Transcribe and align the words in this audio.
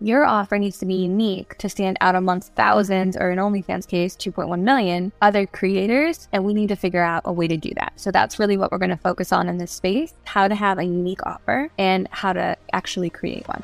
your 0.00 0.24
offer 0.24 0.58
needs 0.58 0.78
to 0.78 0.86
be 0.86 0.94
unique 0.94 1.58
to 1.58 1.68
stand 1.68 1.98
out 2.00 2.14
amongst 2.14 2.54
thousands, 2.54 3.16
or 3.16 3.30
in 3.30 3.38
OnlyFans 3.38 3.86
case, 3.86 4.16
2.1 4.16 4.60
million 4.60 5.12
other 5.20 5.46
creators. 5.46 6.28
And 6.32 6.44
we 6.44 6.54
need 6.54 6.68
to 6.68 6.76
figure 6.76 7.02
out 7.02 7.22
a 7.24 7.32
way 7.32 7.48
to 7.48 7.56
do 7.56 7.70
that. 7.76 7.92
So 7.96 8.10
that's 8.10 8.38
really 8.38 8.56
what 8.56 8.72
we're 8.72 8.78
going 8.78 8.90
to 8.90 8.96
focus 8.96 9.32
on 9.32 9.48
in 9.48 9.58
this 9.58 9.72
space 9.72 10.14
how 10.24 10.48
to 10.48 10.54
have 10.54 10.78
a 10.78 10.84
unique 10.84 11.24
offer 11.26 11.70
and 11.76 12.08
how 12.10 12.32
to 12.32 12.56
actually 12.72 13.10
create 13.10 13.46
one. 13.48 13.62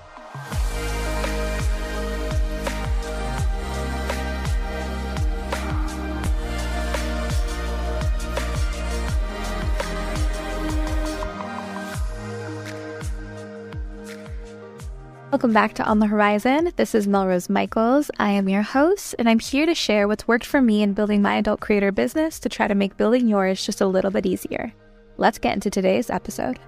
Welcome 15.37 15.53
back 15.53 15.75
to 15.75 15.85
On 15.85 15.99
The 15.99 16.07
Whorizon. 16.07 16.75
This 16.77 16.95
is 16.95 17.07
Melrose 17.07 17.51
Michaels. 17.51 18.11
I 18.19 18.31
am 18.31 18.49
your 18.49 18.63
host, 18.63 19.15
and 19.19 19.29
I'm 19.29 19.39
here 19.39 19.67
to 19.67 19.75
share 19.75 20.09
what's 20.09 20.27
worked 20.27 20.47
for 20.47 20.63
me 20.63 20.83
in 20.83 20.95
building 20.95 21.21
my 21.21 21.35
adult 21.35 21.61
creator 21.61 21.93
business 21.93 22.41
to 22.41 22.49
try 22.49 22.67
to 22.67 22.75
make 22.75 22.97
building 22.97 23.29
yours 23.29 23.63
just 23.63 23.83
a 23.83 23.87
little 23.87 24.11
bit 24.11 24.25
easier. 24.25 24.73
Let's 25.19 25.37
get 25.37 25.53
into 25.53 25.69
today's 25.69 26.09
episode. 26.09 26.59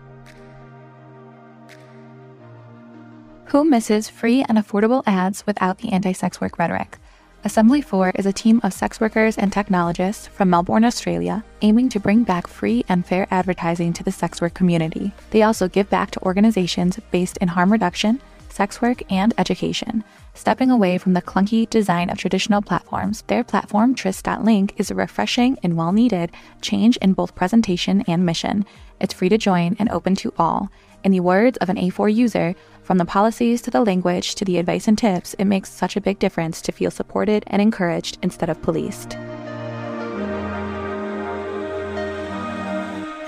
Who 3.47 3.65
misses 3.65 4.11
free 4.11 4.45
and 4.47 4.59
affordable 4.59 5.03
ads 5.07 5.47
without 5.47 5.79
the 5.79 5.91
anti 5.91 6.13
sex 6.13 6.39
work 6.39 6.59
rhetoric? 6.59 6.99
AssemblyFour 7.47 8.19
is 8.19 8.27
a 8.27 8.35
team 8.35 8.61
of 8.63 8.75
sex 8.75 9.01
workers 9.01 9.39
and 9.39 9.51
technologists 9.51 10.27
from 10.27 10.51
Melbourne, 10.51 10.85
Australia, 10.85 11.43
aiming 11.63 11.89
to 11.89 12.01
bring 12.01 12.23
back 12.23 12.47
free 12.47 12.85
and 12.91 13.07
fair 13.07 13.27
advertising 13.31 13.95
to 13.95 14.05
the 14.05 14.13
sex 14.13 14.43
work 14.43 14.53
community. 14.53 15.11
They 15.31 15.41
also 15.41 15.69
give 15.69 15.89
back 15.89 16.11
to 16.11 16.23
organizations 16.23 17.01
based 17.11 17.39
in 17.39 17.49
harm 17.49 17.73
reduction 17.73 18.21
sex 18.59 18.83
work, 18.83 19.01
and 19.09 19.33
education. 19.39 20.03
Stepping 20.35 20.69
away 20.69 20.99
from 20.99 21.13
the 21.13 21.23
clunky 21.23 21.71
design 21.71 22.11
of 22.11 22.19
traditional 22.19 22.61
platforms, 22.61 23.23
their 23.29 23.45
platform, 23.45 23.95
Tryst.link, 23.95 24.75
is 24.79 24.91
a 24.91 24.97
refreshing 24.97 25.57
and 25.63 25.77
well 25.77 25.93
needed 25.93 26.33
change 26.61 26.97
in 26.97 27.13
both 27.13 27.37
presentation 27.37 28.03
and 28.09 28.27
mission. 28.27 28.65
It's 29.01 29.15
free 29.15 29.29
to 29.29 29.39
join 29.39 29.77
and 29.79 29.89
open 29.91 30.17
to 30.17 30.35
all. 30.37 30.71
In 31.05 31.13
the 31.13 31.21
words 31.21 31.57
of 31.59 31.69
an 31.69 31.77
A4 31.77 32.13
user, 32.13 32.57
from 32.83 32.99
the 32.99 33.05
policies 33.05 33.63
to 33.63 33.71
the 33.71 33.85
language 33.85 34.35
to 34.35 34.45
the 34.45 34.59
advice 34.59 34.89
and 34.89 34.99
tips, 34.99 35.35
it 35.35 35.45
makes 35.45 35.71
such 35.71 35.95
a 35.95 36.01
big 36.01 36.19
difference 36.19 36.61
to 36.63 36.73
feel 36.73 36.91
supported 36.91 37.45
and 37.47 37.63
encouraged 37.63 38.19
instead 38.23 38.51
of 38.51 38.61
policed. 38.61 39.13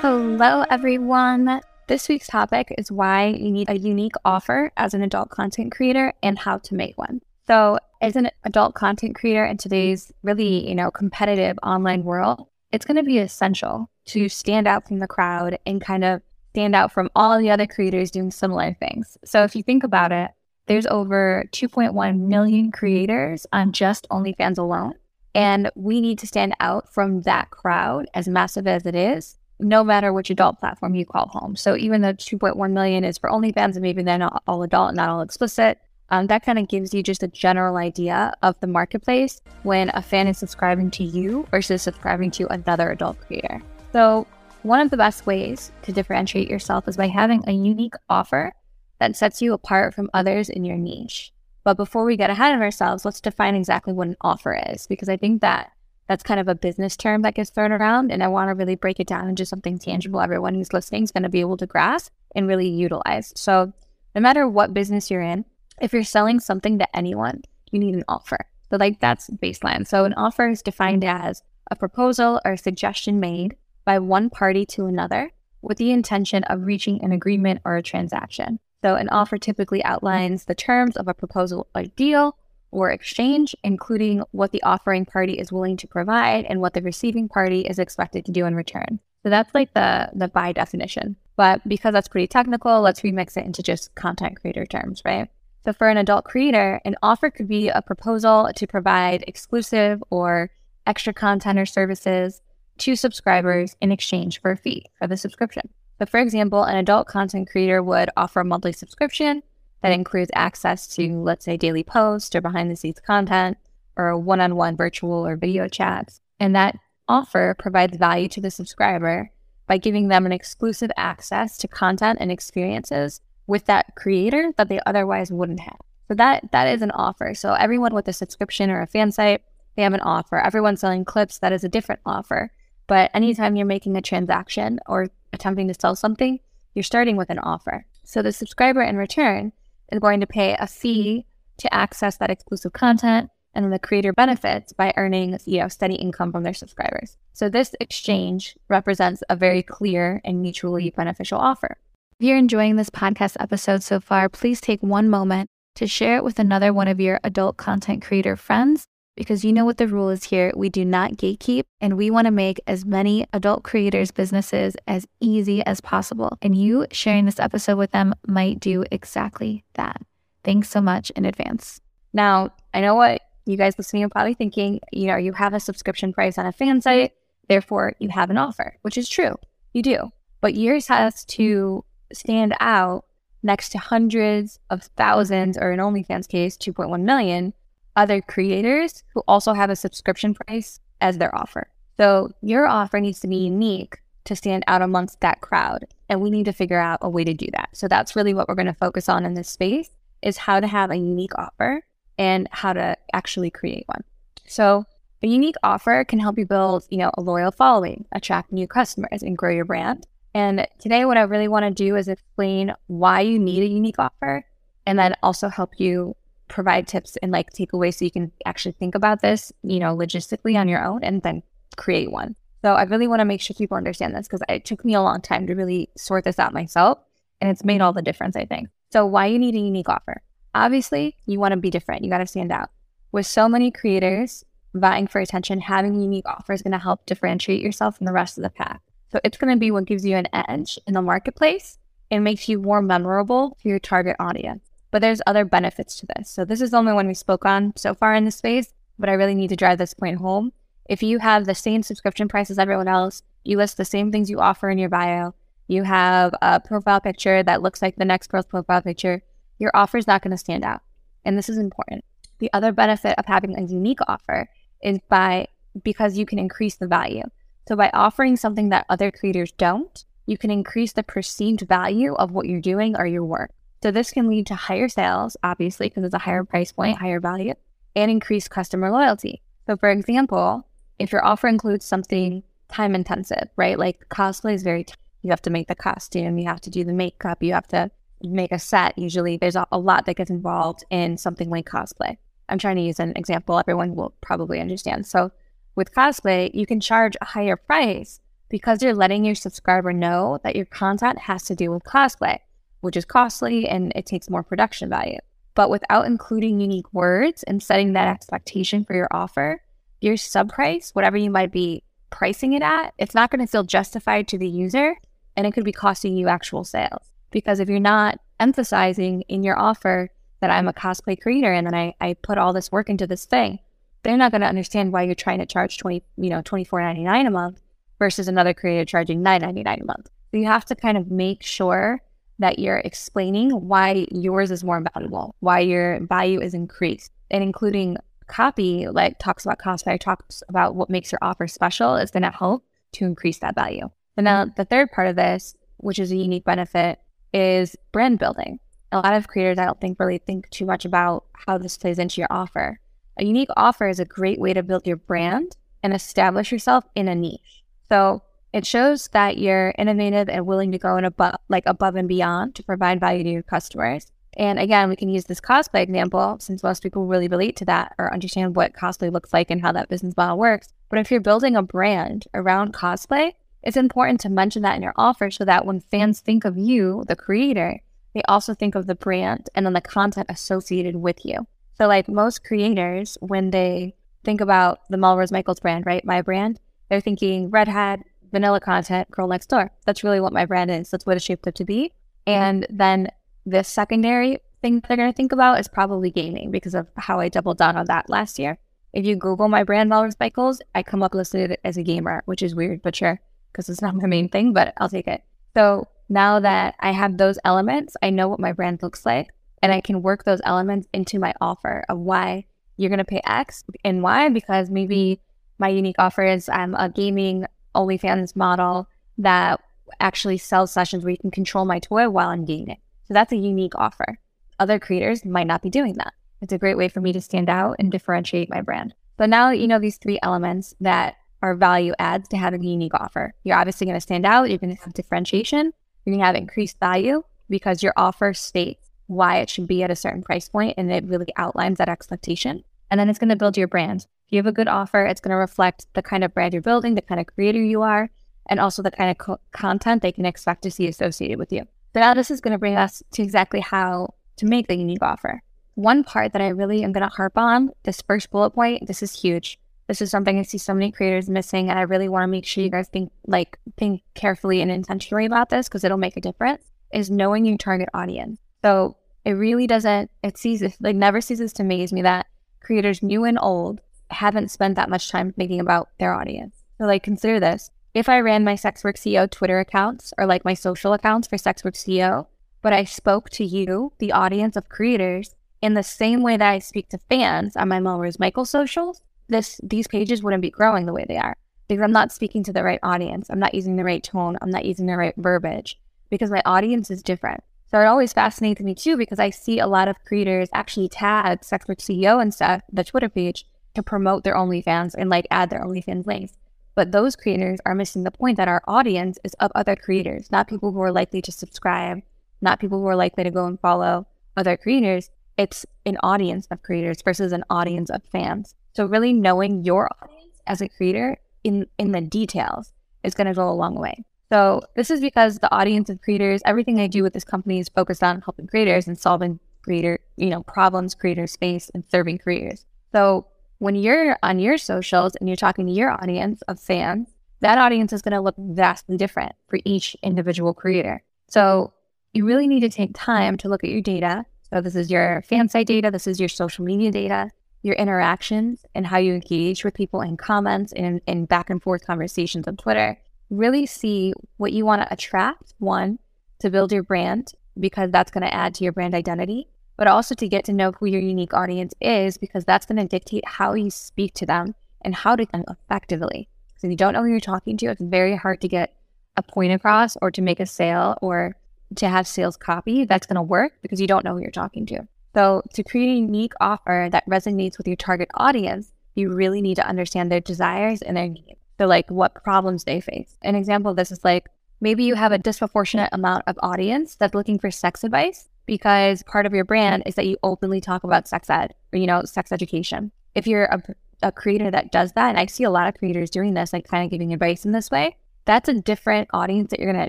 Hello, 0.02 0.64
everyone. 0.70 1.60
This 1.90 2.08
week's 2.08 2.28
topic 2.28 2.72
is 2.78 2.92
why 2.92 3.26
you 3.26 3.50
need 3.50 3.68
a 3.68 3.76
unique 3.76 4.14
offer 4.24 4.70
as 4.76 4.94
an 4.94 5.02
adult 5.02 5.30
content 5.30 5.72
creator 5.72 6.12
and 6.22 6.38
how 6.38 6.58
to 6.58 6.76
make 6.76 6.96
one. 6.96 7.20
So, 7.48 7.80
as 8.00 8.14
an 8.14 8.30
adult 8.44 8.76
content 8.76 9.16
creator 9.16 9.44
in 9.44 9.56
today's 9.56 10.12
really, 10.22 10.68
you 10.68 10.76
know, 10.76 10.92
competitive 10.92 11.58
online 11.64 12.04
world, 12.04 12.46
it's 12.70 12.84
going 12.84 12.98
to 12.98 13.02
be 13.02 13.18
essential 13.18 13.90
to 14.04 14.28
stand 14.28 14.68
out 14.68 14.86
from 14.86 15.00
the 15.00 15.08
crowd 15.08 15.58
and 15.66 15.80
kind 15.80 16.04
of 16.04 16.22
stand 16.50 16.76
out 16.76 16.92
from 16.92 17.10
all 17.16 17.36
the 17.40 17.50
other 17.50 17.66
creators 17.66 18.12
doing 18.12 18.30
similar 18.30 18.72
things. 18.74 19.18
So, 19.24 19.42
if 19.42 19.56
you 19.56 19.64
think 19.64 19.82
about 19.82 20.12
it, 20.12 20.30
there's 20.66 20.86
over 20.86 21.44
2.1 21.50 22.20
million 22.20 22.70
creators 22.70 23.48
on 23.52 23.72
just 23.72 24.08
OnlyFans 24.10 24.58
alone. 24.58 24.94
And 25.34 25.72
we 25.74 26.00
need 26.00 26.20
to 26.20 26.28
stand 26.28 26.54
out 26.60 26.94
from 26.94 27.22
that 27.22 27.50
crowd, 27.50 28.06
as 28.14 28.28
massive 28.28 28.68
as 28.68 28.86
it 28.86 28.94
is, 28.94 29.39
no 29.60 29.84
matter 29.84 30.12
which 30.12 30.30
adult 30.30 30.58
platform 30.58 30.94
you 30.94 31.06
call 31.06 31.28
home. 31.28 31.56
So 31.56 31.76
even 31.76 32.02
though 32.02 32.12
2.1 32.12 32.72
million 32.72 33.04
is 33.04 33.18
for 33.18 33.30
OnlyFans 33.30 33.74
and 33.74 33.80
maybe 33.80 34.02
they're 34.02 34.18
not 34.18 34.42
all 34.46 34.62
adult, 34.62 34.88
and 34.88 34.96
not 34.96 35.08
all 35.08 35.20
explicit, 35.20 35.78
um, 36.10 36.26
that 36.26 36.44
kind 36.44 36.58
of 36.58 36.68
gives 36.68 36.92
you 36.92 37.02
just 37.02 37.22
a 37.22 37.28
general 37.28 37.76
idea 37.76 38.34
of 38.42 38.58
the 38.60 38.66
marketplace 38.66 39.40
when 39.62 39.90
a 39.94 40.02
fan 40.02 40.26
is 40.26 40.38
subscribing 40.38 40.90
to 40.92 41.04
you 41.04 41.46
versus 41.50 41.82
subscribing 41.82 42.30
to 42.32 42.52
another 42.52 42.90
adult 42.90 43.20
creator. 43.20 43.62
So 43.92 44.26
one 44.62 44.80
of 44.80 44.90
the 44.90 44.96
best 44.96 45.26
ways 45.26 45.70
to 45.82 45.92
differentiate 45.92 46.50
yourself 46.50 46.88
is 46.88 46.96
by 46.96 47.08
having 47.08 47.44
a 47.46 47.52
unique 47.52 47.94
offer 48.08 48.52
that 48.98 49.16
sets 49.16 49.40
you 49.40 49.52
apart 49.52 49.94
from 49.94 50.10
others 50.12 50.48
in 50.48 50.64
your 50.64 50.76
niche. 50.76 51.32
But 51.64 51.76
before 51.76 52.04
we 52.04 52.16
get 52.16 52.30
ahead 52.30 52.54
of 52.54 52.60
ourselves, 52.60 53.04
let's 53.04 53.20
define 53.20 53.54
exactly 53.54 53.92
what 53.92 54.08
an 54.08 54.16
offer 54.20 54.60
is, 54.70 54.86
because 54.86 55.08
I 55.08 55.16
think 55.16 55.40
that 55.42 55.72
that's 56.10 56.24
kind 56.24 56.40
of 56.40 56.48
a 56.48 56.56
business 56.56 56.96
term 56.96 57.22
that 57.22 57.36
gets 57.36 57.50
thrown 57.50 57.70
around. 57.70 58.10
And 58.10 58.20
I 58.20 58.26
want 58.26 58.48
to 58.48 58.54
really 58.56 58.74
break 58.74 58.98
it 58.98 59.06
down 59.06 59.28
into 59.28 59.46
something 59.46 59.78
tangible 59.78 60.20
everyone 60.20 60.56
who's 60.56 60.72
listening 60.72 61.04
is 61.04 61.12
going 61.12 61.22
to 61.22 61.28
be 61.28 61.38
able 61.38 61.56
to 61.58 61.68
grasp 61.68 62.12
and 62.34 62.48
really 62.48 62.66
utilize. 62.66 63.32
So, 63.36 63.72
no 64.16 64.20
matter 64.20 64.48
what 64.48 64.74
business 64.74 65.08
you're 65.08 65.22
in, 65.22 65.44
if 65.80 65.92
you're 65.92 66.02
selling 66.02 66.40
something 66.40 66.80
to 66.80 66.96
anyone, 66.96 67.42
you 67.70 67.78
need 67.78 67.94
an 67.94 68.02
offer. 68.08 68.38
So, 68.70 68.76
like, 68.76 68.98
that's 68.98 69.30
baseline. 69.30 69.86
So, 69.86 70.04
an 70.04 70.14
offer 70.14 70.48
is 70.48 70.62
defined 70.62 71.04
as 71.04 71.44
a 71.70 71.76
proposal 71.76 72.40
or 72.44 72.54
a 72.54 72.58
suggestion 72.58 73.20
made 73.20 73.54
by 73.84 74.00
one 74.00 74.30
party 74.30 74.66
to 74.66 74.86
another 74.86 75.30
with 75.62 75.78
the 75.78 75.92
intention 75.92 76.42
of 76.44 76.66
reaching 76.66 77.04
an 77.04 77.12
agreement 77.12 77.60
or 77.64 77.76
a 77.76 77.84
transaction. 77.84 78.58
So, 78.82 78.96
an 78.96 79.08
offer 79.10 79.38
typically 79.38 79.84
outlines 79.84 80.46
the 80.46 80.56
terms 80.56 80.96
of 80.96 81.06
a 81.06 81.14
proposal 81.14 81.68
or 81.72 81.84
deal 81.84 82.36
or 82.70 82.90
exchange, 82.90 83.54
including 83.62 84.22
what 84.32 84.52
the 84.52 84.62
offering 84.62 85.04
party 85.04 85.34
is 85.34 85.52
willing 85.52 85.76
to 85.78 85.88
provide 85.88 86.44
and 86.44 86.60
what 86.60 86.74
the 86.74 86.82
receiving 86.82 87.28
party 87.28 87.60
is 87.62 87.78
expected 87.78 88.24
to 88.24 88.32
do 88.32 88.46
in 88.46 88.54
return. 88.54 89.00
So 89.22 89.30
that's 89.30 89.54
like 89.54 89.74
the 89.74 90.10
the 90.14 90.28
by 90.28 90.52
definition. 90.52 91.16
But 91.36 91.66
because 91.68 91.92
that's 91.92 92.08
pretty 92.08 92.26
technical, 92.26 92.80
let's 92.80 93.00
remix 93.00 93.36
it 93.36 93.46
into 93.46 93.62
just 93.62 93.94
content 93.94 94.40
creator 94.40 94.66
terms, 94.66 95.02
right? 95.04 95.28
So 95.64 95.72
for 95.72 95.88
an 95.88 95.98
adult 95.98 96.24
creator, 96.24 96.80
an 96.84 96.96
offer 97.02 97.30
could 97.30 97.48
be 97.48 97.68
a 97.68 97.82
proposal 97.82 98.50
to 98.54 98.66
provide 98.66 99.24
exclusive 99.26 100.02
or 100.10 100.50
extra 100.86 101.12
content 101.12 101.58
or 101.58 101.66
services 101.66 102.40
to 102.78 102.96
subscribers 102.96 103.76
in 103.80 103.92
exchange 103.92 104.40
for 104.40 104.52
a 104.52 104.56
fee 104.56 104.86
for 104.98 105.06
the 105.06 105.16
subscription. 105.16 105.68
So 105.98 106.06
for 106.06 106.18
example, 106.18 106.64
an 106.64 106.78
adult 106.78 107.08
content 107.08 107.50
creator 107.50 107.82
would 107.82 108.08
offer 108.16 108.40
a 108.40 108.44
monthly 108.44 108.72
subscription 108.72 109.42
that 109.82 109.92
includes 109.92 110.30
access 110.34 110.86
to, 110.96 111.20
let's 111.20 111.44
say, 111.44 111.56
daily 111.56 111.82
posts 111.82 112.34
or 112.34 112.40
behind 112.40 112.70
the 112.70 112.76
scenes 112.76 113.00
content 113.00 113.56
or 113.96 114.16
one 114.16 114.40
on 114.40 114.56
one 114.56 114.76
virtual 114.76 115.26
or 115.26 115.36
video 115.36 115.68
chats. 115.68 116.20
And 116.38 116.54
that 116.54 116.76
offer 117.08 117.56
provides 117.58 117.96
value 117.96 118.28
to 118.28 118.40
the 118.40 118.50
subscriber 118.50 119.30
by 119.66 119.78
giving 119.78 120.08
them 120.08 120.26
an 120.26 120.32
exclusive 120.32 120.90
access 120.96 121.56
to 121.58 121.68
content 121.68 122.18
and 122.20 122.30
experiences 122.30 123.20
with 123.46 123.66
that 123.66 123.94
creator 123.96 124.52
that 124.56 124.68
they 124.68 124.80
otherwise 124.86 125.32
wouldn't 125.32 125.60
have. 125.60 125.78
So 126.08 126.14
that 126.14 126.50
that 126.52 126.66
is 126.66 126.82
an 126.82 126.90
offer. 126.90 127.34
So 127.34 127.52
everyone 127.54 127.94
with 127.94 128.08
a 128.08 128.12
subscription 128.12 128.70
or 128.70 128.80
a 128.80 128.86
fan 128.86 129.12
site, 129.12 129.42
they 129.76 129.82
have 129.82 129.92
an 129.92 130.00
offer. 130.00 130.38
Everyone 130.38 130.76
selling 130.76 131.04
clips, 131.04 131.38
that 131.38 131.52
is 131.52 131.62
a 131.62 131.68
different 131.68 132.00
offer. 132.04 132.52
But 132.86 133.10
anytime 133.14 133.54
you're 133.54 133.66
making 133.66 133.96
a 133.96 134.02
transaction 134.02 134.80
or 134.86 135.08
attempting 135.32 135.68
to 135.68 135.74
sell 135.78 135.94
something, 135.94 136.40
you're 136.74 136.82
starting 136.82 137.16
with 137.16 137.30
an 137.30 137.38
offer. 137.38 137.86
So 138.04 138.22
the 138.22 138.32
subscriber 138.32 138.82
in 138.82 138.96
return 138.96 139.52
is 139.90 139.98
going 139.98 140.20
to 140.20 140.26
pay 140.26 140.56
a 140.58 140.66
fee 140.66 141.26
to 141.58 141.72
access 141.74 142.16
that 142.16 142.30
exclusive 142.30 142.72
content 142.72 143.30
and 143.54 143.64
then 143.64 143.72
the 143.72 143.78
creator 143.78 144.12
benefits 144.12 144.72
by 144.72 144.94
earning 144.96 145.38
you 145.44 145.58
know 145.58 145.68
steady 145.68 145.96
income 145.96 146.32
from 146.32 146.42
their 146.42 146.54
subscribers. 146.54 147.16
So 147.32 147.48
this 147.48 147.74
exchange 147.80 148.56
represents 148.68 149.22
a 149.28 149.36
very 149.36 149.62
clear 149.62 150.20
and 150.24 150.40
mutually 150.40 150.90
beneficial 150.90 151.38
offer. 151.38 151.78
If 152.18 152.26
you're 152.26 152.36
enjoying 152.36 152.76
this 152.76 152.90
podcast 152.90 153.36
episode 153.40 153.82
so 153.82 154.00
far 154.00 154.28
please 154.28 154.60
take 154.60 154.82
one 154.82 155.08
moment 155.08 155.48
to 155.76 155.86
share 155.86 156.16
it 156.16 156.24
with 156.24 156.38
another 156.38 156.72
one 156.72 156.88
of 156.88 157.00
your 157.00 157.20
adult 157.24 157.56
content 157.56 158.02
creator 158.02 158.36
friends 158.36 158.84
because 159.16 159.44
you 159.44 159.52
know 159.52 159.64
what 159.64 159.76
the 159.76 159.88
rule 159.88 160.08
is 160.08 160.24
here. 160.24 160.52
We 160.54 160.68
do 160.68 160.84
not 160.84 161.12
gatekeep, 161.12 161.64
and 161.80 161.96
we 161.96 162.10
want 162.10 162.26
to 162.26 162.30
make 162.30 162.60
as 162.66 162.84
many 162.84 163.26
adult 163.32 163.62
creators' 163.62 164.10
businesses 164.10 164.76
as 164.86 165.06
easy 165.20 165.64
as 165.66 165.80
possible. 165.80 166.38
And 166.40 166.56
you 166.56 166.86
sharing 166.90 167.26
this 167.26 167.40
episode 167.40 167.76
with 167.76 167.90
them 167.90 168.14
might 168.26 168.60
do 168.60 168.84
exactly 168.90 169.64
that. 169.74 170.00
Thanks 170.44 170.70
so 170.70 170.80
much 170.80 171.10
in 171.10 171.24
advance. 171.24 171.80
Now, 172.12 172.50
I 172.72 172.80
know 172.80 172.94
what 172.94 173.22
you 173.46 173.56
guys 173.56 173.76
listening 173.76 174.04
are 174.04 174.08
probably 174.08 174.34
thinking 174.34 174.80
you 174.92 175.06
know, 175.06 175.16
you 175.16 175.32
have 175.32 175.54
a 175.54 175.60
subscription 175.60 176.12
price 176.12 176.38
on 176.38 176.46
a 176.46 176.52
fan 176.52 176.80
site, 176.80 177.12
therefore 177.48 177.94
you 177.98 178.08
have 178.08 178.30
an 178.30 178.38
offer, 178.38 178.76
which 178.82 178.96
is 178.96 179.08
true. 179.08 179.36
You 179.72 179.82
do. 179.82 180.10
But 180.40 180.54
yours 180.54 180.86
has 180.86 181.24
to 181.26 181.84
stand 182.12 182.54
out 182.60 183.04
next 183.42 183.70
to 183.70 183.78
hundreds 183.78 184.58
of 184.70 184.84
thousands, 184.96 185.56
or 185.56 185.72
in 185.72 185.78
OnlyFans 185.78 186.28
case, 186.28 186.56
2.1 186.56 187.02
million 187.02 187.54
other 187.96 188.20
creators 188.20 189.04
who 189.14 189.22
also 189.26 189.52
have 189.52 189.70
a 189.70 189.76
subscription 189.76 190.34
price 190.34 190.80
as 191.00 191.18
their 191.18 191.34
offer. 191.34 191.68
So 191.98 192.30
your 192.40 192.66
offer 192.66 193.00
needs 193.00 193.20
to 193.20 193.28
be 193.28 193.36
unique 193.36 193.98
to 194.24 194.36
stand 194.36 194.64
out 194.66 194.82
amongst 194.82 195.20
that 195.20 195.40
crowd. 195.40 195.86
And 196.08 196.20
we 196.20 196.30
need 196.30 196.44
to 196.44 196.52
figure 196.52 196.80
out 196.80 196.98
a 197.02 197.08
way 197.08 197.24
to 197.24 197.34
do 197.34 197.46
that. 197.52 197.70
So 197.72 197.88
that's 197.88 198.16
really 198.16 198.34
what 198.34 198.48
we're 198.48 198.54
going 198.54 198.66
to 198.66 198.74
focus 198.74 199.08
on 199.08 199.24
in 199.24 199.34
this 199.34 199.48
space 199.48 199.90
is 200.22 200.36
how 200.36 200.60
to 200.60 200.66
have 200.66 200.90
a 200.90 200.96
unique 200.96 201.36
offer 201.38 201.82
and 202.18 202.48
how 202.50 202.72
to 202.72 202.96
actually 203.12 203.50
create 203.50 203.84
one. 203.86 204.04
So 204.46 204.84
a 205.22 205.26
unique 205.26 205.56
offer 205.62 206.04
can 206.04 206.18
help 206.18 206.38
you 206.38 206.46
build, 206.46 206.86
you 206.90 206.98
know, 206.98 207.10
a 207.14 207.20
loyal 207.20 207.50
following, 207.50 208.06
attract 208.12 208.52
new 208.52 208.66
customers 208.66 209.22
and 209.22 209.36
grow 209.36 209.50
your 209.50 209.64
brand. 209.64 210.06
And 210.34 210.66
today 210.78 211.04
what 211.04 211.16
I 211.16 211.22
really 211.22 211.48
want 211.48 211.64
to 211.64 211.70
do 211.70 211.96
is 211.96 212.08
explain 212.08 212.74
why 212.86 213.20
you 213.22 213.38
need 213.38 213.62
a 213.62 213.66
unique 213.66 213.98
offer 213.98 214.44
and 214.86 214.98
then 214.98 215.14
also 215.22 215.48
help 215.48 215.78
you 215.78 216.16
provide 216.50 216.86
tips 216.86 217.16
and 217.22 217.32
like 217.32 217.52
takeaways 217.52 217.94
so 217.94 218.04
you 218.04 218.10
can 218.10 218.32
actually 218.44 218.72
think 218.72 218.94
about 218.94 219.22
this, 219.22 219.52
you 219.62 219.78
know, 219.78 219.96
logistically 219.96 220.58
on 220.58 220.68
your 220.68 220.84
own 220.84 221.02
and 221.02 221.22
then 221.22 221.42
create 221.76 222.10
one. 222.12 222.36
So 222.62 222.74
I 222.74 222.82
really 222.82 223.06
want 223.06 223.20
to 223.20 223.24
make 223.24 223.40
sure 223.40 223.54
people 223.54 223.76
understand 223.76 224.14
this 224.14 224.28
because 224.28 224.42
it 224.48 224.64
took 224.64 224.84
me 224.84 224.94
a 224.94 225.02
long 225.02 225.22
time 225.22 225.46
to 225.46 225.54
really 225.54 225.88
sort 225.96 226.24
this 226.24 226.38
out 226.38 226.52
myself. 226.52 226.98
And 227.40 227.50
it's 227.50 227.64
made 227.64 227.80
all 227.80 227.94
the 227.94 228.02
difference, 228.02 228.36
I 228.36 228.44
think. 228.44 228.68
So 228.92 229.06
why 229.06 229.26
you 229.26 229.38
need 229.38 229.54
a 229.54 229.58
unique 229.58 229.88
offer? 229.88 230.20
Obviously, 230.54 231.16
you 231.24 231.40
want 231.40 231.52
to 231.52 231.56
be 231.56 231.70
different. 231.70 232.04
You 232.04 232.10
got 232.10 232.18
to 232.18 232.26
stand 232.26 232.52
out. 232.52 232.70
With 233.12 233.26
so 233.26 233.48
many 233.48 233.70
creators 233.70 234.44
vying 234.74 235.06
for 235.06 235.20
attention, 235.20 235.60
having 235.60 235.96
a 235.96 236.02
unique 236.02 236.28
offer 236.28 236.52
is 236.52 236.60
going 236.60 236.72
to 236.72 236.78
help 236.78 237.06
differentiate 237.06 237.62
yourself 237.62 237.96
from 237.96 238.06
the 238.06 238.12
rest 238.12 238.36
of 238.36 238.44
the 238.44 238.50
pack. 238.50 238.82
So 239.10 239.20
it's 239.24 239.38
going 239.38 239.54
to 239.54 239.58
be 239.58 239.70
what 239.70 239.86
gives 239.86 240.04
you 240.04 240.16
an 240.16 240.28
edge 240.32 240.78
in 240.86 240.94
the 240.94 241.02
marketplace 241.02 241.78
and 242.10 242.22
makes 242.22 242.48
you 242.48 242.60
more 242.60 242.82
memorable 242.82 243.56
for 243.60 243.68
your 243.68 243.78
target 243.78 244.16
audience. 244.18 244.69
But 244.90 245.02
there's 245.02 245.22
other 245.26 245.44
benefits 245.44 245.96
to 245.96 246.06
this. 246.16 246.30
So 246.30 246.44
this 246.44 246.60
is 246.60 246.70
the 246.70 246.76
only 246.76 246.92
one 246.92 247.06
we 247.06 247.14
spoke 247.14 247.46
on 247.46 247.72
so 247.76 247.94
far 247.94 248.14
in 248.14 248.24
the 248.24 248.30
space, 248.30 248.72
but 248.98 249.08
I 249.08 249.14
really 249.14 249.34
need 249.34 249.48
to 249.48 249.56
drive 249.56 249.78
this 249.78 249.94
point 249.94 250.18
home. 250.18 250.52
If 250.88 251.02
you 251.02 251.18
have 251.20 251.46
the 251.46 251.54
same 251.54 251.82
subscription 251.82 252.26
price 252.26 252.50
as 252.50 252.58
everyone 252.58 252.88
else, 252.88 253.22
you 253.44 253.56
list 253.56 253.76
the 253.76 253.84
same 253.84 254.10
things 254.10 254.28
you 254.28 254.40
offer 254.40 254.68
in 254.68 254.78
your 254.78 254.88
bio, 254.88 255.34
you 255.68 255.84
have 255.84 256.34
a 256.42 256.58
profile 256.58 257.00
picture 257.00 257.44
that 257.44 257.62
looks 257.62 257.80
like 257.80 257.94
the 257.94 258.04
next 258.04 258.26
girl's 258.26 258.46
profile 258.46 258.82
picture, 258.82 259.22
your 259.60 259.70
offer 259.72 259.98
is 259.98 260.06
not 260.08 260.22
going 260.22 260.32
to 260.32 260.36
stand 260.36 260.64
out. 260.64 260.80
And 261.24 261.38
this 261.38 261.48
is 261.48 261.58
important. 261.58 262.04
The 262.40 262.50
other 262.52 262.72
benefit 262.72 263.16
of 263.18 263.26
having 263.26 263.56
a 263.56 263.62
unique 263.62 264.00
offer 264.08 264.48
is 264.82 264.98
by 265.08 265.46
because 265.84 266.18
you 266.18 266.26
can 266.26 266.40
increase 266.40 266.74
the 266.74 266.88
value. 266.88 267.22
So 267.68 267.76
by 267.76 267.90
offering 267.94 268.36
something 268.36 268.70
that 268.70 268.86
other 268.88 269.12
creators 269.12 269.52
don't, 269.52 270.04
you 270.26 270.36
can 270.36 270.50
increase 270.50 270.92
the 270.92 271.04
perceived 271.04 271.60
value 271.60 272.14
of 272.14 272.32
what 272.32 272.46
you're 272.46 272.60
doing 272.60 272.96
or 272.96 273.06
your 273.06 273.24
work. 273.24 273.52
So 273.82 273.90
this 273.90 274.10
can 274.10 274.28
lead 274.28 274.46
to 274.48 274.54
higher 274.54 274.88
sales, 274.88 275.36
obviously, 275.42 275.88
because 275.88 276.04
it's 276.04 276.14
a 276.14 276.18
higher 276.18 276.44
price 276.44 276.72
point, 276.72 276.98
higher 276.98 277.20
value, 277.20 277.54
and 277.96 278.10
increased 278.10 278.50
customer 278.50 278.90
loyalty. 278.90 279.42
So 279.66 279.76
for 279.76 279.90
example, 279.90 280.66
if 280.98 281.12
your 281.12 281.24
offer 281.24 281.48
includes 281.48 281.84
something 281.84 282.42
time 282.68 282.94
intensive, 282.94 283.48
right? 283.56 283.78
Like 283.78 284.08
cosplay 284.08 284.54
is 284.54 284.62
very, 284.62 284.84
t- 284.84 284.94
you 285.22 285.30
have 285.30 285.42
to 285.42 285.50
make 285.50 285.68
the 285.68 285.74
costume, 285.74 286.38
you 286.38 286.46
have 286.46 286.60
to 286.62 286.70
do 286.70 286.84
the 286.84 286.92
makeup, 286.92 287.42
you 287.42 287.52
have 287.52 287.68
to 287.68 287.90
make 288.22 288.52
a 288.52 288.58
set. 288.58 288.96
Usually 288.98 289.36
there's 289.36 289.56
a, 289.56 289.66
a 289.72 289.78
lot 289.78 290.06
that 290.06 290.16
gets 290.16 290.30
involved 290.30 290.84
in 290.90 291.16
something 291.16 291.48
like 291.48 291.66
cosplay. 291.66 292.16
I'm 292.48 292.58
trying 292.58 292.76
to 292.76 292.82
use 292.82 293.00
an 293.00 293.12
example 293.16 293.58
everyone 293.58 293.94
will 293.94 294.14
probably 294.20 294.60
understand. 294.60 295.06
So 295.06 295.32
with 295.74 295.94
cosplay, 295.94 296.50
you 296.52 296.66
can 296.66 296.80
charge 296.80 297.16
a 297.20 297.26
higher 297.26 297.56
price 297.56 298.20
because 298.48 298.82
you're 298.82 298.94
letting 298.94 299.24
your 299.24 299.36
subscriber 299.36 299.92
know 299.92 300.38
that 300.42 300.56
your 300.56 300.66
content 300.66 301.18
has 301.20 301.44
to 301.44 301.54
do 301.54 301.70
with 301.70 301.84
cosplay, 301.84 302.38
which 302.80 302.96
is 302.96 303.04
costly 303.04 303.68
and 303.68 303.92
it 303.94 304.06
takes 304.06 304.30
more 304.30 304.42
production 304.42 304.88
value. 304.88 305.18
But 305.54 305.70
without 305.70 306.06
including 306.06 306.60
unique 306.60 306.92
words 306.92 307.42
and 307.42 307.62
setting 307.62 307.92
that 307.92 308.08
expectation 308.08 308.84
for 308.84 308.94
your 308.94 309.08
offer, 309.10 309.62
your 310.00 310.16
sub 310.16 310.52
price, 310.52 310.90
whatever 310.94 311.16
you 311.16 311.30
might 311.30 311.52
be 311.52 311.82
pricing 312.10 312.52
it 312.52 312.62
at, 312.62 312.94
it's 312.98 313.14
not 313.14 313.30
going 313.30 313.44
to 313.44 313.50
feel 313.50 313.64
justified 313.64 314.28
to 314.28 314.38
the 314.38 314.48
user 314.48 314.96
and 315.36 315.46
it 315.46 315.52
could 315.52 315.64
be 315.64 315.72
costing 315.72 316.16
you 316.16 316.28
actual 316.28 316.64
sales. 316.64 317.12
Because 317.30 317.60
if 317.60 317.68
you're 317.68 317.80
not 317.80 318.18
emphasizing 318.38 319.22
in 319.22 319.42
your 319.42 319.58
offer 319.58 320.10
that 320.40 320.50
I'm 320.50 320.68
a 320.68 320.72
cosplay 320.72 321.20
creator 321.20 321.52
and 321.52 321.66
then 321.66 321.74
I, 321.74 321.94
I 322.00 322.14
put 322.14 322.38
all 322.38 322.52
this 322.52 322.72
work 322.72 322.88
into 322.88 323.06
this 323.06 323.26
thing, 323.26 323.58
they're 324.02 324.16
not 324.16 324.32
going 324.32 324.40
to 324.40 324.46
understand 324.46 324.92
why 324.92 325.02
you're 325.02 325.14
trying 325.14 325.38
to 325.38 325.46
charge 325.46 325.78
20, 325.78 326.02
you 326.16 326.30
know, 326.30 326.42
$24.99 326.42 327.26
a 327.26 327.30
month 327.30 327.60
versus 327.98 328.28
another 328.28 328.54
creator 328.54 328.84
charging 328.84 329.22
$9.99 329.22 329.82
a 329.82 329.84
month. 329.84 330.10
So 330.30 330.38
you 330.38 330.46
have 330.46 330.64
to 330.66 330.74
kind 330.74 330.96
of 330.96 331.10
make 331.10 331.42
sure 331.42 332.02
that 332.40 332.58
you're 332.58 332.78
explaining 332.78 333.50
why 333.68 334.06
yours 334.10 334.50
is 334.50 334.64
more 334.64 334.82
valuable, 334.94 335.36
why 335.40 335.60
your 335.60 336.00
value 336.06 336.40
is 336.40 336.54
increased, 336.54 337.12
and 337.30 337.42
including 337.42 337.96
copy 338.26 338.88
like 338.88 339.18
talks 339.18 339.44
about 339.44 339.58
cost, 339.58 339.84
cosplay, 339.84 340.00
talks 340.00 340.42
about 340.48 340.74
what 340.74 340.90
makes 340.90 341.12
your 341.12 341.18
offer 341.20 341.46
special 341.46 341.96
is 341.96 342.10
going 342.10 342.22
to 342.22 342.30
help 342.30 342.64
to 342.92 343.04
increase 343.04 343.38
that 343.38 343.54
value. 343.54 343.88
And 344.16 344.24
now 344.24 344.46
the 344.46 344.64
third 344.64 344.90
part 344.90 345.08
of 345.08 345.16
this, 345.16 345.54
which 345.76 345.98
is 345.98 346.10
a 346.10 346.16
unique 346.16 346.44
benefit, 346.44 346.98
is 347.32 347.76
brand 347.92 348.18
building. 348.18 348.58
A 348.92 348.98
lot 348.98 349.14
of 349.14 349.28
creators, 349.28 349.58
I 349.58 349.66
don't 349.66 349.80
think, 349.80 350.00
really 350.00 350.18
think 350.18 350.48
too 350.50 350.66
much 350.66 350.84
about 350.84 351.24
how 351.34 351.58
this 351.58 351.76
plays 351.76 351.98
into 351.98 352.20
your 352.20 352.28
offer. 352.30 352.80
A 353.18 353.24
unique 353.24 353.50
offer 353.56 353.88
is 353.88 354.00
a 354.00 354.04
great 354.04 354.40
way 354.40 354.52
to 354.52 354.62
build 354.62 354.86
your 354.86 354.96
brand 354.96 355.56
and 355.82 355.92
establish 355.92 356.50
yourself 356.50 356.84
in 356.94 357.06
a 357.06 357.14
niche. 357.14 357.62
So 357.88 358.22
it 358.52 358.66
shows 358.66 359.08
that 359.08 359.38
you're 359.38 359.74
innovative 359.78 360.28
and 360.28 360.46
willing 360.46 360.72
to 360.72 360.78
go 360.78 360.96
in 360.96 361.04
above, 361.04 361.36
like 361.48 361.64
above 361.66 361.96
and 361.96 362.08
beyond 362.08 362.54
to 362.56 362.62
provide 362.62 363.00
value 363.00 363.24
to 363.24 363.30
your 363.30 363.42
customers. 363.42 364.06
And 364.36 364.58
again, 364.58 364.88
we 364.88 364.96
can 364.96 365.08
use 365.08 365.24
this 365.24 365.40
cosplay 365.40 365.82
example 365.82 366.36
since 366.40 366.62
most 366.62 366.82
people 366.82 367.06
really 367.06 367.28
relate 367.28 367.56
to 367.56 367.64
that 367.66 367.94
or 367.98 368.12
understand 368.12 368.56
what 368.56 368.74
cosplay 368.74 369.12
looks 369.12 369.32
like 369.32 369.50
and 369.50 369.60
how 369.60 369.72
that 369.72 369.88
business 369.88 370.16
model 370.16 370.38
works. 370.38 370.68
But 370.88 370.98
if 370.98 371.10
you're 371.10 371.20
building 371.20 371.56
a 371.56 371.62
brand 371.62 372.26
around 372.34 372.72
cosplay, 372.72 373.32
it's 373.62 373.76
important 373.76 374.20
to 374.20 374.28
mention 374.28 374.62
that 374.62 374.76
in 374.76 374.82
your 374.82 374.94
offer 374.96 375.30
so 375.30 375.44
that 375.44 375.66
when 375.66 375.80
fans 375.80 376.20
think 376.20 376.44
of 376.44 376.56
you, 376.56 377.04
the 377.08 377.16
creator, 377.16 377.80
they 378.14 378.22
also 378.26 378.54
think 378.54 378.74
of 378.74 378.86
the 378.86 378.94
brand 378.94 379.48
and 379.54 379.66
then 379.66 379.72
the 379.72 379.80
content 379.80 380.26
associated 380.28 380.96
with 380.96 381.24
you. 381.24 381.46
So, 381.76 381.86
like 381.86 382.08
most 382.08 382.44
creators, 382.44 383.16
when 383.20 383.50
they 383.50 383.94
think 384.24 384.40
about 384.40 384.80
the 384.88 384.96
Melrose 384.96 385.32
Michaels 385.32 385.60
brand, 385.60 385.86
right? 385.86 386.04
My 386.04 386.22
brand, 386.22 386.58
they're 386.88 387.00
thinking 387.00 387.50
redhead, 387.50 388.02
vanilla 388.30 388.60
content, 388.60 389.10
girl 389.10 389.28
next 389.28 389.46
door. 389.46 389.70
That's 389.86 390.04
really 390.04 390.20
what 390.20 390.32
my 390.32 390.46
brand 390.46 390.70
is. 390.70 390.90
That's 390.90 391.06
what 391.06 391.16
it's 391.16 391.24
shaped 391.24 391.46
up 391.46 391.54
to 391.54 391.64
be. 391.64 391.92
Mm-hmm. 392.26 392.30
And 392.30 392.66
then 392.70 393.08
the 393.46 393.62
secondary 393.62 394.38
thing 394.62 394.82
they're 394.86 394.96
going 394.96 395.10
to 395.10 395.16
think 395.16 395.32
about 395.32 395.58
is 395.58 395.68
probably 395.68 396.10
gaming 396.10 396.50
because 396.50 396.74
of 396.74 396.88
how 396.96 397.20
I 397.20 397.28
doubled 397.28 397.58
down 397.58 397.76
on 397.76 397.86
that 397.86 398.10
last 398.10 398.38
year. 398.38 398.58
If 398.92 399.06
you 399.06 399.16
Google 399.16 399.48
my 399.48 399.62
brand, 399.62 399.88
Melrose 399.88 400.16
Michaels, 400.18 400.60
I 400.74 400.82
come 400.82 401.02
up 401.02 401.14
listed 401.14 401.58
as 401.64 401.76
a 401.76 401.82
gamer, 401.82 402.22
which 402.26 402.42
is 402.42 402.54
weird, 402.54 402.82
but 402.82 402.96
sure, 402.96 403.20
because 403.52 403.68
it's 403.68 403.82
not 403.82 403.94
my 403.94 404.06
main 404.06 404.28
thing, 404.28 404.52
but 404.52 404.74
I'll 404.78 404.88
take 404.88 405.06
it. 405.06 405.22
So 405.56 405.88
now 406.08 406.40
that 406.40 406.74
I 406.80 406.90
have 406.90 407.16
those 407.16 407.38
elements, 407.44 407.96
I 408.02 408.10
know 408.10 408.28
what 408.28 408.40
my 408.40 408.52
brand 408.52 408.82
looks 408.82 409.06
like, 409.06 409.30
and 409.62 409.72
I 409.72 409.80
can 409.80 410.02
work 410.02 410.24
those 410.24 410.40
elements 410.44 410.88
into 410.92 411.18
my 411.18 411.34
offer 411.40 411.84
of 411.88 411.98
why 411.98 412.46
you're 412.76 412.90
going 412.90 412.98
to 412.98 413.04
pay 413.04 413.20
X 413.24 413.62
and 413.84 414.02
why, 414.02 414.28
because 414.28 414.70
maybe 414.70 415.20
my 415.58 415.68
unique 415.68 415.96
offer 415.98 416.24
is 416.24 416.48
I'm 416.48 416.74
a 416.74 416.88
gaming 416.88 417.46
OnlyFans 417.74 418.36
model 418.36 418.88
that 419.18 419.60
actually 419.98 420.38
sells 420.38 420.72
sessions 420.72 421.04
where 421.04 421.10
you 421.10 421.18
can 421.18 421.30
control 421.30 421.64
my 421.64 421.78
toy 421.78 422.08
while 422.08 422.28
I'm 422.28 422.44
gaming. 422.44 422.78
So 423.06 423.14
that's 423.14 423.32
a 423.32 423.36
unique 423.36 423.74
offer. 423.74 424.18
Other 424.58 424.78
creators 424.78 425.24
might 425.24 425.46
not 425.46 425.62
be 425.62 425.70
doing 425.70 425.94
that. 425.94 426.14
It's 426.40 426.52
a 426.52 426.58
great 426.58 426.76
way 426.76 426.88
for 426.88 427.00
me 427.00 427.12
to 427.12 427.20
stand 427.20 427.50
out 427.50 427.76
and 427.78 427.90
differentiate 427.90 428.50
my 428.50 428.60
brand. 428.60 428.94
But 429.16 429.28
now 429.28 429.50
you 429.50 429.66
know 429.66 429.78
these 429.78 429.98
three 429.98 430.18
elements 430.22 430.74
that 430.80 431.16
are 431.42 431.54
value 431.54 431.94
adds 431.98 432.28
to 432.28 432.36
having 432.36 432.64
a 432.64 432.68
unique 432.68 432.94
offer. 432.94 433.34
You're 433.44 433.56
obviously 433.56 433.86
going 433.86 433.96
to 433.96 434.00
stand 434.00 434.26
out. 434.26 434.48
You're 434.48 434.58
going 434.58 434.76
to 434.76 434.82
have 434.82 434.94
differentiation. 434.94 435.72
You're 436.04 436.12
going 436.12 436.20
to 436.20 436.26
have 436.26 436.36
increased 436.36 436.78
value 436.78 437.22
because 437.48 437.82
your 437.82 437.92
offer 437.96 438.32
states 438.32 438.90
why 439.06 439.38
it 439.38 439.50
should 439.50 439.66
be 439.66 439.82
at 439.82 439.90
a 439.90 439.96
certain 439.96 440.22
price 440.22 440.48
point 440.48 440.74
and 440.78 440.90
it 440.90 441.04
really 441.04 441.32
outlines 441.36 441.78
that 441.78 441.88
expectation. 441.88 442.62
And 442.90 442.98
then 442.98 443.08
it's 443.10 443.18
going 443.18 443.30
to 443.30 443.36
build 443.36 443.56
your 443.56 443.68
brand. 443.68 444.06
You 444.30 444.38
have 444.38 444.46
a 444.46 444.52
good 444.52 444.68
offer, 444.68 445.04
it's 445.04 445.20
going 445.20 445.32
to 445.32 445.36
reflect 445.36 445.86
the 445.94 446.02
kind 446.02 446.22
of 446.22 446.32
brand 446.32 446.54
you're 446.54 446.62
building, 446.62 446.94
the 446.94 447.02
kind 447.02 447.20
of 447.20 447.26
creator 447.26 447.60
you 447.60 447.82
are, 447.82 448.10
and 448.48 448.60
also 448.60 448.80
the 448.80 448.90
kind 448.92 449.10
of 449.10 449.18
co- 449.18 449.40
content 449.52 450.02
they 450.02 450.12
can 450.12 450.24
expect 450.24 450.62
to 450.62 450.70
see 450.70 450.86
associated 450.86 451.38
with 451.38 451.52
you. 451.52 451.66
So 451.94 452.00
now 452.00 452.14
this 452.14 452.30
is 452.30 452.40
going 452.40 452.52
to 452.52 452.58
bring 452.58 452.76
us 452.76 453.02
to 453.12 453.22
exactly 453.22 453.60
how 453.60 454.14
to 454.36 454.46
make 454.46 454.68
the 454.68 454.76
unique 454.76 455.02
offer. 455.02 455.42
One 455.74 456.04
part 456.04 456.32
that 456.32 456.42
I 456.42 456.48
really 456.48 456.84
am 456.84 456.92
going 456.92 457.08
to 457.08 457.14
harp 457.14 457.36
on, 457.36 457.70
this 457.82 458.02
first 458.02 458.30
bullet 458.30 458.50
point, 458.50 458.86
this 458.86 459.02
is 459.02 459.20
huge. 459.20 459.58
This 459.88 460.00
is 460.00 460.10
something 460.10 460.38
I 460.38 460.42
see 460.42 460.58
so 460.58 460.72
many 460.72 460.92
creators 460.92 461.28
missing, 461.28 461.68
and 461.68 461.76
I 461.76 461.82
really 461.82 462.08
want 462.08 462.22
to 462.22 462.28
make 462.28 462.46
sure 462.46 462.62
you 462.62 462.70
guys 462.70 462.88
think 462.88 463.10
like 463.26 463.58
think 463.76 464.02
carefully 464.14 464.62
and 464.62 464.70
intentionally 464.70 465.26
about 465.26 465.48
this 465.48 465.68
because 465.68 465.82
it'll 465.82 465.98
make 465.98 466.16
a 466.16 466.20
difference. 466.20 466.62
Is 466.92 467.10
knowing 467.10 467.44
your 467.44 467.56
target 467.56 467.88
audience. 467.92 468.38
So 468.62 468.96
it 469.24 469.32
really 469.32 469.66
doesn't. 469.66 470.10
It 470.22 470.38
ceases 470.38 470.76
like 470.80 470.94
never 470.94 471.20
ceases 471.20 471.52
to 471.54 471.62
amaze 471.62 471.92
me 471.92 472.02
that 472.02 472.26
creators 472.60 473.02
new 473.02 473.24
and 473.24 473.38
old 473.40 473.80
haven't 474.10 474.50
spent 474.50 474.76
that 474.76 474.90
much 474.90 475.10
time 475.10 475.32
thinking 475.32 475.60
about 475.60 475.88
their 475.98 476.12
audience. 476.12 476.62
So 476.78 476.84
like 476.84 477.02
consider 477.02 477.40
this: 477.40 477.70
if 477.94 478.08
I 478.08 478.20
ran 478.20 478.44
my 478.44 478.54
Sex 478.54 478.84
Work 478.84 478.96
CEO 478.96 479.30
Twitter 479.30 479.58
accounts 479.58 480.12
or 480.18 480.26
like 480.26 480.44
my 480.44 480.54
social 480.54 480.92
accounts 480.92 481.28
for 481.28 481.38
Sex 481.38 481.64
Work 481.64 481.74
CEO, 481.74 482.26
but 482.62 482.72
I 482.72 482.84
spoke 482.84 483.30
to 483.30 483.44
you, 483.44 483.92
the 483.98 484.12
audience 484.12 484.56
of 484.56 484.68
creators, 484.68 485.34
in 485.62 485.74
the 485.74 485.82
same 485.82 486.22
way 486.22 486.36
that 486.36 486.50
I 486.50 486.58
speak 486.58 486.88
to 486.90 486.98
fans 486.98 487.56
on 487.56 487.68
my 487.68 487.80
Melrose 487.80 488.18
Michael 488.18 488.44
socials, 488.44 489.02
this 489.28 489.60
these 489.62 489.86
pages 489.86 490.22
wouldn't 490.22 490.42
be 490.42 490.50
growing 490.50 490.86
the 490.86 490.92
way 490.92 491.04
they 491.06 491.16
are 491.16 491.36
because 491.68 491.82
I'm 491.82 491.92
not 491.92 492.12
speaking 492.12 492.42
to 492.44 492.52
the 492.52 492.64
right 492.64 492.80
audience. 492.82 493.30
I'm 493.30 493.38
not 493.38 493.54
using 493.54 493.76
the 493.76 493.84
right 493.84 494.02
tone. 494.02 494.36
I'm 494.42 494.50
not 494.50 494.64
using 494.64 494.86
the 494.86 494.96
right 494.96 495.14
verbiage 495.16 495.78
because 496.10 496.30
my 496.30 496.42
audience 496.44 496.90
is 496.90 497.02
different. 497.02 497.42
So 497.70 497.80
it 497.80 497.86
always 497.86 498.12
fascinates 498.12 498.60
me 498.60 498.74
too 498.74 498.96
because 498.96 499.20
I 499.20 499.30
see 499.30 499.60
a 499.60 499.68
lot 499.68 499.86
of 499.86 500.04
creators 500.04 500.48
actually 500.52 500.88
tag 500.88 501.44
Sex 501.44 501.68
Work 501.68 501.78
CEO 501.78 502.20
and 502.20 502.34
stuff, 502.34 502.62
the 502.72 502.82
Twitter 502.82 503.08
page, 503.08 503.46
to 503.74 503.82
promote 503.82 504.24
their 504.24 504.34
OnlyFans 504.34 504.94
and 504.96 505.10
like 505.10 505.26
add 505.30 505.50
their 505.50 505.64
OnlyFans 505.64 506.06
links. 506.06 506.32
But 506.74 506.92
those 506.92 507.16
creators 507.16 507.58
are 507.66 507.74
missing 507.74 508.04
the 508.04 508.10
point 508.10 508.36
that 508.36 508.48
our 508.48 508.62
audience 508.66 509.18
is 509.24 509.34
of 509.34 509.52
other 509.54 509.76
creators, 509.76 510.30
not 510.30 510.48
people 510.48 510.72
who 510.72 510.80
are 510.80 510.92
likely 510.92 511.20
to 511.22 511.32
subscribe, 511.32 512.00
not 512.40 512.60
people 512.60 512.80
who 512.80 512.86
are 512.86 512.96
likely 512.96 513.24
to 513.24 513.30
go 513.30 513.46
and 513.46 513.60
follow 513.60 514.06
other 514.36 514.56
creators. 514.56 515.10
it's 515.36 515.64
an 515.86 515.96
audience 516.02 516.46
of 516.50 516.62
creators 516.62 517.00
versus 517.02 517.32
an 517.32 517.44
audience 517.48 517.88
of 517.90 518.02
fans. 518.12 518.54
So 518.74 518.84
really 518.84 519.12
knowing 519.12 519.64
your 519.64 519.88
audience 520.02 520.40
as 520.46 520.60
a 520.60 520.68
creator 520.68 521.16
in 521.44 521.66
in 521.78 521.92
the 521.92 522.00
details 522.00 522.72
is 523.02 523.14
going 523.14 523.26
to 523.26 523.34
go 523.34 523.48
a 523.48 523.52
long 523.52 523.74
way. 523.74 524.04
So 524.30 524.62
this 524.76 524.90
is 524.90 525.00
because 525.00 525.38
the 525.38 525.52
audience 525.52 525.90
of 525.90 526.00
creators, 526.02 526.40
everything 526.44 526.78
I 526.78 526.86
do 526.86 527.02
with 527.02 527.14
this 527.14 527.24
company 527.24 527.58
is 527.58 527.68
focused 527.68 528.02
on 528.02 528.20
helping 528.20 528.46
creators 528.46 528.86
and 528.86 528.98
solving 528.98 529.40
creator, 529.62 529.98
you 530.16 530.30
know, 530.30 530.42
problems 530.44 530.94
creators 530.94 531.36
face 531.36 531.70
and 531.74 531.84
serving 531.90 532.18
creators. 532.18 532.64
So 532.92 533.26
when 533.60 533.74
you're 533.74 534.18
on 534.22 534.38
your 534.38 534.56
socials 534.56 535.14
and 535.16 535.28
you're 535.28 535.36
talking 535.36 535.66
to 535.66 535.72
your 535.72 535.90
audience 535.90 536.40
of 536.48 536.58
fans, 536.58 537.08
that 537.40 537.58
audience 537.58 537.92
is 537.92 538.00
going 538.00 538.14
to 538.14 538.20
look 538.20 538.34
vastly 538.38 538.96
different 538.96 539.32
for 539.48 539.58
each 539.66 539.94
individual 540.02 540.54
creator. 540.54 541.02
So 541.28 541.74
you 542.14 542.24
really 542.24 542.48
need 542.48 542.60
to 542.60 542.70
take 542.70 542.92
time 542.94 543.36
to 543.36 543.50
look 543.50 543.62
at 543.62 543.68
your 543.70 543.82
data. 543.82 544.24
So 544.48 544.62
this 544.62 544.74
is 544.74 544.90
your 544.90 545.22
fan 545.28 545.50
site 545.50 545.66
data, 545.66 545.90
this 545.90 546.06
is 546.06 546.18
your 546.18 546.28
social 546.28 546.64
media 546.64 546.90
data, 546.90 547.30
your 547.62 547.74
interactions 547.74 548.64
and 548.74 548.86
how 548.86 548.96
you 548.96 549.12
engage 549.12 549.62
with 549.62 549.74
people 549.74 550.00
in 550.00 550.16
comments 550.16 550.72
and 550.72 551.02
in 551.06 551.26
back 551.26 551.50
and 551.50 551.62
forth 551.62 551.86
conversations 551.86 552.48
on 552.48 552.56
Twitter. 552.56 552.98
Really 553.28 553.66
see 553.66 554.14
what 554.38 554.54
you 554.54 554.64
want 554.64 554.80
to 554.80 554.92
attract, 554.92 555.52
one, 555.58 555.98
to 556.38 556.48
build 556.48 556.72
your 556.72 556.82
brand, 556.82 557.34
because 557.58 557.90
that's 557.90 558.10
going 558.10 558.24
to 558.24 558.34
add 558.34 558.54
to 558.54 558.64
your 558.64 558.72
brand 558.72 558.94
identity, 558.94 559.48
but 559.80 559.88
also 559.88 560.14
to 560.14 560.28
get 560.28 560.44
to 560.44 560.52
know 560.52 560.72
who 560.72 560.84
your 560.84 561.00
unique 561.00 561.32
audience 561.32 561.72
is, 561.80 562.18
because 562.18 562.44
that's 562.44 562.66
going 562.66 562.76
to 562.76 562.84
dictate 562.84 563.26
how 563.26 563.54
you 563.54 563.70
speak 563.70 564.12
to 564.12 564.26
them 564.26 564.54
and 564.82 564.94
how 564.94 565.16
to 565.16 565.24
them 565.24 565.42
effectively. 565.48 566.28
So 566.58 566.66
if 566.66 566.72
you 566.72 566.76
don't 566.76 566.92
know 566.92 567.02
who 567.02 567.08
you're 567.08 567.18
talking 567.18 567.56
to, 567.56 567.70
it's 567.70 567.80
very 567.80 568.14
hard 568.14 568.42
to 568.42 568.48
get 568.48 568.74
a 569.16 569.22
point 569.22 569.54
across 569.54 569.96
or 570.02 570.10
to 570.10 570.20
make 570.20 570.38
a 570.38 570.44
sale 570.44 570.98
or 571.00 571.34
to 571.76 571.88
have 571.88 572.06
sales 572.06 572.36
copy 572.36 572.84
that's 572.84 573.06
going 573.06 573.16
to 573.16 573.22
work 573.22 573.54
because 573.62 573.80
you 573.80 573.86
don't 573.86 574.04
know 574.04 574.12
who 574.12 574.20
you're 574.20 574.30
talking 574.30 574.66
to. 574.66 574.86
So, 575.14 575.40
to 575.54 575.64
create 575.64 575.94
a 575.94 576.00
unique 576.00 576.34
offer 576.42 576.90
that 576.92 577.08
resonates 577.08 577.56
with 577.56 577.66
your 577.66 577.76
target 577.76 578.10
audience, 578.16 578.72
you 578.96 579.10
really 579.10 579.40
need 579.40 579.54
to 579.54 579.66
understand 579.66 580.12
their 580.12 580.20
desires 580.20 580.82
and 580.82 580.94
their 580.94 581.08
needs. 581.08 581.40
So, 581.58 581.66
like 581.66 581.90
what 581.90 582.22
problems 582.22 582.64
they 582.64 582.82
face. 582.82 583.16
An 583.22 583.34
example 583.34 583.70
of 583.70 583.78
this 583.78 583.90
is 583.90 584.04
like 584.04 584.28
maybe 584.60 584.84
you 584.84 584.94
have 584.96 585.12
a 585.12 585.18
disproportionate 585.18 585.88
amount 585.92 586.24
of 586.26 586.38
audience 586.42 586.96
that's 586.96 587.14
looking 587.14 587.38
for 587.38 587.50
sex 587.50 587.82
advice 587.82 588.28
because 588.50 589.04
part 589.04 589.26
of 589.26 589.32
your 589.32 589.44
brand 589.44 589.84
is 589.86 589.94
that 589.94 590.08
you 590.08 590.16
openly 590.24 590.60
talk 590.60 590.82
about 590.82 591.06
sex 591.06 591.30
ed 591.30 591.54
or, 591.72 591.78
you 591.78 591.86
know, 591.86 592.02
sex 592.02 592.32
education. 592.32 592.90
If 593.14 593.28
you're 593.28 593.44
a, 593.44 593.62
a 594.02 594.10
creator 594.10 594.50
that 594.50 594.72
does 594.72 594.90
that, 594.94 595.10
and 595.10 595.20
I 595.20 595.26
see 595.26 595.44
a 595.44 595.50
lot 595.50 595.68
of 595.68 595.78
creators 595.78 596.10
doing 596.10 596.34
this, 596.34 596.52
like 596.52 596.66
kind 596.66 596.84
of 596.84 596.90
giving 596.90 597.12
advice 597.12 597.44
in 597.44 597.52
this 597.52 597.70
way, 597.70 597.96
that's 598.24 598.48
a 598.48 598.60
different 598.60 599.08
audience 599.12 599.50
that 599.50 599.60
you're 599.60 599.72
going 599.72 599.80
to 599.80 599.88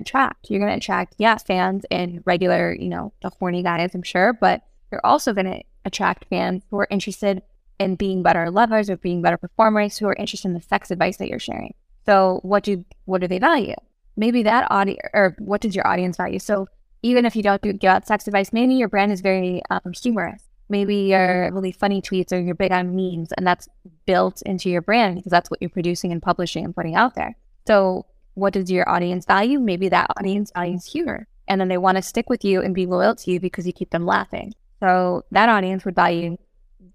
attract. 0.00 0.48
You're 0.48 0.60
going 0.60 0.70
to 0.70 0.76
attract, 0.76 1.16
yeah, 1.18 1.38
fans 1.38 1.84
and 1.90 2.22
regular, 2.24 2.72
you 2.78 2.88
know, 2.88 3.12
the 3.20 3.30
horny 3.30 3.64
guys, 3.64 3.96
I'm 3.96 4.04
sure, 4.04 4.32
but 4.32 4.62
you're 4.92 5.04
also 5.04 5.32
going 5.32 5.46
to 5.46 5.60
attract 5.84 6.26
fans 6.30 6.62
who 6.70 6.78
are 6.78 6.88
interested 6.88 7.42
in 7.80 7.96
being 7.96 8.22
better 8.22 8.48
lovers 8.48 8.88
or 8.88 8.96
being 8.96 9.22
better 9.22 9.38
performers 9.38 9.98
who 9.98 10.06
are 10.06 10.14
interested 10.14 10.46
in 10.46 10.54
the 10.54 10.62
sex 10.62 10.92
advice 10.92 11.16
that 11.16 11.26
you're 11.26 11.40
sharing. 11.40 11.74
So 12.06 12.38
what 12.44 12.62
do 12.62 12.84
what 13.06 13.22
do 13.22 13.26
they 13.26 13.40
value? 13.40 13.74
Maybe 14.16 14.44
that 14.44 14.68
audience 14.70 15.00
or 15.12 15.34
what 15.40 15.62
does 15.62 15.74
your 15.74 15.84
audience 15.84 16.16
value? 16.16 16.38
So 16.38 16.68
even 17.02 17.26
if 17.26 17.34
you 17.34 17.42
don't 17.42 17.60
do, 17.60 17.72
give 17.72 17.90
out 17.90 18.06
sex 18.06 18.26
advice, 18.26 18.52
maybe 18.52 18.74
your 18.74 18.88
brand 18.88 19.12
is 19.12 19.20
very 19.20 19.60
um, 19.70 19.92
humorous. 20.00 20.42
Maybe 20.68 20.96
you're 20.96 21.50
really 21.52 21.72
funny 21.72 22.00
tweets 22.00 22.32
or 22.32 22.40
you're 22.40 22.54
big 22.54 22.72
on 22.72 22.96
memes, 22.96 23.32
and 23.32 23.46
that's 23.46 23.68
built 24.06 24.40
into 24.42 24.70
your 24.70 24.80
brand 24.80 25.16
because 25.16 25.30
that's 25.30 25.50
what 25.50 25.60
you're 25.60 25.68
producing 25.68 26.12
and 26.12 26.22
publishing 26.22 26.64
and 26.64 26.74
putting 26.74 26.94
out 26.94 27.14
there. 27.14 27.36
So 27.66 28.06
what 28.34 28.54
does 28.54 28.70
your 28.70 28.88
audience 28.88 29.26
value? 29.26 29.58
Maybe 29.58 29.88
that 29.90 30.10
audience 30.16 30.50
values 30.54 30.86
humor, 30.86 31.26
and 31.48 31.60
then 31.60 31.68
they 31.68 31.78
want 31.78 31.96
to 31.96 32.02
stick 32.02 32.30
with 32.30 32.44
you 32.44 32.62
and 32.62 32.74
be 32.74 32.86
loyal 32.86 33.14
to 33.16 33.30
you 33.30 33.40
because 33.40 33.66
you 33.66 33.72
keep 33.72 33.90
them 33.90 34.06
laughing. 34.06 34.54
So 34.80 35.24
that 35.32 35.48
audience 35.48 35.84
would 35.84 35.94
value 35.94 36.38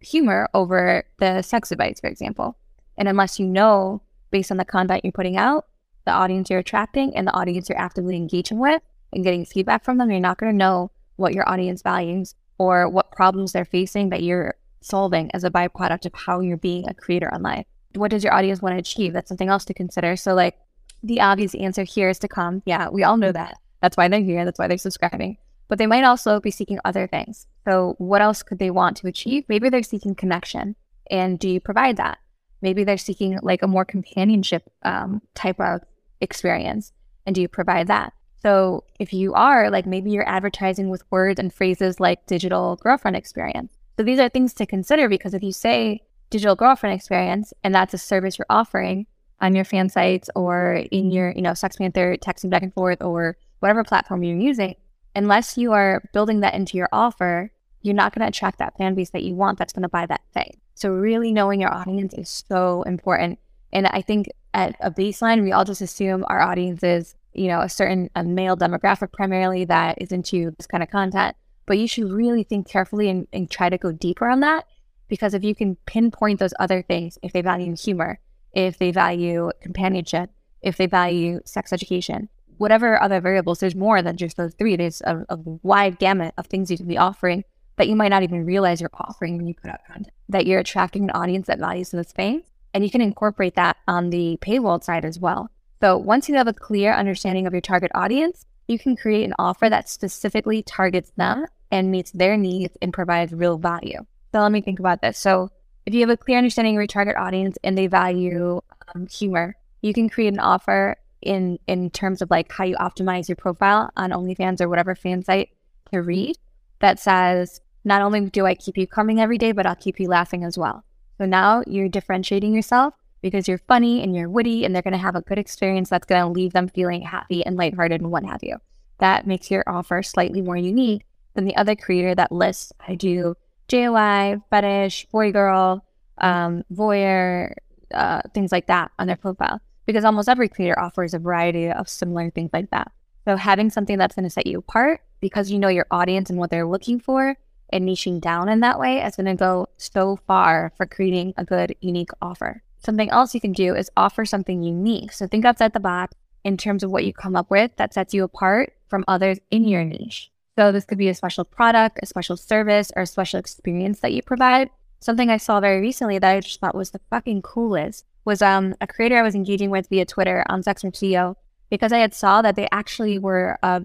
humor 0.01 0.49
over 0.53 1.03
the 1.19 1.41
sex 1.41 1.71
advice, 1.71 1.99
for 1.99 2.07
example. 2.07 2.57
And 2.97 3.07
unless 3.07 3.39
you 3.39 3.45
know, 3.45 4.01
based 4.31 4.51
on 4.51 4.57
the 4.57 4.65
content 4.65 5.03
you're 5.03 5.11
putting 5.11 5.37
out, 5.37 5.67
the 6.05 6.11
audience 6.11 6.49
you're 6.49 6.59
attracting 6.59 7.15
and 7.15 7.27
the 7.27 7.33
audience 7.33 7.69
you're 7.69 7.77
actively 7.77 8.15
engaging 8.15 8.59
with 8.59 8.81
and 9.13 9.23
getting 9.23 9.45
feedback 9.45 9.83
from 9.83 9.97
them, 9.97 10.11
you're 10.11 10.19
not 10.19 10.37
going 10.37 10.51
to 10.51 10.57
know 10.57 10.91
what 11.15 11.33
your 11.33 11.47
audience 11.49 11.81
values 11.81 12.35
or 12.57 12.89
what 12.89 13.11
problems 13.11 13.53
they're 13.53 13.65
facing 13.65 14.09
that 14.09 14.23
you're 14.23 14.55
solving 14.81 15.31
as 15.33 15.43
a 15.43 15.49
byproduct 15.49 16.05
of 16.05 16.13
how 16.13 16.39
you're 16.39 16.57
being 16.57 16.87
a 16.87 16.93
creator 16.93 17.33
online. 17.33 17.65
What 17.95 18.11
does 18.11 18.23
your 18.23 18.33
audience 18.33 18.61
want 18.61 18.73
to 18.73 18.79
achieve? 18.79 19.13
That's 19.13 19.27
something 19.27 19.49
else 19.49 19.65
to 19.65 19.73
consider. 19.73 20.15
So, 20.15 20.33
like, 20.33 20.57
the 21.03 21.21
obvious 21.21 21.55
answer 21.55 21.83
here 21.83 22.09
is 22.09 22.19
to 22.19 22.27
come. 22.27 22.61
Yeah, 22.65 22.89
we 22.89 23.03
all 23.03 23.17
know 23.17 23.31
that. 23.31 23.57
That's 23.81 23.97
why 23.97 24.07
they're 24.07 24.19
here. 24.19 24.45
That's 24.45 24.59
why 24.59 24.67
they're 24.67 24.77
subscribing 24.77 25.37
but 25.67 25.77
they 25.77 25.87
might 25.87 26.03
also 26.03 26.39
be 26.39 26.51
seeking 26.51 26.79
other 26.85 27.07
things. 27.07 27.47
So, 27.65 27.95
what 27.97 28.21
else 28.21 28.43
could 28.43 28.59
they 28.59 28.71
want 28.71 28.97
to 28.97 29.07
achieve? 29.07 29.43
Maybe 29.47 29.69
they're 29.69 29.83
seeking 29.83 30.15
connection. 30.15 30.75
And 31.09 31.39
do 31.39 31.49
you 31.49 31.59
provide 31.59 31.97
that? 31.97 32.19
Maybe 32.61 32.83
they're 32.83 32.97
seeking 32.97 33.39
like 33.41 33.61
a 33.61 33.67
more 33.67 33.85
companionship 33.85 34.69
um, 34.83 35.21
type 35.35 35.59
of 35.59 35.81
experience. 36.21 36.91
And 37.25 37.35
do 37.35 37.41
you 37.41 37.47
provide 37.47 37.87
that? 37.87 38.13
So, 38.41 38.83
if 38.99 39.13
you 39.13 39.33
are, 39.33 39.71
like 39.71 39.85
maybe 39.85 40.11
you're 40.11 40.27
advertising 40.27 40.89
with 40.89 41.03
words 41.11 41.39
and 41.39 41.53
phrases 41.53 41.99
like 41.99 42.25
digital 42.27 42.75
girlfriend 42.77 43.17
experience. 43.17 43.73
So, 43.97 44.03
these 44.03 44.19
are 44.19 44.29
things 44.29 44.53
to 44.55 44.65
consider 44.65 45.09
because 45.09 45.33
if 45.33 45.43
you 45.43 45.51
say 45.51 46.01
digital 46.29 46.55
girlfriend 46.55 46.95
experience 46.95 47.53
and 47.63 47.73
that's 47.73 47.93
a 47.93 47.97
service 47.97 48.37
you're 48.37 48.45
offering 48.49 49.07
on 49.41 49.55
your 49.55 49.65
fan 49.65 49.89
sites 49.89 50.29
or 50.35 50.83
in 50.91 51.11
your, 51.11 51.31
you 51.31 51.41
know, 51.41 51.51
SextPanther 51.51 52.19
texting 52.19 52.49
back 52.49 52.63
and 52.63 52.73
forth 52.73 53.01
or 53.01 53.37
whatever 53.59 53.83
platform 53.83 54.23
you're 54.23 54.37
using, 54.37 54.75
unless 55.15 55.57
you 55.57 55.73
are 55.73 56.03
building 56.13 56.41
that 56.41 56.53
into 56.53 56.77
your 56.77 56.89
offer, 56.91 57.51
you're 57.81 57.95
not 57.95 58.13
going 58.13 58.21
to 58.21 58.27
attract 58.27 58.59
that 58.59 58.77
fan 58.77 58.95
base 58.95 59.11
that 59.11 59.23
you 59.23 59.35
want 59.35 59.57
that's 59.57 59.73
going 59.73 59.83
to 59.83 59.89
buy 59.89 60.05
that 60.05 60.21
thing. 60.33 60.57
So, 60.75 60.89
really 60.89 61.31
knowing 61.31 61.61
your 61.61 61.73
audience 61.73 62.13
is 62.13 62.43
so 62.47 62.83
important. 62.83 63.39
And 63.73 63.87
I 63.87 64.01
think 64.01 64.27
at 64.53 64.75
a 64.79 64.91
baseline, 64.91 65.43
we 65.43 65.51
all 65.51 65.65
just 65.65 65.81
assume 65.81 66.23
our 66.27 66.41
audience 66.41 66.83
is, 66.83 67.15
you 67.37 67.47
know, 67.47 67.61
a 67.61 67.69
certain 67.69 68.09
a 68.15 68.23
male 68.23 68.57
demographic 68.57 69.11
primarily 69.13 69.65
that 69.65 70.01
is 70.01 70.11
into 70.11 70.51
this 70.57 70.67
kind 70.67 70.83
of 70.83 70.89
content. 70.89 71.35
But 71.65 71.77
you 71.77 71.87
should 71.87 72.11
really 72.11 72.43
think 72.43 72.67
carefully 72.67 73.09
and, 73.09 73.27
and 73.33 73.49
try 73.49 73.69
to 73.69 73.77
go 73.77 73.91
deeper 73.91 74.27
on 74.27 74.39
that. 74.39 74.65
Because 75.07 75.33
if 75.33 75.43
you 75.43 75.55
can 75.55 75.77
pinpoint 75.85 76.39
those 76.39 76.53
other 76.59 76.81
things, 76.81 77.17
if 77.21 77.33
they 77.33 77.41
value 77.41 77.75
humor, 77.75 78.19
if 78.53 78.77
they 78.77 78.91
value 78.91 79.51
companionship, 79.61 80.29
if 80.61 80.77
they 80.77 80.85
value 80.85 81.39
sex 81.45 81.71
education, 81.71 82.29
whatever 82.57 83.01
other 83.01 83.21
variables, 83.21 83.59
there's 83.59 83.75
more 83.75 84.01
than 84.01 84.17
just 84.17 84.37
those 84.37 84.53
three. 84.55 84.75
There's 84.75 85.01
a, 85.01 85.23
a 85.29 85.37
wide 85.37 85.99
gamut 85.99 86.33
of 86.37 86.47
things 86.47 86.71
you 86.71 86.77
can 86.77 86.87
be 86.87 86.97
offering 86.97 87.43
that 87.77 87.87
you 87.87 87.95
might 87.95 88.09
not 88.09 88.23
even 88.23 88.45
realize 88.45 88.81
you're 88.81 88.89
offering 88.93 89.37
when 89.37 89.47
you 89.47 89.53
put 89.53 89.69
out 89.69 89.79
content, 89.85 90.13
that 90.29 90.47
you're 90.47 90.59
attracting 90.59 91.03
an 91.03 91.11
audience 91.11 91.47
that 91.47 91.59
values 91.59 91.91
those 91.91 92.11
things. 92.11 92.43
And 92.73 92.83
you 92.83 92.89
can 92.89 93.01
incorporate 93.01 93.55
that 93.55 93.77
on 93.87 94.09
the 94.09 94.37
paywall 94.41 94.83
side 94.83 95.05
as 95.05 95.19
well. 95.19 95.49
So 95.81 95.97
once 95.97 96.27
you 96.27 96.35
have 96.35 96.47
a 96.47 96.53
clear 96.53 96.93
understanding 96.93 97.45
of 97.45 97.53
your 97.53 97.61
target 97.61 97.91
audience, 97.93 98.45
you 98.67 98.79
can 98.79 98.95
create 98.95 99.23
an 99.23 99.33
offer 99.37 99.69
that 99.69 99.89
specifically 99.89 100.63
targets 100.63 101.11
them 101.17 101.45
and 101.71 101.91
meets 101.91 102.11
their 102.11 102.37
needs 102.37 102.75
and 102.81 102.93
provides 102.93 103.33
real 103.33 103.57
value. 103.57 103.99
So 104.33 104.41
let 104.41 104.51
me 104.51 104.61
think 104.61 104.79
about 104.79 105.01
this. 105.01 105.17
So 105.17 105.49
if 105.85 105.93
you 105.93 106.01
have 106.01 106.09
a 106.09 106.17
clear 106.17 106.37
understanding 106.37 106.75
of 106.75 106.81
your 106.81 106.87
target 106.87 107.15
audience 107.15 107.57
and 107.63 107.77
they 107.77 107.87
value 107.87 108.61
um, 108.93 109.07
humor, 109.07 109.55
you 109.81 109.93
can 109.93 110.09
create 110.09 110.33
an 110.33 110.39
offer 110.39 110.97
in 111.21 111.57
in 111.67 111.89
terms 111.89 112.21
of 112.21 112.29
like 112.29 112.51
how 112.51 112.63
you 112.63 112.75
optimize 112.75 113.27
your 113.27 113.35
profile 113.35 113.89
on 113.97 114.11
OnlyFans 114.11 114.61
or 114.61 114.69
whatever 114.69 114.95
fan 114.95 115.23
site 115.23 115.49
to 115.91 116.01
read 116.01 116.37
that 116.79 116.99
says 116.99 117.59
not 117.83 118.01
only 118.01 118.29
do 118.29 118.45
I 118.45 118.53
keep 118.53 118.77
you 118.77 118.85
coming 118.85 119.19
every 119.19 119.37
day, 119.37 119.51
but 119.51 119.65
I'll 119.65 119.75
keep 119.75 119.99
you 119.99 120.09
laughing 120.09 120.43
as 120.43 120.57
well. 120.57 120.83
So 121.17 121.25
now 121.25 121.63
you're 121.65 121.89
differentiating 121.89 122.53
yourself 122.53 122.93
because 123.21 123.47
you're 123.47 123.57
funny 123.57 124.03
and 124.03 124.15
you're 124.15 124.29
witty 124.29 124.65
and 124.65 124.73
they're 124.73 124.81
going 124.81 124.93
to 124.93 124.97
have 124.97 125.15
a 125.15 125.21
good 125.21 125.39
experience 125.39 125.89
that's 125.89 126.05
going 126.05 126.21
to 126.21 126.31
leave 126.31 126.53
them 126.53 126.67
feeling 126.67 127.01
happy 127.01 127.45
and 127.45 127.55
lighthearted 127.57 128.01
and 128.01 128.11
what 128.11 128.23
have 128.23 128.43
you. 128.43 128.57
That 128.99 129.27
makes 129.27 129.51
your 129.51 129.63
offer 129.67 130.01
slightly 130.03 130.41
more 130.41 130.57
unique 130.57 131.05
than 131.33 131.45
the 131.45 131.55
other 131.55 131.75
creator 131.75 132.15
that 132.15 132.31
lists 132.31 132.73
I 132.87 132.95
do 132.95 133.35
JOI, 133.67 134.41
fetish, 134.49 135.07
boy 135.11 135.31
girl, 135.31 135.85
um, 136.19 136.63
voyeur, 136.73 137.53
uh, 137.93 138.21
things 138.33 138.51
like 138.51 138.67
that 138.67 138.91
on 138.97 139.07
their 139.07 139.17
profile 139.17 139.61
because 139.85 140.03
almost 140.03 140.29
every 140.29 140.49
creator 140.49 140.77
offers 140.79 141.13
a 141.13 141.19
variety 141.19 141.69
of 141.69 141.89
similar 141.89 142.29
things 142.29 142.51
like 142.53 142.69
that. 142.71 142.91
So 143.25 143.35
having 143.35 143.69
something 143.69 143.97
that's 143.97 144.15
going 144.15 144.25
to 144.25 144.29
set 144.29 144.47
you 144.47 144.59
apart 144.59 145.01
because 145.21 145.51
you 145.51 145.59
know 145.59 145.67
your 145.67 145.87
audience 145.91 146.29
and 146.29 146.37
what 146.37 146.49
they're 146.49 146.67
looking 146.67 146.99
for 146.99 147.35
and 147.69 147.87
niching 147.87 148.21
down 148.21 148.49
in 148.49 148.61
that 148.61 148.79
way 148.79 149.03
is 149.03 149.15
going 149.15 149.25
to 149.25 149.35
go 149.35 149.67
so 149.77 150.17
far 150.27 150.71
for 150.77 150.85
creating 150.85 151.33
a 151.37 151.43
good, 151.43 151.75
unique 151.81 152.11
offer. 152.21 152.63
Something 152.77 153.09
else 153.09 153.33
you 153.33 153.41
can 153.41 153.53
do 153.53 153.75
is 153.75 153.89
offer 153.97 154.25
something 154.25 154.63
unique. 154.63 155.11
So 155.11 155.27
think 155.27 155.45
outside 155.45 155.73
the 155.73 155.79
box 155.79 156.15
in 156.43 156.57
terms 156.57 156.83
of 156.83 156.91
what 156.91 157.05
you 157.05 157.13
come 157.13 157.35
up 157.35 157.49
with 157.49 157.75
that 157.77 157.93
sets 157.93 158.13
you 158.13 158.23
apart 158.23 158.73
from 158.87 159.03
others 159.07 159.39
in 159.51 159.67
your 159.67 159.83
niche. 159.83 160.31
So 160.57 160.71
this 160.71 160.85
could 160.85 160.97
be 160.97 161.09
a 161.09 161.13
special 161.13 161.43
product, 161.43 161.99
a 162.01 162.05
special 162.05 162.37
service, 162.37 162.91
or 162.95 163.03
a 163.03 163.07
special 163.07 163.39
experience 163.39 163.99
that 163.99 164.13
you 164.13 164.21
provide. 164.23 164.69
Something 164.99 165.29
I 165.29 165.37
saw 165.37 165.59
very 165.59 165.79
recently 165.79 166.17
that 166.17 166.29
I 166.29 166.39
just 166.39 166.59
thought 166.59 166.73
was 166.73 166.91
the 166.91 167.01
fucking 167.09 167.43
coolest 167.43 168.05
was 168.25 168.41
um, 168.41 168.75
a 168.81 168.87
creator 168.87 169.17
I 169.17 169.21
was 169.21 169.35
engaging 169.35 169.69
with 169.69 169.89
via 169.89 170.05
Twitter 170.05 170.43
on 170.49 170.63
Sex 170.63 170.83
and 170.83 170.93
CEO 170.93 171.35
because 171.69 171.91
I 171.91 171.99
had 171.99 172.13
saw 172.13 172.41
that 172.41 172.55
they 172.55 172.67
actually 172.71 173.19
were 173.19 173.59
uh, 173.61 173.81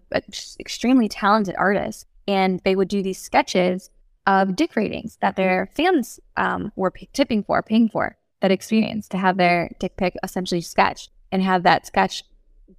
extremely 0.59 1.09
talented 1.09 1.55
artists 1.59 2.07
and 2.27 2.61
they 2.65 2.77
would 2.77 2.89
do 2.89 3.03
these 3.03 3.19
sketches 3.19 3.91
of 4.27 4.57
dick 4.57 4.77
ratings 4.77 5.19
that 5.21 5.37
their 5.37 5.69
fans 5.75 6.21
um, 6.37 6.73
were 6.77 6.91
p- 6.91 7.09
tipping 7.13 7.43
for, 7.43 7.61
paying 7.63 7.89
for 7.89 8.17
that 8.43 8.51
experience 8.51 9.09
to 9.09 9.17
have 9.17 9.39
their 9.39 9.71
dick 9.79 9.97
pic 9.97 10.17
essentially 10.23 10.61
sketched 10.61 11.11
and 11.31 11.43
have 11.43 11.63
that 11.63 11.87
sketch 11.87 12.25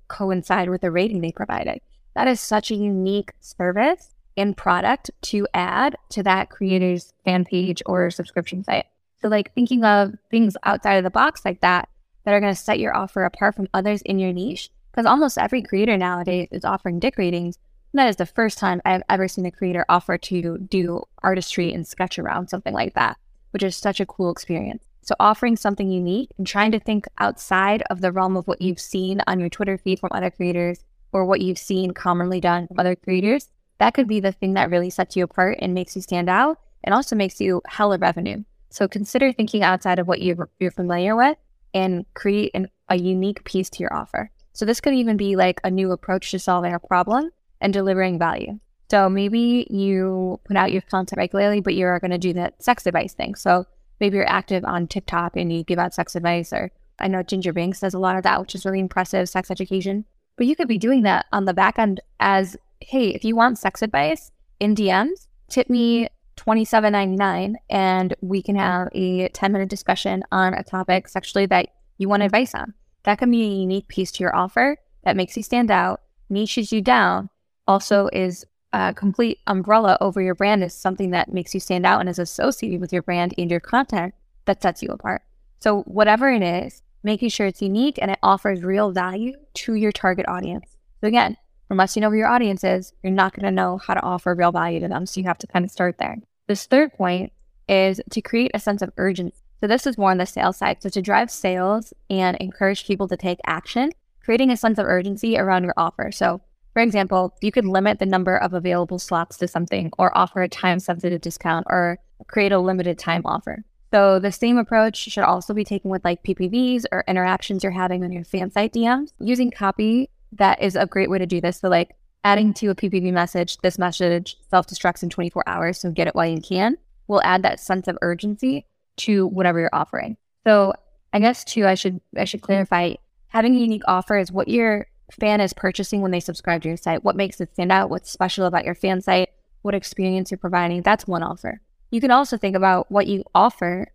coincide 0.09 0.69
with 0.69 0.81
the 0.81 0.91
rating 0.91 1.21
they 1.21 1.31
provided. 1.31 1.79
That 2.15 2.27
is 2.27 2.39
such 2.39 2.69
a 2.69 2.75
unique 2.75 3.31
service 3.39 4.13
and 4.35 4.57
product 4.57 5.09
to 5.21 5.47
add 5.53 5.95
to 6.09 6.21
that 6.23 6.49
creator's 6.49 7.13
fan 7.23 7.45
page 7.45 7.81
or 7.85 8.11
subscription 8.11 8.63
site. 8.63 8.85
So, 9.21 9.29
like 9.29 9.53
thinking 9.55 9.85
of 9.85 10.13
things 10.29 10.57
outside 10.63 10.95
of 10.95 11.05
the 11.05 11.09
box 11.09 11.45
like 11.45 11.61
that 11.61 11.87
that 12.25 12.33
are 12.33 12.41
going 12.41 12.53
to 12.53 12.59
set 12.59 12.79
your 12.79 12.95
offer 12.95 13.23
apart 13.23 13.55
from 13.55 13.69
others 13.73 14.01
in 14.03 14.19
your 14.19 14.33
niche. 14.33 14.69
Because 14.91 15.05
almost 15.05 15.37
every 15.37 15.63
creator 15.63 15.97
nowadays 15.97 16.49
is 16.51 16.65
offering 16.65 16.99
dick 16.99 17.17
ratings. 17.17 17.57
That 17.93 18.09
is 18.09 18.17
the 18.17 18.25
first 18.25 18.57
time 18.57 18.81
I've 18.85 19.03
ever 19.09 19.27
seen 19.27 19.45
a 19.45 19.51
creator 19.51 19.85
offer 19.87 20.17
to 20.17 20.57
do 20.57 21.01
artistry 21.23 21.73
and 21.73 21.87
sketch 21.87 22.19
around 22.19 22.49
something 22.49 22.73
like 22.73 22.95
that, 22.95 23.17
which 23.51 23.63
is 23.63 23.75
such 23.75 23.99
a 23.99 24.05
cool 24.05 24.31
experience. 24.31 24.83
So, 25.03 25.15
offering 25.19 25.57
something 25.57 25.89
unique 25.89 26.29
and 26.37 26.47
trying 26.47 26.71
to 26.71 26.79
think 26.79 27.05
outside 27.19 27.83
of 27.89 27.99
the 27.99 28.11
realm 28.11 28.37
of 28.37 28.47
what 28.47 28.61
you've 28.61 28.79
seen 28.79 29.21
on 29.27 29.39
your 29.39 29.49
Twitter 29.49 29.77
feed 29.77 29.99
from 29.99 30.09
other 30.13 30.31
creators 30.31 30.79
or 31.11 31.25
what 31.25 31.41
you've 31.41 31.57
seen 31.57 31.91
commonly 31.91 32.39
done 32.39 32.67
from 32.67 32.79
other 32.79 32.95
creators, 32.95 33.49
that 33.79 33.93
could 33.93 34.07
be 34.07 34.21
the 34.21 34.31
thing 34.31 34.53
that 34.53 34.71
really 34.71 34.89
sets 34.89 35.17
you 35.17 35.25
apart 35.25 35.57
and 35.61 35.73
makes 35.73 35.95
you 35.95 36.01
stand 36.01 36.29
out 36.29 36.57
and 36.85 36.93
also 36.93 37.17
makes 37.17 37.41
you 37.41 37.61
hella 37.67 37.97
revenue. 37.97 38.43
So, 38.69 38.87
consider 38.87 39.33
thinking 39.33 39.61
outside 39.61 39.99
of 39.99 40.07
what 40.07 40.21
you're, 40.21 40.49
you're 40.59 40.71
familiar 40.71 41.17
with 41.17 41.37
and 41.73 42.05
create 42.13 42.51
an, 42.53 42.69
a 42.87 42.95
unique 42.95 43.43
piece 43.43 43.69
to 43.71 43.83
your 43.83 43.93
offer. 43.93 44.31
So, 44.53 44.63
this 44.65 44.79
could 44.79 44.93
even 44.93 45.17
be 45.17 45.35
like 45.35 45.59
a 45.65 45.69
new 45.69 45.91
approach 45.91 46.31
to 46.31 46.39
solving 46.39 46.73
a 46.73 46.79
problem 46.79 47.29
and 47.59 47.73
delivering 47.73 48.17
value. 48.17 48.57
So, 48.89 49.09
maybe 49.09 49.67
you 49.69 50.39
put 50.45 50.55
out 50.55 50.71
your 50.71 50.81
content 50.81 51.17
regularly, 51.17 51.59
but 51.59 51.75
you're 51.75 51.99
going 51.99 52.11
to 52.11 52.17
do 52.17 52.31
that 52.33 52.63
sex 52.63 52.85
advice 52.85 53.13
thing. 53.13 53.35
So, 53.35 53.65
maybe 54.03 54.17
you're 54.17 54.29
active 54.29 54.65
on 54.65 54.85
TikTok 54.85 55.37
and 55.37 55.51
you 55.53 55.63
give 55.63 55.79
out 55.79 55.93
sex 55.93 56.13
advice, 56.13 56.51
or 56.51 56.71
I 56.99 57.07
know 57.07 57.23
Ginger 57.23 57.53
Banks 57.53 57.79
does 57.79 57.93
a 57.93 57.99
lot 57.99 58.17
of 58.17 58.23
that, 58.23 58.41
which 58.41 58.53
is 58.53 58.65
really 58.65 58.81
impressive 58.81 59.29
sex 59.29 59.49
education. 59.49 60.03
But 60.35 60.45
you 60.45 60.57
could 60.57 60.67
be 60.67 60.77
doing 60.77 61.03
that 61.03 61.25
on 61.31 61.45
the 61.45 61.53
back 61.53 61.79
end 61.79 62.01
as 62.19 62.57
hey, 62.81 63.13
if 63.15 63.23
you 63.23 63.33
want 63.33 63.57
sex 63.57 63.81
advice 63.81 64.29
in 64.59 64.75
DMs, 64.75 65.27
tip 65.49 65.69
me 65.69 66.09
$27.99 66.35 67.53
and 67.69 68.13
we 68.19 68.41
can 68.41 68.57
have 68.57 68.89
a 68.91 69.29
10 69.29 69.53
minute 69.53 69.69
discussion 69.69 70.21
on 70.33 70.53
a 70.53 70.63
topic 70.63 71.07
sexually 71.07 71.45
that 71.45 71.69
you 71.97 72.09
want 72.09 72.23
advice 72.23 72.53
on. 72.53 72.73
That 73.03 73.19
can 73.19 73.31
be 73.31 73.41
a 73.41 73.47
unique 73.47 73.87
piece 73.87 74.11
to 74.13 74.23
your 74.23 74.35
offer 74.35 74.75
that 75.05 75.15
makes 75.15 75.37
you 75.37 75.43
stand 75.43 75.71
out, 75.71 76.01
niches 76.29 76.73
you 76.73 76.81
down, 76.81 77.29
also 77.69 78.09
is 78.11 78.45
a 78.73 78.93
complete 78.93 79.39
umbrella 79.47 79.97
over 80.01 80.21
your 80.21 80.35
brand 80.35 80.63
is 80.63 80.73
something 80.73 81.11
that 81.11 81.31
makes 81.31 81.53
you 81.53 81.59
stand 81.59 81.85
out 81.85 81.99
and 81.99 82.09
is 82.09 82.19
associated 82.19 82.81
with 82.81 82.91
your 82.91 83.03
brand 83.03 83.33
and 83.37 83.49
your 83.49 83.59
content 83.59 84.13
that 84.45 84.61
sets 84.61 84.81
you 84.81 84.89
apart. 84.89 85.21
So, 85.59 85.83
whatever 85.83 86.29
it 86.29 86.41
is, 86.41 86.81
making 87.03 87.29
sure 87.29 87.47
it's 87.47 87.61
unique 87.61 87.99
and 88.01 88.11
it 88.11 88.19
offers 88.23 88.63
real 88.63 88.91
value 88.91 89.33
to 89.53 89.75
your 89.75 89.91
target 89.91 90.27
audience. 90.27 90.75
So, 90.99 91.07
again, 91.07 91.37
unless 91.69 91.95
you 91.95 92.01
know 92.01 92.09
who 92.09 92.17
your 92.17 92.27
audience 92.27 92.63
is, 92.63 92.93
you're 93.03 93.13
not 93.13 93.33
going 93.33 93.45
to 93.45 93.51
know 93.51 93.77
how 93.77 93.93
to 93.93 94.01
offer 94.01 94.33
real 94.33 94.51
value 94.51 94.79
to 94.79 94.87
them. 94.87 95.05
So, 95.05 95.21
you 95.21 95.27
have 95.27 95.37
to 95.37 95.47
kind 95.47 95.63
of 95.63 95.71
start 95.71 95.99
there. 95.99 96.17
This 96.47 96.65
third 96.65 96.93
point 96.93 97.31
is 97.69 98.01
to 98.09 98.21
create 98.21 98.51
a 98.53 98.59
sense 98.59 98.81
of 98.81 98.91
urgency. 98.97 99.37
So, 99.61 99.67
this 99.67 99.87
is 99.87 99.97
more 99.97 100.11
on 100.11 100.17
the 100.17 100.25
sales 100.25 100.57
side. 100.57 100.81
So, 100.81 100.89
to 100.89 101.01
drive 101.01 101.29
sales 101.29 101.93
and 102.09 102.35
encourage 102.37 102.87
people 102.87 103.07
to 103.07 103.15
take 103.15 103.39
action, 103.45 103.91
creating 104.23 104.49
a 104.49 104.57
sense 104.57 104.79
of 104.79 104.87
urgency 104.87 105.37
around 105.37 105.63
your 105.63 105.75
offer. 105.77 106.11
So, 106.11 106.41
for 106.73 106.81
example, 106.81 107.35
you 107.41 107.51
could 107.51 107.65
limit 107.65 107.99
the 107.99 108.05
number 108.05 108.35
of 108.35 108.53
available 108.53 108.99
slots 108.99 109.37
to 109.37 109.47
something 109.47 109.91
or 109.97 110.15
offer 110.17 110.41
a 110.41 110.49
time 110.49 110.79
sensitive 110.79 111.21
discount 111.21 111.67
or 111.69 111.99
create 112.27 112.51
a 112.51 112.59
limited 112.59 112.97
time 112.97 113.21
offer. 113.25 113.63
So 113.93 114.17
the 114.17 114.31
same 114.31 114.57
approach 114.57 114.97
should 114.97 115.23
also 115.23 115.53
be 115.53 115.63
taken 115.63 115.91
with 115.91 116.03
like 116.03 116.23
PPVs 116.23 116.85
or 116.91 117.03
interactions 117.07 117.63
you're 117.63 117.71
having 117.71 118.03
on 118.03 118.11
your 118.11 118.23
fan 118.23 118.49
site 118.49 118.73
DMs. 118.73 119.11
Using 119.19 119.51
copy, 119.51 120.09
that 120.31 120.61
is 120.63 120.75
a 120.75 120.87
great 120.87 121.11
way 121.11 121.19
to 121.19 121.27
do 121.27 121.39
this. 121.39 121.59
So 121.59 121.69
like 121.69 121.95
adding 122.23 122.55
to 122.55 122.69
a 122.69 122.75
PPV 122.75 123.13
message, 123.13 123.57
this 123.57 123.77
message 123.77 124.37
self-destructs 124.49 125.03
in 125.03 125.09
24 125.09 125.43
hours, 125.45 125.79
so 125.79 125.91
get 125.91 126.07
it 126.07 126.15
while 126.15 126.25
you 126.25 126.41
can, 126.41 126.77
will 127.07 127.21
add 127.23 127.43
that 127.43 127.59
sense 127.59 127.87
of 127.87 127.99
urgency 128.01 128.65
to 128.97 129.27
whatever 129.27 129.59
you're 129.59 129.69
offering. 129.73 130.17
So 130.43 130.73
I 131.11 131.19
guess 131.19 131.43
too, 131.43 131.67
I 131.67 131.75
should 131.75 132.01
I 132.17 132.25
should 132.25 132.41
clarify 132.41 132.95
having 133.27 133.55
a 133.55 133.59
unique 133.59 133.83
offer 133.87 134.17
is 134.17 134.31
what 134.31 134.47
you're 134.47 134.87
fan 135.11 135.41
is 135.41 135.53
purchasing 135.53 136.01
when 136.01 136.11
they 136.11 136.19
subscribe 136.19 136.61
to 136.63 136.67
your 136.69 136.77
site, 136.77 137.03
what 137.03 137.15
makes 137.15 137.39
it 137.41 137.53
stand 137.53 137.71
out, 137.71 137.89
what's 137.89 138.11
special 138.11 138.45
about 138.45 138.65
your 138.65 138.75
fan 138.75 139.01
site, 139.01 139.29
what 139.61 139.75
experience 139.75 140.31
you're 140.31 140.37
providing. 140.37 140.81
That's 140.81 141.07
one 141.07 141.23
offer. 141.23 141.61
You 141.91 142.01
can 142.01 142.11
also 142.11 142.37
think 142.37 142.55
about 142.55 142.91
what 142.91 143.07
you 143.07 143.23
offer 143.35 143.91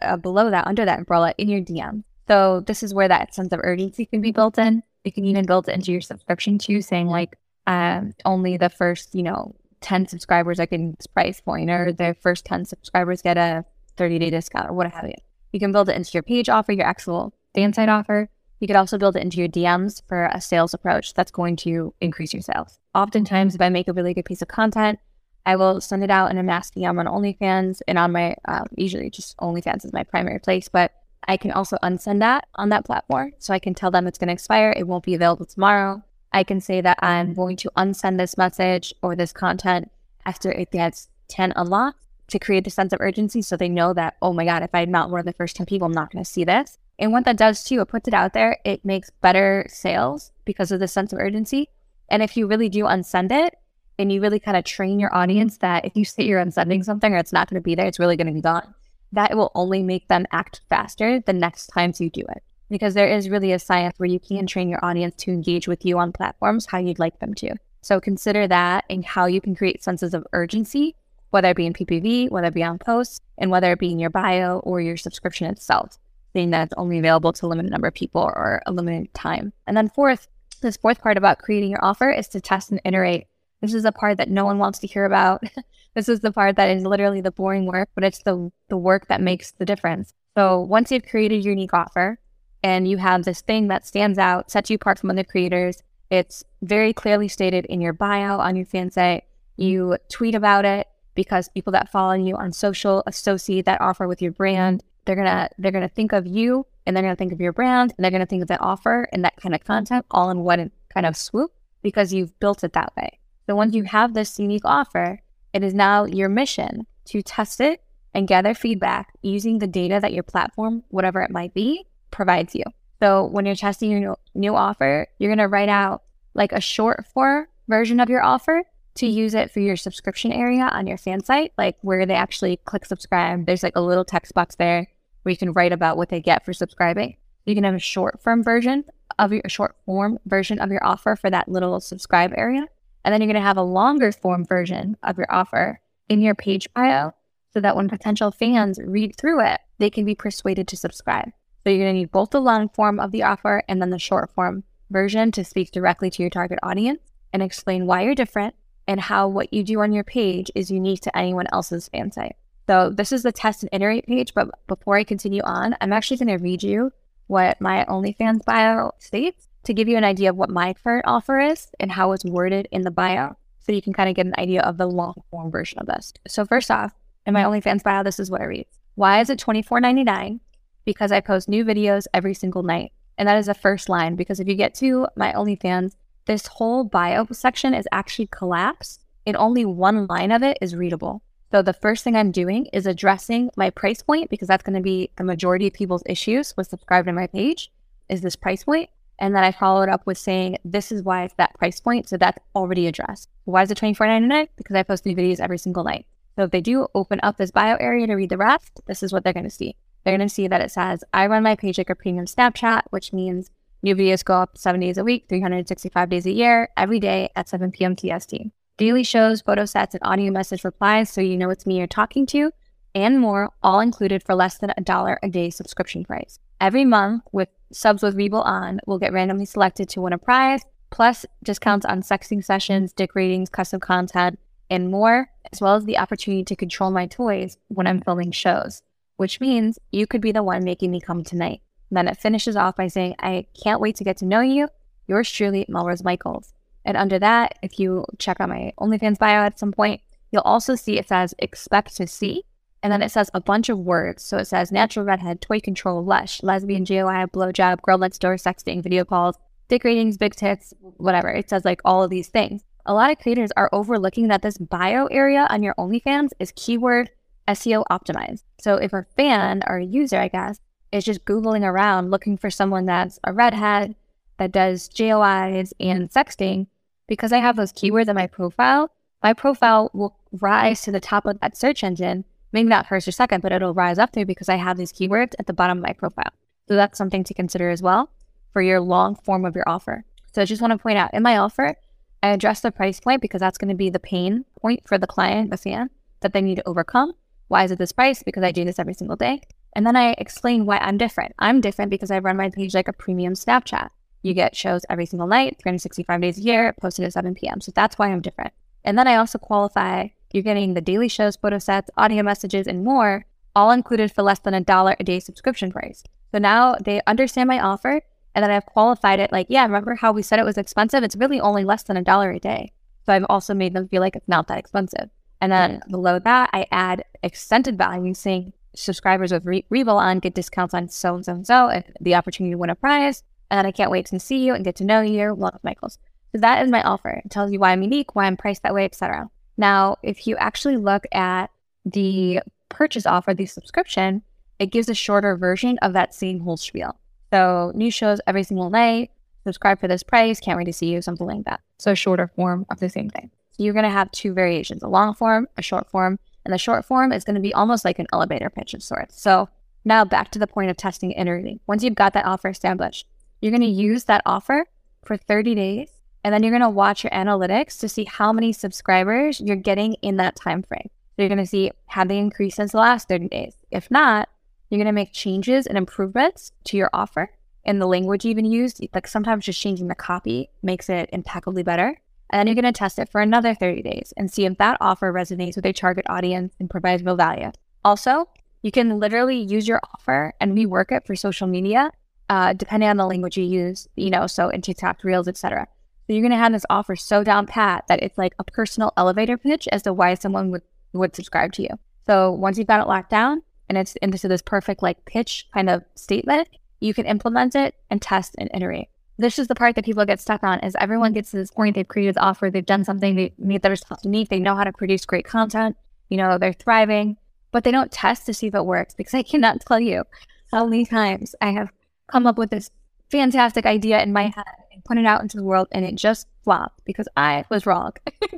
uh, 0.00 0.16
below 0.16 0.50
that, 0.50 0.66
under 0.66 0.84
that 0.84 1.00
umbrella 1.00 1.34
in 1.38 1.48
your 1.48 1.60
DM. 1.60 2.04
So 2.28 2.60
this 2.60 2.82
is 2.82 2.94
where 2.94 3.08
that 3.08 3.34
sense 3.34 3.52
of 3.52 3.60
urgency 3.62 4.06
can 4.06 4.20
be 4.20 4.30
built 4.30 4.58
in. 4.58 4.82
You 5.04 5.12
can 5.12 5.24
even 5.24 5.46
build 5.46 5.68
it 5.68 5.74
into 5.74 5.92
your 5.92 6.00
subscription 6.00 6.58
too, 6.58 6.80
saying 6.80 7.08
like 7.08 7.36
um, 7.66 8.14
only 8.24 8.56
the 8.56 8.70
first, 8.70 9.14
you 9.14 9.22
know, 9.22 9.54
10 9.80 10.06
subscribers 10.06 10.60
I 10.60 10.66
can 10.66 10.96
price 11.12 11.40
point 11.40 11.68
or 11.68 11.92
the 11.92 12.16
first 12.20 12.44
10 12.46 12.64
subscribers 12.64 13.20
get 13.20 13.36
a 13.36 13.64
30 13.96 14.20
day 14.20 14.30
discount 14.30 14.70
or 14.70 14.72
what 14.72 14.90
have 14.92 15.04
you. 15.06 15.14
You 15.52 15.60
can 15.60 15.72
build 15.72 15.88
it 15.88 15.96
into 15.96 16.12
your 16.14 16.22
page 16.22 16.48
offer, 16.48 16.72
your 16.72 16.86
actual 16.86 17.34
fan 17.54 17.72
site 17.72 17.88
offer, 17.88 18.30
you 18.62 18.68
could 18.68 18.76
also 18.76 18.96
build 18.96 19.16
it 19.16 19.22
into 19.22 19.38
your 19.38 19.48
DMs 19.48 20.02
for 20.06 20.26
a 20.26 20.40
sales 20.40 20.72
approach 20.72 21.14
that's 21.14 21.32
going 21.32 21.56
to 21.56 21.92
increase 22.00 22.32
your 22.32 22.42
sales. 22.42 22.78
Oftentimes, 22.94 23.56
if 23.56 23.60
I 23.60 23.68
make 23.68 23.88
a 23.88 23.92
really 23.92 24.14
good 24.14 24.24
piece 24.24 24.40
of 24.40 24.46
content, 24.46 25.00
I 25.44 25.56
will 25.56 25.80
send 25.80 26.04
it 26.04 26.10
out 26.12 26.30
in 26.30 26.38
a 26.38 26.44
mass 26.44 26.70
DM 26.70 27.00
on 27.00 27.06
OnlyFans 27.06 27.80
and 27.88 27.98
on 27.98 28.12
my, 28.12 28.36
um, 28.46 28.66
usually 28.76 29.10
just 29.10 29.36
OnlyFans 29.38 29.84
is 29.84 29.92
my 29.92 30.04
primary 30.04 30.38
place, 30.38 30.68
but 30.68 30.92
I 31.26 31.36
can 31.36 31.50
also 31.50 31.76
unsend 31.82 32.20
that 32.20 32.46
on 32.54 32.68
that 32.68 32.84
platform. 32.84 33.32
So 33.40 33.52
I 33.52 33.58
can 33.58 33.74
tell 33.74 33.90
them 33.90 34.06
it's 34.06 34.16
going 34.16 34.28
to 34.28 34.34
expire. 34.34 34.72
It 34.76 34.86
won't 34.86 35.04
be 35.04 35.16
available 35.16 35.46
tomorrow. 35.46 36.04
I 36.32 36.44
can 36.44 36.60
say 36.60 36.80
that 36.80 37.00
I'm 37.02 37.34
going 37.34 37.56
to 37.56 37.70
unsend 37.76 38.18
this 38.18 38.38
message 38.38 38.94
or 39.02 39.16
this 39.16 39.32
content 39.32 39.90
after 40.24 40.52
it 40.52 40.70
gets 40.70 41.08
10 41.26 41.52
unlocked 41.56 41.98
to 42.28 42.38
create 42.38 42.68
a 42.68 42.70
sense 42.70 42.92
of 42.92 43.00
urgency 43.00 43.42
so 43.42 43.56
they 43.56 43.68
know 43.68 43.92
that, 43.92 44.16
oh 44.22 44.32
my 44.32 44.44
God, 44.44 44.62
if 44.62 44.70
I'm 44.72 44.92
not 44.92 45.10
one 45.10 45.18
of 45.18 45.26
the 45.26 45.32
first 45.32 45.56
10 45.56 45.66
people, 45.66 45.86
I'm 45.86 45.92
not 45.92 46.12
going 46.12 46.24
to 46.24 46.30
see 46.30 46.44
this. 46.44 46.78
And 47.02 47.10
what 47.10 47.24
that 47.24 47.36
does 47.36 47.64
too, 47.64 47.80
it 47.80 47.88
puts 47.88 48.06
it 48.06 48.14
out 48.14 48.32
there, 48.32 48.58
it 48.64 48.84
makes 48.84 49.10
better 49.10 49.66
sales 49.68 50.30
because 50.44 50.70
of 50.70 50.78
the 50.78 50.86
sense 50.86 51.12
of 51.12 51.18
urgency. 51.18 51.68
And 52.08 52.22
if 52.22 52.36
you 52.36 52.46
really 52.46 52.68
do 52.68 52.84
unsend 52.84 53.32
it 53.32 53.56
and 53.98 54.12
you 54.12 54.20
really 54.20 54.38
kind 54.38 54.56
of 54.56 54.62
train 54.62 55.00
your 55.00 55.12
audience 55.12 55.58
that 55.58 55.84
if 55.84 55.96
you 55.96 56.04
say 56.04 56.22
you're 56.22 56.38
unsending 56.38 56.84
something 56.84 57.12
or 57.12 57.16
it's 57.16 57.32
not 57.32 57.50
going 57.50 57.60
to 57.60 57.64
be 57.64 57.74
there, 57.74 57.88
it's 57.88 57.98
really 57.98 58.16
going 58.16 58.28
to 58.28 58.32
be 58.32 58.40
gone, 58.40 58.72
that 59.10 59.36
will 59.36 59.50
only 59.56 59.82
make 59.82 60.06
them 60.06 60.26
act 60.30 60.60
faster 60.70 61.18
the 61.18 61.32
next 61.32 61.66
times 61.66 62.00
you 62.00 62.08
do 62.08 62.20
it. 62.20 62.44
Because 62.70 62.94
there 62.94 63.08
is 63.08 63.28
really 63.28 63.50
a 63.50 63.58
science 63.58 63.98
where 63.98 64.08
you 64.08 64.20
can 64.20 64.46
train 64.46 64.68
your 64.68 64.84
audience 64.84 65.16
to 65.24 65.32
engage 65.32 65.66
with 65.66 65.84
you 65.84 65.98
on 65.98 66.12
platforms 66.12 66.66
how 66.66 66.78
you'd 66.78 67.00
like 67.00 67.18
them 67.18 67.34
to. 67.34 67.56
So 67.80 68.00
consider 68.00 68.46
that 68.46 68.84
and 68.88 69.04
how 69.04 69.26
you 69.26 69.40
can 69.40 69.56
create 69.56 69.82
senses 69.82 70.14
of 70.14 70.24
urgency, 70.32 70.94
whether 71.30 71.48
it 71.48 71.56
be 71.56 71.66
in 71.66 71.72
PPV, 71.72 72.30
whether 72.30 72.46
it 72.46 72.54
be 72.54 72.62
on 72.62 72.78
posts, 72.78 73.18
and 73.38 73.50
whether 73.50 73.72
it 73.72 73.80
be 73.80 73.90
in 73.90 73.98
your 73.98 74.10
bio 74.10 74.60
or 74.60 74.80
your 74.80 74.96
subscription 74.96 75.48
itself 75.48 75.98
thing 76.32 76.50
that's 76.50 76.74
only 76.76 76.98
available 76.98 77.32
to 77.32 77.46
a 77.46 77.48
limited 77.48 77.70
number 77.70 77.88
of 77.88 77.94
people 77.94 78.22
or 78.22 78.62
a 78.66 78.72
limited 78.72 79.12
time. 79.14 79.52
And 79.66 79.76
then 79.76 79.88
fourth, 79.88 80.28
this 80.60 80.76
fourth 80.76 81.00
part 81.00 81.16
about 81.16 81.38
creating 81.38 81.70
your 81.70 81.84
offer 81.84 82.10
is 82.10 82.28
to 82.28 82.40
test 82.40 82.70
and 82.70 82.80
iterate. 82.84 83.26
This 83.60 83.74
is 83.74 83.84
the 83.84 83.92
part 83.92 84.18
that 84.18 84.28
no 84.28 84.44
one 84.44 84.58
wants 84.58 84.78
to 84.80 84.86
hear 84.86 85.04
about. 85.04 85.42
this 85.94 86.08
is 86.08 86.20
the 86.20 86.32
part 86.32 86.56
that 86.56 86.70
is 86.70 86.84
literally 86.84 87.20
the 87.20 87.30
boring 87.30 87.66
work, 87.66 87.90
but 87.94 88.04
it's 88.04 88.22
the 88.22 88.50
the 88.68 88.76
work 88.76 89.06
that 89.08 89.20
makes 89.20 89.52
the 89.52 89.64
difference. 89.64 90.12
So 90.36 90.60
once 90.60 90.90
you've 90.90 91.06
created 91.06 91.44
your 91.44 91.52
unique 91.52 91.74
offer 91.74 92.18
and 92.62 92.88
you 92.88 92.96
have 92.96 93.24
this 93.24 93.40
thing 93.40 93.68
that 93.68 93.86
stands 93.86 94.18
out, 94.18 94.50
sets 94.50 94.70
you 94.70 94.76
apart 94.76 94.98
from 94.98 95.10
other 95.10 95.24
creators, 95.24 95.82
it's 96.10 96.44
very 96.62 96.92
clearly 96.92 97.28
stated 97.28 97.66
in 97.66 97.80
your 97.80 97.92
bio 97.92 98.38
on 98.38 98.56
your 98.56 98.66
fan 98.66 98.90
site. 98.90 99.24
You 99.56 99.98
tweet 100.10 100.34
about 100.34 100.64
it 100.64 100.88
because 101.14 101.48
people 101.50 101.72
that 101.72 101.90
follow 101.90 102.14
you 102.14 102.36
on 102.36 102.52
social 102.52 103.02
associate 103.06 103.66
that 103.66 103.80
offer 103.80 104.08
with 104.08 104.22
your 104.22 104.32
brand 104.32 104.82
they're 105.04 105.16
gonna 105.16 105.48
they're 105.58 105.72
gonna 105.72 105.88
think 105.88 106.12
of 106.12 106.26
you 106.26 106.66
and 106.86 106.96
they're 106.96 107.02
gonna 107.02 107.16
think 107.16 107.32
of 107.32 107.40
your 107.40 107.52
brand 107.52 107.92
and 107.96 108.04
they're 108.04 108.10
gonna 108.10 108.26
think 108.26 108.42
of 108.42 108.48
that 108.48 108.60
offer 108.60 109.08
and 109.12 109.24
that 109.24 109.36
kind 109.36 109.54
of 109.54 109.64
content 109.64 110.06
all 110.10 110.30
in 110.30 110.40
one 110.40 110.70
kind 110.92 111.06
of 111.06 111.16
swoop 111.16 111.52
because 111.82 112.12
you've 112.12 112.38
built 112.38 112.64
it 112.64 112.72
that 112.72 112.92
way. 112.96 113.18
So 113.46 113.56
once 113.56 113.74
you 113.74 113.84
have 113.84 114.14
this 114.14 114.38
unique 114.38 114.64
offer, 114.64 115.20
it 115.52 115.64
is 115.64 115.74
now 115.74 116.04
your 116.04 116.28
mission 116.28 116.86
to 117.06 117.22
test 117.22 117.60
it 117.60 117.82
and 118.14 118.28
gather 118.28 118.54
feedback 118.54 119.12
using 119.22 119.58
the 119.58 119.66
data 119.66 119.98
that 120.00 120.12
your 120.12 120.22
platform, 120.22 120.84
whatever 120.88 121.22
it 121.22 121.30
might 121.30 121.54
be, 121.54 121.86
provides 122.10 122.54
you. 122.54 122.64
So 123.00 123.26
when 123.26 123.46
you're 123.46 123.56
testing 123.56 123.90
your 123.90 124.00
new, 124.00 124.16
new 124.34 124.54
offer, 124.54 125.08
you're 125.18 125.30
gonna 125.30 125.48
write 125.48 125.68
out 125.68 126.02
like 126.34 126.52
a 126.52 126.60
short 126.60 127.06
form 127.12 127.46
version 127.68 128.00
of 128.00 128.08
your 128.08 128.22
offer 128.22 128.62
to 128.94 129.06
use 129.06 129.34
it 129.34 129.50
for 129.50 129.60
your 129.60 129.76
subscription 129.76 130.32
area 130.32 130.64
on 130.64 130.86
your 130.86 130.98
fan 130.98 131.24
site, 131.24 131.52
like 131.56 131.76
where 131.80 132.04
they 132.06 132.14
actually 132.14 132.58
click 132.58 132.84
subscribe. 132.84 133.46
There's 133.46 133.62
like 133.62 133.76
a 133.76 133.80
little 133.80 134.04
text 134.04 134.34
box 134.34 134.56
there 134.56 134.88
where 135.22 135.30
you 135.30 135.36
can 135.36 135.52
write 135.52 135.72
about 135.72 135.96
what 135.96 136.08
they 136.08 136.20
get 136.20 136.44
for 136.44 136.52
subscribing. 136.52 137.16
You 137.44 137.54
can 137.54 137.64
have 137.64 137.74
a 137.74 137.80
short 137.80 138.22
form 138.22 138.42
version 138.42 138.84
of 139.18 139.32
your 139.32 139.42
short 139.48 139.76
form 139.84 140.18
version 140.26 140.58
of 140.58 140.70
your 140.70 140.84
offer 140.84 141.16
for 141.16 141.30
that 141.30 141.48
little 141.48 141.80
subscribe 141.80 142.32
area. 142.36 142.66
And 143.04 143.12
then 143.12 143.20
you're 143.20 143.32
going 143.32 143.42
to 143.42 143.46
have 143.46 143.56
a 143.56 143.62
longer 143.62 144.12
form 144.12 144.44
version 144.44 144.96
of 145.02 145.18
your 145.18 145.26
offer 145.30 145.80
in 146.08 146.20
your 146.20 146.34
page 146.34 146.68
bio 146.74 147.12
so 147.52 147.60
that 147.60 147.76
when 147.76 147.88
potential 147.88 148.30
fans 148.30 148.78
read 148.82 149.16
through 149.16 149.44
it, 149.44 149.60
they 149.78 149.90
can 149.90 150.04
be 150.04 150.14
persuaded 150.14 150.68
to 150.68 150.76
subscribe. 150.76 151.30
So 151.64 151.70
you're 151.70 151.84
going 151.84 151.94
to 151.94 152.00
need 152.00 152.12
both 152.12 152.30
the 152.30 152.40
long 152.40 152.68
form 152.68 153.00
of 153.00 153.10
the 153.10 153.22
offer 153.22 153.62
and 153.68 153.80
then 153.80 153.90
the 153.90 153.98
short 153.98 154.32
form 154.32 154.64
version 154.90 155.32
to 155.32 155.44
speak 155.44 155.72
directly 155.72 156.10
to 156.10 156.22
your 156.22 156.30
target 156.30 156.58
audience 156.62 157.00
and 157.32 157.42
explain 157.42 157.86
why 157.86 158.02
you're 158.02 158.14
different 158.14 158.54
and 158.86 159.00
how 159.00 159.28
what 159.28 159.52
you 159.52 159.62
do 159.62 159.80
on 159.80 159.92
your 159.92 160.04
page 160.04 160.50
is 160.54 160.70
unique 160.70 161.00
to 161.02 161.16
anyone 161.16 161.46
else's 161.52 161.88
fan 161.88 162.12
site. 162.12 162.36
So 162.68 162.90
this 162.90 163.12
is 163.12 163.22
the 163.22 163.32
test 163.32 163.62
and 163.62 163.70
iterate 163.72 164.06
page, 164.06 164.34
but 164.34 164.48
before 164.66 164.96
I 164.96 165.04
continue 165.04 165.42
on, 165.42 165.76
I'm 165.80 165.92
actually 165.92 166.18
going 166.18 166.38
to 166.38 166.42
read 166.42 166.62
you 166.62 166.92
what 167.26 167.60
my 167.60 167.84
OnlyFans 167.88 168.44
bio 168.44 168.92
states 168.98 169.48
to 169.64 169.74
give 169.74 169.88
you 169.88 169.96
an 169.96 170.04
idea 170.04 170.30
of 170.30 170.36
what 170.36 170.50
my 170.50 170.74
current 170.74 171.04
offer 171.06 171.40
is 171.40 171.68
and 171.80 171.92
how 171.92 172.12
it's 172.12 172.24
worded 172.24 172.68
in 172.70 172.82
the 172.82 172.90
bio. 172.90 173.36
So 173.60 173.72
you 173.72 173.82
can 173.82 173.92
kind 173.92 174.08
of 174.08 174.16
get 174.16 174.26
an 174.26 174.34
idea 174.38 174.60
of 174.62 174.76
the 174.76 174.86
long 174.86 175.22
form 175.30 175.50
version 175.50 175.78
of 175.78 175.86
this. 175.86 176.12
So 176.26 176.44
first 176.44 176.70
off, 176.70 176.92
in 177.26 177.34
my 177.34 177.44
OnlyFans 177.44 177.82
bio, 177.82 178.02
this 178.02 178.18
is 178.18 178.30
what 178.30 178.40
I 178.40 178.46
read. 178.46 178.66
Why 178.96 179.20
is 179.20 179.30
it 179.30 179.38
$24.99? 179.38 180.40
Because 180.84 181.12
I 181.12 181.20
post 181.20 181.48
new 181.48 181.64
videos 181.64 182.06
every 182.12 182.34
single 182.34 182.62
night. 182.62 182.92
And 183.18 183.28
that 183.28 183.38
is 183.38 183.46
the 183.46 183.54
first 183.54 183.88
line 183.88 184.16
because 184.16 184.40
if 184.40 184.48
you 184.48 184.54
get 184.54 184.74
to 184.76 185.06
my 185.16 185.32
OnlyFans, 185.32 185.94
this 186.26 186.46
whole 186.46 186.84
bio 186.84 187.26
section 187.32 187.74
is 187.74 187.88
actually 187.92 188.28
collapsed 188.28 189.04
and 189.26 189.36
only 189.36 189.64
one 189.64 190.06
line 190.06 190.32
of 190.32 190.42
it 190.42 190.58
is 190.60 190.76
readable. 190.76 191.22
So 191.50 191.60
the 191.60 191.72
first 191.72 192.02
thing 192.02 192.16
I'm 192.16 192.32
doing 192.32 192.66
is 192.72 192.86
addressing 192.86 193.50
my 193.56 193.70
price 193.70 194.02
point 194.02 194.30
because 194.30 194.48
that's 194.48 194.62
going 194.62 194.76
to 194.76 194.82
be 194.82 195.10
the 195.16 195.24
majority 195.24 195.66
of 195.66 195.74
people's 195.74 196.02
issues 196.06 196.54
with 196.56 196.68
subscribing 196.68 197.14
to 197.14 197.20
my 197.20 197.26
page 197.26 197.70
is 198.08 198.22
this 198.22 198.36
price 198.36 198.64
point. 198.64 198.88
And 199.18 199.36
then 199.36 199.44
I 199.44 199.52
followed 199.52 199.88
up 199.88 200.06
with 200.06 200.18
saying, 200.18 200.56
this 200.64 200.90
is 200.90 201.02
why 201.02 201.24
it's 201.24 201.34
that 201.34 201.54
price 201.54 201.78
point. 201.78 202.08
So 202.08 202.16
that's 202.16 202.38
already 202.56 202.86
addressed. 202.86 203.28
Why 203.44 203.62
is 203.62 203.70
it 203.70 203.78
$24.99? 203.78 204.48
Because 204.56 204.74
I 204.74 204.82
post 204.82 205.04
new 205.04 205.14
videos 205.14 205.40
every 205.40 205.58
single 205.58 205.84
night. 205.84 206.06
So 206.36 206.44
if 206.44 206.50
they 206.50 206.62
do 206.62 206.88
open 206.94 207.20
up 207.22 207.36
this 207.36 207.50
bio 207.50 207.76
area 207.76 208.06
to 208.06 208.14
read 208.14 208.30
the 208.30 208.38
rest, 208.38 208.80
this 208.86 209.02
is 209.02 209.12
what 209.12 209.22
they're 209.22 209.32
going 209.32 209.44
to 209.44 209.50
see. 209.50 209.76
They're 210.04 210.16
going 210.16 210.26
to 210.26 210.34
see 210.34 210.48
that 210.48 210.62
it 210.62 210.70
says, 210.70 211.04
I 211.12 211.26
run 211.26 211.42
my 211.42 211.54
page 211.54 211.78
like 211.78 211.90
a 211.90 211.94
premium 211.94 212.26
Snapchat, 212.26 212.82
which 212.90 213.12
means 213.12 213.50
new 213.82 213.94
videos 213.96 214.24
go 214.24 214.34
up 214.34 214.56
seven 214.56 214.80
days 214.80 214.98
a 214.98 215.04
week, 215.04 215.26
365 215.28 216.08
days 216.08 216.26
a 216.26 216.32
year, 216.32 216.68
every 216.76 217.00
day 217.00 217.30
at 217.36 217.48
7 217.48 217.70
p.m. 217.72 217.96
TST. 217.96 218.34
Daily 218.78 219.04
shows, 219.04 219.42
photo 219.42 219.64
sets, 219.64 219.94
and 219.94 220.02
audio 220.04 220.30
message 220.30 220.64
replies 220.64 221.10
so 221.10 221.20
you 221.20 221.36
know 221.36 221.50
it's 221.50 221.66
me 221.66 221.78
you're 221.78 221.86
talking 221.86 222.26
to, 222.26 222.52
and 222.94 223.20
more, 223.20 223.50
all 223.62 223.80
included 223.80 224.22
for 224.22 224.34
less 224.34 224.58
than 224.58 224.72
a 224.76 224.82
dollar 224.82 225.18
a 225.22 225.28
day 225.28 225.50
subscription 225.50 226.04
price. 226.04 226.38
Every 226.60 226.84
month, 226.84 227.22
with 227.32 227.48
subs 227.72 228.02
with 228.02 228.16
rebill 228.16 228.44
on, 228.44 228.80
will 228.86 228.98
get 228.98 229.12
randomly 229.12 229.46
selected 229.46 229.88
to 229.90 230.00
win 230.00 230.12
a 230.12 230.18
prize, 230.18 230.62
plus 230.90 231.26
discounts 231.42 231.86
on 231.86 232.02
sexting 232.02 232.44
sessions, 232.44 232.92
dick 232.92 233.14
ratings, 233.14 233.48
custom 233.48 233.80
content, 233.80 234.38
and 234.70 234.90
more, 234.90 235.30
as 235.52 235.60
well 235.60 235.74
as 235.74 235.84
the 235.84 235.98
opportunity 235.98 236.44
to 236.44 236.56
control 236.56 236.90
my 236.90 237.06
toys 237.06 237.56
when 237.68 237.86
I'm 237.86 238.00
filming 238.00 238.30
shows, 238.30 238.82
which 239.16 239.40
means 239.40 239.78
you 239.90 240.06
could 240.06 240.20
be 240.20 240.32
the 240.32 240.42
one 240.42 240.64
making 240.64 240.90
me 240.90 241.00
come 241.00 241.24
tonight. 241.24 241.60
And 241.92 241.96
then 241.98 242.08
it 242.08 242.16
finishes 242.16 242.56
off 242.56 242.76
by 242.76 242.88
saying, 242.88 243.16
I 243.18 243.44
can't 243.62 243.78
wait 243.78 243.96
to 243.96 244.04
get 244.04 244.16
to 244.16 244.24
know 244.24 244.40
you. 244.40 244.68
Yours 245.06 245.30
truly, 245.30 245.66
Melrose 245.68 246.02
Michaels. 246.02 246.54
And 246.86 246.96
under 246.96 247.18
that, 247.18 247.58
if 247.62 247.78
you 247.78 248.06
check 248.18 248.40
out 248.40 248.48
my 248.48 248.72
OnlyFans 248.80 249.18
bio 249.18 249.42
at 249.42 249.58
some 249.58 249.72
point, 249.72 250.00
you'll 250.30 250.40
also 250.40 250.74
see 250.74 250.98
it 250.98 251.06
says 251.06 251.34
expect 251.38 251.94
to 251.98 252.06
see. 252.06 252.44
And 252.82 252.90
then 252.90 253.02
it 253.02 253.10
says 253.10 253.30
a 253.34 253.42
bunch 253.42 253.68
of 253.68 253.78
words. 253.78 254.22
So 254.22 254.38
it 254.38 254.46
says 254.46 254.72
natural 254.72 255.04
redhead, 255.04 255.42
toy 255.42 255.60
control, 255.60 256.02
lush, 256.02 256.42
lesbian, 256.42 256.86
JOI, 256.86 257.26
blowjob, 257.26 257.82
girl 257.82 257.98
next 257.98 258.20
door, 258.20 258.36
sexting, 258.36 258.82
video 258.82 259.04
calls, 259.04 259.36
dick 259.68 259.84
ratings, 259.84 260.16
big 260.16 260.34
tits, 260.34 260.72
whatever. 260.80 261.28
It 261.28 261.50
says 261.50 261.66
like 261.66 261.82
all 261.84 262.02
of 262.02 262.08
these 262.08 262.28
things 262.28 262.62
a 262.84 262.94
lot 262.94 263.10
of 263.10 263.18
creators 263.18 263.52
are 263.56 263.70
overlooking 263.72 264.28
that 264.28 264.42
this 264.42 264.58
bio 264.58 265.06
area 265.06 265.46
on 265.50 265.62
your 265.62 265.74
OnlyFans 265.74 266.30
is 266.38 266.52
keyword 266.56 267.10
SEO 267.48 267.84
optimized. 267.90 268.42
So 268.60 268.76
if 268.76 268.92
a 268.92 269.06
fan 269.16 269.62
or 269.66 269.76
a 269.76 269.84
user, 269.84 270.18
I 270.18 270.28
guess, 270.28 270.60
is 270.92 271.04
just 271.04 271.24
Googling 271.24 271.64
around 271.64 272.10
looking 272.10 272.36
for 272.36 272.50
someone 272.50 272.86
that's 272.86 273.18
a 273.24 273.32
redhead 273.32 273.94
that 274.36 274.52
does 274.52 274.88
JOIs 274.88 275.72
and 275.80 276.10
sexting, 276.10 276.66
because 277.06 277.32
I 277.32 277.38
have 277.38 277.56
those 277.56 277.72
keywords 277.72 278.08
in 278.08 278.14
my 278.14 278.26
profile, 278.26 278.90
my 279.22 279.32
profile 279.32 279.90
will 279.92 280.16
rise 280.32 280.82
to 280.82 280.92
the 280.92 281.00
top 281.00 281.26
of 281.26 281.40
that 281.40 281.56
search 281.56 281.84
engine, 281.84 282.24
maybe 282.52 282.68
not 282.68 282.86
first 282.86 283.06
or 283.06 283.12
second, 283.12 283.40
but 283.40 283.52
it'll 283.52 283.74
rise 283.74 283.98
up 283.98 284.12
there 284.12 284.26
because 284.26 284.48
I 284.48 284.56
have 284.56 284.76
these 284.76 284.92
keywords 284.92 285.34
at 285.38 285.46
the 285.46 285.52
bottom 285.52 285.78
of 285.78 285.84
my 285.84 285.92
profile. 285.92 286.32
So 286.68 286.74
that's 286.74 286.98
something 286.98 287.24
to 287.24 287.34
consider 287.34 287.70
as 287.70 287.82
well 287.82 288.10
for 288.52 288.62
your 288.62 288.80
long 288.80 289.14
form 289.14 289.44
of 289.44 289.54
your 289.54 289.68
offer. 289.68 290.04
So 290.32 290.42
I 290.42 290.44
just 290.44 290.62
want 290.62 290.72
to 290.72 290.78
point 290.78 290.98
out 290.98 291.14
in 291.14 291.22
my 291.22 291.36
offer, 291.36 291.76
I 292.22 292.28
address 292.28 292.60
the 292.60 292.70
price 292.70 293.00
point 293.00 293.20
because 293.20 293.40
that's 293.40 293.58
going 293.58 293.68
to 293.68 293.74
be 293.74 293.90
the 293.90 293.98
pain 293.98 294.44
point 294.60 294.82
for 294.86 294.98
the 294.98 295.06
client, 295.06 295.50
the 295.50 295.56
fan, 295.56 295.90
that 296.20 296.32
they 296.32 296.40
need 296.40 296.56
to 296.56 296.68
overcome. 296.68 297.12
Why 297.48 297.64
is 297.64 297.70
it 297.70 297.78
this 297.78 297.92
price? 297.92 298.22
Because 298.22 298.42
I 298.42 298.52
do 298.52 298.64
this 298.64 298.78
every 298.78 298.94
single 298.94 299.16
day. 299.16 299.42
And 299.74 299.86
then 299.86 299.96
I 299.96 300.14
explain 300.18 300.66
why 300.66 300.78
I'm 300.78 300.98
different. 300.98 301.34
I'm 301.38 301.60
different 301.60 301.90
because 301.90 302.10
I 302.10 302.18
run 302.18 302.36
my 302.36 302.50
page 302.50 302.74
like 302.74 302.88
a 302.88 302.92
premium 302.92 303.34
Snapchat. 303.34 303.88
You 304.22 304.34
get 304.34 304.54
shows 304.54 304.82
every 304.88 305.06
single 305.06 305.26
night, 305.26 305.56
365 305.60 306.20
days 306.20 306.38
a 306.38 306.42
year, 306.42 306.74
posted 306.80 307.04
at 307.04 307.12
7 307.12 307.34
p.m. 307.34 307.60
So 307.60 307.72
that's 307.74 307.98
why 307.98 308.08
I'm 308.08 308.20
different. 308.20 308.52
And 308.84 308.98
then 308.98 309.08
I 309.08 309.16
also 309.16 309.38
qualify 309.38 310.08
you're 310.32 310.42
getting 310.42 310.74
the 310.74 310.80
daily 310.80 311.08
shows, 311.08 311.36
photo 311.36 311.58
sets, 311.58 311.90
audio 311.96 312.22
messages, 312.22 312.66
and 312.66 312.84
more, 312.84 313.26
all 313.54 313.70
included 313.70 314.12
for 314.12 314.22
less 314.22 314.38
than 314.38 314.54
a 314.54 314.60
dollar 314.60 314.96
a 314.98 315.04
day 315.04 315.20
subscription 315.20 315.70
price. 315.70 316.02
So 316.32 316.38
now 316.38 316.74
they 316.82 317.02
understand 317.06 317.48
my 317.48 317.60
offer 317.60 318.00
and 318.34 318.42
then 318.42 318.50
I've 318.50 318.66
qualified 318.66 319.20
it 319.20 319.30
like, 319.30 319.46
yeah, 319.50 319.64
remember 319.64 319.94
how 319.94 320.12
we 320.12 320.22
said 320.22 320.38
it 320.38 320.44
was 320.44 320.56
expensive? 320.56 321.02
It's 321.02 321.16
really 321.16 321.40
only 321.40 321.64
less 321.64 321.82
than 321.82 321.98
a 321.98 322.02
dollar 322.02 322.30
a 322.30 322.38
day. 322.38 322.72
So 323.04 323.12
I've 323.12 323.26
also 323.28 323.52
made 323.52 323.74
them 323.74 323.88
feel 323.88 324.00
like 324.00 324.16
it's 324.16 324.28
not 324.28 324.48
that 324.48 324.58
expensive. 324.58 325.10
And 325.40 325.52
then 325.52 325.72
yeah. 325.72 325.80
below 325.90 326.18
that, 326.20 326.50
I 326.52 326.66
add 326.70 327.04
extended 327.22 327.76
value 327.76 328.14
saying 328.14 328.52
subscribers 328.74 329.32
with 329.32 329.44
Re- 329.44 329.64
on 329.70 330.18
get 330.18 330.34
discounts 330.34 330.74
on 330.74 330.88
so 330.88 331.14
and 331.14 331.24
so 331.24 331.32
and 331.32 331.46
so, 331.46 331.68
and 331.68 331.84
the 332.00 332.14
opportunity 332.14 332.52
to 332.52 332.58
win 332.58 332.70
a 332.70 332.74
prize. 332.74 333.22
And 333.50 333.66
I 333.66 333.72
can't 333.72 333.90
wait 333.90 334.06
to 334.06 334.18
see 334.18 334.44
you 334.44 334.54
and 334.54 334.64
get 334.64 334.76
to 334.76 334.84
know 334.84 335.02
you. 335.02 335.34
Love 335.34 335.58
Michaels. 335.62 335.98
So 336.32 336.40
that 336.40 336.64
is 336.64 336.70
my 336.70 336.82
offer. 336.82 337.20
It 337.24 337.30
tells 337.30 337.52
you 337.52 337.60
why 337.60 337.72
I'm 337.72 337.82
unique, 337.82 338.14
why 338.14 338.24
I'm 338.24 338.36
priced 338.36 338.62
that 338.62 338.72
way, 338.72 338.86
etc. 338.86 339.28
Now, 339.58 339.96
if 340.02 340.26
you 340.26 340.36
actually 340.36 340.78
look 340.78 341.04
at 341.12 341.50
the 341.84 342.40
purchase 342.70 343.04
offer, 343.04 343.34
the 343.34 343.44
subscription, 343.46 344.22
it 344.58 344.66
gives 344.66 344.88
a 344.88 344.94
shorter 344.94 345.36
version 345.36 345.78
of 345.82 345.92
that 345.92 346.14
same 346.14 346.40
whole 346.40 346.56
spiel. 346.56 346.96
So 347.32 347.72
new 347.74 347.90
shows 347.90 348.20
every 348.26 348.44
single 348.44 348.70
night. 348.70 349.10
Subscribe 349.44 349.80
for 349.80 349.88
this 349.88 350.02
price. 350.02 350.40
Can't 350.40 350.56
wait 350.56 350.64
to 350.64 350.72
see 350.72 350.86
you. 350.86 351.02
Something 351.02 351.26
like 351.26 351.44
that. 351.44 351.60
So 351.78 351.94
shorter 351.94 352.28
form 352.28 352.64
of 352.70 352.80
the 352.80 352.88
same 352.88 353.10
thing. 353.10 353.30
So 353.50 353.64
you're 353.64 353.74
going 353.74 353.84
to 353.84 353.90
have 353.90 354.10
two 354.12 354.32
variations: 354.32 354.82
a 354.82 354.88
long 354.88 355.14
form, 355.14 355.48
a 355.58 355.62
short 355.62 355.90
form, 355.90 356.18
and 356.44 356.52
the 356.52 356.58
short 356.58 356.84
form 356.84 357.12
is 357.12 357.24
going 357.24 357.34
to 357.34 357.40
be 357.40 357.54
almost 357.54 357.84
like 357.84 357.98
an 357.98 358.06
elevator 358.12 358.50
pitch 358.50 358.74
of 358.74 358.82
sorts. 358.82 359.20
So 359.20 359.48
now 359.84 360.04
back 360.04 360.30
to 360.32 360.38
the 360.38 360.46
point 360.46 360.70
of 360.70 360.76
testing 360.76 361.14
and 361.14 361.28
iterating. 361.28 361.60
Once 361.66 361.82
you've 361.82 361.94
got 361.94 362.12
that 362.14 362.26
offer 362.26 362.48
established, 362.48 363.06
you're 363.40 363.52
going 363.52 363.60
to 363.60 363.66
use 363.66 364.04
that 364.04 364.22
offer 364.24 364.66
for 365.04 365.16
30 365.16 365.54
days, 365.54 365.90
and 366.22 366.32
then 366.32 366.42
you're 366.42 366.52
going 366.52 366.62
to 366.62 366.70
watch 366.70 367.02
your 367.02 367.10
analytics 367.10 367.78
to 367.80 367.88
see 367.88 368.04
how 368.04 368.32
many 368.32 368.52
subscribers 368.52 369.40
you're 369.40 369.56
getting 369.56 369.94
in 369.94 370.16
that 370.18 370.36
time 370.36 370.62
frame. 370.62 370.88
So 370.88 371.22
you're 371.22 371.28
going 371.28 371.38
to 371.38 371.46
see 371.46 371.72
have 371.86 372.08
they 372.08 372.18
increased 372.18 372.56
since 372.56 372.72
the 372.72 372.78
last 372.78 373.08
30 373.08 373.28
days. 373.28 373.54
If 373.70 373.90
not, 373.90 374.28
you're 374.70 374.78
going 374.78 374.86
to 374.86 374.92
make 374.92 375.12
changes 375.12 375.66
and 375.66 375.76
improvements 375.76 376.52
to 376.64 376.76
your 376.76 376.88
offer 376.92 377.30
and 377.64 377.80
the 377.80 377.86
language 377.86 378.24
even 378.24 378.44
used. 378.44 378.80
Like 378.94 379.06
sometimes 379.06 379.44
just 379.44 379.60
changing 379.60 379.88
the 379.88 379.94
copy 379.94 380.50
makes 380.62 380.88
it 380.88 381.10
impeccably 381.12 381.62
better. 381.62 382.00
And 382.32 382.40
then 382.40 382.46
you're 382.46 382.60
going 382.60 382.72
to 382.72 382.76
test 382.76 382.98
it 382.98 383.10
for 383.10 383.20
another 383.20 383.54
30 383.54 383.82
days 383.82 384.14
and 384.16 384.32
see 384.32 384.46
if 384.46 384.56
that 384.58 384.78
offer 384.80 385.12
resonates 385.12 385.54
with 385.54 385.66
your 385.66 385.74
target 385.74 386.06
audience 386.08 386.54
and 386.58 386.70
provides 386.70 387.04
real 387.04 387.14
value. 387.14 387.52
Also, 387.84 388.28
you 388.62 388.72
can 388.72 388.98
literally 388.98 389.38
use 389.38 389.68
your 389.68 389.80
offer 389.94 390.32
and 390.40 390.56
rework 390.56 390.90
it 390.92 391.06
for 391.06 391.14
social 391.14 391.46
media, 391.46 391.90
uh, 392.30 392.54
depending 392.54 392.88
on 392.88 392.96
the 392.96 393.06
language 393.06 393.36
you 393.36 393.44
use, 393.44 393.86
you 393.96 394.08
know, 394.08 394.26
so 394.26 394.48
in 394.48 394.62
TikTok, 394.62 395.04
Reels, 395.04 395.28
etc. 395.28 395.68
So 396.06 396.14
you're 396.14 396.22
going 396.22 396.30
to 396.30 396.38
have 396.38 396.52
this 396.52 396.66
offer 396.70 396.96
so 396.96 397.22
down 397.22 397.46
pat 397.46 397.84
that 397.88 398.02
it's 398.02 398.16
like 398.16 398.34
a 398.38 398.44
personal 398.44 398.92
elevator 398.96 399.36
pitch 399.36 399.68
as 399.70 399.82
to 399.82 399.92
why 399.92 400.14
someone 400.14 400.50
would, 400.50 400.62
would 400.94 401.14
subscribe 401.14 401.52
to 401.54 401.62
you. 401.62 401.68
So 402.06 402.32
once 402.32 402.56
you've 402.56 402.66
got 402.66 402.80
it 402.80 402.88
locked 402.88 403.10
down, 403.10 403.42
and 403.68 403.78
it's 403.78 403.96
into 403.96 404.28
this 404.28 404.42
perfect 404.42 404.82
like 404.82 405.04
pitch 405.06 405.48
kind 405.54 405.70
of 405.70 405.82
statement, 405.94 406.48
you 406.80 406.92
can 406.92 407.06
implement 407.06 407.54
it 407.54 407.74
and 407.90 408.02
test 408.02 408.34
and 408.38 408.50
iterate. 408.52 408.88
This 409.18 409.38
is 409.38 409.48
the 409.48 409.54
part 409.54 409.74
that 409.76 409.84
people 409.84 410.04
get 410.04 410.20
stuck 410.20 410.42
on 410.42 410.60
is 410.60 410.74
everyone 410.78 411.10
mm-hmm. 411.10 411.16
gets 411.16 411.30
to 411.32 411.36
this 411.36 411.50
point, 411.50 411.74
they've 411.74 411.86
created 411.86 412.16
the 412.16 412.22
offer, 412.22 412.50
they've 412.50 412.64
done 412.64 412.84
something, 412.84 413.14
they 413.14 413.32
made 413.38 413.62
themselves 413.62 414.04
unique, 414.04 414.28
they 414.28 414.40
know 414.40 414.56
how 414.56 414.64
to 414.64 414.72
produce 414.72 415.04
great 415.04 415.24
content, 415.24 415.76
you 416.08 416.16
know, 416.16 416.38
they're 416.38 416.52
thriving, 416.52 417.16
but 417.50 417.64
they 417.64 417.70
don't 417.70 417.92
test 417.92 418.26
to 418.26 418.34
see 418.34 418.46
if 418.46 418.54
it 418.54 418.64
works 418.64 418.94
because 418.94 419.14
I 419.14 419.22
cannot 419.22 419.60
tell 419.60 419.80
you 419.80 420.04
how 420.50 420.64
many 420.66 420.86
times 420.86 421.34
I 421.40 421.50
have 421.50 421.70
come 422.06 422.26
up 422.26 422.38
with 422.38 422.50
this 422.50 422.70
fantastic 423.10 423.66
idea 423.66 424.02
in 424.02 424.12
my 424.12 424.24
head 424.24 424.44
and 424.72 424.84
put 424.84 424.98
it 424.98 425.06
out 425.06 425.20
into 425.20 425.36
the 425.36 425.44
world 425.44 425.68
and 425.72 425.84
it 425.84 425.94
just 425.94 426.26
flopped 426.44 426.82
because 426.84 427.06
I 427.16 427.44
was 427.50 427.66
wrong. 427.66 427.92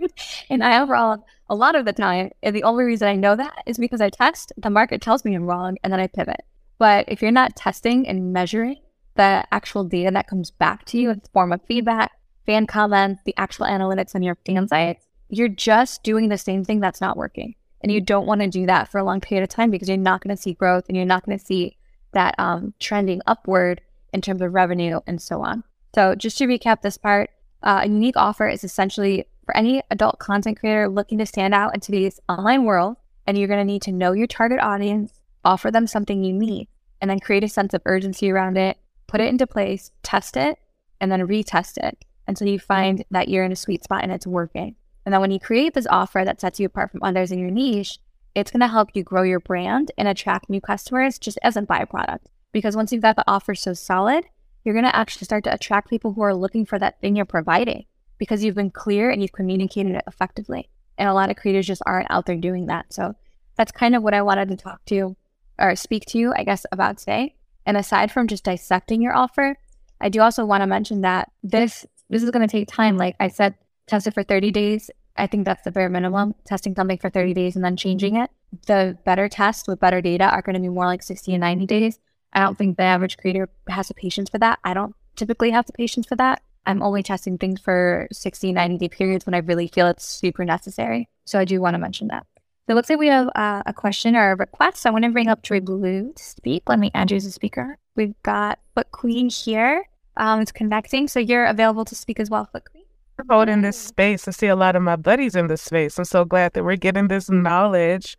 and 0.51 0.63
I 0.63 0.73
am 0.73 0.91
wrong 0.91 1.23
a 1.49 1.55
lot 1.55 1.75
of 1.75 1.85
the 1.85 1.93
time. 1.93 2.31
And 2.43 2.55
the 2.55 2.65
only 2.65 2.85
reason 2.85 3.09
I 3.09 3.17
know 3.17 3.37
that 3.37 3.63
is 3.67 3.79
because 3.79 4.01
I 4.01 4.11
test, 4.11 4.53
the 4.57 4.71
market 4.71 5.01
tells 5.01 5.25
me 5.25 5.35
I'm 5.35 5.45
wrong, 5.45 5.77
and 5.83 5.93
then 5.93 6.01
I 6.01 6.07
pivot. 6.07 6.43
But 6.79 7.05
if 7.09 7.23
you're 7.23 7.31
not 7.31 7.57
testing 7.57 8.07
and 8.09 8.33
measuring 8.33 8.79
the 9.16 9.44
actual 9.53 9.85
data 9.85 10.11
that 10.12 10.27
comes 10.27 10.50
back 10.50 10.85
to 10.87 10.98
you 10.98 11.11
in 11.11 11.20
the 11.20 11.29
form 11.29 11.53
of 11.53 11.62
feedback, 11.66 12.12
fan 12.46 12.66
comments, 12.66 13.22
the 13.24 13.35
actual 13.37 13.66
analytics 13.66 14.14
on 14.14 14.22
your 14.22 14.37
fan 14.46 14.68
sites, 14.68 15.07
you're 15.29 15.48
just 15.48 16.03
doing 16.03 16.29
the 16.29 16.38
same 16.38 16.64
thing 16.64 16.81
that's 16.81 17.00
not 17.00 17.16
working. 17.16 17.55
And 17.81 17.92
you 17.92 18.00
don't 18.00 18.27
want 18.27 18.40
to 18.40 18.48
do 18.48 18.66
that 18.66 18.90
for 18.90 18.98
a 18.98 19.05
long 19.05 19.20
period 19.20 19.42
of 19.42 19.50
time 19.50 19.70
because 19.70 19.88
you're 19.88 19.98
not 19.98 20.22
going 20.22 20.35
to 20.35 20.40
see 20.40 20.55
growth 20.55 20.85
and 20.88 20.96
you're 20.96 21.07
not 21.07 21.24
going 21.24 21.38
to 21.38 21.44
see 21.44 21.77
that 22.12 22.35
um, 22.38 22.72
trending 22.81 23.20
upward 23.27 23.81
in 24.12 24.20
terms 24.20 24.40
of 24.40 24.55
revenue 24.55 25.00
and 25.07 25.20
so 25.20 25.42
on. 25.42 25.64
So, 25.94 26.14
just 26.14 26.38
to 26.38 26.46
recap 26.46 26.83
this 26.83 26.96
part, 26.96 27.31
uh, 27.62 27.81
a 27.83 27.88
unique 27.88 28.16
offer 28.16 28.48
is 28.48 28.64
essentially 28.64 29.27
for 29.44 29.57
any 29.57 29.83
adult 29.90 30.18
content 30.18 30.59
creator 30.59 30.88
looking 30.88 31.18
to 31.18 31.27
stand 31.27 31.55
out 31.55 31.74
in 31.74 31.81
today's 31.81 32.20
online 32.29 32.64
world. 32.64 32.96
And 33.27 33.38
you're 33.38 33.48
going 33.48 33.61
to 33.61 33.64
need 33.64 33.83
to 33.83 33.92
know 33.92 34.12
your 34.12 34.27
target 34.27 34.61
audience, 34.61 35.20
offer 35.44 35.70
them 35.70 35.87
something 35.87 36.24
unique, 36.24 36.68
and 37.00 37.11
then 37.11 37.20
create 37.20 37.44
a 37.44 37.48
sense 37.48 37.74
of 37.74 37.83
urgency 37.87 38.31
around 38.31 38.57
it, 38.57 38.77
put 39.14 39.20
it 39.20 39.29
into 39.29 39.46
place, 39.46 39.92
test 40.03 40.37
it, 40.37 40.59
and 41.00 41.12
then 41.12 41.29
retest 41.29 41.79
it 41.79 42.05
until 42.27 42.48
you 42.48 42.59
find 42.59 43.05
that 43.12 43.29
you're 43.29 43.44
in 43.44 43.53
a 43.53 43.57
sweet 43.57 43.85
spot 43.85 44.03
and 44.03 44.11
it's 44.11 44.27
working. 44.27 44.74
And 45.07 45.12
then 45.12 45.20
when 45.20 45.31
you 45.31 45.38
create 45.38 45.72
this 45.72 45.87
offer 45.88 46.24
that 46.24 46.40
sets 46.40 46.59
you 46.59 46.66
apart 46.66 46.90
from 46.90 47.00
others 47.00 47.31
in 47.31 47.38
your 47.38 47.53
niche, 47.53 48.00
it's 48.35 48.50
going 48.50 48.62
to 48.62 48.66
help 48.66 48.88
you 48.92 49.05
grow 49.05 49.22
your 49.22 49.38
brand 49.38 49.92
and 49.96 50.09
attract 50.09 50.50
new 50.50 50.61
customers 50.61 51.20
just 51.20 51.38
as 51.44 51.57
a 51.57 51.62
byproduct. 51.62 52.24
Because 52.50 52.74
once 52.74 52.90
you've 52.92 53.03
got 53.03 53.14
the 53.14 53.22
offer 53.29 53.55
so 53.55 53.72
solid, 53.72 54.24
you're 54.64 54.74
going 54.74 54.85
to 54.85 54.96
actually 54.96 55.27
start 55.27 55.44
to 55.44 55.55
attract 55.55 55.90
people 55.90 56.14
who 56.14 56.22
are 56.22 56.35
looking 56.35 56.66
for 56.66 56.81
that 56.81 57.00
thing 57.00 57.14
you're 57.14 57.24
providing 57.24 57.85
because 58.18 58.42
you've 58.42 58.57
been 58.57 58.72
clear 58.72 59.11
and 59.11 59.22
you've 59.22 59.31
communicated 59.31 59.94
it 59.94 60.03
effectively. 60.09 60.68
And 60.98 61.09
a 61.09 61.14
lot 61.14 61.31
of 61.31 61.37
creators 61.37 61.68
just 61.68 61.83
aren't 61.87 62.11
out 62.11 62.27
there 62.27 62.35
doing 62.35 62.66
that. 62.66 62.92
So 62.92 63.14
that's 63.57 63.70
kind 63.70 63.94
of 63.94 64.03
what 64.03 64.12
I 64.12 64.22
wanted 64.22 64.48
to 64.48 64.57
talk 64.57 64.85
to 64.87 65.14
or 65.57 65.77
speak 65.77 66.05
to 66.07 66.18
you, 66.18 66.35
I 66.37 66.42
guess, 66.42 66.66
about 66.72 66.98
today. 66.98 67.37
And 67.66 67.77
aside 67.77 68.11
from 68.11 68.29
just 68.29 68.44
dissecting 68.44 69.03
your 69.03 69.16
offer, 69.16 69.57
I 70.00 70.09
do 70.09 70.20
also 70.20 70.44
want 70.44 70.62
to 70.62 70.66
mention 70.66 71.00
that 71.03 71.31
this 71.42 71.87
this 72.11 72.22
is 72.22 72.31
going 72.31 72.46
to 72.46 72.53
take 72.53 72.68
time. 72.68 72.96
Like 72.96 73.16
I 73.18 73.29
said, 73.29 73.55
test 73.87 74.07
it 74.07 74.14
for 74.14 74.22
30 74.22 74.50
days. 74.50 74.90
I 75.16 75.27
think 75.27 75.44
that's 75.44 75.62
the 75.62 75.70
bare 75.70 75.88
minimum. 75.88 76.35
Testing 76.44 76.74
something 76.74 76.98
for 76.98 77.09
30 77.09 77.35
days 77.35 77.57
and 77.57 77.64
then 77.64 77.77
changing 77.77 78.16
it. 78.16 78.31
The 78.66 78.98
better 79.05 79.29
tests 79.29 79.66
with 79.66 79.81
better 79.81 80.00
data 80.00 80.24
are 80.24 80.42
going 80.42 80.55
to 80.55 80.61
be 80.61 80.68
more 80.68 80.87
like 80.87 81.03
60 81.03 81.33
and 81.33 81.40
90 81.40 81.66
days. 81.66 81.98
I 82.33 82.40
don't 82.40 82.59
think 82.59 82.77
the 82.77 82.83
average 82.83 83.16
creator 83.16 83.48
has 83.68 83.88
the 83.88 83.94
patience 83.94 84.29
for 84.29 84.38
that. 84.38 84.59
I 84.64 84.74
don't 84.74 84.94
typically 85.16 85.50
have 85.50 85.66
the 85.66 85.72
patience 85.72 86.07
for 86.07 86.16
that. 86.16 86.42
I'm 86.66 86.83
only 86.83 87.03
testing 87.03 87.38
things 87.38 87.61
for 87.61 88.09
60, 88.12 88.53
90 88.53 88.79
day 88.79 88.88
periods 88.88 89.27
when 89.27 89.35
I 89.35 89.38
really 89.38 89.68
feel 89.68 89.87
it's 89.87 90.05
super 90.05 90.44
necessary. 90.44 91.09
So 91.24 91.38
I 91.38 91.44
do 91.44 91.61
want 91.61 91.74
to 91.74 91.79
mention 91.79 92.09
that. 92.09 92.27
So 92.66 92.72
it 92.72 92.77
looks 92.77 92.88
like 92.88 92.98
we 92.98 93.09
have 93.09 93.29
uh, 93.35 93.62
a 93.66 93.74
question 93.74 94.16
or 94.16 94.33
a 94.33 94.37
request. 94.37 94.87
I 94.87 94.90
want 94.90 95.05
to 95.05 95.11
bring 95.11 95.29
up 95.29 95.42
Joy 95.42 95.61
Blue 95.61 96.14
to 96.16 96.22
speak. 96.22 96.62
Let 96.66 96.79
me 96.79 96.90
add 96.94 97.11
you 97.11 97.18
as 97.18 97.27
a 97.27 97.31
speaker. 97.31 97.77
We've 97.94 98.14
got 98.22 98.59
Foot 98.74 98.90
Queen 98.90 99.29
here. 99.29 99.85
Um, 100.16 100.40
it's 100.40 100.50
connecting. 100.50 101.07
So 101.07 101.20
you're 101.20 101.44
available 101.44 101.85
to 101.85 101.94
speak 101.94 102.18
as 102.18 102.31
well, 102.31 102.48
Foot 102.50 102.64
Queen. 102.70 102.85
Holding 103.29 103.61
this 103.61 103.79
space. 103.79 104.27
I 104.27 104.31
see 104.31 104.46
a 104.46 104.57
lot 104.57 104.77
of 104.77 104.83
my 104.83 104.96
buddies 104.96 105.37
in 105.37 105.48
this 105.48 105.61
space. 105.61 105.98
I'm 105.98 106.07
so 106.07 106.24
glad 106.24 106.55
that 106.55 106.64
we're 106.64 106.77
getting 106.77 107.09
this 107.09 107.29
knowledge. 107.29 108.16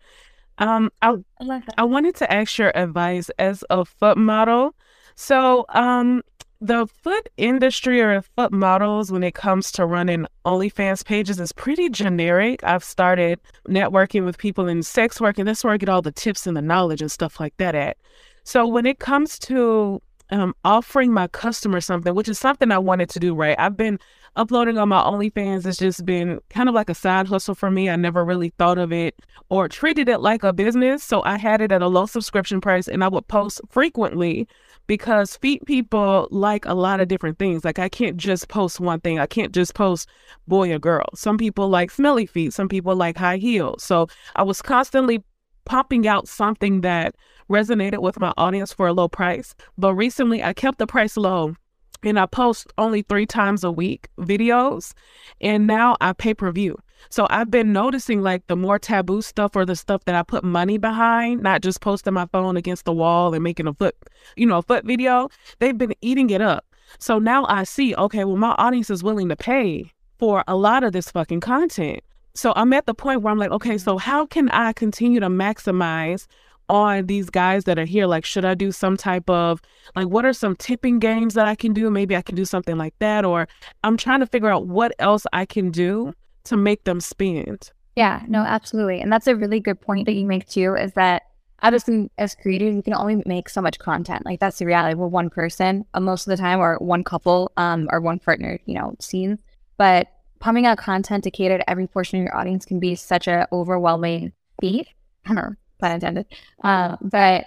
Um, 0.60 0.92
I, 1.02 1.16
I, 1.42 1.64
I 1.80 1.84
wanted 1.84 2.14
to 2.18 2.32
ask 2.32 2.60
your 2.60 2.72
advice 2.78 3.32
as 3.40 3.64
a 3.72 3.84
foot 3.84 4.16
model. 4.16 4.76
So, 5.16 5.66
um, 5.70 6.22
the 6.66 6.88
foot 6.88 7.30
industry 7.38 8.02
or 8.02 8.22
foot 8.22 8.52
models 8.52 9.12
when 9.12 9.24
it 9.24 9.36
comes 9.36 9.72
to 9.74 9.86
running 9.86 10.26
OnlyFans 10.46 11.06
pages 11.06 11.40
is 11.40 11.52
pretty 11.52 11.90
generic. 11.90 12.64
I've 12.64 12.84
started 12.84 13.40
networking 13.68 14.26
with 14.26 14.38
people 14.38 14.68
in 14.68 14.82
sex 14.84 15.22
work, 15.22 15.38
and 15.38 15.48
that's 15.48 15.64
where 15.64 15.74
I 15.74 15.78
get 15.78 15.90
all 15.90 16.02
the 16.02 16.12
tips 16.12 16.48
and 16.48 16.58
the 16.58 16.62
knowledge 16.62 17.02
and 17.02 17.12
stuff 17.12 17.40
like 17.40 17.56
that 17.58 17.76
at. 17.76 17.98
So 18.44 18.68
when 18.68 18.86
it 18.86 19.00
comes 19.00 19.38
to 19.40 20.02
um, 20.32 20.56
offering 20.64 21.14
my 21.14 21.28
customer 21.28 21.82
something, 21.82 22.16
which 22.16 22.30
is 22.30 22.40
something 22.40 22.72
I 22.72 22.80
wanted 22.80 23.10
to 23.12 23.20
do, 23.20 23.36
right? 23.36 23.56
I've 23.60 23.78
been 23.78 24.00
uploading 24.36 24.78
on 24.78 24.90
my 24.90 25.02
OnlyFans. 25.02 25.66
It's 25.66 25.78
just 25.78 26.06
been 26.06 26.40
kind 26.50 26.68
of 26.68 26.76
like 26.76 26.90
a 26.90 26.96
side 26.96 27.28
hustle 27.28 27.56
for 27.56 27.70
me. 27.70 27.90
I 27.90 27.96
never 27.96 28.26
really 28.26 28.50
thought 28.58 28.78
of 28.78 28.92
it 28.92 29.16
or 29.50 29.70
treated 29.70 30.10
it 30.10 30.20
like 30.20 30.44
a 30.44 30.52
business. 30.52 31.04
So 31.04 31.22
I 31.24 31.38
had 31.38 31.62
it 31.62 31.72
at 31.72 31.82
a 31.82 31.88
low 31.88 32.06
subscription 32.06 32.60
price 32.60 32.88
and 32.88 33.04
I 33.04 33.08
would 33.08 33.28
post 33.28 33.62
frequently 33.70 34.48
because 34.88 35.38
feet 35.38 35.66
people 35.66 36.28
like 36.32 36.66
a 36.66 36.74
lot 36.74 37.00
of 37.00 37.08
different 37.08 37.40
things. 37.40 37.66
Like 37.66 37.80
I 37.80 37.90
can't 37.90 38.18
just 38.18 38.48
post 38.48 38.80
one 38.80 39.02
thing. 39.02 39.20
I 39.20 39.26
can't 39.26 39.54
just 39.54 39.74
post 39.74 40.08
boy 40.48 40.72
or 40.72 40.80
girl. 40.80 41.08
Some 41.16 41.38
people 41.38 41.70
like 41.70 41.92
smelly 41.92 42.26
feet. 42.26 42.54
Some 42.54 42.70
people 42.70 42.96
like 42.96 43.18
high 43.18 43.38
heels. 43.38 43.84
So 43.84 44.08
I 44.36 44.44
was 44.44 44.62
constantly 44.62 45.24
popping 45.66 46.08
out 46.08 46.28
something 46.28 46.82
that 46.82 47.16
resonated 47.50 48.00
with 48.00 48.20
my 48.20 48.34
audience 48.38 48.72
for 48.72 48.88
a 48.88 48.94
low 48.94 49.08
price. 49.08 49.56
But 49.78 49.96
recently 49.96 50.44
I 50.44 50.54
kept 50.54 50.78
the 50.78 50.88
price 50.88 51.18
low 51.18 51.56
and 52.04 52.20
I 52.20 52.28
post 52.28 52.72
only 52.78 53.02
three 53.02 53.26
times 53.26 53.64
a 53.64 53.72
week 53.72 54.10
videos. 54.20 54.94
And 55.42 55.66
now 55.68 55.98
I 56.02 56.14
pay 56.14 56.34
per 56.34 56.52
view. 56.52 56.78
So 57.10 57.28
I've 57.30 57.52
been 57.52 57.74
noticing 57.74 58.22
like 58.22 58.48
the 58.48 58.56
more 58.56 58.80
taboo 58.80 59.22
stuff 59.22 59.56
or 59.56 59.66
the 59.66 59.76
stuff 59.76 60.06
that 60.06 60.16
I 60.16 60.24
put 60.24 60.44
money 60.44 60.78
behind, 60.78 61.42
not 61.42 61.62
just 61.62 61.82
posting 61.82 62.14
my 62.14 62.26
phone 62.28 62.58
against 62.58 62.86
the 62.86 62.94
wall 62.94 63.34
and 63.34 63.44
making 63.44 63.68
a 63.68 63.74
foot, 63.74 63.96
you 64.36 64.46
know, 64.46 64.58
a 64.58 64.62
foot 64.62 64.86
video, 64.86 65.30
they've 65.60 65.78
been 65.78 65.94
eating 66.02 66.30
it 66.30 66.42
up. 66.42 66.66
So 67.00 67.20
now 67.20 67.46
I 67.48 67.64
see, 67.64 67.96
okay, 67.96 68.24
well, 68.24 68.38
my 68.38 68.56
audience 68.58 68.90
is 68.90 69.04
willing 69.04 69.30
to 69.30 69.36
pay 69.36 69.92
for 70.18 70.44
a 70.48 70.56
lot 70.56 70.84
of 70.84 70.94
this 70.94 71.12
fucking 71.12 71.42
content. 71.42 72.02
So 72.34 72.54
I'm 72.56 72.74
at 72.74 72.86
the 72.86 72.94
point 72.94 73.22
where 73.22 73.32
I'm 73.32 73.38
like, 73.38 73.52
okay, 73.52 73.78
so 73.78 73.98
how 73.98 74.26
can 74.26 74.50
I 74.50 74.74
continue 74.74 75.20
to 75.20 75.30
maximize 75.30 76.28
on 76.68 77.06
these 77.06 77.30
guys 77.30 77.64
that 77.64 77.80
are 77.80 77.86
here? 77.86 78.08
Like, 78.08 78.26
should 78.26 78.44
I 78.44 78.56
do 78.56 78.72
some 78.72 78.98
type 78.98 79.30
of, 79.30 79.62
like, 79.96 80.08
what 80.08 80.26
are 80.26 80.34
some 80.34 80.56
tipping 80.56 81.00
games 81.00 81.34
that 81.36 81.48
I 81.48 81.56
can 81.56 81.74
do? 81.74 81.90
Maybe 81.90 82.16
I 82.16 82.22
can 82.22 82.36
do 82.36 82.46
something 82.46 82.78
like 82.78 82.94
that. 83.00 83.24
Or 83.24 83.48
I'm 83.84 83.98
trying 83.98 84.20
to 84.20 84.28
figure 84.28 84.50
out 84.50 84.68
what 84.68 84.94
else 85.00 85.26
I 85.32 85.46
can 85.46 85.72
do 85.72 86.14
to 86.46 86.58
make 86.58 86.84
them 86.84 87.00
spend. 87.00 87.72
Yeah, 87.96 88.24
no, 88.28 88.40
absolutely. 88.40 89.00
And 89.00 89.12
that's 89.12 89.28
a 89.28 89.36
really 89.36 89.60
good 89.60 89.80
point 89.80 90.06
that 90.06 90.14
you 90.14 90.26
make 90.26 90.48
too, 90.48 90.76
is 90.76 90.94
that 90.94 91.24
obviously 91.62 92.10
as 92.18 92.36
creators, 92.36 92.76
you 92.76 92.84
can 92.84 92.94
only 92.94 93.22
make 93.26 93.50
so 93.50 93.62
much 93.62 93.80
content. 93.80 94.26
Like 94.26 94.40
that's 94.40 94.60
the 94.60 94.66
reality. 94.66 94.96
We're 94.96 95.08
one 95.08 95.30
person 95.30 95.86
uh, 95.94 96.00
most 96.00 96.28
of 96.28 96.32
the 96.32 96.38
time 96.38 96.60
or 96.60 96.78
one 96.78 97.04
couple 97.04 97.52
um, 97.58 97.88
or 97.92 98.02
one 98.02 98.20
partner, 98.20 98.60
you 98.66 98.76
know, 98.76 98.96
scenes. 99.00 99.40
But 99.78 100.08
pumping 100.40 100.66
out 100.66 100.78
content 100.78 101.24
to 101.24 101.32
cater 101.32 101.58
to 101.58 101.70
every 101.70 101.88
portion 101.88 102.20
of 102.20 102.26
your 102.26 102.36
audience 102.36 102.66
can 102.66 102.80
be 102.80 102.96
such 102.96 103.28
an 103.28 103.46
overwhelming 103.52 104.34
feat. 104.60 104.88
pun 105.26 105.58
intended. 105.82 106.26
Uh, 106.64 106.98
but 107.02 107.46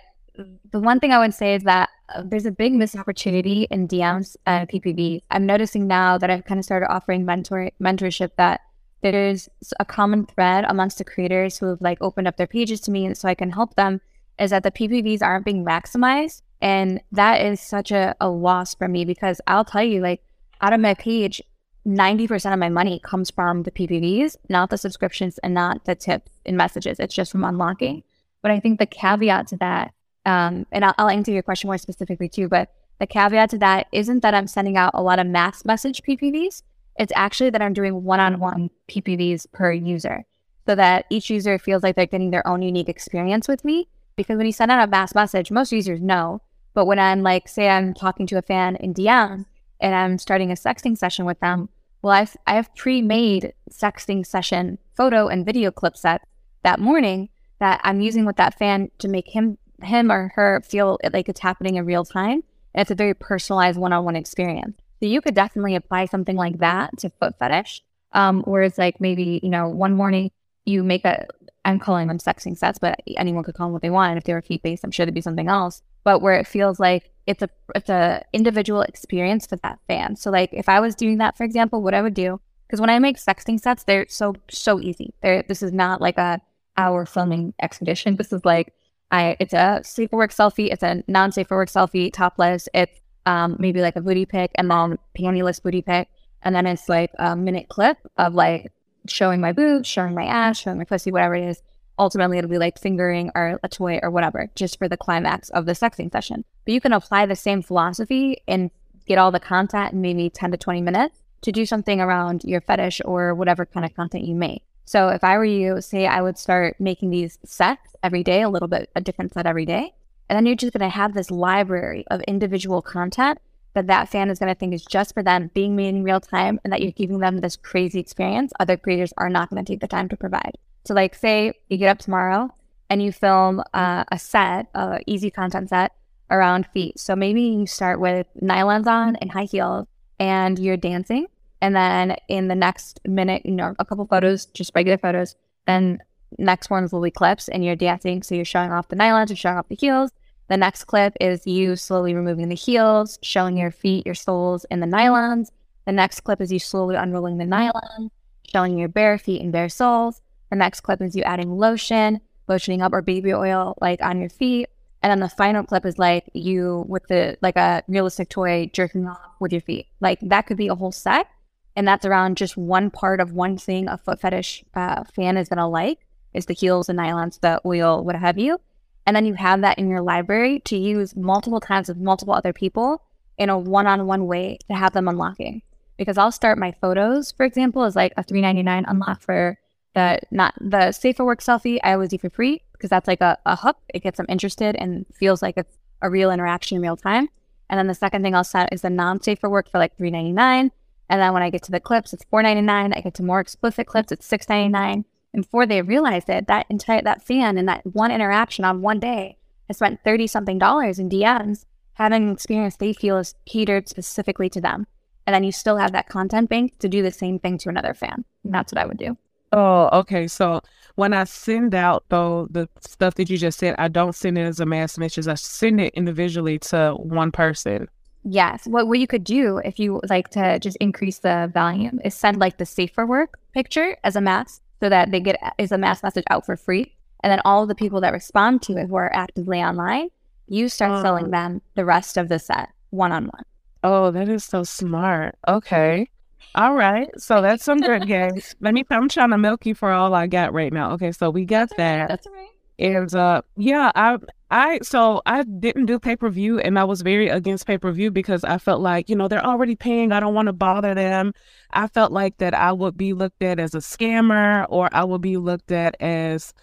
the 0.71 0.81
one 0.81 1.01
thing 1.01 1.13
I 1.13 1.19
would 1.19 1.35
say 1.35 1.55
is 1.55 1.65
that 1.65 1.91
uh, 2.15 2.23
there's 2.25 2.47
a 2.47 2.51
big 2.51 2.73
missed 2.73 2.97
opportunity 2.97 3.67
in 3.71 3.89
DMs 3.89 4.37
and 4.47 4.69
PPV. 4.69 5.23
I'm 5.31 5.47
noticing 5.47 5.87
now 5.87 6.17
that 6.19 6.31
I've 6.31 6.45
kind 6.45 6.59
of 6.59 6.65
started 6.65 6.91
offering 6.91 7.25
mentor 7.25 7.71
mentorship 7.81 8.31
that 8.37 8.61
there's 9.01 9.49
a 9.79 9.85
common 9.85 10.27
thread 10.27 10.65
amongst 10.69 10.99
the 10.99 11.05
creators 11.05 11.59
who 11.59 11.67
have 11.67 11.81
like 11.81 11.99
opened 12.01 12.27
up 12.27 12.37
their 12.37 12.47
pages 12.47 12.81
to 12.83 12.91
me 12.91 13.15
so 13.15 13.29
I 13.29 13.35
can 13.35 13.51
help 13.51 13.75
them 13.75 14.01
is 14.39 14.51
that 14.51 14.63
the 14.63 14.71
PPVs 14.71 15.23
aren't 15.23 15.45
being 15.45 15.65
maximized. 15.65 16.43
And 16.61 17.01
that 17.13 17.45
is 17.45 17.61
such 17.61 17.91
a, 17.93 18.15
a 18.21 18.29
loss 18.29 18.75
for 18.75 18.89
me 18.89 19.05
because 19.05 19.41
I'll 19.47 19.65
tell 19.65 19.83
you, 19.83 20.01
like, 20.01 20.23
out 20.61 20.73
of 20.73 20.81
my 20.81 20.95
page, 20.95 21.41
90% 21.87 22.53
of 22.53 22.59
my 22.59 22.69
money 22.69 23.01
comes 23.03 23.31
from 23.31 23.63
the 23.63 23.71
PPVs, 23.71 24.37
not 24.49 24.71
the 24.71 24.77
subscriptions 24.77 25.39
and 25.39 25.55
not 25.55 25.85
the 25.85 25.95
tips 25.95 26.33
and 26.45 26.57
messages. 26.57 26.99
It's 26.99 27.15
just 27.15 27.31
from 27.33 27.45
unlocking. 27.45 28.03
But 28.43 28.51
I 28.51 28.61
think 28.61 28.79
the 28.79 28.87
caveat 28.87 29.49
to 29.49 29.57
that, 29.59 29.95
um, 30.27 30.67
and 30.73 30.85
I'll, 30.85 30.95
I'll 30.99 31.09
answer 31.09 31.33
your 31.33 31.43
question 31.43 31.69
more 31.69 31.79
specifically 31.79 32.29
too, 32.29 32.49
but 32.49 32.73
the 32.99 33.07
caveat 33.07 33.51
to 33.51 33.59
that 33.59 33.87
isn't 33.93 34.21
that 34.21 34.35
I'm 34.35 34.49
sending 34.49 34.77
out 34.77 34.91
a 34.95 35.03
lot 35.03 35.21
of 35.21 35.27
mass 35.27 35.65
message 35.65 36.03
PPVs. 36.03 36.63
It's 36.99 37.13
actually 37.15 37.51
that 37.51 37.63
I'm 37.63 37.73
doing 37.73 38.03
one 38.03 38.21
on 38.21 38.41
one 38.41 38.71
PPVs 38.89 39.51
per 39.53 39.73
user 39.73 40.25
so 40.67 40.75
that 40.75 41.07
each 41.09 41.31
user 41.31 41.59
feels 41.59 41.83
like 41.83 41.97
they're 41.97 42.07
getting 42.07 42.31
their 42.31 42.47
own 42.47 42.61
unique 42.61 42.89
experience 42.89 43.49
with 43.49 43.65
me. 43.65 43.89
Because 44.17 44.37
when 44.37 44.47
you 44.47 44.53
send 44.53 44.71
out 44.71 44.87
a 44.87 44.91
mass 44.91 45.15
message, 45.15 45.51
most 45.51 45.73
users 45.73 46.03
know. 46.03 46.43
But 46.75 46.87
when 46.87 46.99
I'm 46.99 47.23
like, 47.23 47.49
say, 47.49 47.69
I'm 47.69 47.95
talking 47.95 48.27
to 48.27 48.39
a 48.39 48.43
fan 48.43 48.77
in 48.77 48.93
DM 48.93 49.47
and 49.81 49.95
I'm 49.95 50.19
starting 50.19 50.51
a 50.51 50.55
sexting 50.55 50.99
session 50.99 51.25
with 51.25 51.41
them, 51.41 51.69
well, 52.03 52.13
I've, 52.13 52.37
I 52.47 52.55
have 52.55 52.75
pre 52.75 53.01
made 53.01 53.55
sexting 53.71 54.27
session 54.27 54.79
photo 54.97 55.29
and 55.29 55.47
video 55.47 55.71
clip 55.71 55.97
sets 55.97 56.25
that 56.65 56.81
morning 56.81 57.29
that 57.61 57.81
I'm 57.85 58.01
using 58.01 58.25
with 58.25 58.37
that 58.37 58.59
fan 58.59 58.91
to 58.99 59.09
make 59.09 59.29
him 59.29 59.57
him 59.83 60.11
or 60.11 60.33
her 60.35 60.61
feel 60.65 60.99
like 61.13 61.29
it's 61.29 61.41
happening 61.41 61.77
in 61.77 61.87
real 61.87 62.05
time. 62.05 62.43
And 62.75 62.83
it's 62.83 62.91
a 62.91 62.97
very 62.97 63.15
personalized 63.15 63.79
one 63.79 63.93
on 63.93 64.05
one 64.05 64.17
experience. 64.17 64.77
So 65.01 65.07
you 65.07 65.21
could 65.21 65.35
definitely 65.35 65.75
apply 65.75 66.07
something 66.07 66.37
like 66.37 66.59
that 66.59 66.99
to 66.99 67.11
foot 67.11 67.39
fetish. 67.39 67.83
Um, 68.13 68.43
where 68.43 68.63
it's 68.63 68.79
like 68.79 69.01
maybe, 69.01 69.39
you 69.43 69.51
know, 69.51 69.69
one 69.69 69.93
morning 69.93 70.31
you 70.65 70.83
make 70.83 71.05
a, 71.05 71.27
I'm 71.65 71.79
calling 71.79 72.09
them 72.09 72.19
sexing 72.19 72.57
sets, 72.57 72.79
but 72.79 73.01
anyone 73.19 73.45
could 73.45 73.55
call 73.55 73.67
them 73.67 73.75
what 73.75 73.83
they 73.83 73.91
want. 73.91 74.13
And 74.13 74.19
If 74.19 74.25
they 74.25 74.33
were 74.33 74.41
feet 74.41 74.63
based, 74.63 74.83
I'm 74.83 74.91
sure 74.91 75.05
there'd 75.05 75.15
be 75.15 75.21
something 75.21 75.49
else. 75.49 75.83
But 76.05 76.23
where 76.23 76.35
it 76.35 76.47
feels 76.47 76.81
like 76.81 77.11
it's 77.27 77.43
a 77.43 77.51
it's 77.75 77.91
a 77.91 78.25
individual 78.33 78.81
experience 78.81 79.47
for 79.47 79.57
that 79.57 79.79
fan. 79.87 80.17
So 80.17 80.31
like 80.31 80.49
if 80.53 80.69
I 80.69 80.81
was 80.81 80.95
doing 80.95 81.19
that, 81.19 81.37
for 81.37 81.45
example, 81.45 81.83
what 81.83 81.93
I 81.93 82.01
would 82.01 82.15
do, 82.15 82.41
because 82.67 82.81
when 82.81 82.89
I 82.89 82.99
make 82.99 83.19
sexting 83.19 83.61
sets, 83.61 83.85
they're 83.85 84.07
so 84.09 84.35
so 84.51 84.81
easy. 84.81 85.13
They're 85.23 85.43
this 85.47 85.63
is 85.63 85.73
not 85.73 86.01
like 86.01 86.17
a 86.17 86.41
hour 86.79 87.05
filming 87.05 87.53
expedition. 87.61 88.17
This 88.19 88.33
is 88.33 88.47
like 88.47 88.73
I 89.11 89.37
it's 89.41 89.53
a 89.53 89.81
safe 89.85 90.09
for 90.09 90.17
work 90.17 90.31
selfie, 90.33 90.73
it's 90.73 90.83
a 90.83 91.05
non 91.07 91.31
safe 91.33 91.49
for 91.49 91.59
work 91.59 91.69
selfie, 91.69 92.11
topless, 92.11 92.69
it's 92.73 92.99
um, 93.29 93.57
maybe 93.59 93.83
like 93.83 93.95
a 93.95 94.01
booty 94.01 94.25
pic 94.25 94.51
and 94.55 94.71
then 94.71 94.99
pantyless 95.17 95.63
booty 95.63 95.83
pic. 95.83 96.09
And 96.43 96.55
then 96.55 96.67
it's 96.67 96.89
like 96.89 97.11
a 97.19 97.37
minute 97.37 97.69
clip 97.69 97.99
of 98.17 98.33
like 98.33 98.73
showing 99.07 99.41
my 99.41 99.53
boobs, 99.53 99.87
showing 99.87 100.15
my 100.15 100.25
ass, 100.25 100.59
showing 100.59 100.79
my 100.79 100.85
pussy, 100.85 101.13
whatever 101.13 101.35
it 101.35 101.45
is. 101.45 101.63
ultimately 101.99 102.39
it'll 102.39 102.49
be 102.49 102.59
like 102.59 102.79
fingering 102.79 103.31
or 103.35 103.61
a 103.63 103.69
toy 103.69 103.99
or 104.03 104.11
whatever, 104.11 104.49
just 104.55 104.79
for 104.79 104.89
the 104.89 104.97
climax 104.97 105.51
of 105.51 105.67
the 105.67 105.73
sexing 105.73 106.11
session. 106.11 106.43
But 106.65 106.73
you 106.73 106.81
can 106.81 106.95
apply 106.95 107.27
the 107.27 107.37
same 107.37 107.61
philosophy 107.61 108.39
and 108.49 108.71
get 109.07 109.19
all 109.19 109.31
the 109.31 109.41
content 109.41 109.93
in 109.93 110.01
maybe 110.01 110.31
10 110.31 110.53
to 110.53 110.57
20 110.57 110.81
minutes 110.81 111.19
to 111.43 111.53
do 111.53 111.67
something 111.67 112.01
around 112.01 112.45
your 112.45 112.63
fetish 112.63 113.03
or 113.05 113.35
whatever 113.35 113.67
kind 113.67 113.85
of 113.85 113.95
content 113.95 114.25
you 114.25 114.35
make. 114.35 114.63
So 114.87 115.09
if 115.09 115.23
I 115.23 115.37
were 115.37 115.45
you, 115.45 115.83
say 115.83 116.07
I 116.07 116.23
would 116.23 116.39
start 116.39 116.77
making 116.79 117.11
these 117.11 117.39
sets 117.45 117.95
every 118.03 118.23
day, 118.23 118.41
a 118.41 118.49
little 118.49 118.69
bit, 118.69 118.89
a 118.97 119.03
different 119.03 119.35
set 119.35 119.45
every 119.45 119.67
day. 119.67 119.93
And 120.29 120.37
then 120.37 120.47
you're 120.47 120.57
just 120.57 120.73
going 120.73 120.89
to 120.89 120.95
have 120.95 121.15
this 121.15 121.31
library 121.31 122.05
of 122.11 122.21
individual 122.23 122.83
content 122.83 123.39
that 123.75 123.87
that 123.87 124.09
fan 124.09 124.31
is 124.31 124.39
going 124.39 124.53
to 124.53 124.59
think 124.59 124.75
is 124.75 124.85
just 124.85 125.15
for 125.15 125.23
them 125.23 125.51
being 125.55 125.77
made 125.77 125.89
in 125.89 126.03
real 126.03 126.21
time 126.21 126.59
and 126.65 126.73
that 126.73 126.83
you're 126.83 126.93
giving 126.93 127.19
them 127.19 127.39
this 127.39 127.57
crazy 127.57 128.01
experience 128.01 128.53
other 128.59 128.77
creators 128.77 129.13
are 129.19 129.29
not 129.29 129.51
going 129.51 129.65
to 129.65 129.73
take 129.73 129.81
the 129.81 129.87
time 129.87 130.09
to 130.09 130.17
provide. 130.17 130.53
So 130.85 130.95
like 130.95 131.15
say 131.15 131.53
you 131.69 131.77
get 131.77 131.89
up 131.89 131.99
tomorrow 131.99 132.53
and 132.91 133.03
you 133.03 133.13
film 133.13 133.63
uh, 133.75 134.05
a 134.11 134.19
set, 134.19 134.67
a 134.75 135.01
easy 135.07 135.31
content 135.31 135.69
set 135.69 135.93
around 136.31 136.67
feet. 136.75 136.99
So 136.99 137.15
maybe 137.15 137.43
you 137.43 137.67
start 137.67 138.01
with 138.01 138.27
nylons 138.43 138.87
on 138.87 139.17
and 139.17 139.31
high 139.31 139.45
heels 139.45 139.87
and 140.19 140.59
you're 140.59 140.77
dancing. 140.77 141.27
And 141.61 141.75
then 141.75 142.17
in 142.29 142.49
the 142.49 142.55
next 142.55 143.01
minute, 143.07 143.43
you 143.45 143.53
know, 143.53 143.75
a 143.79 143.85
couple 143.85 144.07
photos, 144.07 144.47
just 144.47 144.73
regular 144.75 144.99
photos. 144.99 145.37
Then 145.67 145.99
next 146.37 146.71
one's 146.71 146.93
Lily 146.93 147.11
clips 147.11 147.49
and 147.49 147.65
you're 147.65 147.77
dancing. 147.77 148.23
So 148.23 148.35
you're 148.35 148.45
showing 148.45 148.73
off 148.73 148.89
the 148.89 148.97
nylons, 148.97 149.29
you're 149.29 149.37
showing 149.37 149.57
off 149.57 149.69
the 149.69 149.77
heels. 149.77 150.11
The 150.49 150.57
next 150.57 150.85
clip 150.85 151.15
is 151.21 151.47
you 151.47 151.77
slowly 151.77 152.15
removing 152.15 152.49
the 152.49 152.55
heels, 152.55 153.19
showing 153.23 153.57
your 153.57 153.71
feet, 153.71 154.07
your 154.07 154.15
soles 154.15 154.65
and 154.71 154.83
the 154.83 154.87
nylons. 154.87 155.51
The 155.85 155.93
next 155.93 156.21
clip 156.21 156.41
is 156.41 156.53
you 156.53 156.59
slowly 156.59 156.97
unrolling 156.97 157.39
the 157.39 157.47
nylon, 157.47 158.11
showing 158.51 158.79
your 158.79 158.89
bare 158.89 159.19
feet 159.19 159.43
and 159.43 159.53
bare 159.53 159.69
soles. 159.69 160.23
The 160.51 160.57
next 160.57 160.81
clip 160.81 161.03
is 161.03 161.15
you 161.15 161.23
adding 161.23 161.59
lotion, 161.59 162.21
lotioning 162.49 162.83
up 162.83 162.93
or 162.93 163.03
baby 163.03 163.33
oil 163.33 163.77
like 163.81 164.03
on 164.03 164.21
your 164.21 164.31
feet. 164.31 164.69
And 165.03 165.11
then 165.11 165.21
the 165.21 165.29
final 165.29 165.63
clip 165.63 165.87
is 165.87 165.99
like 165.99 166.29
you 166.33 166.85
with 166.89 167.07
the 167.09 167.37
like 167.43 167.57
a 167.57 167.83
realistic 167.87 168.31
toy 168.31 168.71
jerking 168.73 169.07
off 169.07 169.21
with 169.41 169.53
your 169.53 169.61
feet. 169.61 169.87
Like 170.01 170.19
that 170.23 170.47
could 170.47 170.57
be 170.57 170.69
a 170.69 170.75
whole 170.75 170.93
set. 170.93 171.29
And 171.77 171.87
that's 171.87 172.05
around 172.05 172.37
just 172.37 172.57
one 172.57 172.91
part 172.91 173.21
of 173.21 173.33
one 173.33 173.57
thing 173.57 173.87
a 173.87 173.99
foot 173.99 174.21
fetish 174.21 174.65
uh, 174.75 175.05
fan 175.15 175.37
is 175.37 175.49
gonna 175.49 175.69
like 175.69 176.01
is 176.35 176.47
the 176.47 176.55
heels, 176.55 176.87
the 176.87 176.93
nylons, 176.93 177.41
the 177.41 177.61
oil, 177.65 178.05
what 178.05 178.17
have 178.17 178.39
you. 178.39 178.61
And 179.07 179.17
then 179.17 179.25
you 179.25 179.35
have 179.35 179.63
that 179.63 179.79
in 179.79 179.89
your 179.89 180.03
library 180.03 180.61
to 180.67 180.77
use 180.77 181.17
multiple 181.17 181.61
times 181.61 181.89
with 181.89 181.97
multiple 181.97 182.35
other 182.35 182.53
people 182.53 183.03
in 183.39 183.49
a 183.49 183.59
one-on-one 183.59 184.27
way 184.27 184.59
to 184.69 184.77
have 184.77 184.93
them 184.93 185.09
unlocking. 185.09 185.63
Because 185.97 186.19
I'll 186.19 186.33
start 186.33 186.59
my 186.59 186.73
photos, 186.73 187.33
for 187.33 187.47
example, 187.47 187.85
as 187.85 187.97
like 187.97 188.13
a 188.17 188.25
$3.99 188.25 188.85
unlock 188.87 189.23
for 189.23 189.59
the 189.95 190.21
not 190.31 190.55
the 190.61 190.93
safer 190.93 191.25
work 191.25 191.41
selfie 191.41 191.79
I 191.83 191.93
always 191.93 192.11
do 192.11 192.19
for 192.19 192.31
free 192.31 192.63
because 192.73 192.91
that's 192.91 193.09
like 193.09 193.21
a, 193.21 193.39
a 193.47 193.57
hook. 193.57 193.79
It 193.93 194.03
gets 194.03 194.19
them 194.19 194.27
interested 194.29 194.77
and 194.77 195.07
feels 195.15 195.43
like 195.43 195.57
it's 195.57 195.77
a 196.03 196.11
real 196.11 196.31
interaction 196.31 196.77
in 196.77 196.83
real 196.83 196.97
time. 196.97 197.29
And 197.71 197.79
then 197.79 197.87
the 197.87 197.95
second 197.95 198.23
thing 198.23 198.35
I'll 198.35 198.45
set 198.45 198.73
is 198.73 198.83
the 198.83 198.91
non-safer 198.91 199.49
work 199.49 199.71
for 199.71 199.79
like 199.79 199.97
three 199.97 200.11
ninety 200.11 200.33
nine. 200.33 200.71
And 201.11 201.21
then 201.21 201.33
when 201.33 201.43
I 201.43 201.51
get 201.51 201.63
to 201.65 201.73
the 201.73 201.81
clips, 201.81 202.13
it's 202.13 202.25
four 202.25 202.43
ninety 202.43 202.63
nine. 202.63 202.93
I 202.93 203.01
get 203.01 203.15
to 203.15 203.23
more 203.23 203.41
explicit 203.41 203.87
clips, 203.87 204.13
it's 204.13 204.27
six 204.27 204.49
ninety 204.49 204.69
nine. 204.69 205.05
And 205.33 205.43
before 205.43 205.67
they 205.67 205.83
realize 205.83 206.25
it, 206.29 206.47
that 206.47 206.67
entire 206.71 207.03
that 207.03 207.23
fan 207.23 207.59
and 207.59 207.69
that 207.69 207.85
one 207.85 208.11
interaction 208.11 208.65
on 208.65 208.83
one 208.83 209.01
day 209.01 209.37
has 209.67 209.77
spent 209.77 210.01
thirty 210.05 210.27
something 210.27 210.59
dollars 210.59 210.99
in 210.99 211.09
DMs 211.09 211.65
having 211.95 212.23
an 212.23 212.33
experience 212.33 212.77
they 212.77 212.93
feel 212.93 213.19
is 213.19 213.35
catered 213.45 213.89
specifically 213.89 214.49
to 214.49 214.61
them. 214.61 214.87
And 215.27 215.35
then 215.35 215.45
you 215.45 215.53
still 215.53 215.77
have 215.77 215.93
that 215.93 216.09
content 216.09 216.49
bank 216.49 216.79
to 216.79 216.89
do 216.89 217.03
the 217.03 217.11
same 217.11 217.39
thing 217.39 217.59
to 217.59 217.69
another 217.69 217.93
fan. 217.93 218.25
And 218.45 218.55
that's 218.55 218.73
what 218.73 218.81
I 218.81 218.87
would 218.87 218.97
do. 218.97 219.17
Oh, 219.53 219.89
okay. 219.93 220.29
So 220.29 220.61
when 220.95 221.13
I 221.13 221.25
send 221.25 221.75
out 221.75 222.05
though 222.09 222.49
the 222.51 222.69
stuff 222.81 223.15
that 223.17 223.29
you 223.29 223.37
just 223.37 223.59
said, 223.59 223.75
I 223.79 223.89
don't 223.89 224.15
send 224.15 224.39
it 224.39 224.43
as 224.43 224.61
a 224.61 224.67
mass 224.67 224.97
message. 224.97 225.27
I 225.27 225.35
send 225.35 225.81
it 225.81 225.93
individually 225.95 226.59
to 226.61 226.95
one 226.99 227.33
person. 227.33 227.89
Yes. 228.25 228.67
What 228.67 228.89
what 228.89 228.99
you 228.99 229.07
could 229.07 229.25
do 229.25 229.59
if 229.59 229.79
you 229.79 230.01
like 230.09 230.29
to 230.31 230.59
just 230.59 230.77
increase 230.79 231.19
the 231.19 231.51
volume 231.53 232.01
is 232.05 232.15
send 232.15 232.39
like 232.39 232.59
the 232.59 232.67
safer 232.67 233.07
work 233.07 233.39
picture 233.53 233.97
as 234.05 234.17
a 234.17 234.21
mass 234.21 234.61
so 234.81 234.89
that 234.89 235.11
they 235.11 235.21
get 235.21 235.37
is 235.59 235.73
a 235.73 235.79
mass 235.79 236.03
message 236.03 236.25
out 236.31 236.47
for 236.47 236.57
free. 236.57 236.95
And 237.23 237.33
then 237.33 237.41
all 237.45 237.67
the 237.67 237.75
people 237.75 238.01
that 238.01 238.13
respond 238.13 238.63
to 238.63 238.77
it 238.77 238.89
who 238.89 238.97
are 238.97 239.13
actively 239.13 239.59
online, 239.59 240.09
you 240.47 240.69
start 240.69 240.93
oh. 240.93 241.03
selling 241.03 241.31
them 241.31 241.61
the 241.75 241.85
rest 241.85 242.17
of 242.17 242.29
the 242.29 242.39
set 242.39 242.71
one 242.91 243.13
on 243.13 243.25
one. 243.25 243.45
Oh, 243.85 244.11
that 244.11 244.29
is 244.29 244.45
so 244.45 244.63
smart. 244.63 245.37
Okay. 245.47 246.09
All 246.55 246.75
right. 246.75 247.09
So 247.19 247.43
that's 247.43 247.65
some 247.65 247.81
good 247.81 248.07
games. 248.07 248.55
Let 248.61 248.75
me, 248.75 248.85
I'm 248.91 249.09
trying 249.09 249.31
to 249.31 249.39
milk 249.39 249.67
you 249.67 249.75
for 249.75 249.91
all 249.91 250.15
I 250.15 250.27
got 250.27 250.53
right 250.53 250.73
now. 250.73 250.93
Okay. 250.93 251.13
So 251.13 251.31
we 251.31 251.45
got 251.45 251.69
that's 251.71 251.77
that. 251.77 252.01
Right. 252.01 252.09
That's 252.09 252.27
right. 252.27 252.49
And 252.79 253.15
uh, 253.15 253.43
yeah, 253.57 253.91
I, 253.95 254.19
I, 254.51 254.79
so 254.83 255.21
I 255.27 255.43
didn't 255.43 255.87
do 255.87 255.99
pay 255.99 256.17
per 256.17 256.31
view 256.31 256.59
and 256.59 256.79
I 256.79 256.85
was 256.85 257.03
very 257.03 257.29
against 257.29 257.67
pay 257.67 257.77
per 257.77 257.93
view 257.93 258.11
because 258.11 258.45
I 258.45 258.59
felt 258.59 258.81
like, 258.81 259.11
you 259.11 259.17
know, 259.17 259.29
they're 259.29 259.45
already 259.45 259.77
paying. 259.77 260.11
I 260.11 260.21
don't 260.21 260.35
want 260.35 260.47
to 260.47 260.55
bother 260.55 260.95
them. 260.95 261.35
I 261.73 261.87
felt 261.89 262.13
like 262.13 262.39
that 262.39 262.55
I 262.55 262.73
would 262.73 262.97
be 262.97 263.13
looked 263.13 263.43
at 263.43 263.59
as 263.59 263.75
a 263.75 263.79
scammer 263.79 264.67
or 264.71 264.89
I 264.93 265.05
would 265.05 265.21
be 265.21 265.37
looked 265.37 265.71
at 265.71 265.97
as, 266.01 266.55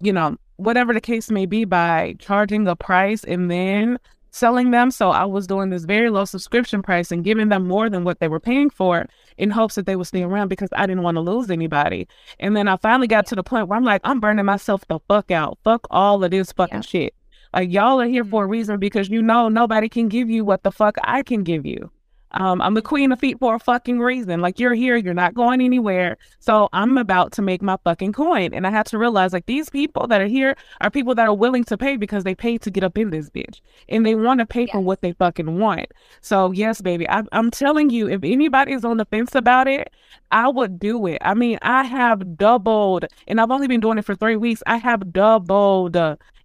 you 0.00 0.12
know, 0.12 0.36
whatever 0.56 0.92
the 0.92 1.00
case 1.00 1.30
may 1.30 1.46
be 1.46 1.64
by 1.64 2.14
charging 2.18 2.68
a 2.68 2.76
price 2.76 3.24
and 3.24 3.50
then 3.50 3.98
selling 4.32 4.70
them. 4.70 4.90
So 4.90 5.10
I 5.10 5.24
was 5.24 5.46
doing 5.46 5.70
this 5.70 5.84
very 5.84 6.10
low 6.10 6.26
subscription 6.26 6.82
price 6.82 7.10
and 7.10 7.24
giving 7.24 7.48
them 7.48 7.66
more 7.66 7.88
than 7.88 8.04
what 8.04 8.20
they 8.20 8.28
were 8.28 8.38
paying 8.38 8.68
for 8.68 9.06
in 9.38 9.50
hopes 9.50 9.76
that 9.76 9.86
they 9.86 9.96
would 9.96 10.06
stay 10.06 10.22
around 10.22 10.48
because 10.48 10.68
I 10.74 10.86
didn't 10.86 11.02
want 11.02 11.16
to 11.16 11.22
lose 11.22 11.50
anybody. 11.50 12.06
And 12.38 12.54
then 12.54 12.68
I 12.68 12.76
finally 12.76 13.08
got 13.08 13.26
to 13.28 13.34
the 13.34 13.42
point 13.42 13.68
where 13.68 13.78
I'm 13.78 13.84
like, 13.84 14.02
I'm 14.04 14.20
burning 14.20 14.44
myself 14.44 14.86
the 14.88 14.98
fuck 15.08 15.30
out. 15.30 15.58
Fuck 15.64 15.86
all 15.90 16.22
of 16.22 16.30
this 16.30 16.52
fucking 16.52 16.76
yeah. 16.76 16.82
shit. 16.82 17.14
Like 17.52 17.72
y'all 17.72 18.00
are 18.00 18.06
here 18.06 18.24
for 18.24 18.42
a 18.42 18.46
mm-hmm. 18.46 18.52
reason 18.52 18.78
because 18.78 19.08
you 19.08 19.22
know 19.22 19.48
nobody 19.48 19.88
can 19.88 20.08
give 20.08 20.30
you 20.30 20.44
what 20.44 20.62
the 20.62 20.72
fuck 20.72 20.96
I 21.02 21.22
can 21.22 21.42
give 21.42 21.66
you. 21.66 21.90
Um, 22.32 22.62
I'm 22.62 22.74
the 22.74 22.82
queen 22.82 23.10
of 23.10 23.18
feet 23.18 23.38
for 23.40 23.56
a 23.56 23.58
fucking 23.58 23.98
reason. 23.98 24.40
Like 24.40 24.60
you're 24.60 24.74
here, 24.74 24.96
you're 24.96 25.14
not 25.14 25.34
going 25.34 25.60
anywhere. 25.60 26.16
So 26.38 26.68
I'm 26.72 26.96
about 26.96 27.32
to 27.32 27.42
make 27.42 27.60
my 27.60 27.76
fucking 27.82 28.12
coin. 28.12 28.54
And 28.54 28.66
I 28.66 28.70
had 28.70 28.86
to 28.86 28.98
realize 28.98 29.32
like 29.32 29.46
these 29.46 29.68
people 29.68 30.06
that 30.06 30.20
are 30.20 30.26
here 30.26 30.56
are 30.80 30.90
people 30.90 31.14
that 31.16 31.26
are 31.26 31.34
willing 31.34 31.64
to 31.64 31.76
pay 31.76 31.96
because 31.96 32.24
they 32.24 32.34
paid 32.34 32.62
to 32.62 32.70
get 32.70 32.84
up 32.84 32.96
in 32.96 33.10
this 33.10 33.30
bitch. 33.30 33.60
And 33.88 34.06
they 34.06 34.14
want 34.14 34.38
to 34.40 34.46
pay 34.46 34.62
yes. 34.62 34.70
for 34.70 34.80
what 34.80 35.00
they 35.00 35.12
fucking 35.12 35.58
want. 35.58 35.90
So 36.20 36.52
yes, 36.52 36.80
baby, 36.80 37.08
I, 37.08 37.24
I'm 37.32 37.50
telling 37.50 37.90
you, 37.90 38.08
if 38.08 38.22
anybody 38.22 38.72
is 38.72 38.84
on 38.84 38.98
the 38.98 39.06
fence 39.06 39.34
about 39.34 39.66
it, 39.66 39.92
I 40.30 40.48
would 40.48 40.78
do 40.78 41.06
it. 41.06 41.18
I 41.22 41.34
mean, 41.34 41.58
I 41.62 41.82
have 41.82 42.36
doubled, 42.36 43.06
and 43.26 43.40
I've 43.40 43.50
only 43.50 43.66
been 43.66 43.80
doing 43.80 43.98
it 43.98 44.04
for 44.04 44.14
three 44.14 44.36
weeks. 44.36 44.62
I 44.66 44.76
have 44.76 45.12
doubled 45.12 45.96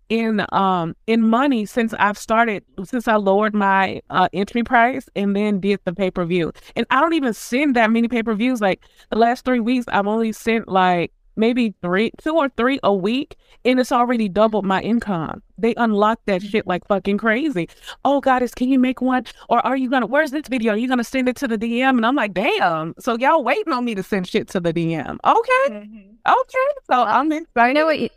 in 0.10 0.46
um 0.52 0.96
in 1.08 1.28
money 1.28 1.66
since 1.66 1.94
I've 1.98 2.18
started 2.18 2.64
since 2.84 3.08
I 3.08 3.16
lowered 3.16 3.56
my 3.56 4.02
uh, 4.10 4.30
entry 4.34 4.64
price 4.64 5.10
and 5.16 5.36
then 5.36 5.60
did 5.60 5.80
the 5.86 5.94
pay 5.94 6.12
per 6.12 6.26
view. 6.26 6.52
And 6.76 6.86
I 6.90 7.02
don't 7.02 7.14
even 7.14 7.34
send 7.34 7.76
that 7.76 7.92
many 7.92 8.08
pay 8.08 8.24
per 8.24 8.36
views. 8.36 8.62
Like 8.62 8.84
the 9.10 9.18
last 9.18 9.46
three 9.46 9.60
weeks, 9.60 9.86
I've 9.88 10.08
only 10.08 10.32
sent 10.32 10.68
like 10.68 11.12
maybe 11.36 11.74
three, 11.82 12.12
two 12.22 12.36
or 12.36 12.50
three 12.50 12.80
a 12.84 12.94
week, 12.94 13.36
and 13.64 13.80
it's 13.80 13.92
already 13.92 14.30
doubled 14.30 14.66
my 14.66 14.82
income. 14.82 15.42
They 15.58 15.74
unlock 15.76 16.20
that 16.26 16.42
shit 16.42 16.68
like 16.68 16.88
fucking 16.88 17.18
crazy. 17.18 17.70
Oh, 18.04 18.22
Goddess, 18.22 18.54
can 18.54 18.70
you 18.70 18.80
make 18.80 19.02
one? 19.02 19.26
Or 19.50 19.66
are 19.66 19.78
you 19.78 19.90
gonna? 19.90 20.06
Where's 20.06 20.32
this 20.32 20.48
video? 20.48 20.74
Are 20.74 20.78
you 20.78 20.88
gonna 20.88 21.04
send 21.04 21.30
it 21.30 21.36
to 21.38 21.48
the 21.48 21.58
DM? 21.58 21.90
And 21.90 22.06
I'm 22.06 22.16
like, 22.16 22.34
damn. 22.34 22.94
So 23.00 23.18
y'all 23.18 23.44
waiting 23.44 23.74
on 23.74 23.86
me 23.86 23.96
to 23.96 24.04
send 24.04 24.28
shit 24.28 24.48
to 24.50 24.60
the 24.60 24.74
DM? 24.74 25.18
Okay, 25.26 25.74
mm-hmm. 25.74 26.00
okay. 26.28 26.74
So 26.90 27.04
I'm 27.04 27.32
excited. 27.32 27.70
You 27.70 27.74
know 27.74 27.86
what? 27.86 28.12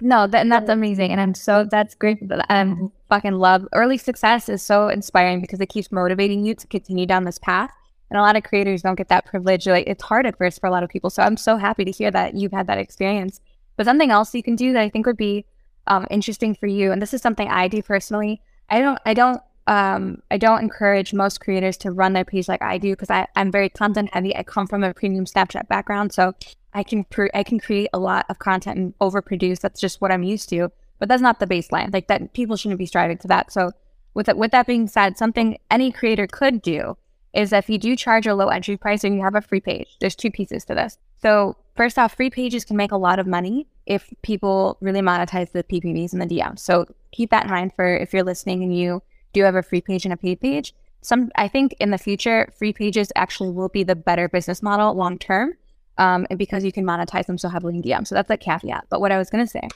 No, 0.00 0.26
that, 0.26 0.40
and 0.40 0.52
that's 0.52 0.68
amazing. 0.70 1.10
And 1.10 1.20
I'm 1.20 1.34
so, 1.34 1.64
that's 1.64 1.94
great. 1.94 2.18
I'm 2.48 2.92
fucking 3.08 3.34
love 3.34 3.66
early 3.74 3.98
success 3.98 4.48
is 4.48 4.62
so 4.62 4.88
inspiring 4.88 5.40
because 5.40 5.60
it 5.60 5.68
keeps 5.68 5.90
motivating 5.90 6.44
you 6.44 6.54
to 6.54 6.66
continue 6.68 7.06
down 7.06 7.24
this 7.24 7.38
path. 7.38 7.70
And 8.10 8.18
a 8.18 8.22
lot 8.22 8.36
of 8.36 8.44
creators 8.44 8.82
don't 8.82 8.94
get 8.94 9.08
that 9.08 9.26
privilege. 9.26 9.66
Like 9.66 9.86
it's 9.86 10.02
hard 10.02 10.24
at 10.26 10.38
first 10.38 10.60
for 10.60 10.66
a 10.66 10.70
lot 10.70 10.82
of 10.82 10.88
people. 10.88 11.10
So 11.10 11.22
I'm 11.22 11.36
so 11.36 11.56
happy 11.56 11.84
to 11.84 11.90
hear 11.90 12.10
that 12.10 12.34
you've 12.34 12.52
had 12.52 12.66
that 12.68 12.78
experience. 12.78 13.40
But 13.76 13.86
something 13.86 14.10
else 14.10 14.34
you 14.34 14.42
can 14.42 14.56
do 14.56 14.72
that 14.72 14.82
I 14.82 14.88
think 14.88 15.06
would 15.06 15.16
be 15.16 15.44
um, 15.88 16.06
interesting 16.10 16.54
for 16.54 16.66
you, 16.66 16.92
and 16.92 17.00
this 17.00 17.14
is 17.14 17.22
something 17.22 17.48
I 17.48 17.68
do 17.68 17.82
personally. 17.82 18.40
I 18.70 18.80
don't, 18.80 18.98
I 19.06 19.14
don't, 19.14 19.40
um, 19.68 20.22
I 20.30 20.38
don't 20.38 20.62
encourage 20.62 21.12
most 21.12 21.40
creators 21.40 21.76
to 21.78 21.92
run 21.92 22.14
their 22.14 22.24
page 22.24 22.48
like 22.48 22.62
I 22.62 22.78
do 22.78 22.96
because 22.96 23.26
I'm 23.36 23.52
very 23.52 23.68
content 23.68 24.08
heavy. 24.14 24.34
I 24.34 24.42
come 24.42 24.66
from 24.66 24.82
a 24.82 24.94
premium 24.94 25.26
Snapchat 25.26 25.68
background, 25.68 26.14
so 26.14 26.34
I 26.72 26.82
can 26.82 27.04
I 27.34 27.42
can 27.42 27.60
create 27.60 27.90
a 27.92 27.98
lot 27.98 28.24
of 28.30 28.38
content 28.38 28.78
and 28.78 28.98
overproduce. 28.98 29.60
That's 29.60 29.78
just 29.78 30.00
what 30.00 30.10
I'm 30.10 30.22
used 30.22 30.48
to. 30.48 30.70
But 30.98 31.10
that's 31.10 31.20
not 31.20 31.38
the 31.38 31.46
baseline. 31.46 31.92
Like 31.92 32.08
that, 32.08 32.32
people 32.32 32.56
shouldn't 32.56 32.78
be 32.78 32.86
striving 32.86 33.18
to 33.18 33.28
that. 33.28 33.52
So 33.52 33.72
with 34.14 34.26
that, 34.26 34.38
with 34.38 34.52
that 34.52 34.66
being 34.66 34.88
said, 34.88 35.18
something 35.18 35.58
any 35.70 35.92
creator 35.92 36.26
could 36.26 36.62
do 36.62 36.96
is 37.34 37.52
if 37.52 37.68
you 37.68 37.76
do 37.76 37.94
charge 37.94 38.26
a 38.26 38.34
low 38.34 38.48
entry 38.48 38.78
price 38.78 39.04
and 39.04 39.14
you 39.14 39.22
have 39.22 39.34
a 39.34 39.42
free 39.42 39.60
page. 39.60 39.96
There's 40.00 40.16
two 40.16 40.30
pieces 40.30 40.64
to 40.64 40.74
this. 40.74 40.96
So 41.20 41.56
first 41.76 41.98
off, 41.98 42.16
free 42.16 42.30
pages 42.30 42.64
can 42.64 42.76
make 42.76 42.90
a 42.90 42.96
lot 42.96 43.18
of 43.18 43.26
money 43.26 43.68
if 43.86 44.12
people 44.22 44.78
really 44.80 45.02
monetize 45.02 45.52
the 45.52 45.62
PPVs 45.62 46.14
and 46.14 46.22
the 46.22 46.26
DMs. 46.26 46.60
So 46.60 46.86
keep 47.12 47.30
that 47.30 47.44
in 47.44 47.50
mind 47.50 47.74
for 47.76 47.94
if 47.94 48.14
you're 48.14 48.24
listening 48.24 48.62
and 48.62 48.74
you 48.76 49.02
do 49.38 49.44
have 49.44 49.54
a 49.54 49.62
free 49.62 49.80
page 49.80 50.04
and 50.04 50.12
a 50.12 50.16
paid 50.16 50.40
page. 50.40 50.74
Some 51.00 51.30
I 51.36 51.48
think 51.48 51.74
in 51.78 51.90
the 51.90 51.98
future, 51.98 52.52
free 52.58 52.72
pages 52.72 53.12
actually 53.14 53.50
will 53.50 53.68
be 53.68 53.84
the 53.84 53.96
better 53.96 54.28
business 54.28 54.62
model 54.62 54.94
long 54.94 55.18
term 55.18 55.54
um, 55.98 56.26
and 56.30 56.38
because 56.38 56.64
you 56.64 56.72
can 56.72 56.84
monetize 56.84 57.26
them 57.26 57.38
so 57.38 57.48
heavily 57.48 57.76
in 57.76 57.82
DM. 57.82 58.06
So 58.06 58.14
that's 58.14 58.30
a 58.30 58.36
caveat. 58.36 58.86
But 58.88 59.00
what 59.00 59.12
I 59.12 59.18
was 59.18 59.30
going 59.30 59.44
to 59.44 59.50
say 59.50 59.68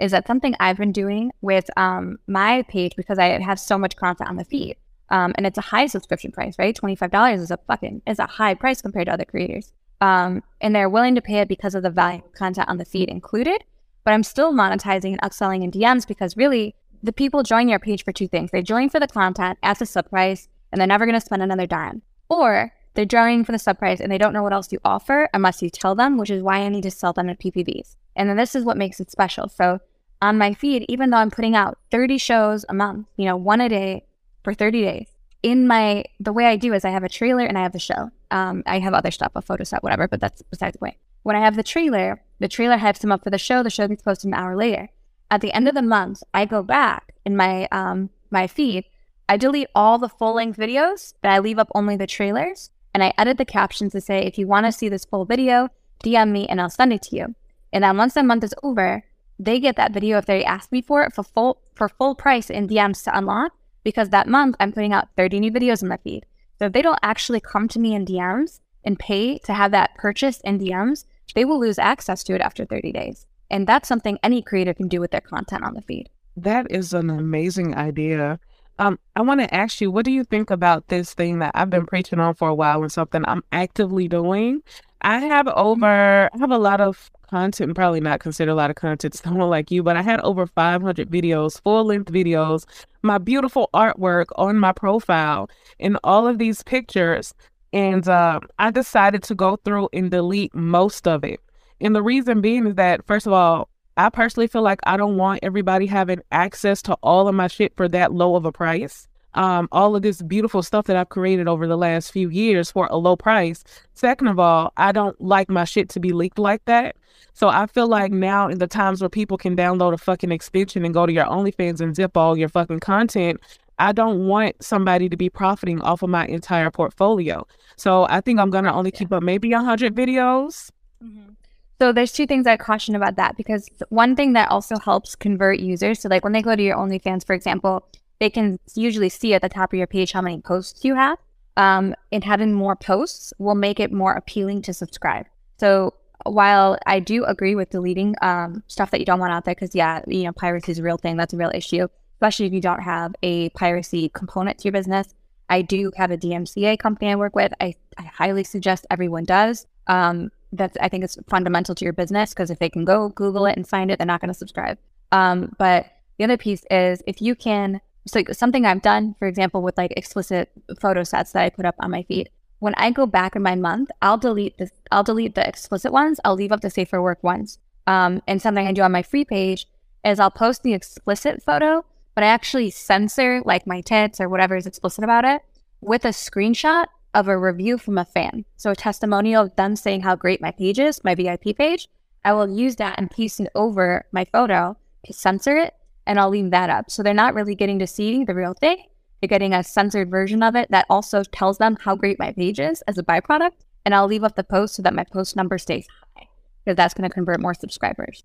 is 0.00 0.12
that 0.12 0.26
something 0.26 0.54
I've 0.60 0.76
been 0.76 0.92
doing 0.92 1.30
with 1.40 1.68
um, 1.76 2.18
my 2.26 2.62
page 2.68 2.94
because 2.96 3.18
I 3.18 3.40
have 3.40 3.58
so 3.58 3.78
much 3.78 3.96
content 3.96 4.28
on 4.28 4.36
the 4.36 4.44
feed. 4.44 4.76
Um, 5.10 5.32
and 5.36 5.46
it's 5.46 5.56
a 5.56 5.62
high 5.62 5.86
subscription 5.86 6.32
price, 6.32 6.56
right? 6.58 6.74
Twenty 6.74 6.94
five 6.94 7.10
dollars 7.10 7.40
is 7.40 7.50
a 7.50 7.56
fucking 7.56 8.02
is 8.06 8.18
a 8.18 8.26
high 8.26 8.54
price 8.54 8.82
compared 8.82 9.06
to 9.06 9.12
other 9.12 9.24
creators. 9.24 9.72
Um, 10.00 10.42
and 10.60 10.74
they're 10.74 10.90
willing 10.90 11.14
to 11.14 11.22
pay 11.22 11.38
it 11.38 11.48
because 11.48 11.74
of 11.74 11.82
the 11.82 11.90
value 11.90 12.22
content 12.34 12.68
on 12.68 12.76
the 12.76 12.84
feed 12.84 13.08
included. 13.08 13.64
But 14.04 14.12
I'm 14.12 14.22
still 14.22 14.52
monetizing 14.52 15.12
and 15.12 15.20
upselling 15.22 15.64
in 15.64 15.70
DMs 15.70 16.06
because 16.06 16.36
really 16.36 16.74
the 17.02 17.12
people 17.12 17.42
join 17.42 17.68
your 17.68 17.78
page 17.78 18.04
for 18.04 18.12
two 18.12 18.28
things. 18.28 18.50
They 18.50 18.62
join 18.62 18.88
for 18.88 19.00
the 19.00 19.08
content 19.08 19.58
at 19.62 19.78
the 19.78 19.86
sub 19.86 20.10
price, 20.10 20.48
and 20.72 20.80
they're 20.80 20.86
never 20.86 21.06
going 21.06 21.18
to 21.18 21.24
spend 21.24 21.42
another 21.42 21.66
dime. 21.66 22.02
Or 22.28 22.72
they're 22.98 23.04
joining 23.04 23.44
for 23.44 23.52
the 23.52 23.60
sub 23.60 23.78
price 23.78 24.00
and 24.00 24.10
they 24.10 24.18
don't 24.18 24.32
know 24.32 24.42
what 24.42 24.52
else 24.52 24.72
you 24.72 24.80
offer 24.84 25.28
unless 25.32 25.62
you 25.62 25.70
tell 25.70 25.94
them, 25.94 26.18
which 26.18 26.30
is 26.30 26.42
why 26.42 26.58
I 26.58 26.68
need 26.68 26.82
to 26.82 26.90
sell 26.90 27.12
them 27.12 27.28
at 27.28 27.38
PPVs. 27.38 27.94
And 28.16 28.28
then 28.28 28.36
this 28.36 28.56
is 28.56 28.64
what 28.64 28.76
makes 28.76 28.98
it 28.98 29.08
special. 29.08 29.48
So 29.48 29.78
on 30.20 30.36
my 30.36 30.52
feed, 30.52 30.84
even 30.88 31.10
though 31.10 31.18
I'm 31.18 31.30
putting 31.30 31.54
out 31.54 31.78
30 31.92 32.18
shows 32.18 32.64
a 32.68 32.74
month, 32.74 33.06
you 33.16 33.24
know, 33.24 33.36
one 33.36 33.60
a 33.60 33.68
day 33.68 34.04
for 34.42 34.52
30 34.52 34.82
days, 34.82 35.06
in 35.44 35.68
my 35.68 36.04
the 36.18 36.32
way 36.32 36.46
I 36.46 36.56
do 36.56 36.74
is 36.74 36.84
I 36.84 36.90
have 36.90 37.04
a 37.04 37.08
trailer 37.08 37.46
and 37.46 37.56
I 37.56 37.62
have 37.62 37.72
the 37.72 37.78
show. 37.78 38.10
Um, 38.32 38.64
I 38.66 38.80
have 38.80 38.94
other 38.94 39.12
stuff, 39.12 39.30
a 39.36 39.42
photo 39.42 39.62
set, 39.62 39.84
whatever, 39.84 40.08
but 40.08 40.20
that's 40.20 40.42
besides 40.42 40.72
the 40.72 40.80
point. 40.80 40.96
When 41.22 41.36
I 41.36 41.40
have 41.40 41.54
the 41.54 41.62
trailer, 41.62 42.22
the 42.40 42.48
trailer 42.48 42.78
hypes 42.78 42.98
them 42.98 43.12
up 43.12 43.22
for 43.22 43.30
the 43.30 43.38
show. 43.38 43.62
The 43.62 43.70
show 43.70 43.86
gets 43.86 44.02
posted 44.02 44.28
an 44.28 44.34
hour 44.34 44.56
later. 44.56 44.88
At 45.30 45.40
the 45.40 45.52
end 45.52 45.68
of 45.68 45.74
the 45.74 45.82
month, 45.82 46.22
I 46.32 46.44
go 46.46 46.62
back 46.62 47.14
in 47.24 47.36
my 47.36 47.68
um 47.70 48.10
my 48.30 48.46
feed. 48.46 48.84
I 49.28 49.36
delete 49.36 49.68
all 49.74 49.98
the 49.98 50.08
full 50.08 50.34
length 50.34 50.58
videos, 50.58 51.14
but 51.20 51.30
I 51.30 51.38
leave 51.38 51.58
up 51.58 51.70
only 51.74 51.96
the 51.96 52.06
trailers 52.06 52.70
and 52.94 53.02
I 53.02 53.12
edit 53.18 53.36
the 53.36 53.44
captions 53.44 53.92
to 53.92 54.00
say, 54.00 54.20
if 54.20 54.38
you 54.38 54.46
want 54.46 54.64
to 54.66 54.72
see 54.72 54.88
this 54.88 55.04
full 55.04 55.26
video, 55.26 55.68
DM 56.02 56.30
me 56.30 56.46
and 56.48 56.60
I'll 56.60 56.70
send 56.70 56.92
it 56.92 57.02
to 57.02 57.16
you. 57.16 57.34
And 57.72 57.84
then 57.84 57.96
once 57.98 58.14
the 58.14 58.22
month 58.22 58.44
is 58.44 58.54
over, 58.62 59.04
they 59.38 59.60
get 59.60 59.76
that 59.76 59.92
video 59.92 60.16
if 60.18 60.26
they 60.26 60.44
ask 60.44 60.72
me 60.72 60.80
for 60.80 61.02
it 61.04 61.14
for 61.14 61.22
full 61.22 61.60
for 61.74 61.88
full 61.88 62.14
price 62.14 62.50
in 62.50 62.66
DMs 62.66 63.04
to 63.04 63.16
unlock 63.16 63.52
because 63.84 64.08
that 64.08 64.26
month 64.26 64.56
I'm 64.58 64.72
putting 64.72 64.92
out 64.92 65.08
30 65.16 65.40
new 65.40 65.52
videos 65.52 65.82
in 65.82 65.88
my 65.88 65.98
feed. 65.98 66.26
So 66.58 66.66
if 66.66 66.72
they 66.72 66.82
don't 66.82 66.98
actually 67.02 67.40
come 67.40 67.68
to 67.68 67.78
me 67.78 67.94
in 67.94 68.04
DMs 68.04 68.60
and 68.84 68.98
pay 68.98 69.38
to 69.38 69.52
have 69.52 69.70
that 69.72 69.94
purchased 69.94 70.40
in 70.44 70.58
DMs, 70.58 71.04
they 71.34 71.44
will 71.44 71.60
lose 71.60 71.78
access 71.78 72.24
to 72.24 72.34
it 72.34 72.40
after 72.40 72.64
30 72.64 72.90
days. 72.92 73.26
And 73.50 73.66
that's 73.66 73.88
something 73.88 74.18
any 74.22 74.42
creator 74.42 74.74
can 74.74 74.88
do 74.88 75.00
with 75.00 75.10
their 75.10 75.20
content 75.20 75.64
on 75.64 75.74
the 75.74 75.82
feed. 75.82 76.08
That 76.36 76.70
is 76.70 76.92
an 76.92 77.10
amazing 77.10 77.74
idea. 77.74 78.38
Um, 78.78 78.98
I 79.16 79.22
want 79.22 79.40
to 79.40 79.52
ask 79.52 79.80
you, 79.80 79.90
what 79.90 80.04
do 80.04 80.12
you 80.12 80.22
think 80.22 80.50
about 80.50 80.86
this 80.88 81.12
thing 81.12 81.40
that 81.40 81.50
I've 81.54 81.70
been 81.70 81.86
preaching 81.86 82.20
on 82.20 82.34
for 82.34 82.48
a 82.48 82.54
while 82.54 82.82
and 82.82 82.92
something 82.92 83.24
I'm 83.26 83.42
actively 83.50 84.06
doing? 84.06 84.62
I 85.02 85.18
have 85.18 85.48
over, 85.48 86.30
I 86.32 86.38
have 86.38 86.50
a 86.50 86.58
lot 86.58 86.80
of 86.80 87.10
content, 87.28 87.74
probably 87.74 88.00
not 88.00 88.20
consider 88.20 88.52
a 88.52 88.54
lot 88.54 88.70
of 88.70 88.76
content, 88.76 89.14
someone 89.14 89.50
like 89.50 89.70
you, 89.70 89.82
but 89.82 89.96
I 89.96 90.02
had 90.02 90.20
over 90.20 90.46
500 90.46 91.10
videos, 91.10 91.60
full 91.62 91.84
length 91.84 92.12
videos, 92.12 92.66
my 93.02 93.18
beautiful 93.18 93.68
artwork 93.74 94.26
on 94.36 94.58
my 94.58 94.72
profile, 94.72 95.50
and 95.80 95.98
all 96.04 96.26
of 96.26 96.38
these 96.38 96.62
pictures. 96.62 97.34
And 97.72 98.08
uh, 98.08 98.40
I 98.58 98.70
decided 98.70 99.22
to 99.24 99.34
go 99.34 99.56
through 99.56 99.88
and 99.92 100.10
delete 100.10 100.54
most 100.54 101.06
of 101.06 101.24
it. 101.24 101.40
And 101.80 101.94
the 101.94 102.02
reason 102.02 102.40
being 102.40 102.66
is 102.66 102.74
that, 102.74 103.06
first 103.06 103.26
of 103.26 103.32
all, 103.32 103.68
I 103.96 104.10
personally 104.10 104.46
feel 104.46 104.62
like 104.62 104.80
I 104.84 104.96
don't 104.96 105.16
want 105.16 105.40
everybody 105.42 105.86
having 105.86 106.20
access 106.30 106.82
to 106.82 106.96
all 107.02 107.26
of 107.28 107.34
my 107.34 107.48
shit 107.48 107.74
for 107.76 107.88
that 107.88 108.12
low 108.12 108.36
of 108.36 108.44
a 108.44 108.52
price. 108.52 109.08
Um, 109.34 109.68
all 109.72 109.94
of 109.94 110.02
this 110.02 110.22
beautiful 110.22 110.62
stuff 110.62 110.86
that 110.86 110.96
I've 110.96 111.10
created 111.10 111.48
over 111.48 111.66
the 111.66 111.76
last 111.76 112.12
few 112.12 112.28
years 112.28 112.70
for 112.70 112.86
a 112.90 112.96
low 112.96 113.16
price. 113.16 113.62
Second 113.94 114.28
of 114.28 114.38
all, 114.38 114.72
I 114.76 114.92
don't 114.92 115.20
like 115.20 115.48
my 115.48 115.64
shit 115.64 115.88
to 115.90 116.00
be 116.00 116.12
leaked 116.12 116.38
like 116.38 116.64
that. 116.64 116.96
So 117.34 117.48
I 117.48 117.66
feel 117.66 117.88
like 117.88 118.10
now 118.10 118.48
in 118.48 118.58
the 118.58 118.66
times 118.66 119.00
where 119.00 119.08
people 119.08 119.36
can 119.36 119.56
download 119.56 119.92
a 119.92 119.98
fucking 119.98 120.32
extension 120.32 120.84
and 120.84 120.94
go 120.94 121.06
to 121.06 121.12
your 121.12 121.26
OnlyFans 121.26 121.80
and 121.80 121.94
zip 121.94 122.16
all 122.16 122.38
your 122.38 122.48
fucking 122.48 122.80
content, 122.80 123.40
I 123.78 123.92
don't 123.92 124.26
want 124.26 124.62
somebody 124.62 125.08
to 125.08 125.16
be 125.16 125.28
profiting 125.28 125.80
off 125.82 126.02
of 126.02 126.10
my 126.10 126.26
entire 126.26 126.70
portfolio. 126.70 127.46
So 127.76 128.06
I 128.08 128.20
think 128.20 128.40
I'm 128.40 128.50
gonna 128.50 128.72
only 128.72 128.90
keep 128.90 129.12
up 129.12 129.22
maybe 129.22 129.52
a 129.52 129.60
hundred 129.60 129.94
videos. 129.94 130.70
Mm-hmm. 131.02 131.32
So 131.80 131.92
there's 131.92 132.12
two 132.12 132.26
things 132.26 132.46
I 132.46 132.56
caution 132.56 132.96
about 132.96 133.16
that 133.16 133.36
because 133.36 133.68
one 133.88 134.16
thing 134.16 134.32
that 134.32 134.50
also 134.50 134.78
helps 134.78 135.14
convert 135.14 135.60
users. 135.60 136.00
So 136.00 136.08
like 136.08 136.24
when 136.24 136.32
they 136.32 136.42
go 136.42 136.56
to 136.56 136.62
your 136.62 136.76
OnlyFans, 136.76 137.24
for 137.24 137.34
example, 137.34 137.86
they 138.18 138.30
can 138.30 138.58
usually 138.74 139.08
see 139.08 139.34
at 139.34 139.42
the 139.42 139.48
top 139.48 139.72
of 139.72 139.78
your 139.78 139.86
page 139.86 140.12
how 140.12 140.20
many 140.20 140.40
posts 140.40 140.84
you 140.84 140.96
have. 140.96 141.18
Um, 141.56 141.94
and 142.12 142.22
having 142.22 142.52
more 142.52 142.76
posts 142.76 143.32
will 143.38 143.54
make 143.54 143.80
it 143.80 143.92
more 143.92 144.12
appealing 144.12 144.62
to 144.62 144.72
subscribe. 144.72 145.26
So 145.58 145.94
while 146.24 146.78
I 146.86 147.00
do 147.00 147.24
agree 147.24 147.54
with 147.54 147.70
deleting 147.70 148.14
um, 148.22 148.62
stuff 148.68 148.90
that 148.90 149.00
you 149.00 149.06
don't 149.06 149.18
want 149.18 149.32
out 149.32 149.44
there, 149.44 149.54
because 149.54 149.74
yeah, 149.74 150.02
you 150.06 150.24
know, 150.24 150.32
piracy 150.32 150.72
is 150.72 150.78
a 150.78 150.82
real 150.82 150.96
thing. 150.96 151.16
That's 151.16 151.34
a 151.34 151.36
real 151.36 151.50
issue, 151.54 151.88
especially 152.16 152.46
if 152.46 152.52
you 152.52 152.60
don't 152.60 152.82
have 152.82 153.14
a 153.22 153.50
piracy 153.50 154.08
component 154.08 154.58
to 154.58 154.64
your 154.64 154.72
business. 154.72 155.14
I 155.48 155.62
do 155.62 155.90
have 155.96 156.10
a 156.10 156.16
DMCA 156.16 156.78
company 156.78 157.10
I 157.10 157.16
work 157.16 157.34
with. 157.34 157.52
I, 157.60 157.74
I 157.96 158.02
highly 158.02 158.44
suggest 158.44 158.86
everyone 158.90 159.24
does. 159.24 159.66
Um, 159.86 160.30
that's 160.52 160.76
I 160.80 160.88
think 160.88 161.04
it's 161.04 161.18
fundamental 161.28 161.74
to 161.74 161.84
your 161.84 161.92
business 161.92 162.30
because 162.30 162.50
if 162.50 162.58
they 162.58 162.70
can 162.70 162.84
go 162.84 163.10
Google 163.10 163.46
it 163.46 163.56
and 163.56 163.68
find 163.68 163.90
it, 163.90 163.98
they're 163.98 164.06
not 164.06 164.20
going 164.20 164.28
to 164.28 164.34
subscribe. 164.34 164.78
Um, 165.12 165.54
but 165.58 165.86
the 166.18 166.24
other 166.24 166.36
piece 166.36 166.64
is 166.70 167.02
if 167.06 167.20
you 167.20 167.34
can, 167.34 167.80
so 168.06 168.22
something 168.32 168.66
I've 168.66 168.82
done, 168.82 169.14
for 169.18 169.28
example, 169.28 169.62
with 169.62 169.76
like 169.76 169.92
explicit 169.96 170.50
photo 170.80 171.04
sets 171.04 171.32
that 171.32 171.44
I 171.44 171.50
put 171.50 171.64
up 171.64 171.76
on 171.80 171.90
my 171.90 172.02
feed. 172.02 172.30
When 172.60 172.74
I 172.76 172.90
go 172.90 173.06
back 173.06 173.36
in 173.36 173.42
my 173.42 173.54
month, 173.54 173.90
I'll 174.02 174.18
delete 174.18 174.58
this. 174.58 174.70
I'll 174.90 175.04
delete 175.04 175.34
the 175.34 175.46
explicit 175.46 175.92
ones. 175.92 176.18
I'll 176.24 176.34
leave 176.34 176.50
up 176.50 176.60
the 176.60 176.70
safer 176.70 177.00
work 177.00 177.22
ones. 177.22 177.58
Um, 177.86 178.22
and 178.26 178.42
something 178.42 178.66
I 178.66 178.72
do 178.72 178.82
on 178.82 178.92
my 178.92 179.02
free 179.02 179.24
page 179.24 179.66
is 180.04 180.18
I'll 180.18 180.30
post 180.30 180.62
the 180.62 180.74
explicit 180.74 181.42
photo, 181.42 181.84
but 182.14 182.24
I 182.24 182.26
actually 182.26 182.70
censor 182.70 183.42
like 183.44 183.66
my 183.66 183.80
tits 183.80 184.20
or 184.20 184.28
whatever 184.28 184.56
is 184.56 184.66
explicit 184.66 185.04
about 185.04 185.24
it 185.24 185.42
with 185.80 186.04
a 186.04 186.08
screenshot 186.08 186.86
of 187.14 187.28
a 187.28 187.38
review 187.38 187.78
from 187.78 187.98
a 187.98 188.04
fan. 188.04 188.44
So 188.56 188.70
a 188.70 188.76
testimonial 188.76 189.44
of 189.44 189.56
them 189.56 189.76
saying 189.76 190.02
how 190.02 190.16
great 190.16 190.40
my 190.40 190.50
page 190.50 190.78
is, 190.78 191.02
my 191.04 191.14
VIP 191.14 191.56
page. 191.56 191.88
I 192.24 192.32
will 192.32 192.48
use 192.48 192.76
that 192.76 192.98
and 192.98 193.10
paste 193.10 193.40
it 193.40 193.50
over 193.54 194.06
my 194.12 194.24
photo 194.24 194.76
to 195.06 195.12
censor 195.12 195.56
it 195.56 195.74
and 196.06 196.18
I'll 196.18 196.30
leave 196.30 196.50
that 196.50 196.70
up. 196.70 196.90
So 196.90 197.02
they're 197.02 197.14
not 197.14 197.34
really 197.34 197.54
getting 197.54 197.78
to 197.78 197.86
see 197.86 198.24
the 198.24 198.34
real 198.34 198.54
thing. 198.54 198.84
They're 199.20 199.28
getting 199.28 199.52
a 199.52 199.62
censored 199.62 200.10
version 200.10 200.42
of 200.42 200.56
it 200.56 200.70
that 200.70 200.86
also 200.88 201.22
tells 201.22 201.58
them 201.58 201.76
how 201.80 201.96
great 201.96 202.18
my 202.18 202.32
page 202.32 202.58
is 202.58 202.82
as 202.82 202.98
a 202.98 203.02
byproduct. 203.02 203.52
And 203.84 203.94
I'll 203.94 204.06
leave 204.06 204.24
up 204.24 204.36
the 204.36 204.44
post 204.44 204.74
so 204.74 204.82
that 204.82 204.94
my 204.94 205.04
post 205.04 205.36
number 205.36 205.58
stays 205.58 205.86
high 206.16 206.28
because 206.64 206.76
that's 206.76 206.94
going 206.94 207.08
to 207.08 207.14
convert 207.14 207.40
more 207.40 207.54
subscribers. 207.54 208.22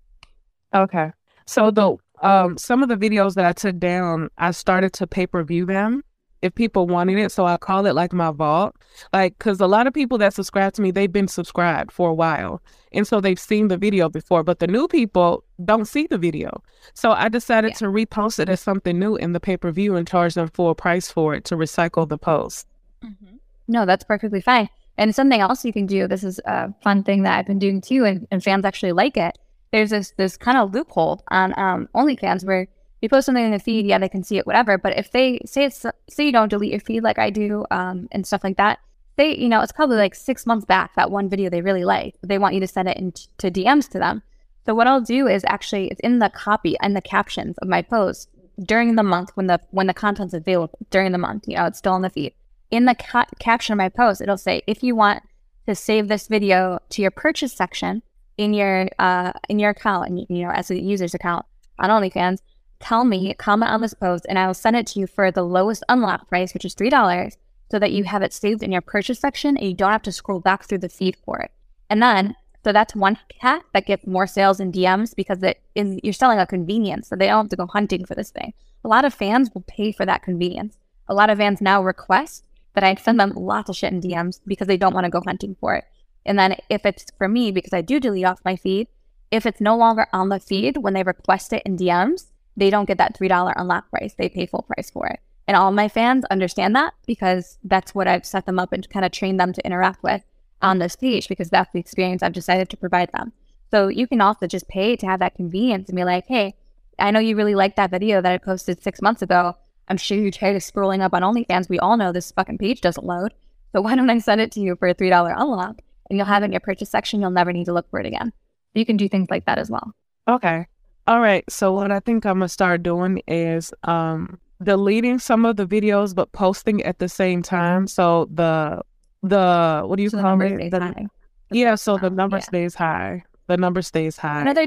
Okay. 0.74 1.12
So 1.46 1.70
the 1.70 1.96
um 2.22 2.56
some 2.56 2.82
of 2.82 2.88
the 2.88 2.96
videos 2.96 3.34
that 3.34 3.44
I 3.44 3.52
took 3.52 3.78
down, 3.78 4.30
I 4.38 4.52
started 4.52 4.92
to 4.94 5.06
pay 5.06 5.26
per 5.26 5.42
view 5.42 5.66
them 5.66 6.02
if 6.44 6.54
people 6.54 6.86
wanted 6.86 7.18
it. 7.18 7.32
So 7.32 7.46
I 7.46 7.56
call 7.56 7.86
it 7.86 7.94
like 7.94 8.12
my 8.12 8.30
vault. 8.30 8.76
Like, 9.12 9.38
because 9.38 9.60
a 9.60 9.66
lot 9.66 9.86
of 9.86 9.94
people 9.94 10.18
that 10.18 10.34
subscribe 10.34 10.74
to 10.74 10.82
me, 10.82 10.90
they've 10.90 11.10
been 11.10 11.26
subscribed 11.26 11.90
for 11.90 12.10
a 12.10 12.14
while. 12.14 12.60
And 12.92 13.06
so 13.06 13.20
they've 13.20 13.40
seen 13.40 13.68
the 13.68 13.78
video 13.78 14.10
before, 14.10 14.44
but 14.44 14.58
the 14.58 14.66
new 14.66 14.86
people 14.86 15.42
don't 15.64 15.86
see 15.86 16.06
the 16.06 16.18
video. 16.18 16.62
So 16.92 17.12
I 17.12 17.30
decided 17.30 17.70
yeah. 17.70 17.78
to 17.78 17.84
repost 17.86 18.38
it 18.38 18.50
as 18.50 18.60
something 18.60 18.98
new 18.98 19.16
in 19.16 19.32
the 19.32 19.40
pay 19.40 19.56
per 19.56 19.72
view 19.72 19.96
and 19.96 20.06
charge 20.06 20.34
them 20.34 20.48
full 20.48 20.74
price 20.74 21.10
for 21.10 21.34
it 21.34 21.44
to 21.46 21.56
recycle 21.56 22.06
the 22.06 22.18
post. 22.18 22.66
Mm-hmm. 23.02 23.36
No, 23.66 23.86
that's 23.86 24.04
perfectly 24.04 24.42
fine. 24.42 24.68
And 24.98 25.14
something 25.14 25.40
else 25.40 25.64
you 25.64 25.72
can 25.72 25.86
do, 25.86 26.06
this 26.06 26.22
is 26.22 26.40
a 26.44 26.72
fun 26.82 27.02
thing 27.02 27.22
that 27.22 27.38
I've 27.38 27.46
been 27.46 27.58
doing 27.58 27.80
too, 27.80 28.04
and, 28.04 28.28
and 28.30 28.44
fans 28.44 28.64
actually 28.64 28.92
like 28.92 29.16
it. 29.16 29.38
There's 29.72 29.90
this 29.90 30.12
this 30.16 30.36
kind 30.36 30.56
of 30.56 30.72
loophole 30.72 31.22
on 31.28 31.58
um, 31.58 31.88
OnlyFans 31.96 32.44
where 32.44 32.68
you 33.04 33.08
post 33.08 33.26
something 33.26 33.44
in 33.44 33.52
the 33.52 33.58
feed, 33.58 33.86
yeah, 33.86 33.98
they 33.98 34.08
can 34.08 34.24
see 34.24 34.38
it, 34.38 34.46
whatever. 34.46 34.78
But 34.78 34.98
if 34.98 35.12
they 35.12 35.40
say 35.46 35.64
it's 35.64 35.86
say 36.08 36.26
you 36.26 36.32
don't 36.32 36.48
delete 36.48 36.72
your 36.72 36.80
feed 36.80 37.02
like 37.02 37.18
I 37.18 37.30
do, 37.30 37.64
um, 37.70 38.08
and 38.10 38.26
stuff 38.26 38.42
like 38.42 38.56
that, 38.56 38.80
they 39.16 39.36
you 39.36 39.48
know 39.48 39.60
it's 39.60 39.72
probably 39.72 39.96
like 39.96 40.14
six 40.14 40.46
months 40.46 40.64
back 40.64 40.94
that 40.96 41.10
one 41.10 41.28
video 41.28 41.50
they 41.50 41.60
really 41.60 41.84
like, 41.84 42.16
they 42.22 42.38
want 42.38 42.54
you 42.54 42.60
to 42.60 42.66
send 42.66 42.88
it 42.88 42.96
into 42.96 43.50
DMs 43.50 43.88
to 43.90 43.98
them. 43.98 44.22
So 44.66 44.74
what 44.74 44.86
I'll 44.86 45.02
do 45.02 45.28
is 45.28 45.44
actually 45.46 45.88
it's 45.88 46.00
in 46.00 46.18
the 46.18 46.30
copy 46.30 46.76
and 46.80 46.96
the 46.96 47.02
captions 47.02 47.56
of 47.58 47.68
my 47.68 47.82
post 47.82 48.30
during 48.64 48.94
the 48.94 49.02
month 49.02 49.30
when 49.34 49.46
the 49.46 49.60
when 49.70 49.86
the 49.86 49.94
content's 49.94 50.34
available 50.34 50.78
during 50.90 51.12
the 51.12 51.18
month. 51.18 51.44
You 51.46 51.56
know, 51.56 51.66
it's 51.66 51.78
still 51.78 51.96
in 51.96 52.02
the 52.02 52.10
feed. 52.10 52.34
In 52.70 52.86
the 52.86 52.94
ca- 52.94 53.26
caption 53.38 53.74
of 53.74 53.78
my 53.78 53.90
post, 53.90 54.20
it'll 54.20 54.38
say 54.38 54.62
if 54.66 54.82
you 54.82 54.96
want 54.96 55.22
to 55.66 55.74
save 55.74 56.08
this 56.08 56.26
video 56.26 56.78
to 56.90 57.02
your 57.02 57.10
purchase 57.10 57.52
section 57.52 58.02
in 58.36 58.52
your 58.52 58.88
uh 58.98 59.32
in 59.48 59.58
your 59.58 59.70
account 59.70 60.08
and 60.08 60.18
you 60.28 60.44
know 60.44 60.50
as 60.50 60.70
a 60.70 60.80
user's 60.80 61.14
account 61.14 61.46
on 61.78 61.88
OnlyFans 61.88 62.38
tell 62.80 63.04
me, 63.04 63.34
comment 63.34 63.70
on 63.70 63.80
this 63.80 63.94
post, 63.94 64.26
and 64.28 64.38
I 64.38 64.46
will 64.46 64.54
send 64.54 64.76
it 64.76 64.86
to 64.88 65.00
you 65.00 65.06
for 65.06 65.30
the 65.30 65.42
lowest 65.42 65.84
unlock 65.88 66.28
price, 66.28 66.54
which 66.54 66.64
is 66.64 66.74
$3, 66.74 67.36
so 67.70 67.78
that 67.78 67.92
you 67.92 68.04
have 68.04 68.22
it 68.22 68.32
saved 68.32 68.62
in 68.62 68.72
your 68.72 68.80
purchase 68.80 69.18
section 69.18 69.56
and 69.56 69.66
you 69.66 69.74
don't 69.74 69.90
have 69.90 70.02
to 70.02 70.12
scroll 70.12 70.40
back 70.40 70.64
through 70.64 70.78
the 70.78 70.88
feed 70.88 71.16
for 71.24 71.40
it. 71.40 71.50
And 71.88 72.02
then, 72.02 72.36
so 72.64 72.72
that's 72.72 72.94
one 72.94 73.18
hack 73.40 73.64
that 73.72 73.86
gets 73.86 74.06
more 74.06 74.26
sales 74.26 74.60
in 74.60 74.72
DMs 74.72 75.14
because 75.14 75.42
it 75.42 75.60
is, 75.74 75.98
you're 76.02 76.12
selling 76.12 76.38
a 76.38 76.46
convenience, 76.46 77.08
so 77.08 77.16
they 77.16 77.26
don't 77.26 77.44
have 77.44 77.50
to 77.50 77.56
go 77.56 77.66
hunting 77.66 78.04
for 78.04 78.14
this 78.14 78.30
thing. 78.30 78.54
A 78.84 78.88
lot 78.88 79.04
of 79.04 79.14
fans 79.14 79.50
will 79.52 79.64
pay 79.66 79.92
for 79.92 80.06
that 80.06 80.22
convenience. 80.22 80.76
A 81.08 81.14
lot 81.14 81.30
of 81.30 81.38
fans 81.38 81.60
now 81.60 81.82
request 81.82 82.44
that 82.74 82.84
I 82.84 82.94
send 82.94 83.20
them 83.20 83.32
lots 83.34 83.70
of 83.70 83.76
shit 83.76 83.92
in 83.92 84.00
DMs 84.00 84.40
because 84.46 84.66
they 84.66 84.76
don't 84.76 84.94
want 84.94 85.04
to 85.04 85.10
go 85.10 85.22
hunting 85.24 85.56
for 85.60 85.74
it. 85.74 85.84
And 86.26 86.38
then 86.38 86.56
if 86.70 86.86
it's 86.86 87.06
for 87.18 87.28
me, 87.28 87.50
because 87.50 87.72
I 87.72 87.82
do 87.82 88.00
delete 88.00 88.24
off 88.24 88.40
my 88.44 88.56
feed, 88.56 88.88
if 89.30 89.46
it's 89.46 89.60
no 89.60 89.76
longer 89.76 90.06
on 90.12 90.28
the 90.28 90.40
feed 90.40 90.78
when 90.78 90.94
they 90.94 91.02
request 91.02 91.52
it 91.52 91.62
in 91.66 91.76
DMs, 91.76 92.30
they 92.56 92.70
don't 92.70 92.86
get 92.86 92.98
that 92.98 93.18
$3 93.18 93.52
unlock 93.56 93.90
price. 93.90 94.14
They 94.14 94.28
pay 94.28 94.46
full 94.46 94.62
price 94.62 94.90
for 94.90 95.06
it. 95.06 95.20
And 95.46 95.56
all 95.56 95.72
my 95.72 95.88
fans 95.88 96.24
understand 96.30 96.74
that 96.76 96.94
because 97.06 97.58
that's 97.64 97.94
what 97.94 98.08
I've 98.08 98.24
set 98.24 98.46
them 98.46 98.58
up 98.58 98.72
and 98.72 98.88
kind 98.88 99.04
of 99.04 99.12
trained 99.12 99.38
them 99.38 99.52
to 99.52 99.66
interact 99.66 100.02
with 100.02 100.24
on 100.62 100.78
this 100.78 100.96
page 100.96 101.28
because 101.28 101.50
that's 101.50 101.72
the 101.72 101.78
experience 101.78 102.22
I've 102.22 102.32
decided 102.32 102.70
to 102.70 102.76
provide 102.76 103.10
them. 103.12 103.32
So 103.70 103.88
you 103.88 104.06
can 104.06 104.20
also 104.20 104.46
just 104.46 104.68
pay 104.68 104.96
to 104.96 105.06
have 105.06 105.20
that 105.20 105.34
convenience 105.34 105.88
and 105.88 105.96
be 105.96 106.04
like, 106.04 106.26
hey, 106.26 106.54
I 106.98 107.10
know 107.10 107.20
you 107.20 107.36
really 107.36 107.54
liked 107.54 107.76
that 107.76 107.90
video 107.90 108.20
that 108.20 108.32
I 108.32 108.38
posted 108.38 108.82
six 108.82 109.02
months 109.02 109.20
ago. 109.20 109.56
I'm 109.88 109.96
sure 109.96 110.16
you're 110.16 110.30
tired 110.30 110.56
of 110.56 110.62
scrolling 110.62 111.00
up 111.00 111.12
on 111.12 111.22
OnlyFans. 111.22 111.68
We 111.68 111.78
all 111.78 111.96
know 111.96 112.12
this 112.12 112.32
fucking 112.32 112.58
page 112.58 112.80
doesn't 112.80 113.06
load. 113.06 113.34
So 113.72 113.82
why 113.82 113.96
don't 113.96 114.08
I 114.08 114.18
send 114.18 114.40
it 114.40 114.52
to 114.52 114.60
you 114.60 114.76
for 114.76 114.88
a 114.88 114.94
$3 114.94 115.34
unlock 115.36 115.82
and 116.08 116.16
you'll 116.16 116.26
have 116.26 116.42
it 116.42 116.46
in 116.46 116.52
your 116.52 116.60
purchase 116.60 116.88
section. 116.88 117.20
You'll 117.20 117.30
never 117.30 117.52
need 117.52 117.64
to 117.64 117.72
look 117.72 117.90
for 117.90 118.00
it 118.00 118.06
again. 118.06 118.32
You 118.74 118.86
can 118.86 118.96
do 118.96 119.08
things 119.08 119.28
like 119.30 119.46
that 119.46 119.58
as 119.58 119.70
well. 119.70 119.92
Okay. 120.28 120.66
All 121.06 121.20
right. 121.20 121.44
So 121.50 121.72
what 121.72 121.90
I 121.90 122.00
think 122.00 122.24
I'm 122.24 122.34
gonna 122.34 122.48
start 122.48 122.82
doing 122.82 123.22
is 123.26 123.72
um 123.84 124.38
deleting 124.62 125.18
some 125.18 125.44
of 125.44 125.56
the 125.56 125.66
videos 125.66 126.14
but 126.14 126.32
posting 126.32 126.82
at 126.82 126.98
the 126.98 127.08
same 127.08 127.42
time. 127.42 127.86
So 127.86 128.28
the 128.32 128.80
the 129.22 129.82
what 129.84 129.96
do 129.96 130.02
you 130.02 130.10
so 130.10 130.20
call 130.20 130.40
it? 130.40 130.70
The, 130.70 131.08
yeah, 131.50 131.74
so 131.74 131.98
the 131.98 132.10
number 132.10 132.38
yeah. 132.38 132.42
stays 132.42 132.74
high. 132.74 133.24
The 133.46 133.56
number 133.56 133.82
stays 133.82 134.16
high. 134.16 134.40
Another 134.40 134.66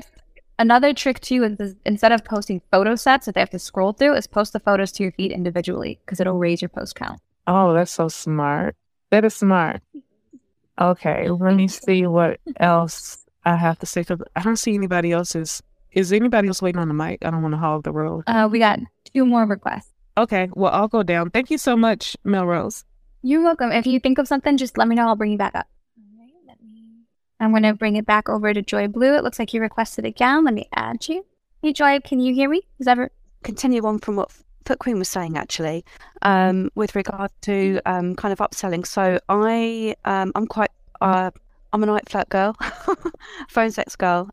another 0.59 0.93
trick 0.93 1.19
too 1.19 1.43
is 1.43 1.75
instead 1.85 2.11
of 2.11 2.23
posting 2.23 2.61
photo 2.71 2.95
sets 2.95 3.25
that 3.25 3.35
they 3.35 3.41
have 3.41 3.49
to 3.51 3.59
scroll 3.59 3.93
through, 3.93 4.15
is 4.15 4.27
post 4.27 4.53
the 4.53 4.59
photos 4.59 4.91
to 4.93 5.03
your 5.03 5.11
feed 5.11 5.31
individually 5.31 5.99
because 6.05 6.19
it'll 6.19 6.37
raise 6.37 6.61
your 6.61 6.69
post 6.69 6.95
count. 6.95 7.19
Oh, 7.47 7.73
that's 7.73 7.91
so 7.91 8.07
smart. 8.07 8.75
That 9.09 9.25
is 9.25 9.35
smart. 9.35 9.81
Okay, 10.79 11.29
let 11.29 11.55
me 11.55 11.67
see 11.67 12.05
what 12.05 12.39
else 12.59 13.25
I 13.45 13.55
have 13.55 13.79
to 13.79 13.85
say. 13.85 14.03
Cause 14.03 14.21
I 14.35 14.43
don't 14.43 14.57
see 14.57 14.75
anybody 14.75 15.11
else's. 15.11 15.63
Is 15.91 16.11
anybody 16.11 16.47
else 16.47 16.61
waiting 16.61 16.79
on 16.79 16.87
the 16.87 16.93
mic? 16.93 17.23
I 17.23 17.31
don't 17.31 17.41
want 17.41 17.53
to 17.53 17.57
hog 17.57 17.83
the 17.83 17.91
road. 17.91 18.23
Uh, 18.27 18.47
we 18.51 18.59
got 18.59 18.79
two 19.13 19.25
more 19.25 19.45
requests. 19.45 19.91
Okay, 20.17 20.49
well, 20.53 20.71
I'll 20.73 20.87
go 20.87 21.03
down. 21.03 21.29
Thank 21.29 21.51
you 21.51 21.57
so 21.57 21.75
much, 21.75 22.17
MelRose. 22.25 22.83
You're 23.21 23.43
welcome. 23.43 23.71
If 23.71 23.85
you 23.85 23.99
think 23.99 24.17
of 24.17 24.27
something, 24.27 24.57
just 24.57 24.77
let 24.77 24.87
me 24.87 24.95
know. 24.95 25.07
I'll 25.07 25.15
bring 25.15 25.31
you 25.31 25.37
back 25.37 25.55
up. 25.55 25.67
All 25.97 26.19
right, 26.19 26.31
let 26.47 26.61
me. 26.61 27.05
I'm 27.39 27.51
going 27.51 27.63
to 27.63 27.73
bring 27.73 27.95
it 27.95 28.05
back 28.05 28.29
over 28.29 28.53
to 28.53 28.61
Joy 28.61 28.87
Blue. 28.87 29.15
It 29.15 29.23
looks 29.23 29.39
like 29.39 29.53
you 29.53 29.61
requested 29.61 30.05
again. 30.05 30.45
Let 30.45 30.53
me 30.53 30.67
add 30.75 31.07
you. 31.07 31.25
Hey, 31.61 31.73
Joy, 31.73 31.99
can 31.99 32.19
you 32.19 32.33
hear 32.33 32.49
me? 32.49 32.61
Is 32.79 32.87
ever 32.87 33.11
continue 33.43 33.85
on 33.85 33.99
from 33.99 34.15
what 34.15 34.31
Foot 34.65 34.79
Queen 34.79 34.99
was 34.99 35.07
saying 35.07 35.37
actually, 35.37 35.85
um, 36.21 36.69
with 36.75 36.95
regard 36.95 37.31
to 37.41 37.79
um, 37.85 38.15
kind 38.15 38.33
of 38.33 38.39
upselling. 38.39 38.85
So 38.85 39.19
I 39.29 39.95
um, 40.05 40.31
I'm 40.35 40.45
quite 40.45 40.71
uh, 41.01 41.31
I'm 41.73 41.83
a 41.83 41.85
night 41.85 42.09
flirt 42.09 42.29
girl, 42.29 42.55
phone 43.49 43.71
sex 43.71 43.95
girl. 43.95 44.29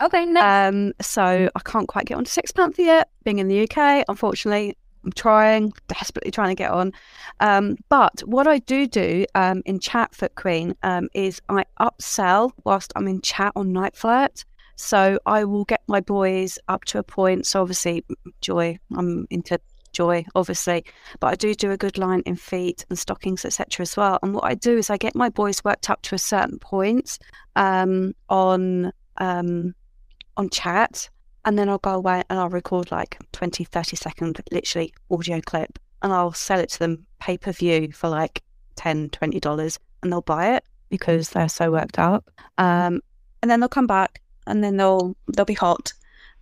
Okay, 0.00 0.26
nice. 0.26 0.72
Um, 0.72 0.92
so 1.00 1.48
I 1.54 1.60
can't 1.60 1.88
quite 1.88 2.06
get 2.06 2.16
on 2.16 2.24
to 2.24 2.30
SextPanther 2.30 2.78
yet. 2.78 3.08
Being 3.24 3.38
in 3.38 3.48
the 3.48 3.62
UK, 3.62 4.04
unfortunately, 4.08 4.76
I'm 5.04 5.12
trying, 5.12 5.72
desperately 5.88 6.30
trying 6.30 6.48
to 6.48 6.54
get 6.54 6.70
on. 6.70 6.92
Um, 7.40 7.76
but 7.88 8.20
what 8.24 8.46
I 8.46 8.58
do 8.58 8.86
do 8.86 9.26
um, 9.34 9.62
in 9.66 9.78
chat, 9.78 10.14
Foot 10.14 10.34
Queen, 10.34 10.74
um, 10.82 11.08
is 11.14 11.40
I 11.48 11.64
upsell 11.80 12.52
whilst 12.64 12.92
I'm 12.96 13.06
in 13.08 13.20
chat 13.20 13.52
on 13.54 13.72
Night 13.72 13.96
Flirt. 13.96 14.44
So 14.76 15.18
I 15.26 15.44
will 15.44 15.64
get 15.64 15.82
my 15.86 16.00
boys 16.00 16.58
up 16.68 16.84
to 16.86 16.98
a 16.98 17.02
point. 17.02 17.46
So 17.46 17.60
obviously, 17.60 18.04
JOI, 18.40 18.78
I'm 18.96 19.26
into 19.30 19.60
JOI, 19.94 20.26
obviously, 20.34 20.84
but 21.20 21.28
I 21.28 21.34
do 21.34 21.54
do 21.54 21.70
a 21.70 21.76
good 21.76 21.98
line 21.98 22.22
in 22.26 22.36
feet 22.36 22.84
and 22.88 22.98
stockings, 22.98 23.44
etc. 23.44 23.82
as 23.82 23.96
well. 23.96 24.18
And 24.22 24.34
what 24.34 24.44
I 24.44 24.54
do 24.54 24.76
is 24.76 24.90
I 24.90 24.96
get 24.96 25.14
my 25.14 25.28
boys 25.28 25.62
worked 25.64 25.90
up 25.90 26.02
to 26.02 26.14
a 26.14 26.18
certain 26.18 26.58
point 26.58 27.18
um, 27.56 28.14
on 28.28 28.92
um, 29.18 29.74
on 30.36 30.50
chat, 30.50 31.08
and 31.44 31.58
then 31.58 31.68
I'll 31.68 31.78
go 31.78 31.94
away 31.94 32.22
and 32.28 32.38
I'll 32.38 32.48
record 32.48 32.90
like 32.90 33.18
20, 33.32 33.64
30 33.64 33.96
second, 33.96 34.40
literally 34.50 34.92
audio 35.10 35.40
clip, 35.40 35.78
and 36.02 36.12
I'll 36.12 36.32
sell 36.32 36.58
it 36.58 36.70
to 36.70 36.78
them 36.78 37.06
pay 37.20 37.38
per 37.38 37.52
view 37.52 37.92
for 37.92 38.08
like 38.08 38.42
10 38.76 39.10
$20, 39.10 39.78
and 40.02 40.12
they'll 40.12 40.20
buy 40.20 40.56
it 40.56 40.64
because 40.88 41.30
they're 41.30 41.48
so 41.48 41.70
worked 41.70 41.98
up. 41.98 42.30
Um, 42.58 43.00
and 43.42 43.50
then 43.50 43.60
they'll 43.60 43.68
come 43.68 43.86
back 43.86 44.20
and 44.46 44.62
then 44.62 44.76
they'll 44.76 45.16
they'll 45.34 45.44
be 45.44 45.54
hot, 45.54 45.92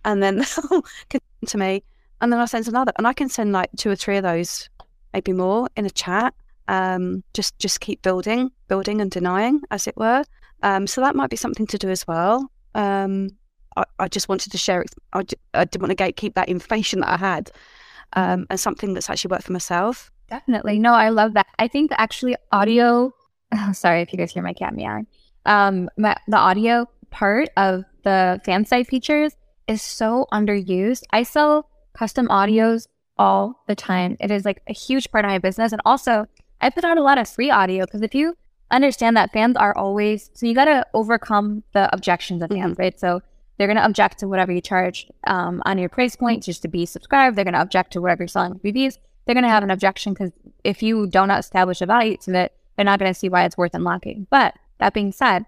and 0.05 0.21
then 0.21 0.37
they'll 0.69 0.81
come 1.09 1.21
to 1.47 1.57
me, 1.57 1.83
and 2.21 2.31
then 2.31 2.39
I'll 2.39 2.47
send 2.47 2.67
another, 2.67 2.91
and 2.97 3.07
I 3.07 3.13
can 3.13 3.29
send 3.29 3.51
like 3.51 3.69
two 3.77 3.89
or 3.89 3.95
three 3.95 4.17
of 4.17 4.23
those, 4.23 4.69
maybe 5.13 5.33
more, 5.33 5.67
in 5.75 5.85
a 5.85 5.89
chat. 5.89 6.33
Um, 6.67 7.23
just 7.33 7.57
just 7.59 7.81
keep 7.81 8.01
building, 8.01 8.51
building 8.67 9.01
and 9.01 9.11
denying, 9.11 9.61
as 9.71 9.87
it 9.87 9.97
were. 9.97 10.23
Um, 10.61 10.87
so 10.87 11.01
that 11.01 11.15
might 11.15 11.29
be 11.29 11.35
something 11.35 11.67
to 11.67 11.77
do 11.77 11.89
as 11.89 12.07
well. 12.07 12.49
Um, 12.73 13.31
I, 13.75 13.83
I, 13.99 14.07
just 14.07 14.29
wanted 14.29 14.51
to 14.53 14.57
share. 14.57 14.85
I, 15.11 15.23
I 15.53 15.65
didn't 15.65 15.81
want 15.81 15.97
to 15.97 16.11
keep 16.13 16.35
that 16.35 16.47
information 16.47 17.01
that 17.01 17.09
I 17.09 17.17
had, 17.17 17.51
um, 18.13 18.47
and 18.49 18.59
something 18.59 18.93
that's 18.93 19.09
actually 19.09 19.29
worked 19.29 19.43
for 19.43 19.53
myself. 19.53 20.09
Definitely, 20.29 20.79
no, 20.79 20.93
I 20.93 21.09
love 21.09 21.33
that. 21.33 21.47
I 21.59 21.67
think 21.67 21.91
actually 21.97 22.35
audio. 22.51 23.13
Oh, 23.55 23.71
sorry 23.71 24.01
if 24.01 24.11
you 24.11 24.17
guys 24.17 24.31
hear 24.33 24.41
my 24.41 24.53
cat 24.53 24.73
meowing. 24.73 25.05
Um, 25.45 25.87
my, 25.95 26.15
the 26.27 26.37
audio 26.37 26.89
part 27.11 27.49
of 27.55 27.83
the 28.03 28.41
fan 28.43 28.65
site 28.65 28.87
features 28.87 29.35
is 29.67 29.79
so 29.81 30.25
underused. 30.33 31.03
I 31.11 31.21
sell 31.21 31.69
custom 31.93 32.27
audios 32.27 32.87
all 33.17 33.63
the 33.67 33.75
time. 33.75 34.17
It 34.19 34.31
is 34.31 34.45
like 34.45 34.61
a 34.67 34.73
huge 34.73 35.11
part 35.11 35.25
of 35.25 35.29
my 35.29 35.37
business. 35.37 35.71
And 35.71 35.81
also, 35.85 36.25
I 36.61 36.69
put 36.69 36.83
out 36.83 36.97
a 36.97 37.03
lot 37.03 37.17
of 37.17 37.29
free 37.29 37.51
audio 37.51 37.85
because 37.85 38.01
if 38.01 38.15
you 38.15 38.35
understand 38.71 39.15
that 39.17 39.31
fans 39.31 39.55
are 39.57 39.75
always, 39.77 40.31
so 40.33 40.45
you 40.45 40.55
got 40.55 40.65
to 40.65 40.85
overcome 40.93 41.63
the 41.73 41.93
objections 41.93 42.41
of 42.41 42.49
fans, 42.49 42.73
mm-hmm. 42.73 42.81
right? 42.81 42.99
So 42.99 43.21
they're 43.57 43.67
going 43.67 43.77
to 43.77 43.85
object 43.85 44.19
to 44.19 44.27
whatever 44.27 44.51
you 44.51 44.61
charge 44.61 45.07
um, 45.27 45.61
on 45.65 45.77
your 45.77 45.89
price 45.89 46.15
point 46.15 46.43
just 46.43 46.61
to 46.63 46.67
be 46.67 46.85
subscribed. 46.85 47.35
They're 47.35 47.45
going 47.45 47.53
to 47.53 47.61
object 47.61 47.93
to 47.93 48.01
whatever 48.01 48.23
you're 48.23 48.27
selling 48.27 48.59
reviews. 48.63 48.97
They're 49.25 49.35
going 49.35 49.43
to 49.43 49.49
have 49.49 49.63
an 49.63 49.71
objection 49.71 50.13
because 50.13 50.31
if 50.63 50.81
you 50.81 51.07
don't 51.07 51.31
establish 51.31 51.81
a 51.81 51.85
value 51.85 52.17
to 52.17 52.35
it, 52.35 52.53
they're 52.75 52.85
not 52.85 52.99
going 52.99 53.13
to 53.13 53.17
see 53.17 53.29
why 53.29 53.45
it's 53.45 53.57
worth 53.57 53.75
unlocking. 53.75 54.27
But 54.29 54.55
that 54.79 54.93
being 54.93 55.11
said, 55.11 55.45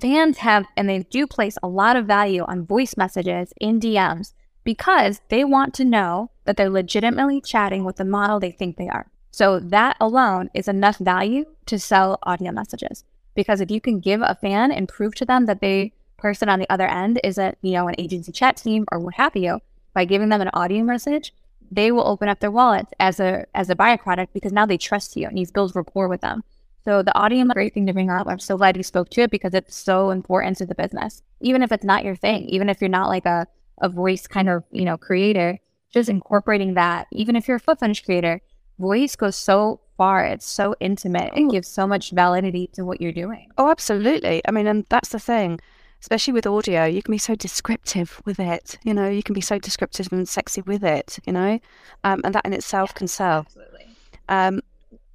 fans 0.00 0.38
have, 0.38 0.64
and 0.76 0.88
they 0.88 1.00
do 1.00 1.26
place 1.26 1.58
a 1.62 1.68
lot 1.68 1.96
of 1.96 2.06
value 2.06 2.44
on 2.44 2.66
voice 2.66 2.96
messages 2.96 3.52
in 3.60 3.78
DMs 3.78 4.32
because 4.64 5.20
they 5.28 5.44
want 5.44 5.74
to 5.74 5.84
know 5.84 6.30
that 6.44 6.56
they're 6.56 6.70
legitimately 6.70 7.40
chatting 7.40 7.84
with 7.84 7.96
the 7.96 8.04
model 8.04 8.40
they 8.40 8.50
think 8.50 8.76
they 8.76 8.88
are. 8.88 9.06
So 9.30 9.58
that 9.60 9.96
alone 10.00 10.50
is 10.54 10.68
enough 10.68 10.98
value 10.98 11.44
to 11.66 11.78
sell 11.78 12.18
audio 12.22 12.52
messages. 12.52 13.04
Because 13.34 13.60
if 13.60 13.70
you 13.70 13.80
can 13.80 14.00
give 14.00 14.22
a 14.22 14.38
fan 14.40 14.70
and 14.70 14.88
prove 14.88 15.14
to 15.16 15.24
them 15.24 15.46
that 15.46 15.60
the 15.60 15.92
person 16.16 16.48
on 16.48 16.58
the 16.58 16.70
other 16.70 16.86
end 16.86 17.20
isn't, 17.24 17.58
you 17.60 17.72
know, 17.72 17.88
an 17.88 17.96
agency 17.98 18.32
chat 18.32 18.56
team 18.56 18.84
or 18.92 18.98
what 18.98 19.14
have 19.14 19.36
you, 19.36 19.60
by 19.92 20.04
giving 20.04 20.28
them 20.28 20.40
an 20.40 20.50
audio 20.54 20.84
message, 20.84 21.34
they 21.70 21.90
will 21.90 22.06
open 22.06 22.28
up 22.28 22.40
their 22.40 22.50
wallet 22.50 22.86
as 23.00 23.18
a 23.18 23.46
as 23.54 23.70
a 23.70 23.74
byproduct 23.74 24.28
because 24.32 24.52
now 24.52 24.66
they 24.66 24.78
trust 24.78 25.16
you 25.16 25.26
and 25.26 25.38
you've 25.38 25.52
built 25.52 25.74
rapport 25.74 26.08
with 26.08 26.20
them. 26.20 26.44
So 26.84 27.02
the 27.02 27.16
audio 27.16 27.42
is 27.44 27.50
a 27.50 27.54
great 27.54 27.72
thing 27.72 27.86
to 27.86 27.92
bring 27.92 28.10
up. 28.10 28.26
I'm 28.26 28.38
so 28.38 28.56
glad 28.58 28.76
you 28.76 28.82
spoke 28.82 29.08
to 29.10 29.22
it 29.22 29.30
because 29.30 29.54
it's 29.54 29.74
so 29.74 30.10
important 30.10 30.58
to 30.58 30.66
the 30.66 30.74
business. 30.74 31.22
Even 31.40 31.62
if 31.62 31.72
it's 31.72 31.84
not 31.84 32.04
your 32.04 32.14
thing, 32.14 32.44
even 32.44 32.68
if 32.68 32.80
you're 32.80 32.90
not 32.90 33.08
like 33.08 33.24
a, 33.24 33.46
a 33.78 33.88
voice 33.88 34.26
kind 34.26 34.48
of, 34.48 34.64
you 34.70 34.84
know, 34.84 34.96
creator, 34.96 35.58
just 35.92 36.08
incorporating 36.08 36.74
that, 36.74 37.06
even 37.12 37.36
if 37.36 37.46
you're 37.46 37.56
a 37.58 37.60
foot 37.60 37.80
fetish 37.80 38.04
creator, 38.04 38.40
voice 38.78 39.16
goes 39.16 39.36
so 39.36 39.80
far. 39.96 40.24
It's 40.24 40.46
so 40.46 40.74
intimate. 40.80 41.32
It 41.36 41.50
gives 41.50 41.68
so 41.68 41.86
much 41.86 42.10
validity 42.10 42.68
to 42.74 42.84
what 42.84 43.00
you're 43.00 43.12
doing. 43.12 43.48
Oh, 43.58 43.70
absolutely. 43.70 44.42
I 44.46 44.50
mean, 44.50 44.66
and 44.66 44.84
that's 44.88 45.10
the 45.10 45.20
thing, 45.20 45.60
especially 46.00 46.32
with 46.32 46.46
audio, 46.46 46.84
you 46.84 47.02
can 47.02 47.12
be 47.12 47.18
so 47.18 47.34
descriptive 47.34 48.20
with 48.24 48.40
it. 48.40 48.78
You 48.84 48.94
know, 48.94 49.08
you 49.08 49.22
can 49.22 49.34
be 49.34 49.40
so 49.40 49.58
descriptive 49.58 50.12
and 50.12 50.28
sexy 50.28 50.62
with 50.62 50.84
it, 50.84 51.18
you 51.26 51.32
know, 51.32 51.60
um, 52.02 52.20
and 52.24 52.34
that 52.34 52.44
in 52.44 52.52
itself 52.52 52.90
yeah, 52.90 52.98
can 52.98 53.08
sell. 53.08 53.38
Absolutely. 53.40 53.86
Um, 54.28 54.60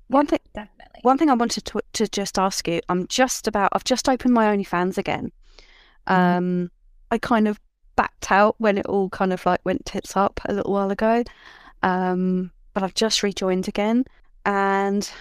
one 0.07 0.25
thing, 0.25 0.39
definitely. 0.53 0.99
One 1.01 1.17
thing 1.17 1.29
I 1.29 1.33
wanted 1.33 1.65
to 1.65 1.81
to 1.93 2.07
just 2.07 2.37
ask 2.39 2.67
you. 2.67 2.81
I'm 2.89 3.07
just 3.07 3.47
about. 3.47 3.69
I've 3.73 3.83
just 3.83 4.09
opened 4.09 4.33
my 4.33 4.55
OnlyFans 4.55 4.97
again. 4.97 5.31
Mm-hmm. 6.07 6.37
Um, 6.37 6.71
I 7.11 7.17
kind 7.17 7.47
of 7.47 7.59
backed 7.99 8.31
out 8.31 8.55
when 8.59 8.77
it 8.77 8.85
all 8.85 9.09
kind 9.09 9.33
of 9.33 9.45
like 9.45 9.59
went 9.65 9.85
tits 9.85 10.15
up 10.15 10.39
a 10.45 10.53
little 10.53 10.71
while 10.71 10.89
ago. 10.89 11.21
Um, 11.83 12.49
but 12.73 12.81
I've 12.81 12.93
just 12.93 13.23
rejoined 13.23 13.67
again, 13.67 14.05
and 14.45 15.11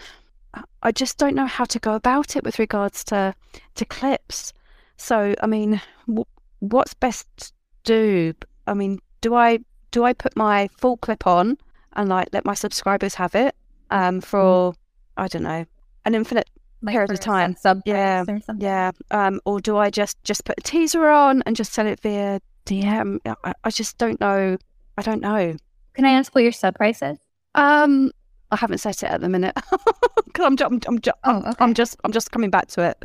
I 0.84 0.92
just 0.92 1.18
don't 1.18 1.34
know 1.34 1.46
how 1.46 1.64
to 1.64 1.80
go 1.80 1.94
about 1.94 2.36
it 2.36 2.44
with 2.44 2.60
regards 2.60 3.02
to 3.04 3.34
to 3.74 3.84
clips. 3.84 4.52
So, 4.96 5.34
I 5.42 5.46
mean, 5.46 5.80
w- 6.06 6.24
what's 6.60 6.94
best 6.94 7.26
to 7.38 7.52
do? 7.82 8.34
I 8.68 8.74
mean, 8.74 9.00
do 9.22 9.34
I 9.34 9.58
do 9.90 10.04
I 10.04 10.12
put 10.12 10.36
my 10.36 10.68
full 10.76 10.98
clip 10.98 11.26
on 11.26 11.58
and 11.94 12.08
like 12.08 12.28
let 12.32 12.44
my 12.44 12.54
subscribers 12.54 13.14
have 13.16 13.34
it, 13.34 13.56
um, 13.90 14.20
for 14.20 14.72
mm-hmm. 14.72 15.22
I 15.24 15.26
don't 15.26 15.42
know 15.42 15.66
an 16.04 16.14
infinite 16.14 16.48
like 16.82 16.92
period 16.92 17.10
of 17.10 17.18
time. 17.18 17.56
Yeah, 17.84 18.24
or 18.28 18.40
yeah. 18.58 18.92
Um, 19.10 19.40
or 19.44 19.60
do 19.60 19.76
I 19.76 19.90
just 19.90 20.22
just 20.22 20.44
put 20.44 20.58
a 20.58 20.62
teaser 20.62 21.08
on 21.08 21.42
and 21.44 21.56
just 21.56 21.72
sell 21.72 21.88
it 21.88 21.98
via 22.00 22.40
DM? 22.68 23.18
I, 23.44 23.54
I 23.64 23.70
just 23.70 23.98
don't 23.98 24.20
know. 24.20 24.56
I 24.96 25.02
don't 25.02 25.20
know. 25.20 25.56
Can 25.94 26.04
I 26.04 26.10
ask 26.10 26.34
what 26.34 26.42
your 26.42 26.52
sub 26.52 26.74
price 26.76 27.02
is? 27.02 27.18
Um, 27.54 28.12
I 28.50 28.56
haven't 28.56 28.78
set 28.78 29.02
it 29.02 29.06
at 29.10 29.20
the 29.20 29.28
minute 29.28 29.54
because 30.26 30.44
I'm, 30.44 30.56
I'm, 30.60 30.80
I'm, 30.86 31.00
oh, 31.24 31.38
okay. 31.38 31.52
I'm 31.58 31.74
just 31.74 31.96
I'm 32.04 32.12
just 32.12 32.30
coming 32.30 32.50
back 32.50 32.68
to 32.68 32.82
it. 32.82 33.02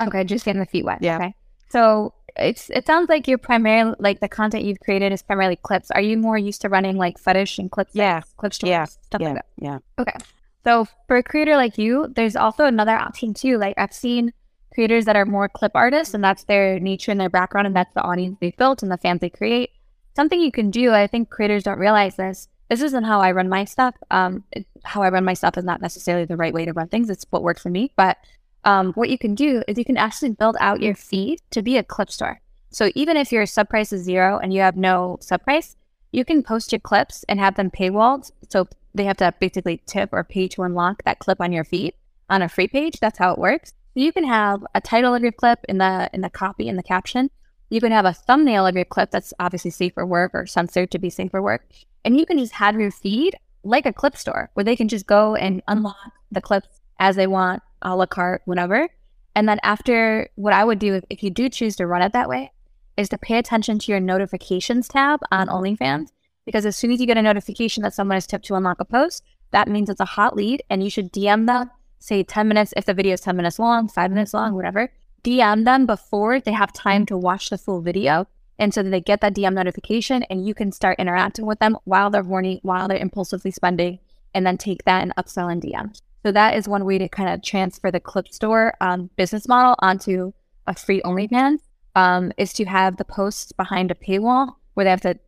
Okay, 0.00 0.24
just 0.24 0.44
getting 0.44 0.60
the 0.60 0.66
feet 0.66 0.84
wet. 0.84 0.98
Yeah. 1.00 1.16
Okay. 1.16 1.34
So 1.70 2.14
it's 2.36 2.70
it 2.70 2.86
sounds 2.86 3.08
like 3.08 3.26
you're 3.26 3.38
primarily 3.38 3.94
like 3.98 4.20
the 4.20 4.28
content 4.28 4.64
you've 4.64 4.80
created 4.80 5.12
is 5.12 5.22
primarily 5.22 5.56
clips. 5.56 5.90
Are 5.90 6.00
you 6.00 6.16
more 6.18 6.38
used 6.38 6.60
to 6.62 6.68
running 6.68 6.96
like 6.96 7.18
fetish 7.18 7.58
and 7.58 7.70
clips? 7.70 7.92
Yeah. 7.94 8.20
clip 8.36 8.54
stories, 8.54 8.70
Yeah. 8.70 8.84
stuff 8.84 9.20
yeah, 9.20 9.26
like 9.28 9.34
that. 9.36 9.46
yeah. 9.58 9.78
Okay. 9.98 10.16
So 10.64 10.86
for 11.06 11.16
a 11.16 11.22
creator 11.22 11.56
like 11.56 11.78
you, 11.78 12.08
there's 12.14 12.36
also 12.36 12.64
another 12.66 12.94
option 12.96 13.34
too. 13.34 13.56
Like 13.58 13.74
I've 13.78 13.92
seen 13.92 14.32
creators 14.76 15.06
that 15.06 15.16
are 15.16 15.24
more 15.24 15.48
clip 15.48 15.72
artists 15.74 16.12
and 16.12 16.22
that's 16.22 16.44
their 16.44 16.78
nature 16.78 17.10
and 17.10 17.18
their 17.18 17.30
background 17.30 17.66
and 17.66 17.74
that's 17.74 17.94
the 17.94 18.02
audience 18.02 18.36
they've 18.42 18.56
built 18.58 18.82
and 18.82 18.92
the 18.92 18.98
fans 18.98 19.22
they 19.22 19.30
create. 19.30 19.70
Something 20.14 20.38
you 20.38 20.52
can 20.52 20.70
do, 20.70 20.92
I 20.92 21.06
think 21.06 21.30
creators 21.30 21.62
don't 21.62 21.78
realize 21.78 22.16
this. 22.16 22.46
This 22.68 22.82
isn't 22.82 23.04
how 23.04 23.22
I 23.22 23.32
run 23.32 23.48
my 23.48 23.64
stuff. 23.64 23.94
Um, 24.10 24.44
it, 24.52 24.66
how 24.84 25.00
I 25.00 25.08
run 25.08 25.24
my 25.24 25.32
stuff 25.32 25.56
is 25.56 25.64
not 25.64 25.80
necessarily 25.80 26.26
the 26.26 26.36
right 26.36 26.52
way 26.52 26.66
to 26.66 26.74
run 26.74 26.88
things. 26.88 27.08
It's 27.08 27.24
what 27.30 27.42
works 27.42 27.62
for 27.62 27.70
me. 27.70 27.90
But 27.96 28.18
um, 28.64 28.92
what 28.92 29.08
you 29.08 29.16
can 29.16 29.34
do 29.34 29.62
is 29.66 29.78
you 29.78 29.84
can 29.86 29.96
actually 29.96 30.32
build 30.32 30.56
out 30.60 30.82
your 30.82 30.94
feed 30.94 31.40
to 31.52 31.62
be 31.62 31.78
a 31.78 31.82
clip 31.82 32.10
store. 32.10 32.42
So 32.68 32.90
even 32.94 33.16
if 33.16 33.32
your 33.32 33.46
sub 33.46 33.70
price 33.70 33.94
is 33.94 34.02
zero 34.02 34.38
and 34.38 34.52
you 34.52 34.60
have 34.60 34.76
no 34.76 35.16
sub 35.22 35.42
price, 35.42 35.74
you 36.12 36.22
can 36.22 36.42
post 36.42 36.70
your 36.70 36.80
clips 36.80 37.24
and 37.30 37.40
have 37.40 37.54
them 37.54 37.70
paywalled. 37.70 38.30
So 38.50 38.68
they 38.94 39.04
have 39.04 39.16
to 39.18 39.32
basically 39.40 39.80
tip 39.86 40.10
or 40.12 40.22
pay 40.22 40.48
to 40.48 40.64
unlock 40.64 41.02
that 41.04 41.18
clip 41.18 41.40
on 41.40 41.50
your 41.50 41.64
feed 41.64 41.94
on 42.28 42.42
a 42.42 42.48
free 42.50 42.68
page. 42.68 43.00
That's 43.00 43.18
how 43.18 43.32
it 43.32 43.38
works. 43.38 43.72
You 43.96 44.12
can 44.12 44.24
have 44.24 44.62
a 44.74 44.80
title 44.82 45.14
of 45.14 45.22
your 45.22 45.32
clip 45.32 45.60
in 45.70 45.78
the 45.78 46.10
in 46.12 46.20
the 46.20 46.28
copy 46.28 46.68
in 46.68 46.76
the 46.76 46.82
caption. 46.82 47.30
You 47.70 47.80
can 47.80 47.92
have 47.92 48.04
a 48.04 48.12
thumbnail 48.12 48.66
of 48.66 48.74
your 48.74 48.84
clip 48.84 49.10
that's 49.10 49.32
obviously 49.40 49.70
safe 49.70 49.94
for 49.94 50.04
work 50.04 50.32
or 50.34 50.44
censored 50.44 50.90
to 50.90 50.98
be 50.98 51.08
safe 51.08 51.30
for 51.30 51.40
work. 51.40 51.66
And 52.04 52.20
you 52.20 52.26
can 52.26 52.36
just 52.36 52.52
have 52.52 52.78
your 52.78 52.90
feed 52.90 53.36
like 53.64 53.86
a 53.86 53.94
clip 53.94 54.18
store 54.18 54.50
where 54.52 54.64
they 54.64 54.76
can 54.76 54.88
just 54.88 55.06
go 55.06 55.34
and 55.34 55.62
unlock 55.66 56.12
the 56.30 56.42
clips 56.42 56.82
as 57.00 57.16
they 57.16 57.26
want, 57.26 57.62
a 57.80 57.96
la 57.96 58.04
carte, 58.04 58.42
whatever. 58.44 58.90
And 59.34 59.48
then 59.48 59.60
after 59.62 60.28
what 60.34 60.52
I 60.52 60.62
would 60.62 60.78
do 60.78 60.96
if, 60.96 61.04
if 61.08 61.22
you 61.22 61.30
do 61.30 61.48
choose 61.48 61.74
to 61.76 61.86
run 61.86 62.02
it 62.02 62.12
that 62.12 62.28
way 62.28 62.52
is 62.98 63.08
to 63.08 63.18
pay 63.18 63.38
attention 63.38 63.78
to 63.78 63.92
your 63.92 64.00
notifications 64.00 64.88
tab 64.88 65.20
on 65.32 65.48
OnlyFans. 65.48 66.08
Because 66.44 66.66
as 66.66 66.76
soon 66.76 66.92
as 66.92 67.00
you 67.00 67.06
get 67.06 67.16
a 67.16 67.22
notification 67.22 67.82
that 67.82 67.94
someone 67.94 68.16
has 68.16 68.26
tipped 68.26 68.44
to 68.44 68.56
unlock 68.56 68.78
a 68.78 68.84
post, 68.84 69.24
that 69.52 69.68
means 69.68 69.88
it's 69.88 70.00
a 70.00 70.04
hot 70.04 70.36
lead 70.36 70.62
and 70.68 70.84
you 70.84 70.90
should 70.90 71.14
DM 71.14 71.46
them, 71.46 71.70
say 71.98 72.22
10 72.22 72.48
minutes, 72.48 72.72
if 72.76 72.84
the 72.84 72.94
video 72.94 73.14
is 73.14 73.20
10 73.20 73.36
minutes 73.36 73.58
long, 73.58 73.88
five 73.88 74.10
minutes 74.10 74.34
long, 74.34 74.54
whatever. 74.54 74.92
DM 75.24 75.64
them 75.64 75.86
before 75.86 76.40
they 76.40 76.52
have 76.52 76.72
time 76.72 77.04
to 77.06 77.16
watch 77.16 77.50
the 77.50 77.58
full 77.58 77.80
video. 77.80 78.28
And 78.58 78.72
so 78.72 78.82
they 78.82 79.00
get 79.00 79.20
that 79.20 79.34
DM 79.34 79.54
notification 79.54 80.22
and 80.24 80.46
you 80.46 80.54
can 80.54 80.72
start 80.72 80.98
interacting 80.98 81.46
with 81.46 81.58
them 81.58 81.76
while 81.84 82.10
they're 82.10 82.22
horny, 82.22 82.60
while 82.62 82.88
they're 82.88 82.96
impulsively 82.96 83.50
spending, 83.50 83.98
and 84.34 84.46
then 84.46 84.56
take 84.56 84.84
that 84.84 85.02
and 85.02 85.14
upsell 85.16 85.52
in 85.52 85.60
DM. 85.60 85.98
So 86.24 86.32
that 86.32 86.56
is 86.56 86.68
one 86.68 86.84
way 86.84 86.98
to 86.98 87.08
kind 87.08 87.28
of 87.28 87.42
transfer 87.42 87.90
the 87.90 88.00
clip 88.00 88.28
store 88.28 88.74
um, 88.80 89.10
business 89.16 89.46
model 89.46 89.76
onto 89.80 90.32
a 90.66 90.74
free 90.74 91.00
OnlyFans 91.02 91.58
um, 91.94 92.32
is 92.36 92.52
to 92.54 92.64
have 92.64 92.96
the 92.96 93.04
posts 93.04 93.52
behind 93.52 93.90
a 93.90 93.94
paywall 93.94 94.54
where 94.74 94.84
they 94.84 94.90
have 94.90 95.00
to 95.02 95.18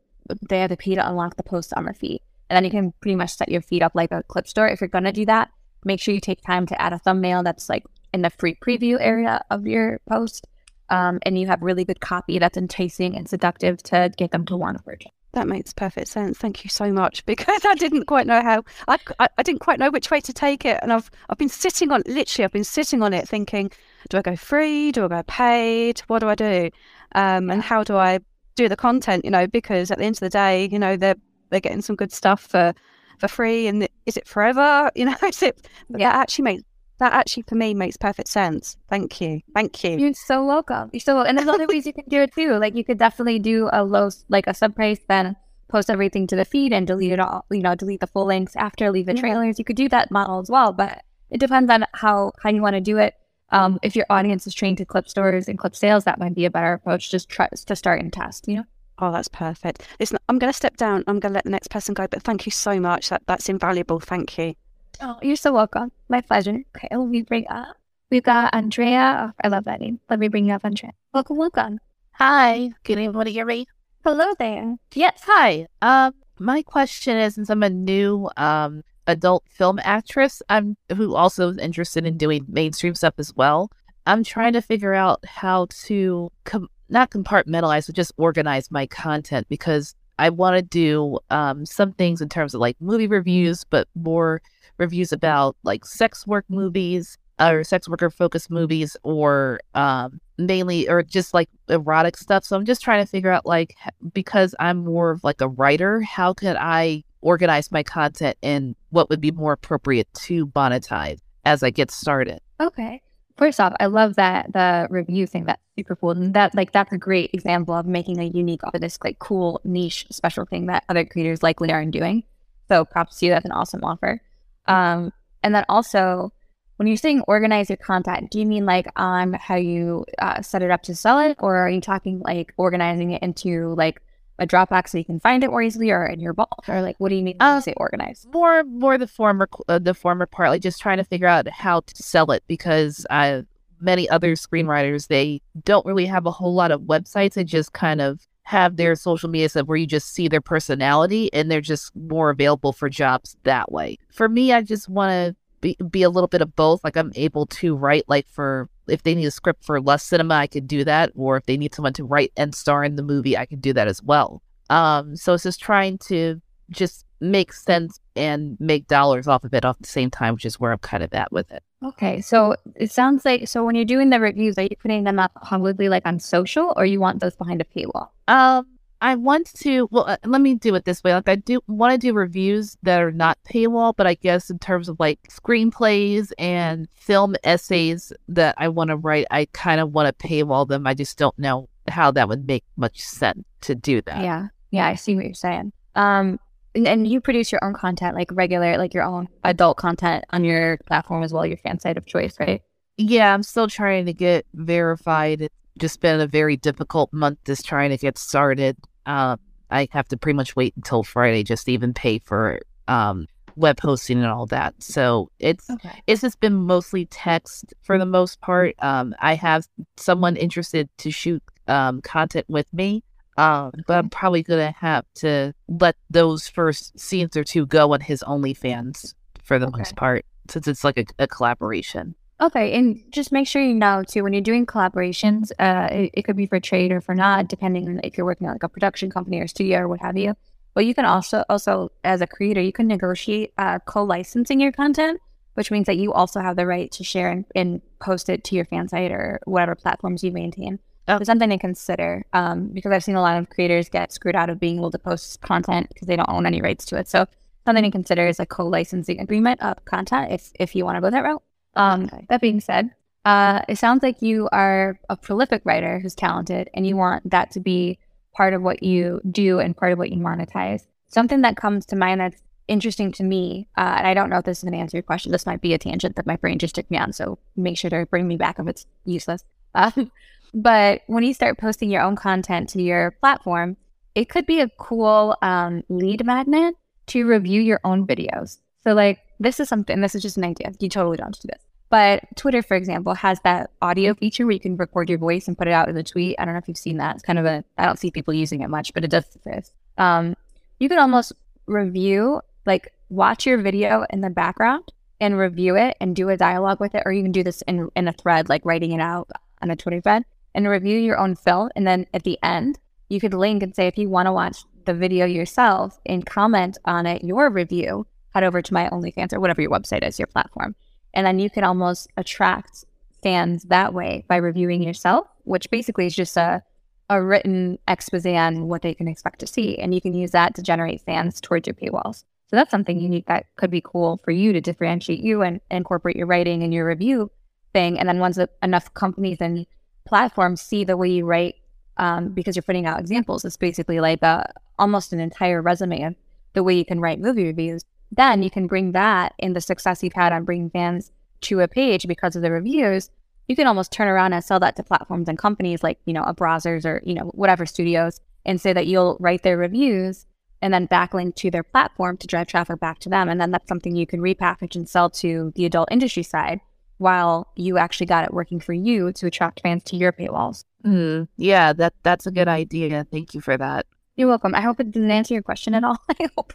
they 0.48 0.60
have 0.60 0.70
to 0.70 0.76
pay 0.76 0.94
to 0.94 1.08
unlock 1.08 1.36
the 1.36 1.42
post 1.42 1.72
on 1.74 1.84
their 1.84 1.94
feed. 1.94 2.20
And 2.50 2.56
then 2.56 2.64
you 2.64 2.70
can 2.70 2.92
pretty 3.00 3.14
much 3.16 3.34
set 3.34 3.48
your 3.48 3.62
feed 3.62 3.82
up 3.82 3.92
like 3.94 4.12
a 4.12 4.22
clip 4.24 4.46
store. 4.46 4.68
If 4.68 4.80
you're 4.80 4.88
gonna 4.88 5.12
do 5.12 5.24
that, 5.26 5.50
make 5.84 6.00
sure 6.00 6.14
you 6.14 6.20
take 6.20 6.42
time 6.42 6.66
to 6.66 6.80
add 6.80 6.92
a 6.92 6.98
thumbnail 6.98 7.42
that's 7.42 7.68
like 7.68 7.84
in 8.12 8.22
the 8.22 8.30
free 8.30 8.54
preview 8.54 8.96
area 9.00 9.42
of 9.50 9.66
your 9.66 10.00
post. 10.08 10.46
Um, 10.90 11.18
and 11.22 11.38
you 11.38 11.46
have 11.48 11.60
really 11.60 11.84
good 11.84 12.00
copy 12.00 12.38
that's 12.38 12.56
enticing 12.56 13.14
and 13.14 13.28
seductive 13.28 13.82
to 13.84 14.10
get 14.16 14.30
them 14.30 14.46
to 14.46 14.56
want 14.56 14.78
to 14.78 14.82
purchase. 14.82 15.12
That 15.32 15.46
makes 15.46 15.74
perfect 15.74 16.08
sense. 16.08 16.38
Thank 16.38 16.64
you 16.64 16.70
so 16.70 16.92
much 16.92 17.24
because 17.26 17.64
I 17.64 17.74
didn't 17.74 18.06
quite 18.06 18.26
know 18.26 18.42
how 18.42 18.64
I, 18.86 18.98
I, 19.18 19.28
I 19.36 19.42
didn't 19.42 19.60
quite 19.60 19.78
know 19.78 19.90
which 19.90 20.10
way 20.10 20.20
to 20.20 20.32
take 20.32 20.64
it, 20.64 20.78
and 20.82 20.92
I've 20.92 21.10
I've 21.28 21.38
been 21.38 21.48
sitting 21.48 21.92
on 21.92 22.02
literally 22.06 22.44
I've 22.44 22.52
been 22.52 22.64
sitting 22.64 23.02
on 23.02 23.12
it 23.12 23.28
thinking, 23.28 23.70
do 24.08 24.18
I 24.18 24.22
go 24.22 24.36
free? 24.36 24.92
Do 24.92 25.04
I 25.04 25.08
go 25.08 25.22
paid? 25.24 26.00
What 26.06 26.20
do 26.20 26.28
I 26.28 26.34
do? 26.34 26.70
Um, 27.14 27.50
and 27.50 27.62
how 27.62 27.84
do 27.84 27.96
I 27.96 28.20
do 28.56 28.68
the 28.68 28.76
content? 28.76 29.24
You 29.24 29.30
know, 29.30 29.46
because 29.46 29.90
at 29.90 29.98
the 29.98 30.04
end 30.04 30.16
of 30.16 30.20
the 30.20 30.30
day, 30.30 30.68
you 30.72 30.78
know 30.78 30.96
they're 30.96 31.16
they're 31.50 31.60
getting 31.60 31.82
some 31.82 31.96
good 31.96 32.12
stuff 32.12 32.40
for 32.40 32.74
for 33.18 33.28
free, 33.28 33.66
and 33.66 33.86
is 34.08 34.16
it 34.16 34.26
forever? 34.26 34.90
You 34.96 35.04
know, 35.06 35.14
is 35.24 35.42
it? 35.42 35.68
Yeah. 35.90 36.10
That 36.10 36.16
actually 36.22 36.44
makes 36.44 36.62
that 36.98 37.12
actually 37.12 37.44
for 37.44 37.54
me 37.54 37.74
makes 37.74 37.96
perfect 37.96 38.28
sense. 38.28 38.76
Thank 38.88 39.20
you, 39.20 39.40
thank 39.54 39.84
you. 39.84 39.98
You're 39.98 40.14
so 40.14 40.44
welcome. 40.44 40.90
You're 40.92 40.98
so 41.00 41.14
welcome. 41.14 41.28
And 41.30 41.38
there's 41.38 41.48
other 41.48 41.66
ways 41.68 41.86
you 41.86 41.92
can 41.92 42.06
do 42.08 42.22
it 42.22 42.34
too. 42.34 42.54
Like 42.54 42.74
you 42.74 42.82
could 42.84 42.98
definitely 42.98 43.38
do 43.38 43.68
a 43.72 43.84
low, 43.84 44.10
like 44.28 44.48
a 44.48 44.54
sub 44.54 44.74
price, 44.74 44.98
then 45.08 45.36
post 45.68 45.90
everything 45.90 46.26
to 46.26 46.34
the 46.34 46.44
feed 46.44 46.72
and 46.72 46.86
delete 46.86 47.12
it 47.12 47.20
all. 47.20 47.44
You 47.50 47.60
know, 47.62 47.74
delete 47.76 48.00
the 48.00 48.08
full 48.08 48.26
links 48.26 48.56
after, 48.56 48.90
leave 48.90 49.06
the 49.06 49.14
Yeah. 49.14 49.20
trailers. 49.20 49.58
You 49.60 49.64
could 49.64 49.76
do 49.76 49.88
that 49.90 50.10
model 50.10 50.40
as 50.40 50.50
well, 50.50 50.72
but 50.72 51.02
it 51.30 51.38
depends 51.38 51.70
on 51.70 51.84
how 51.94 52.32
how 52.42 52.50
you 52.50 52.62
want 52.62 52.74
to 52.74 52.80
do 52.80 52.98
it. 52.98 53.14
Um, 53.50 53.78
if 53.82 53.94
your 53.94 54.06
audience 54.10 54.46
is 54.48 54.54
trained 54.54 54.78
to 54.78 54.84
clip 54.84 55.08
stores 55.08 55.46
and 55.48 55.56
clip 55.58 55.76
sales, 55.76 56.02
that 56.04 56.18
might 56.18 56.34
be 56.34 56.46
a 56.46 56.50
better 56.50 56.72
approach. 56.72 57.10
Just 57.10 57.28
try 57.28 57.48
to 57.48 57.76
start 57.76 58.00
and 58.00 58.12
test. 58.12 58.48
You 58.48 58.56
know. 58.56 58.64
Oh, 59.00 59.12
that's 59.12 59.28
perfect. 59.28 59.86
Listen, 60.00 60.18
I'm 60.28 60.38
going 60.38 60.52
to 60.52 60.56
step 60.56 60.76
down. 60.76 61.04
I'm 61.06 61.20
going 61.20 61.32
to 61.32 61.36
let 61.36 61.44
the 61.44 61.50
next 61.50 61.68
person 61.68 61.94
go, 61.94 62.06
but 62.08 62.22
thank 62.22 62.46
you 62.46 62.52
so 62.52 62.80
much. 62.80 63.10
That 63.10 63.22
that's 63.26 63.48
invaluable. 63.48 64.00
Thank 64.00 64.36
you. 64.38 64.54
Oh, 65.00 65.16
you're 65.22 65.36
so 65.36 65.52
welcome. 65.52 65.92
My 66.08 66.20
pleasure. 66.20 66.62
Okay, 66.76 66.88
let 66.90 67.08
me 67.08 67.22
bring 67.22 67.46
up. 67.48 67.76
We've 68.10 68.22
got 68.22 68.54
Andrea. 68.54 69.28
Oh, 69.28 69.32
I 69.44 69.48
love 69.48 69.64
that 69.64 69.80
name. 69.80 70.00
Let 70.10 70.18
me 70.18 70.28
bring 70.28 70.46
you 70.46 70.54
up, 70.54 70.64
Andrea. 70.64 70.92
Welcome, 71.12 71.36
welcome. 71.36 71.78
Hi, 72.12 72.70
can 72.82 72.98
anybody 72.98 73.32
hear 73.32 73.46
me? 73.46 73.66
Hello 74.02 74.34
there. 74.38 74.76
Yes, 74.94 75.20
hi. 75.24 75.68
Um, 75.82 76.14
my 76.40 76.62
question 76.62 77.16
is, 77.16 77.34
since 77.34 77.50
I'm 77.50 77.62
a 77.62 77.70
new 77.70 78.28
um 78.36 78.82
adult 79.06 79.44
film 79.48 79.78
actress, 79.84 80.42
I'm 80.48 80.76
who 80.96 81.14
also 81.14 81.50
is 81.50 81.58
interested 81.58 82.06
in 82.06 82.16
doing 82.16 82.44
mainstream 82.48 82.94
stuff 82.94 83.14
as 83.18 83.34
well. 83.36 83.70
I'm 84.06 84.24
trying 84.24 84.54
to 84.54 84.62
figure 84.62 84.94
out 84.94 85.24
how 85.26 85.66
to 85.86 86.30
com- 86.44 86.68
not 86.88 87.10
compartmentalize, 87.10 87.86
but 87.86 87.96
just 87.96 88.12
organize 88.16 88.70
my 88.70 88.86
content 88.86 89.46
because 89.48 89.94
I 90.18 90.30
want 90.30 90.56
to 90.56 90.62
do 90.62 91.18
um 91.30 91.66
some 91.66 91.92
things 91.92 92.20
in 92.20 92.28
terms 92.28 92.54
of 92.54 92.60
like 92.60 92.76
movie 92.80 93.06
reviews, 93.06 93.64
but 93.64 93.88
more 93.94 94.40
reviews 94.78 95.12
about 95.12 95.56
like 95.62 95.84
sex 95.84 96.26
work 96.26 96.44
movies 96.48 97.18
or 97.40 97.62
sex 97.64 97.88
worker 97.88 98.10
focused 98.10 98.50
movies 98.50 98.96
or 99.02 99.60
um 99.74 100.20
mainly 100.38 100.88
or 100.88 101.02
just 101.02 101.34
like 101.34 101.48
erotic 101.68 102.16
stuff 102.16 102.44
so 102.44 102.56
i'm 102.56 102.64
just 102.64 102.80
trying 102.80 103.04
to 103.04 103.10
figure 103.10 103.30
out 103.30 103.44
like 103.44 103.74
because 104.12 104.54
i'm 104.60 104.78
more 104.84 105.10
of 105.10 105.24
like 105.24 105.40
a 105.40 105.48
writer 105.48 106.00
how 106.00 106.32
could 106.32 106.56
i 106.56 107.02
organize 107.20 107.72
my 107.72 107.82
content 107.82 108.36
and 108.42 108.76
what 108.90 109.10
would 109.10 109.20
be 109.20 109.32
more 109.32 109.52
appropriate 109.52 110.06
to 110.14 110.46
monetize 110.48 111.18
as 111.44 111.62
i 111.64 111.70
get 111.70 111.90
started 111.90 112.40
Okay. 112.60 113.02
First 113.38 113.60
off, 113.60 113.72
I 113.78 113.86
love 113.86 114.16
that 114.16 114.52
the 114.52 114.88
review 114.90 115.26
thing. 115.26 115.44
That's 115.44 115.62
super 115.76 115.94
cool. 115.94 116.10
And 116.10 116.34
that 116.34 116.56
like 116.56 116.72
that's 116.72 116.92
a 116.92 116.98
great 116.98 117.30
example 117.32 117.72
of 117.72 117.86
making 117.86 118.18
a 118.18 118.24
unique 118.24 118.62
of 118.64 118.80
this 118.80 118.98
like 119.04 119.20
cool 119.20 119.60
niche 119.62 120.06
special 120.10 120.44
thing 120.44 120.66
that 120.66 120.84
other 120.88 121.04
creators 121.04 121.42
likely 121.42 121.70
aren't 121.72 121.92
doing. 121.92 122.24
So 122.66 122.84
props 122.84 123.20
to 123.20 123.26
you. 123.26 123.32
That's 123.32 123.44
an 123.44 123.52
awesome 123.52 123.84
offer. 123.84 124.20
Um, 124.66 125.12
and 125.44 125.54
then 125.54 125.64
also 125.68 126.32
when 126.78 126.88
you're 126.88 126.96
saying 126.96 127.22
organize 127.28 127.70
your 127.70 127.76
content, 127.76 128.30
do 128.30 128.40
you 128.40 128.46
mean 128.46 128.66
like 128.66 128.88
on 128.96 129.34
how 129.34 129.54
you 129.54 130.04
uh, 130.18 130.42
set 130.42 130.62
it 130.62 130.72
up 130.72 130.82
to 130.82 130.96
sell 130.96 131.20
it, 131.20 131.36
or 131.38 131.56
are 131.56 131.70
you 131.70 131.80
talking 131.80 132.20
like 132.20 132.52
organizing 132.56 133.12
it 133.12 133.22
into 133.22 133.74
like 133.76 134.02
a 134.38 134.46
Dropbox 134.46 134.90
so 134.90 134.98
you 134.98 135.04
can 135.04 135.20
find 135.20 135.42
it 135.44 135.50
more 135.50 135.62
easily, 135.62 135.90
or 135.90 136.06
in 136.06 136.20
your 136.20 136.32
vault, 136.32 136.64
or 136.68 136.80
like 136.82 136.96
what 136.98 137.08
do 137.08 137.14
you 137.16 137.22
mean 137.22 137.36
Uh, 137.40 137.60
say 137.60 137.74
organize? 137.76 138.26
more 138.32 138.64
more 138.64 138.96
the 138.98 139.06
former 139.06 139.48
uh, 139.68 139.78
the 139.78 139.94
former 139.94 140.26
part 140.26 140.50
like 140.50 140.62
just 140.62 140.80
trying 140.80 140.98
to 140.98 141.04
figure 141.04 141.26
out 141.26 141.48
how 141.48 141.80
to 141.80 142.02
sell 142.02 142.30
it 142.30 142.42
because 142.46 143.06
I 143.10 143.44
many 143.80 144.08
other 144.10 144.32
screenwriters 144.34 145.06
they 145.06 145.40
don't 145.64 145.86
really 145.86 146.06
have 146.06 146.26
a 146.26 146.30
whole 146.30 146.54
lot 146.54 146.70
of 146.70 146.82
websites. 146.82 147.34
They 147.34 147.44
just 147.44 147.72
kind 147.72 148.00
of 148.00 148.26
have 148.42 148.76
their 148.76 148.94
social 148.94 149.28
media 149.28 149.48
stuff 149.48 149.66
where 149.66 149.76
you 149.76 149.86
just 149.86 150.12
see 150.12 150.26
their 150.26 150.40
personality 150.40 151.32
and 151.34 151.50
they're 151.50 151.60
just 151.60 151.94
more 151.94 152.30
available 152.30 152.72
for 152.72 152.88
jobs 152.88 153.36
that 153.44 153.70
way. 153.70 153.98
For 154.10 154.28
me 154.28 154.52
I 154.52 154.62
just 154.62 154.88
want 154.88 155.10
to 155.10 155.36
be, 155.60 155.76
be 155.90 156.02
a 156.02 156.10
little 156.10 156.28
bit 156.28 156.40
of 156.40 156.56
both. 156.56 156.82
Like 156.82 156.96
I'm 156.96 157.12
able 157.14 157.46
to 157.46 157.76
write 157.76 158.04
like 158.08 158.26
for 158.28 158.68
if 158.88 159.02
they 159.02 159.14
need 159.14 159.26
a 159.26 159.30
script 159.30 159.64
for 159.64 159.80
Lust 159.80 160.06
Cinema 160.06 160.34
I 160.34 160.46
could 160.46 160.66
do 160.66 160.84
that 160.84 161.12
or 161.14 161.36
if 161.36 161.46
they 161.46 161.56
need 161.56 161.74
someone 161.74 161.92
to 161.94 162.04
write 162.04 162.32
and 162.36 162.54
star 162.54 162.84
in 162.84 162.96
the 162.96 163.02
movie 163.02 163.36
I 163.36 163.46
could 163.46 163.62
do 163.62 163.72
that 163.72 163.88
as 163.88 164.02
well 164.02 164.42
um 164.70 165.16
so 165.16 165.34
it's 165.34 165.44
just 165.44 165.60
trying 165.60 165.98
to 165.98 166.40
just 166.70 167.04
make 167.20 167.52
sense 167.52 168.00
and 168.16 168.56
make 168.60 168.86
dollars 168.86 169.26
off 169.26 169.44
of 169.44 169.54
it 169.54 169.64
off 169.64 169.78
the 169.80 169.88
same 169.88 170.10
time, 170.10 170.34
which 170.34 170.44
is 170.44 170.60
where 170.60 170.72
I'm 170.72 170.78
kind 170.78 171.02
of 171.02 171.12
at 171.12 171.32
with 171.32 171.50
it. 171.50 171.62
Okay, 171.84 172.20
so 172.20 172.56
it 172.74 172.90
sounds 172.90 173.24
like 173.24 173.46
so 173.48 173.64
when 173.64 173.74
you're 173.74 173.84
doing 173.84 174.10
the 174.10 174.20
reviews, 174.20 174.58
are 174.58 174.62
you 174.62 174.76
putting 174.80 175.04
them 175.04 175.18
up 175.18 175.32
publicly 175.42 175.88
like 175.88 176.04
on 176.06 176.18
social, 176.18 176.72
or 176.76 176.84
you 176.84 177.00
want 177.00 177.20
those 177.20 177.36
behind 177.36 177.60
a 177.60 177.64
paywall? 177.64 178.08
Um, 178.26 178.66
I 179.00 179.14
want 179.14 179.52
to. 179.60 179.88
Well, 179.90 180.04
uh, 180.06 180.16
let 180.24 180.40
me 180.40 180.54
do 180.54 180.74
it 180.74 180.84
this 180.84 181.04
way. 181.04 181.14
Like, 181.14 181.28
I 181.28 181.36
do 181.36 181.60
want 181.66 181.92
to 181.92 181.98
do 181.98 182.12
reviews 182.12 182.76
that 182.82 183.00
are 183.00 183.12
not 183.12 183.38
paywall, 183.44 183.94
but 183.96 184.06
I 184.06 184.14
guess 184.14 184.50
in 184.50 184.58
terms 184.58 184.88
of 184.88 184.98
like 184.98 185.20
screenplays 185.28 186.32
and 186.38 186.88
film 186.94 187.36
essays 187.44 188.12
that 188.28 188.54
I 188.58 188.68
want 188.68 188.88
to 188.88 188.96
write, 188.96 189.26
I 189.30 189.46
kind 189.52 189.80
of 189.80 189.92
want 189.92 190.06
to 190.18 190.26
paywall 190.26 190.66
them. 190.66 190.86
I 190.86 190.94
just 190.94 191.16
don't 191.18 191.38
know 191.38 191.68
how 191.86 192.10
that 192.10 192.28
would 192.28 192.46
make 192.46 192.64
much 192.76 193.00
sense 193.00 193.44
to 193.62 193.74
do 193.74 194.02
that. 194.02 194.22
Yeah, 194.22 194.48
yeah, 194.70 194.86
I 194.86 194.94
see 194.94 195.14
what 195.14 195.24
you're 195.24 195.34
saying. 195.34 195.72
Um, 195.94 196.38
and, 196.74 196.86
and 196.86 197.08
you 197.08 197.20
produce 197.20 197.52
your 197.52 197.64
own 197.64 197.74
content, 197.74 198.14
like 198.14 198.30
regular, 198.32 198.78
like 198.78 198.94
your 198.94 199.04
own 199.04 199.28
adult 199.44 199.76
content 199.76 200.24
on 200.30 200.44
your 200.44 200.78
platform 200.86 201.22
as 201.22 201.32
well, 201.32 201.46
your 201.46 201.56
fan 201.56 201.78
site 201.78 201.96
of 201.96 202.06
choice, 202.06 202.38
right? 202.38 202.62
Yeah, 202.96 203.32
I'm 203.32 203.44
still 203.44 203.68
trying 203.68 204.06
to 204.06 204.12
get 204.12 204.44
verified. 204.54 205.48
Just 205.78 206.00
been 206.00 206.20
a 206.20 206.26
very 206.26 206.56
difficult 206.56 207.12
month 207.12 207.38
just 207.44 207.64
trying 207.64 207.90
to 207.90 207.96
get 207.96 208.18
started. 208.18 208.76
Uh, 209.06 209.36
I 209.70 209.88
have 209.92 210.08
to 210.08 210.16
pretty 210.16 210.36
much 210.36 210.56
wait 210.56 210.74
until 210.76 211.02
Friday 211.02 211.42
just 211.42 211.66
to 211.66 211.72
even 211.72 211.94
pay 211.94 212.18
for 212.18 212.60
um, 212.88 213.26
web 213.58 213.80
hosting 213.80 214.18
and 214.18 214.26
all 214.26 214.46
that. 214.46 214.74
So 214.78 215.30
it's 215.38 215.68
okay. 215.68 216.02
it's 216.06 216.22
just 216.22 216.40
been 216.40 216.54
mostly 216.54 217.06
text 217.06 217.74
for 217.82 217.98
the 217.98 218.06
most 218.06 218.40
part. 218.40 218.74
Um, 218.78 219.14
I 219.18 219.34
have 219.34 219.66
someone 219.96 220.36
interested 220.36 220.88
to 220.98 221.10
shoot 221.10 221.42
um, 221.66 222.00
content 222.00 222.46
with 222.48 222.72
me, 222.72 223.02
um, 223.36 223.72
but 223.86 223.98
I'm 223.98 224.10
probably 224.10 224.42
gonna 224.42 224.74
have 224.78 225.04
to 225.16 225.52
let 225.68 225.96
those 226.08 226.48
first 226.48 226.98
scenes 226.98 227.36
or 227.36 227.44
two 227.44 227.66
go 227.66 227.92
on 227.92 228.00
his 228.00 228.22
OnlyFans 228.26 229.14
for 229.42 229.58
the 229.58 229.66
okay. 229.66 229.78
most 229.78 229.96
part, 229.96 230.24
since 230.48 230.66
it's 230.68 230.84
like 230.84 230.98
a, 230.98 231.04
a, 231.18 231.26
collaboration. 231.26 232.14
Okay, 232.40 232.72
and 232.74 233.02
just 233.10 233.32
make 233.32 233.48
sure 233.48 233.60
you 233.60 233.74
know 233.74 234.04
too 234.04 234.22
when 234.22 234.32
you're 234.32 234.40
doing 234.40 234.64
collaborations, 234.64 235.50
uh, 235.58 235.88
it, 235.90 236.10
it 236.14 236.22
could 236.22 236.36
be 236.36 236.46
for 236.46 236.60
trade 236.60 236.92
or 236.92 237.00
for 237.00 237.14
not, 237.14 237.48
depending 237.48 237.88
on 237.88 238.00
if 238.04 238.16
you're 238.16 238.26
working 238.26 238.46
on 238.46 238.54
like 238.54 238.62
a 238.62 238.68
production 238.68 239.10
company 239.10 239.40
or 239.40 239.48
studio 239.48 239.80
or 239.80 239.88
what 239.88 240.00
have 240.00 240.16
you. 240.16 240.36
But 240.74 240.86
you 240.86 240.94
can 240.94 241.04
also 241.04 241.44
also 241.48 241.90
as 242.04 242.20
a 242.20 242.26
creator, 242.28 242.60
you 242.60 242.72
can 242.72 242.86
negotiate 242.86 243.52
uh, 243.58 243.80
co-licensing 243.80 244.60
your 244.60 244.70
content, 244.70 245.20
which 245.54 245.72
means 245.72 245.86
that 245.86 245.96
you 245.96 246.12
also 246.12 246.40
have 246.40 246.54
the 246.54 246.66
right 246.66 246.92
to 246.92 247.02
share 247.02 247.28
and, 247.28 247.44
and 247.56 247.82
post 247.98 248.28
it 248.28 248.44
to 248.44 248.54
your 248.54 248.64
fan 248.64 248.88
site 248.88 249.10
or 249.10 249.40
whatever 249.44 249.74
platforms 249.74 250.22
you 250.22 250.30
maintain. 250.30 250.78
Oh. 251.08 251.18
So 251.18 251.24
something 251.24 251.50
to 251.50 251.58
consider 251.58 252.24
um, 252.34 252.68
because 252.68 252.92
I've 252.92 253.02
seen 253.02 253.16
a 253.16 253.20
lot 253.20 253.38
of 253.38 253.50
creators 253.50 253.88
get 253.88 254.12
screwed 254.12 254.36
out 254.36 254.50
of 254.50 254.60
being 254.60 254.76
able 254.76 254.92
to 254.92 254.98
post 254.98 255.40
content 255.40 255.88
because 255.88 256.06
they 256.06 256.14
don't 256.14 256.28
own 256.28 256.46
any 256.46 256.60
rights 256.60 256.84
to 256.86 256.98
it. 256.98 257.08
So 257.08 257.26
something 257.66 257.82
to 257.82 257.90
consider 257.90 258.28
is 258.28 258.38
a 258.38 258.46
co-licensing 258.46 259.18
agreement 259.18 259.60
of 259.60 259.84
content 259.86 260.30
if 260.30 260.52
if 260.60 260.76
you 260.76 260.84
want 260.84 260.98
to 260.98 261.00
go 261.00 261.10
that 261.10 261.24
route. 261.24 261.42
Um, 261.78 262.04
okay. 262.04 262.26
That 262.28 262.40
being 262.40 262.60
said, 262.60 262.90
uh, 263.24 263.62
it 263.68 263.78
sounds 263.78 264.02
like 264.02 264.20
you 264.20 264.48
are 264.52 264.98
a 265.08 265.16
prolific 265.16 265.62
writer 265.64 266.00
who's 266.00 266.14
talented, 266.14 266.68
and 266.74 266.86
you 266.86 266.96
want 266.96 267.30
that 267.30 267.52
to 267.52 267.60
be 267.60 267.98
part 268.34 268.52
of 268.52 268.62
what 268.62 268.82
you 268.82 269.20
do 269.30 269.58
and 269.60 269.76
part 269.76 269.92
of 269.92 269.98
what 269.98 270.10
you 270.10 270.18
monetize. 270.18 270.86
Something 271.06 271.42
that 271.42 271.56
comes 271.56 271.86
to 271.86 271.96
mind 271.96 272.20
that's 272.20 272.42
interesting 272.66 273.12
to 273.12 273.22
me, 273.22 273.68
uh, 273.76 273.94
and 273.98 274.06
I 274.06 274.14
don't 274.14 274.28
know 274.28 274.38
if 274.38 274.44
this 274.44 274.58
is 274.58 274.64
going 274.64 274.74
to 274.74 274.78
answer 274.78 274.96
your 274.96 275.02
question. 275.02 275.32
This 275.32 275.46
might 275.46 275.60
be 275.60 275.72
a 275.72 275.78
tangent 275.78 276.16
that 276.16 276.26
my 276.26 276.36
brain 276.36 276.58
just 276.58 276.74
took 276.74 276.90
me 276.90 276.98
on, 276.98 277.12
so 277.12 277.38
make 277.56 277.78
sure 277.78 277.90
to 277.90 278.06
bring 278.06 278.28
me 278.28 278.36
back 278.36 278.58
if 278.58 278.66
it's 278.66 278.86
useless. 279.04 279.44
Uh, 279.74 279.90
but 280.54 281.02
when 281.06 281.22
you 281.22 281.32
start 281.32 281.58
posting 281.58 281.90
your 281.90 282.02
own 282.02 282.16
content 282.16 282.68
to 282.70 282.82
your 282.82 283.12
platform, 283.20 283.76
it 284.14 284.28
could 284.28 284.46
be 284.46 284.60
a 284.60 284.68
cool 284.78 285.36
um, 285.42 285.84
lead 285.88 286.24
magnet 286.26 286.74
to 287.06 287.26
review 287.26 287.60
your 287.60 287.80
own 287.84 288.06
videos. 288.06 288.58
So, 288.84 288.94
like, 288.94 289.20
this 289.38 289.60
is 289.60 289.68
something, 289.68 290.00
this 290.00 290.14
is 290.14 290.22
just 290.22 290.36
an 290.36 290.44
idea. 290.44 290.72
You 290.80 290.88
totally 290.88 291.16
don't 291.16 291.38
do 291.40 291.48
this. 291.48 291.62
But 291.90 292.24
Twitter, 292.36 292.62
for 292.62 292.76
example, 292.76 293.14
has 293.14 293.40
that 293.44 293.70
audio 293.80 294.14
feature 294.14 294.44
where 294.44 294.52
you 294.52 294.60
can 294.60 294.76
record 294.76 295.08
your 295.08 295.18
voice 295.18 295.48
and 295.48 295.56
put 295.56 295.68
it 295.68 295.72
out 295.72 295.88
in 295.88 295.94
the 295.94 296.02
tweet. 296.02 296.36
I 296.38 296.44
don't 296.44 296.54
know 296.54 296.58
if 296.58 296.68
you've 296.68 296.76
seen 296.76 296.98
that. 296.98 297.16
It's 297.16 297.24
kind 297.24 297.38
of 297.38 297.46
a, 297.46 297.64
I 297.78 297.86
don't 297.86 297.98
see 297.98 298.10
people 298.10 298.34
using 298.34 298.60
it 298.60 298.68
much, 298.68 298.92
but 298.92 299.04
it 299.04 299.10
does 299.10 299.24
exist. 299.34 299.72
Um, 299.96 300.34
you 300.78 300.88
can 300.88 300.98
almost 300.98 301.32
review, 301.66 302.42
like 302.66 302.92
watch 303.08 303.46
your 303.46 303.58
video 303.58 304.04
in 304.10 304.20
the 304.20 304.30
background 304.30 304.92
and 305.20 305.38
review 305.38 305.76
it 305.76 305.96
and 306.00 306.14
do 306.14 306.28
a 306.28 306.36
dialogue 306.36 306.78
with 306.78 306.94
it. 306.94 307.02
Or 307.06 307.12
you 307.12 307.22
can 307.22 307.32
do 307.32 307.42
this 307.42 307.62
in, 307.62 307.88
in 307.96 308.06
a 308.06 308.12
thread, 308.12 308.50
like 308.50 308.66
writing 308.66 308.92
it 308.92 309.00
out 309.00 309.30
on 309.62 309.70
a 309.70 309.76
Twitter 309.76 310.00
thread 310.00 310.24
and 310.54 310.68
review 310.68 310.98
your 310.98 311.18
own 311.18 311.36
film. 311.36 311.70
And 311.74 311.86
then 311.86 312.06
at 312.12 312.24
the 312.24 312.38
end, 312.42 312.78
you 313.08 313.18
could 313.18 313.32
link 313.32 313.62
and 313.62 313.74
say, 313.74 313.86
if 313.86 313.96
you 313.96 314.10
want 314.10 314.26
to 314.26 314.32
watch 314.32 314.58
the 314.84 314.92
video 314.92 315.24
yourself 315.24 315.98
and 316.04 316.26
comment 316.26 316.76
on 316.84 317.06
it, 317.06 317.24
your 317.24 317.48
review, 317.48 318.06
head 318.34 318.44
over 318.44 318.60
to 318.60 318.74
my 318.74 318.88
OnlyFans 318.90 319.32
or 319.32 319.40
whatever 319.40 319.62
your 319.62 319.70
website 319.70 320.06
is, 320.06 320.18
your 320.18 320.26
platform 320.26 320.76
and 321.18 321.26
then 321.26 321.40
you 321.40 321.50
can 321.50 321.64
almost 321.64 322.06
attract 322.16 322.84
fans 323.24 323.64
that 323.64 323.92
way 323.92 324.24
by 324.28 324.36
reviewing 324.36 324.84
yourself, 324.84 325.26
which 325.42 325.68
basically 325.68 326.06
is 326.06 326.14
just 326.14 326.36
a, 326.36 326.62
a 327.10 327.20
written 327.20 327.76
expose 327.88 328.24
on 328.24 328.68
what 328.68 328.82
they 328.82 328.94
can 328.94 329.08
expect 329.08 329.40
to 329.40 329.46
see. 329.48 329.76
And 329.78 329.92
you 329.92 330.00
can 330.00 330.14
use 330.14 330.30
that 330.30 330.54
to 330.54 330.62
generate 330.62 331.00
fans 331.00 331.40
towards 331.40 331.66
your 331.66 331.74
paywalls. 331.74 332.22
So 332.46 332.54
that's 332.54 332.70
something 332.70 333.00
unique 333.00 333.26
that 333.26 333.46
could 333.56 333.68
be 333.68 333.80
cool 333.80 334.20
for 334.24 334.30
you 334.30 334.52
to 334.52 334.60
differentiate 334.60 335.18
you 335.18 335.42
and 335.42 335.60
incorporate 335.72 336.14
your 336.14 336.28
writing 336.28 336.62
and 336.62 336.72
your 336.72 336.86
review 336.86 337.32
thing. 337.72 337.98
And 337.98 338.08
then 338.08 338.20
once 338.20 338.38
enough 338.62 338.94
companies 338.94 339.38
and 339.40 339.66
platforms 340.06 340.60
see 340.60 340.84
the 340.84 340.96
way 340.96 341.08
you 341.08 341.24
write, 341.24 341.56
um, 341.96 342.28
because 342.28 342.54
you're 342.54 342.62
putting 342.62 342.86
out 342.86 343.00
examples, 343.00 343.44
it's 343.44 343.56
basically 343.56 343.98
like 343.98 344.22
a, 344.22 344.52
almost 344.78 345.12
an 345.12 345.18
entire 345.18 345.62
resume 345.62 346.04
of 346.04 346.14
the 346.52 346.62
way 346.62 346.76
you 346.76 346.84
can 346.84 347.00
write 347.00 347.18
movie 347.18 347.42
reviews 347.42 347.84
then 348.10 348.42
you 348.42 348.50
can 348.50 348.66
bring 348.66 348.92
that 348.92 349.34
in 349.38 349.52
the 349.52 349.60
success 349.60 350.02
you've 350.02 350.12
had 350.12 350.32
on 350.32 350.44
bringing 350.44 350.70
fans 350.70 351.12
to 351.42 351.60
a 351.60 351.68
page 351.68 352.06
because 352.06 352.36
of 352.36 352.42
the 352.42 352.50
reviews. 352.50 353.10
You 353.46 353.56
can 353.56 353.66
almost 353.66 353.92
turn 353.92 354.08
around 354.08 354.32
and 354.32 354.44
sell 354.44 354.60
that 354.60 354.76
to 354.76 354.82
platforms 354.82 355.28
and 355.28 355.38
companies 355.38 355.82
like, 355.82 355.98
you 356.04 356.12
know, 356.12 356.22
a 356.24 356.34
Brazzers 356.34 356.84
or, 356.84 357.02
you 357.04 357.14
know, 357.14 357.30
whatever 357.34 357.64
studios 357.64 358.20
and 358.44 358.60
say 358.60 358.72
that 358.72 358.86
you'll 358.86 359.16
write 359.20 359.42
their 359.42 359.56
reviews 359.56 360.26
and 360.60 360.74
then 360.74 360.88
backlink 360.88 361.34
to 361.36 361.50
their 361.50 361.62
platform 361.62 362.16
to 362.16 362.26
drive 362.26 362.46
traffic 362.46 362.80
back 362.80 362.98
to 363.00 363.08
them. 363.08 363.28
And 363.28 363.40
then 363.40 363.50
that's 363.50 363.68
something 363.68 363.94
you 363.94 364.06
can 364.06 364.20
repackage 364.20 364.74
and 364.74 364.88
sell 364.88 365.08
to 365.10 365.52
the 365.54 365.64
adult 365.64 365.88
industry 365.90 366.22
side 366.22 366.60
while 366.98 367.46
you 367.56 367.78
actually 367.78 368.06
got 368.06 368.24
it 368.24 368.34
working 368.34 368.60
for 368.60 368.72
you 368.72 369.12
to 369.12 369.26
attract 369.26 369.60
fans 369.60 369.84
to 369.84 369.96
your 369.96 370.12
paywalls. 370.12 370.64
Mm, 370.84 371.28
yeah, 371.36 371.72
that 371.72 371.94
that's 372.02 372.26
a 372.26 372.30
good 372.30 372.48
idea. 372.48 373.06
Thank 373.10 373.34
you 373.34 373.40
for 373.40 373.56
that. 373.56 373.86
You're 374.18 374.26
welcome. 374.26 374.52
I 374.52 374.62
hope 374.62 374.80
it 374.80 374.90
didn't 374.90 375.12
answer 375.12 375.32
your 375.32 375.44
question 375.44 375.74
at 375.74 375.84
all. 375.84 375.96
I 376.08 376.28
hope 376.36 376.52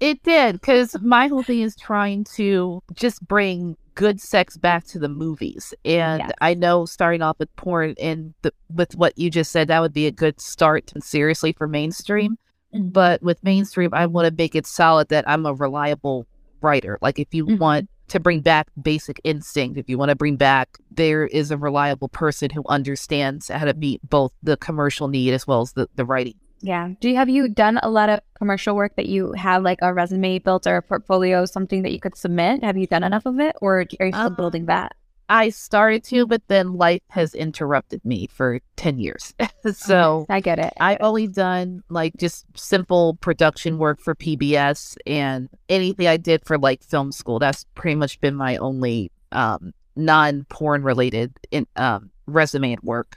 it 0.00 0.22
did, 0.22 0.60
because 0.60 0.94
my 1.00 1.28
whole 1.28 1.42
thing 1.42 1.62
is 1.62 1.74
trying 1.74 2.24
to 2.34 2.82
just 2.92 3.26
bring 3.26 3.74
good 3.94 4.20
sex 4.20 4.58
back 4.58 4.84
to 4.88 4.98
the 4.98 5.08
movies. 5.08 5.72
And 5.82 6.20
yes. 6.20 6.30
I 6.42 6.52
know 6.52 6.84
starting 6.84 7.22
off 7.22 7.38
with 7.38 7.56
porn 7.56 7.94
and 7.98 8.34
the, 8.42 8.52
with 8.68 8.94
what 8.96 9.16
you 9.16 9.30
just 9.30 9.50
said, 9.50 9.68
that 9.68 9.80
would 9.80 9.94
be 9.94 10.06
a 10.06 10.12
good 10.12 10.42
start 10.42 10.92
seriously 11.00 11.54
for 11.54 11.66
mainstream. 11.66 12.36
Mm-hmm. 12.74 12.88
But 12.88 13.22
with 13.22 13.42
mainstream, 13.42 13.94
I 13.94 14.04
want 14.04 14.28
to 14.28 14.34
make 14.36 14.54
it 14.54 14.66
solid 14.66 15.08
that 15.08 15.26
I'm 15.26 15.46
a 15.46 15.54
reliable 15.54 16.26
writer. 16.60 16.98
Like 17.00 17.18
if 17.18 17.32
you 17.32 17.46
mm-hmm. 17.46 17.56
want 17.56 17.88
to 18.08 18.20
bring 18.20 18.42
back 18.42 18.68
basic 18.82 19.22
instinct, 19.24 19.78
if 19.78 19.88
you 19.88 19.96
want 19.96 20.10
to 20.10 20.16
bring 20.16 20.36
back, 20.36 20.76
there 20.90 21.26
is 21.26 21.50
a 21.50 21.56
reliable 21.56 22.10
person 22.10 22.50
who 22.50 22.62
understands 22.68 23.48
how 23.48 23.64
to 23.64 23.72
meet 23.72 24.06
both 24.06 24.34
the 24.42 24.58
commercial 24.58 25.08
need 25.08 25.32
as 25.32 25.46
well 25.46 25.62
as 25.62 25.72
the, 25.72 25.88
the 25.96 26.04
writing 26.04 26.34
yeah. 26.60 26.90
Do 27.00 27.08
you 27.08 27.16
have 27.16 27.28
you 27.28 27.48
done 27.48 27.78
a 27.82 27.90
lot 27.90 28.08
of 28.08 28.20
commercial 28.34 28.74
work 28.74 28.96
that 28.96 29.06
you 29.06 29.32
have 29.32 29.62
like 29.62 29.78
a 29.82 29.92
resume 29.92 30.38
built 30.38 30.66
or 30.66 30.76
a 30.76 30.82
portfolio, 30.82 31.44
something 31.44 31.82
that 31.82 31.92
you 31.92 32.00
could 32.00 32.16
submit? 32.16 32.64
Have 32.64 32.76
you 32.76 32.86
done 32.86 33.04
enough 33.04 33.26
of 33.26 33.38
it 33.40 33.56
or 33.60 33.80
are 33.80 34.06
you 34.06 34.12
still 34.12 34.26
um, 34.26 34.34
building 34.34 34.66
that? 34.66 34.94
I 35.28 35.48
started 35.48 36.04
to, 36.04 36.26
but 36.26 36.42
then 36.46 36.74
life 36.74 37.02
has 37.10 37.34
interrupted 37.34 38.04
me 38.04 38.28
for 38.28 38.60
10 38.76 38.98
years. 38.98 39.34
so 39.72 40.20
okay, 40.20 40.34
I 40.34 40.40
get 40.40 40.58
it. 40.58 40.72
I've 40.78 40.98
only 41.00 41.26
done 41.26 41.82
like 41.88 42.16
just 42.16 42.46
simple 42.56 43.14
production 43.14 43.78
work 43.78 44.00
for 44.00 44.14
PBS 44.14 44.96
and 45.06 45.48
anything 45.68 46.06
I 46.06 46.16
did 46.16 46.44
for 46.44 46.58
like 46.58 46.84
film 46.84 47.10
school. 47.10 47.38
That's 47.38 47.64
pretty 47.74 47.96
much 47.96 48.20
been 48.20 48.36
my 48.36 48.56
only 48.58 49.10
um, 49.32 49.72
non 49.96 50.44
porn 50.48 50.82
related 50.82 51.32
in, 51.50 51.66
um, 51.76 52.10
resume 52.26 52.76
work. 52.82 53.16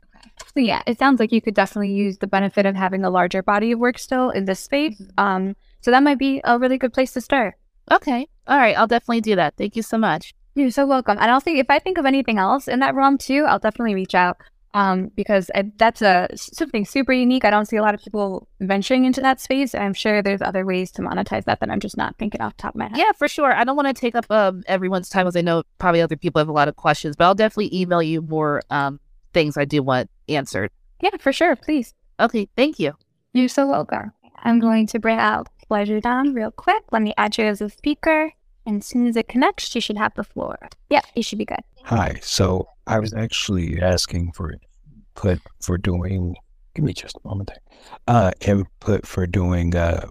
So 0.53 0.59
yeah, 0.59 0.81
it 0.87 0.97
sounds 0.97 1.19
like 1.19 1.31
you 1.31 1.41
could 1.41 1.53
definitely 1.53 1.93
use 1.93 2.17
the 2.17 2.27
benefit 2.27 2.65
of 2.65 2.75
having 2.75 3.03
a 3.03 3.09
larger 3.09 3.43
body 3.43 3.71
of 3.71 3.79
work 3.79 3.99
still 3.99 4.29
in 4.29 4.45
this 4.45 4.59
space. 4.59 4.99
Mm-hmm. 4.99 5.19
Um, 5.19 5.55
so 5.81 5.91
that 5.91 6.03
might 6.03 6.17
be 6.17 6.41
a 6.43 6.57
really 6.57 6.77
good 6.77 6.93
place 6.93 7.13
to 7.13 7.21
start. 7.21 7.55
Okay. 7.91 8.27
All 8.47 8.57
right. 8.57 8.77
I'll 8.77 8.87
definitely 8.87 9.21
do 9.21 9.35
that. 9.35 9.55
Thank 9.57 9.75
you 9.75 9.83
so 9.83 9.97
much. 9.97 10.33
You're 10.55 10.71
so 10.71 10.85
welcome. 10.85 11.17
And 11.19 11.31
I'll 11.31 11.39
think 11.39 11.59
if 11.59 11.69
I 11.69 11.79
think 11.79 11.97
of 11.97 12.05
anything 12.05 12.37
else 12.37 12.67
in 12.67 12.79
that 12.79 12.95
realm 12.95 13.17
too, 13.17 13.45
I'll 13.47 13.59
definitely 13.59 13.95
reach 13.95 14.15
out. 14.15 14.37
Um, 14.75 15.09
because 15.15 15.49
I, 15.55 15.71
that's 15.77 16.03
a 16.03 16.27
something 16.35 16.85
super 16.85 17.11
unique. 17.11 17.43
I 17.43 17.49
don't 17.49 17.65
see 17.65 17.77
a 17.77 17.81
lot 17.81 17.95
of 17.95 18.01
people 18.03 18.47
venturing 18.59 19.05
into 19.05 19.19
that 19.21 19.39
space. 19.39 19.73
I'm 19.73 19.95
sure 19.95 20.21
there's 20.21 20.43
other 20.43 20.63
ways 20.63 20.91
to 20.91 21.01
monetize 21.01 21.45
that 21.45 21.59
that 21.59 21.71
I'm 21.71 21.79
just 21.79 21.97
not 21.97 22.15
thinking 22.19 22.39
off 22.39 22.55
top 22.55 22.75
of 22.75 22.79
my 22.79 22.87
head. 22.87 22.97
Yeah, 22.97 23.11
for 23.17 23.27
sure. 23.27 23.51
I 23.51 23.63
don't 23.63 23.75
want 23.75 23.87
to 23.87 23.99
take 23.99 24.13
up 24.13 24.29
um, 24.29 24.61
everyone's 24.67 25.09
time, 25.09 25.25
as 25.25 25.35
I 25.35 25.41
know 25.41 25.63
probably 25.79 26.01
other 26.01 26.15
people 26.15 26.39
have 26.39 26.49
a 26.49 26.53
lot 26.53 26.67
of 26.67 26.75
questions, 26.75 27.15
but 27.15 27.25
I'll 27.25 27.33
definitely 27.33 27.75
email 27.75 28.03
you 28.03 28.21
more 28.21 28.61
um, 28.69 28.99
things 29.33 29.57
I 29.57 29.65
do 29.65 29.83
want 29.83 30.09
answered. 30.27 30.71
Yeah, 31.01 31.17
for 31.19 31.31
sure. 31.31 31.55
Please. 31.55 31.93
Okay. 32.19 32.47
Thank 32.55 32.79
you. 32.79 32.93
You're 33.33 33.49
so 33.49 33.67
welcome. 33.67 34.11
I'm 34.43 34.59
going 34.59 34.87
to 34.87 34.99
bring 34.99 35.19
out 35.19 35.47
Pleasure 35.69 36.01
down 36.01 36.33
real 36.33 36.49
quick. 36.49 36.83
Let 36.91 37.03
me 37.03 37.13
add 37.15 37.37
you 37.37 37.45
as 37.45 37.61
a 37.61 37.69
speaker. 37.69 38.33
And 38.65 38.77
as 38.77 38.87
soon 38.87 39.05
as 39.05 39.15
it 39.15 39.27
connects, 39.27 39.73
you 39.75 39.81
should 39.81 39.99
have 39.99 40.15
the 40.15 40.23
floor. 40.23 40.57
Yeah, 40.89 41.01
you 41.15 41.21
should 41.21 41.37
be 41.37 41.45
good. 41.45 41.59
Hi. 41.83 42.17
So 42.23 42.67
I 42.87 42.97
was 42.97 43.13
actually 43.13 43.79
asking 43.79 44.31
for 44.31 44.51
input 44.51 45.39
for 45.61 45.77
doing, 45.77 46.35
give 46.73 46.83
me 46.83 46.93
just 46.93 47.17
a 47.23 47.27
moment 47.27 47.49
there, 47.49 47.77
uh, 48.07 48.31
input 48.41 49.05
for 49.05 49.27
doing, 49.27 49.75
uh, 49.75 50.07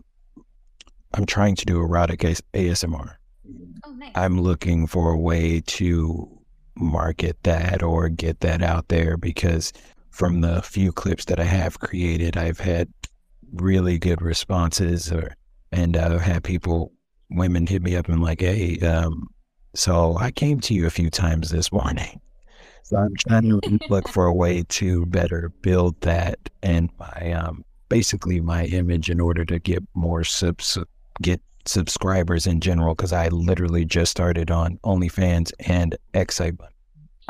I'm 1.15 1.27
trying 1.27 1.57
to 1.57 1.65
do 1.65 1.81
erotic 1.81 2.21
ASMR. 2.21 3.17
Oh, 3.85 3.93
nice. 3.93 4.13
I'm 4.15 4.41
looking 4.41 4.87
for 4.87 5.11
a 5.11 5.19
way 5.19 5.61
to 5.67 6.38
market 6.79 7.37
that 7.43 7.83
or 7.83 8.09
get 8.09 8.41
that 8.41 8.63
out 8.63 8.89
there 8.89 9.17
because 9.17 9.73
from 10.11 10.41
the 10.41 10.63
few 10.63 10.93
clips 10.93 11.27
that 11.27 11.41
I 11.41 11.45
have 11.45 11.81
created, 11.81 12.37
I've 12.37 12.61
had 12.61 12.89
really 13.55 13.99
good 13.99 14.23
responses 14.23 15.13
or 15.13 15.35
and 15.71 15.97
I've 15.97 16.21
had 16.21 16.45
people 16.45 16.93
women 17.31 17.67
hit 17.67 17.83
me 17.83 17.95
up 17.95 18.09
and 18.09 18.23
like, 18.23 18.41
hey, 18.41 18.79
um, 18.81 19.29
so 19.75 20.17
I 20.19 20.31
came 20.31 20.61
to 20.61 20.75
you 20.75 20.87
a 20.87 20.91
few 20.91 21.11
times 21.11 21.51
this 21.51 21.71
morning. 21.71 22.21
So 22.85 22.97
I'm 22.97 23.15
trying 23.29 23.43
to 23.43 23.79
look 23.91 24.09
for 24.09 24.25
a 24.25 24.33
way 24.33 24.63
to 24.63 25.05
better 25.07 25.53
build 25.61 26.01
that 26.01 26.39
and 26.63 26.91
my 26.99 27.33
um 27.33 27.65
basically 27.91 28.41
my 28.41 28.65
image 28.65 29.11
in 29.11 29.21
order 29.21 29.45
to 29.45 29.59
get 29.59 29.83
more 29.95 30.25
subs 30.25 30.79
get 31.21 31.41
subscribers 31.69 32.47
in 32.47 32.61
general 32.61 32.95
because 32.95 33.13
I 33.13 33.29
literally 33.29 33.85
just 33.85 34.11
started 34.11 34.51
on 34.51 34.79
OnlyFans 34.85 35.53
and 35.61 35.97
Excite 36.15 36.57
Bunny. 36.59 36.73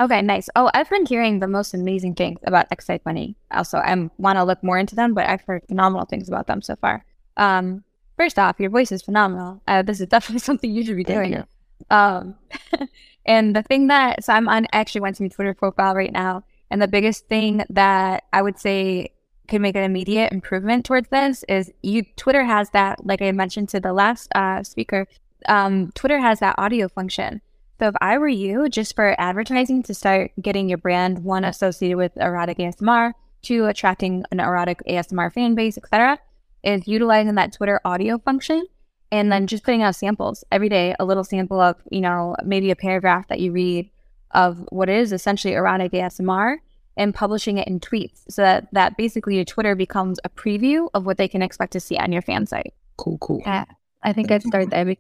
Okay, 0.01 0.23
nice. 0.23 0.49
Oh, 0.55 0.71
I've 0.75 0.89
been 0.89 1.07
hearing 1.07 1.41
the 1.41 1.49
most 1.49 1.75
amazing 1.75 2.15
things 2.15 2.39
about 2.45 2.67
Excite 2.71 3.03
Bunny. 3.03 3.37
Also, 3.51 3.79
I 3.79 3.95
want 4.19 4.39
to 4.39 4.45
look 4.45 4.63
more 4.63 4.79
into 4.79 4.95
them, 4.95 5.13
but 5.13 5.29
I've 5.29 5.43
heard 5.43 5.65
phenomenal 5.67 6.07
things 6.07 6.29
about 6.29 6.47
them 6.47 6.63
so 6.63 6.77
far. 6.77 7.05
Um, 7.37 7.83
first 8.17 8.39
off, 8.39 8.61
your 8.61 8.71
voice 8.71 8.93
is 8.93 9.03
phenomenal. 9.03 9.61
Uh, 9.67 9.83
this 9.83 10.01
is 10.01 10.07
definitely 10.11 10.41
something 10.41 10.71
you 10.71 10.85
should 10.85 10.97
be 10.97 11.05
doing. 11.05 11.43
Um, 11.91 12.37
and 13.27 13.57
the 13.57 13.63
thing 13.63 13.89
that 13.89 14.25
so 14.25 14.33
I'm 14.33 14.49
on 14.49 14.67
actually 14.73 15.01
went 15.01 15.17
to 15.17 15.25
my 15.25 15.29
Twitter 15.29 15.55
profile 15.55 15.95
right 15.95 16.13
now, 16.13 16.45
and 16.71 16.81
the 16.81 16.89
biggest 16.89 17.27
thing 17.29 17.65
that 17.71 18.25
I 18.33 18.43
would 18.43 18.59
say 18.59 19.11
can 19.49 19.63
make 19.63 19.77
an 19.77 19.83
immediate 19.83 20.33
improvement 20.33 20.85
towards 20.85 21.09
this 21.09 21.45
is 21.49 21.73
you 21.83 22.05
Twitter 22.17 22.45
has 22.45 22.71
that, 22.71 23.05
like 23.05 23.23
I 23.23 23.33
mentioned 23.33 23.71
to 23.71 23.81
the 23.81 23.93
last 23.93 24.31
uh, 24.35 24.63
speaker, 24.63 25.07
um, 25.49 25.91
Twitter 25.95 26.19
has 26.19 26.41
that 26.41 26.55
audio 26.59 26.89
function. 26.89 27.41
So 27.79 27.89
if 27.89 27.95
I 28.01 28.19
were 28.19 28.29
you, 28.29 28.69
just 28.69 28.95
for 28.95 29.15
advertising 29.19 29.83
to 29.85 29.95
start 29.95 30.33
getting 30.41 30.69
your 30.69 30.79
brand 30.79 31.25
one 31.25 31.45
associated 31.45 31.97
with 31.97 32.17
erotic 32.17 32.59
ASMR, 32.59 33.13
two 33.43 33.67
attracting 33.67 34.25
an 34.31 34.41
erotic 34.41 34.83
ASMR 34.89 35.33
fan 35.33 35.55
base, 35.55 35.79
etc., 35.79 36.19
is 36.65 36.89
utilizing 36.89 37.37
that 37.37 37.53
Twitter 37.53 37.81
audio 37.85 38.19
function 38.19 38.67
and 39.13 39.31
then 39.31 39.47
just 39.47 39.65
putting 39.65 39.83
out 39.83 39.95
samples 39.95 40.45
every 40.51 40.69
day, 40.69 40.95
a 40.99 41.05
little 41.05 41.25
sample 41.25 41.61
of, 41.61 41.77
you 41.91 42.01
know, 42.01 42.35
maybe 42.45 42.71
a 42.71 42.77
paragraph 42.77 43.29
that 43.29 43.41
you 43.41 43.53
read 43.53 43.89
of 44.33 44.59
what 44.71 44.89
is 44.89 45.13
essentially 45.13 45.55
erotic 45.55 45.93
ASMR 45.93 46.57
and 46.99 47.15
publishing 47.15 47.57
it 47.57 47.67
in 47.69 47.81
tweets 47.81 48.25
so 48.29 48.43
that, 48.43 48.69
that 48.73 48.97
basically 48.97 49.37
your 49.37 49.45
Twitter 49.45 49.75
becomes 49.75 50.19
a 50.25 50.29
preview 50.29 50.89
of 50.93 51.07
what 51.07 51.17
they 51.17 51.29
can 51.29 51.41
expect 51.41 51.73
to 51.73 51.81
see 51.81 51.97
on 51.97 52.13
your 52.13 52.23
fan 52.23 52.45
site. 52.45 52.75
Cool, 52.97 53.17
cool. 53.19 53.41
Yeah, 53.47 53.65
I 54.03 54.13
think 54.13 54.31
I'd 54.31 54.43
start 54.43 54.71
there. 54.71 54.97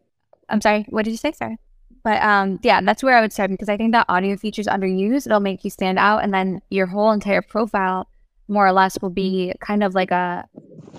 I'm 0.49 0.61
sorry, 0.61 0.87
what 0.89 1.05
did 1.05 1.11
you 1.11 1.17
say, 1.17 1.33
sir? 1.33 1.57
But 2.05 2.23
um, 2.23 2.61
yeah, 2.63 2.81
that's 2.81 3.03
where 3.03 3.17
I 3.17 3.21
would 3.21 3.33
start 3.33 3.51
because 3.51 3.69
I 3.69 3.77
think 3.77 3.93
that 3.93 4.07
audio 4.09 4.37
feature 4.37 4.61
is 4.61 4.69
underused. 4.69 5.27
It'll 5.27 5.41
make 5.41 5.65
you 5.65 5.71
stand 5.71 5.99
out, 5.99 6.23
and 6.23 6.33
then 6.33 6.63
your 6.71 6.87
whole 6.87 7.11
entire 7.11 7.43
profile, 7.43 8.09
more 8.47 8.67
or 8.67 8.73
less, 8.73 8.97
will 9.03 9.11
be 9.11 9.53
kind 9.61 9.83
of 9.83 9.95
like 9.95 10.13
a 10.13 10.49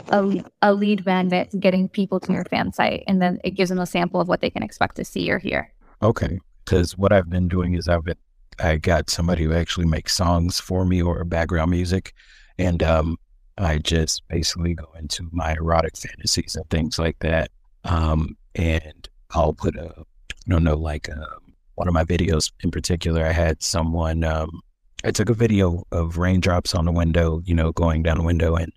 a, 0.10 0.44
a 0.62 0.74
lead 0.74 1.06
magnet 1.06 1.50
getting 1.60 1.88
people 1.88 2.20
to 2.20 2.34
your 2.34 2.44
fan 2.46 2.74
site, 2.74 3.06
and 3.08 3.22
then 3.22 3.40
it 3.44 3.52
gives 3.52 3.70
them 3.70 3.80
a 3.80 3.86
sample 3.86 4.20
of 4.20 4.28
what 4.28 4.42
they 4.42 4.50
can 4.50 4.62
expect 4.62 4.98
to 4.98 5.06
see 5.06 5.32
or 5.32 5.40
hear. 5.40 5.72
Okay, 6.04 6.40
because 6.66 6.98
what 6.98 7.14
I've 7.14 7.30
been 7.30 7.48
doing 7.48 7.76
is 7.76 7.88
I've 7.88 8.04
been 8.04 8.18
I 8.62 8.78
got 8.78 9.10
somebody 9.10 9.44
who 9.44 9.54
actually 9.54 9.86
makes 9.86 10.16
songs 10.16 10.60
for 10.60 10.86
me 10.86 11.02
or 11.02 11.24
background 11.24 11.72
music, 11.72 12.14
and 12.58 12.82
um, 12.84 13.18
I 13.58 13.78
just 13.78 14.28
basically 14.28 14.74
go 14.74 14.88
into 14.98 15.28
my 15.32 15.54
erotic 15.54 15.98
fantasies 15.98 16.56
and 16.56 16.70
things 16.70 17.00
like 17.00 17.18
that. 17.20 17.52
Um, 17.84 18.38
and 18.56 19.08
I'll 19.32 19.54
put 19.54 19.76
a, 19.76 19.94
I 19.98 20.50
don't 20.50 20.64
know, 20.64 20.78
like 20.78 21.10
um, 21.10 21.54
one 21.76 21.88
of 21.88 21.94
my 21.94 22.04
videos 22.04 22.52
in 22.64 22.72
particular, 22.72 23.26
I 23.26 23.32
had 23.32 23.64
someone, 23.64 24.24
um, 24.24 24.62
I 25.04 25.12
took 25.12 25.30
a 25.30 25.34
video 25.34 25.86
of 25.92 26.18
raindrops 26.18 26.76
on 26.76 26.86
the 26.86 26.92
window, 26.92 27.42
you 27.46 27.54
know, 27.54 27.72
going 27.72 28.04
down 28.04 28.18
the 28.18 28.24
window, 28.24 28.56
and 28.56 28.72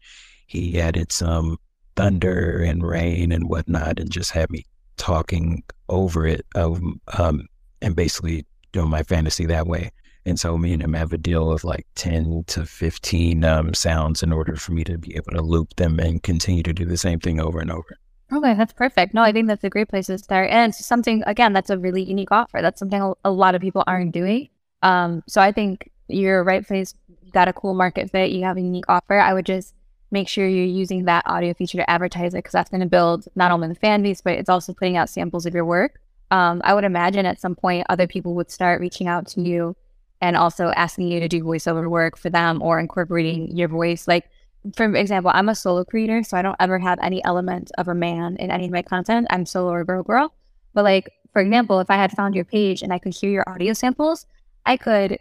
he 0.47 0.81
added 0.81 1.11
some 1.11 1.59
thunder 1.97 2.63
and 2.63 2.87
rain 2.87 3.33
and 3.33 3.49
whatnot, 3.49 3.99
and 3.99 4.11
just 4.11 4.31
had 4.31 4.51
me 4.51 4.65
talking 4.97 5.63
over 5.89 6.27
it, 6.27 6.47
um, 6.55 7.01
um 7.19 7.49
and 7.81 7.97
basically 7.97 8.47
doing 8.73 8.91
my 8.91 9.03
fantasy 9.03 9.47
that 9.47 9.67
way. 9.67 9.93
And 10.25 10.39
so 10.39 10.57
me 10.57 10.73
and 10.73 10.83
him 10.83 10.93
have 10.93 11.13
a 11.13 11.19
deal 11.19 11.51
of 11.51 11.65
like 11.65 11.87
10 11.97 12.45
to 12.49 12.65
15 12.65 13.45
um, 13.45 13.75
sounds 13.75 14.23
in 14.23 14.33
order 14.33 14.57
for 14.57 14.73
me 14.73 14.85
to 14.85 14.97
be 14.97 15.17
able 15.17 15.33
to 15.33 15.43
loop 15.43 15.75
them 15.77 15.99
and 15.99 16.23
continue 16.23 16.63
to 16.63 16.73
do 16.73 16.85
the 16.85 16.97
same 16.97 17.19
thing 17.19 17.41
over 17.41 17.59
and 17.59 17.71
over. 17.71 17.99
Okay, 18.33 18.55
that's 18.55 18.73
perfect. 18.73 19.15
No, 19.15 19.23
I 19.23 19.33
think 19.33 19.49
that's 19.49 19.65
a 19.65 19.69
great 19.69 19.89
place 19.89 20.07
to 20.07 20.17
start. 20.19 20.49
And 20.51 20.75
something, 20.75 21.23
again, 21.27 21.53
that's 21.53 21.71
a 21.71 21.79
really 21.79 22.03
unique 22.03 22.33
offer. 22.33 22.63
That's 22.63 22.79
something 22.79 23.15
a 23.25 23.31
lot 23.31 23.55
of 23.55 23.61
people 23.61 23.85
aren't 23.87 24.13
doing. 24.13 24.49
Um, 24.83 25.23
so 25.29 25.41
I 25.41 25.53
think 25.53 25.91
you're 26.09 26.43
right 26.43 26.67
place, 26.67 26.95
got 27.33 27.49
a 27.49 27.53
cool 27.53 27.75
market 27.75 28.11
fit, 28.11 28.31
you 28.31 28.45
have 28.45 28.57
a 28.57 28.63
unique 28.63 28.89
offer. 28.89 29.19
I 29.19 29.35
would 29.35 29.47
just 29.47 29.75
make 30.11 30.29
sure 30.29 30.47
you're 30.47 30.65
using 30.65 31.07
that 31.07 31.25
audio 31.27 31.53
feature 31.53 31.79
to 31.79 31.91
advertise 31.91 32.33
it 32.33 32.39
because 32.39 32.53
that's 32.53 32.71
going 32.71 32.81
to 32.81 32.87
build 32.87 33.27
not 33.35 33.51
only 33.51 33.69
the 33.69 33.75
fan 33.75 34.03
base, 34.03 34.21
but 34.21 34.35
it's 34.35 34.49
also 34.49 34.73
putting 34.73 34.97
out 34.97 35.09
samples 35.11 35.47
of 35.47 35.55
your 35.55 35.65
work 35.65 36.01
um, 36.33 36.63
I 36.65 36.73
would 36.73 36.85
imagine 36.85 37.27
at 37.27 37.41
some 37.41 37.55
point 37.55 37.87
other 37.91 38.07
people 38.07 38.35
would 38.35 38.51
start 38.51 38.81
reaching 38.81 39.07
out 39.07 39.27
to 39.29 39.43
you 39.43 39.77
and 40.23 40.35
also 40.35 40.69
asking 40.77 41.09
you 41.09 41.21
to 41.21 41.29
do 41.29 41.45
voiceover 41.45 41.91
work 41.91 42.17
for 42.17 42.31
them 42.31 42.63
or 42.63 42.81
incorporating 42.81 43.55
your 43.55 43.69
voice. 43.69 44.09
Like, 44.09 44.31
for 44.75 44.85
example, 44.95 45.31
I'm 45.35 45.51
a 45.51 45.55
solo 45.55 45.85
creator, 45.85 46.23
so 46.23 46.39
I 46.39 46.43
don't 46.43 46.57
ever 46.59 46.79
have 46.79 46.99
any 47.03 47.23
element 47.25 47.71
of 47.77 47.87
a 47.87 47.95
man 47.95 48.37
in 48.37 48.51
any 48.51 48.65
of 48.65 48.71
my 48.71 48.81
content. 48.81 49.27
I'm 49.29 49.45
solo 49.45 49.73
or 49.73 49.85
girl 49.85 50.03
girl. 50.03 50.33
But 50.73 50.85
like, 50.85 51.11
for 51.35 51.43
example, 51.43 51.81
if 51.81 51.91
I 51.91 51.97
had 51.97 52.13
found 52.13 52.35
your 52.35 52.47
page 52.47 52.81
and 52.81 52.95
I 52.95 52.99
could 52.99 53.15
hear 53.15 53.31
your 53.31 53.45
audio 53.47 53.75
samples, 53.75 54.25
I 54.65 54.79
could 54.79 55.19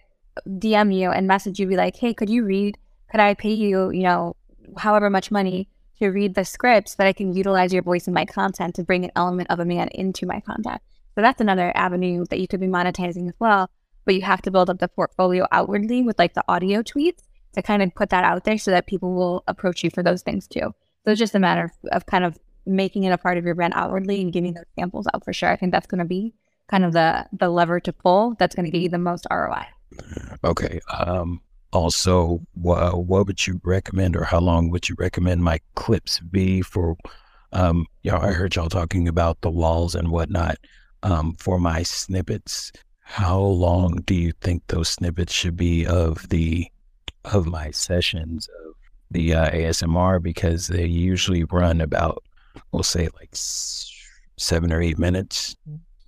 DM 0.47 0.95
you 0.95 1.12
and 1.12 1.28
message 1.28 1.59
you, 1.59 1.68
be 1.68 1.76
like, 1.76 1.97
hey, 1.97 2.14
could 2.14 2.30
you 2.30 2.45
read? 2.45 2.78
Could 3.09 3.20
I 3.20 3.34
pay 3.34 3.51
you, 3.51 3.89
you 3.91 4.03
know, 4.03 4.38
however 4.78 5.09
much 5.09 5.30
money 5.30 5.68
to 5.99 6.07
read 6.07 6.36
the 6.36 6.45
scripts 6.45 6.95
that 6.95 7.07
I 7.07 7.12
can 7.12 7.34
utilize 7.34 7.74
your 7.74 7.84
voice 7.84 8.07
in 8.07 8.14
my 8.14 8.24
content 8.24 8.76
to 8.76 8.84
bring 8.84 9.03
an 9.03 9.12
element 9.18 9.49
of 9.49 9.59
a 9.59 9.66
man 9.66 9.89
into 9.89 10.26
my 10.26 10.39
content? 10.39 10.82
So 11.16 11.22
that's 11.22 11.41
another 11.41 11.72
avenue 11.76 12.26
that 12.30 12.39
you 12.39 12.47
could 12.47 12.59
be 12.59 12.68
monetizing 12.68 13.28
as 13.28 13.36
well. 13.39 13.70
But 14.05 14.16
you 14.16 14.22
have 14.22 14.41
to 14.43 14.51
build 14.51 14.70
up 14.70 14.80
the 14.80 14.88
portfolio 14.88 15.45
outwardly 15.51 16.03
with 16.03 16.18
like 16.18 16.34
the 16.34 16.43
audio 16.47 16.82
tweets 16.82 17.22
to 17.53 17.62
kind 17.62 17.84
of 17.84 17.93
put 17.93 18.09
that 18.09 18.24
out 18.24 18.43
there 18.45 18.57
so 18.57 18.72
that 18.72 18.88
people 18.88 19.14
will 19.14 19.43
approach 19.47 19.84
you 19.84 19.89
for 19.89 20.01
those 20.01 20.22
things 20.22 20.47
too. 20.47 20.74
So 21.03 21.12
it's 21.12 21.20
just 21.20 21.36
a 21.36 21.39
matter 21.39 21.66
of, 21.66 21.89
of 21.91 22.05
kind 22.05 22.24
of 22.24 22.38
making 22.66 23.03
it 23.03 23.12
a 23.12 23.18
part 23.18 23.38
of 23.38 23.45
your 23.45 23.55
brand 23.55 23.74
outwardly 23.76 24.22
and 24.22 24.32
giving 24.32 24.53
those 24.53 24.66
samples 24.78 25.07
out 25.14 25.24
for 25.24 25.34
sure. 25.34 25.49
I 25.49 25.55
think 25.55 25.72
that's 25.72 25.88
going 25.88 25.99
to 25.99 26.05
be 26.05 26.34
kind 26.68 26.86
of 26.86 26.93
the 26.93 27.28
the 27.34 27.49
lever 27.49 27.80
to 27.82 27.93
pull 27.93 28.36
that's 28.39 28.55
going 28.55 28.66
to 28.66 28.72
get 28.72 28.82
you 28.82 28.89
the 28.89 28.97
most 28.97 29.28
ROI. 29.30 29.66
Okay. 30.43 30.80
Um, 30.89 31.41
also, 31.74 32.41
wh- 32.53 32.97
what 32.97 33.28
would 33.28 33.45
you 33.45 33.59
recommend, 33.64 34.16
or 34.16 34.24
how 34.24 34.39
long 34.39 34.70
would 34.70 34.89
you 34.89 34.95
recommend 34.97 35.43
my 35.43 35.59
clips 35.76 36.20
be 36.20 36.62
for? 36.62 36.95
Um, 37.53 37.88
know, 38.03 38.18
I 38.18 38.32
heard 38.32 38.55
y'all 38.55 38.70
talking 38.70 39.07
about 39.07 39.41
the 39.41 39.51
walls 39.51 39.93
and 39.95 40.09
whatnot 40.09 40.57
um, 41.04 41.34
for 41.34 41.60
my 41.60 41.84
snippets. 41.84 42.72
How 43.02 43.39
long 43.39 44.02
do 44.06 44.16
you 44.16 44.32
think 44.41 44.64
those 44.68 44.89
snippets 44.89 45.34
should 45.34 45.58
be 45.58 45.86
of 45.86 46.30
the 46.30 46.68
of 47.26 47.45
my 47.45 47.72
sessions 47.72 48.47
of 48.66 48.74
the 49.12 49.34
uh, 49.34 49.52
ASMR? 49.52 50.22
Because 50.22 50.68
they 50.68 50.86
usually 50.86 51.43
run 51.43 51.82
about, 51.82 52.24
we'll 52.72 52.84
say, 52.84 53.10
like 53.20 53.30
seven 53.34 54.72
or 54.72 54.82
eight 54.82 54.97
minutes. 54.97 55.56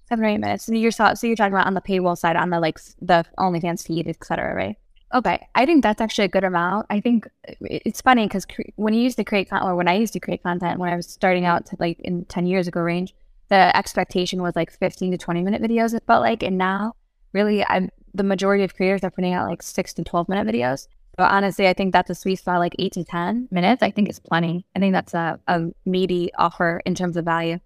Seven 0.07 0.25
or 0.25 0.29
eight 0.29 0.39
minutes. 0.39 0.65
So 0.65 0.73
you're 0.73 0.91
so 0.91 1.13
you're 1.23 1.35
talking 1.35 1.53
about 1.53 1.67
on 1.67 1.73
the 1.73 1.81
paywall 1.81 2.17
side, 2.17 2.35
on 2.35 2.49
the 2.49 2.59
like 2.59 2.79
the 3.01 3.25
OnlyFans 3.37 3.85
feed, 3.85 4.07
etc. 4.07 4.53
Right? 4.55 4.77
Okay, 5.13 5.47
I 5.53 5.65
think 5.67 5.83
that's 5.83 6.01
actually 6.01 6.25
a 6.25 6.29
good 6.29 6.43
amount. 6.43 6.87
I 6.89 6.99
think 6.99 7.27
it's 7.43 8.01
funny 8.01 8.25
because 8.25 8.45
cre- 8.45 8.71
when 8.77 8.95
you 8.95 9.01
used 9.01 9.17
to 9.17 9.23
create 9.23 9.49
content, 9.49 9.69
or 9.69 9.75
when 9.75 9.87
I 9.87 9.95
used 9.95 10.13
to 10.13 10.19
create 10.19 10.41
content 10.41 10.79
when 10.79 10.91
I 10.91 10.95
was 10.95 11.07
starting 11.07 11.45
out, 11.45 11.67
to 11.67 11.75
like 11.79 11.99
in 11.99 12.25
ten 12.25 12.47
years 12.47 12.67
ago 12.67 12.79
range, 12.79 13.13
the 13.53 13.77
expectation 13.77 14.41
was 14.41 14.55
like 14.55 14.71
15 14.71 15.11
to 15.11 15.17
20 15.17 15.43
minute 15.43 15.61
videos, 15.61 15.93
it 15.93 16.03
felt 16.07 16.21
like. 16.23 16.41
And 16.41 16.57
now, 16.57 16.93
really, 17.33 17.63
I'm 17.63 17.89
the 18.15 18.23
majority 18.23 18.63
of 18.63 18.75
creators 18.75 19.03
are 19.03 19.11
putting 19.11 19.33
out 19.33 19.47
like 19.47 19.61
six 19.61 19.93
to 19.93 20.03
12 20.03 20.27
minute 20.27 20.47
videos. 20.47 20.87
But 21.17 21.31
honestly, 21.31 21.67
I 21.67 21.73
think 21.73 21.93
that's 21.93 22.09
a 22.09 22.15
sweet 22.15 22.37
spot, 22.37 22.57
like 22.57 22.75
eight 22.79 22.93
to 22.93 23.03
10 23.03 23.49
minutes. 23.51 23.83
I 23.83 23.91
think 23.91 24.09
it's 24.09 24.19
plenty. 24.19 24.65
I 24.75 24.79
think 24.79 24.93
that's 24.93 25.13
a, 25.13 25.39
a 25.47 25.65
meaty 25.85 26.31
offer 26.33 26.81
in 26.87 26.95
terms 26.95 27.15
of 27.15 27.25
value. 27.25 27.59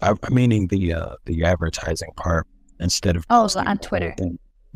I'm 0.00 0.18
meaning 0.30 0.66
the 0.66 0.94
uh, 0.94 1.14
the 1.26 1.44
advertising 1.44 2.10
part 2.16 2.48
instead 2.80 3.14
of 3.14 3.24
oh, 3.30 3.46
so 3.46 3.60
on 3.60 3.78
Twitter. 3.78 4.16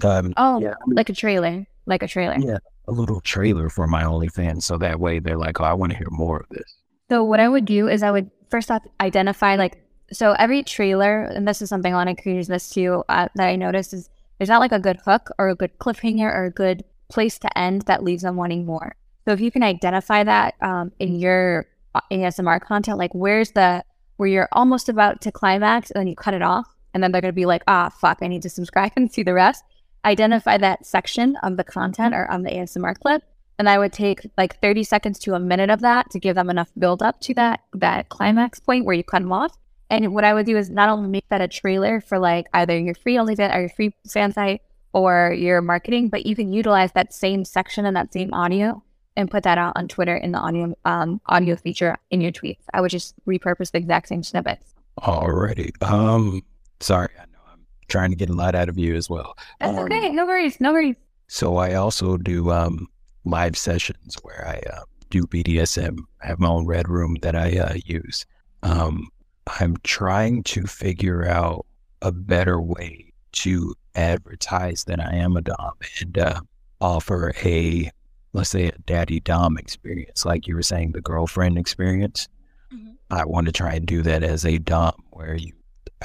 Um, 0.05 0.33
oh, 0.37 0.61
yeah, 0.61 0.75
like 0.87 1.09
a 1.09 1.13
trailer, 1.13 1.67
like 1.87 2.05
a 2.05 2.07
trailer. 2.07 2.37
Yeah, 2.39 2.59
a 2.87 2.93
little 2.93 3.21
trailer 3.21 3.69
for 3.69 3.89
my 3.89 4.05
OnlyFans, 4.05 4.63
so 4.63 4.79
that 4.79 5.01
way 5.01 5.19
they're 5.19 5.37
like, 5.37 5.61
"Oh, 5.61 5.65
I 5.65 5.73
want 5.73 5.91
to 5.91 5.99
hear 5.99 6.07
more 6.11 6.39
of 6.39 6.49
this." 6.51 6.77
So 7.11 7.25
what 7.25 7.41
I 7.41 7.49
would 7.49 7.65
do 7.65 7.89
is 7.89 8.05
I 8.05 8.13
would 8.13 8.31
first 8.49 8.71
off 8.71 8.83
identify 9.01 9.57
like 9.57 9.83
so 10.13 10.33
every 10.33 10.63
trailer, 10.63 11.23
and 11.23 11.47
this 11.47 11.61
is 11.61 11.69
something 11.69 11.93
a 11.93 11.97
lot 11.97 12.09
of 12.09 12.17
creators 12.17 12.49
miss 12.49 12.71
too, 12.71 13.05
uh, 13.09 13.29
that 13.35 13.49
I 13.49 13.57
noticed 13.57 13.93
is 13.93 14.09
there's 14.39 14.49
not 14.49 14.61
like 14.61 14.73
a 14.73 14.79
good 14.79 14.99
hook 15.05 15.31
or 15.39 15.49
a 15.49 15.55
good 15.55 15.79
cliffhanger 15.79 16.33
or 16.33 16.45
a 16.45 16.51
good 16.51 16.85
place 17.09 17.39
to 17.39 17.59
end 17.59 17.83
that 17.83 18.03
leaves 18.03 18.23
them 18.23 18.37
wanting 18.37 18.67
more. 18.67 18.97
So 19.25 19.33
if 19.33 19.41
you 19.41 19.51
can 19.51 19.63
identify 19.63 20.23
that 20.25 20.55
um, 20.61 20.93
in 20.99 21.19
your 21.19 21.67
uh, 21.95 22.01
ASMR 22.13 22.61
content, 22.61 22.99
like 22.99 23.15
where's 23.15 23.53
the 23.53 23.85
where 24.17 24.29
you're 24.29 24.49
almost 24.53 24.89
about 24.89 25.21
to 25.21 25.33
climax 25.33 25.91
and 25.91 26.01
then 26.01 26.07
you 26.07 26.17
cut 26.17 26.35
it 26.35 26.43
off, 26.43 26.67
and 26.95 27.03
then 27.03 27.13
they're 27.13 27.21
gonna 27.21 27.33
be 27.33 27.47
like, 27.47 27.63
ah, 27.67 27.91
fuck, 27.91 28.19
I 28.23 28.29
need 28.29 28.43
to 28.43 28.51
subscribe 28.51 28.93
and 28.97 29.13
see 29.13 29.23
the 29.23 29.35
rest. 29.35 29.65
Identify 30.05 30.59
that 30.59 30.87
section 30.87 31.37
of 31.43 31.57
the 31.57 31.65
content 31.65 32.15
or 32.15 32.31
on 32.31 32.43
the 32.43 32.51
ASMR 32.51 32.99
clip, 32.99 33.23
and 33.59 33.69
I 33.69 33.79
would 33.79 33.93
take 33.93 34.31
like 34.39 34.61
30 34.61 34.85
seconds 34.85 35.19
to 35.21 35.35
a 35.35 35.41
minute 35.41 35.71
of 35.71 35.81
that 35.81 36.11
to 36.11 36.21
give 36.21 36.37
them 36.37 36.49
enough 36.49 36.71
build 36.79 37.03
up 37.03 37.21
to 37.23 37.35
that 37.35 37.61
that 37.75 38.09
climax 38.09 38.61
point 38.61 38.85
where 38.85 38.95
you 38.95 39.05
cut 39.05 39.21
them 39.21 39.33
off. 39.33 39.57
And 39.91 40.15
what 40.15 40.25
I 40.25 40.35
would 40.35 40.47
do 40.47 40.57
is 40.57 40.69
not 40.71 40.89
only 40.89 41.09
make 41.09 41.29
that 41.29 41.41
a 41.41 41.49
trailer 41.49 42.01
for 42.01 42.19
like 42.19 42.47
either 42.53 42.77
your 42.79 42.95
free 42.95 43.19
only 43.19 43.37
OnlyFans 43.37 43.55
or 43.57 43.61
your 43.61 43.69
free 43.71 43.95
fan 44.11 44.33
site 44.33 44.63
or 44.93 45.33
your 45.33 45.61
marketing, 45.63 46.09
but 46.09 46.27
you 46.27 46.35
can 46.35 46.53
utilize 46.53 46.93
that 46.93 47.13
same 47.15 47.45
section 47.45 47.87
and 47.87 47.97
that 47.97 48.13
same 48.13 48.33
audio 48.35 48.83
and 49.17 49.31
put 49.31 49.45
that 49.45 49.59
out 49.59 49.73
on 49.77 49.89
Twitter 49.89 50.17
in 50.17 50.33
the 50.33 50.39
audio 50.39 50.75
um, 50.85 51.21
audio 51.27 51.57
feature 51.57 51.97
in 52.11 52.21
your 52.21 52.33
tweets. 52.33 52.59
I 52.75 52.81
would 52.81 52.91
just 52.91 53.15
repurpose 53.27 53.71
the 53.71 53.79
exact 53.79 54.09
same 54.09 54.23
snippets. 54.23 54.75
Alrighty. 55.01 55.71
Um, 55.83 56.43
sorry, 56.81 57.11
I 57.19 57.25
know 57.27 57.39
I'm 57.53 57.65
trying 57.89 58.11
to 58.11 58.17
get 58.17 58.29
a 58.31 58.35
lot 58.35 58.55
out 58.55 58.69
of 58.69 58.79
you 58.79 58.95
as 58.95 59.09
well. 59.09 59.37
That's 59.61 59.77
Um, 59.79 59.85
okay. 59.85 60.11
No 60.11 60.27
worries. 60.27 60.61
No 60.61 60.73
worries. 60.73 60.97
So 61.29 61.57
I 61.57 61.75
also 61.75 62.17
do 62.17 62.51
um, 62.51 62.89
live 63.25 63.57
sessions 63.57 64.17
where 64.23 64.47
I 64.47 64.61
uh, 64.73 64.83
do 65.11 65.23
BDSM. 65.25 65.99
I 66.23 66.27
have 66.27 66.39
my 66.41 66.49
own 66.49 66.67
red 66.67 66.89
room 66.89 67.17
that 67.23 67.35
I 67.37 67.59
uh, 67.59 67.75
use. 67.85 68.27
Um, 68.63 69.09
I'm 69.47 69.77
trying 69.85 70.43
to 70.45 70.67
figure 70.67 71.27
out 71.27 71.67
a 72.03 72.13
better 72.13 72.61
way 72.61 73.13
to 73.33 73.75
advertise 73.95 74.85
that 74.85 75.01
I 75.01 75.15
am 75.15 75.37
a 75.37 75.43
Dom 75.43 75.73
and 76.01 76.19
uh, 76.19 76.41
offer 76.81 77.33
a, 77.45 77.91
let's 78.33 78.51
say, 78.51 78.69
a 78.69 78.79
daddy 78.87 79.21
Dom 79.21 79.57
experience, 79.59 80.25
like 80.25 80.47
you 80.47 80.55
were 80.55 80.63
saying, 80.63 80.93
the 80.93 81.01
girlfriend 81.01 81.59
experience. 81.59 82.29
Mhm. 82.73 82.97
I 83.11 83.25
want 83.25 83.47
to 83.47 83.53
try 83.53 83.75
and 83.75 83.87
do 83.87 84.03
that 84.03 84.23
as 84.23 84.45
a 84.45 84.59
Dom 84.59 84.95
where 85.11 85.37
you 85.37 85.53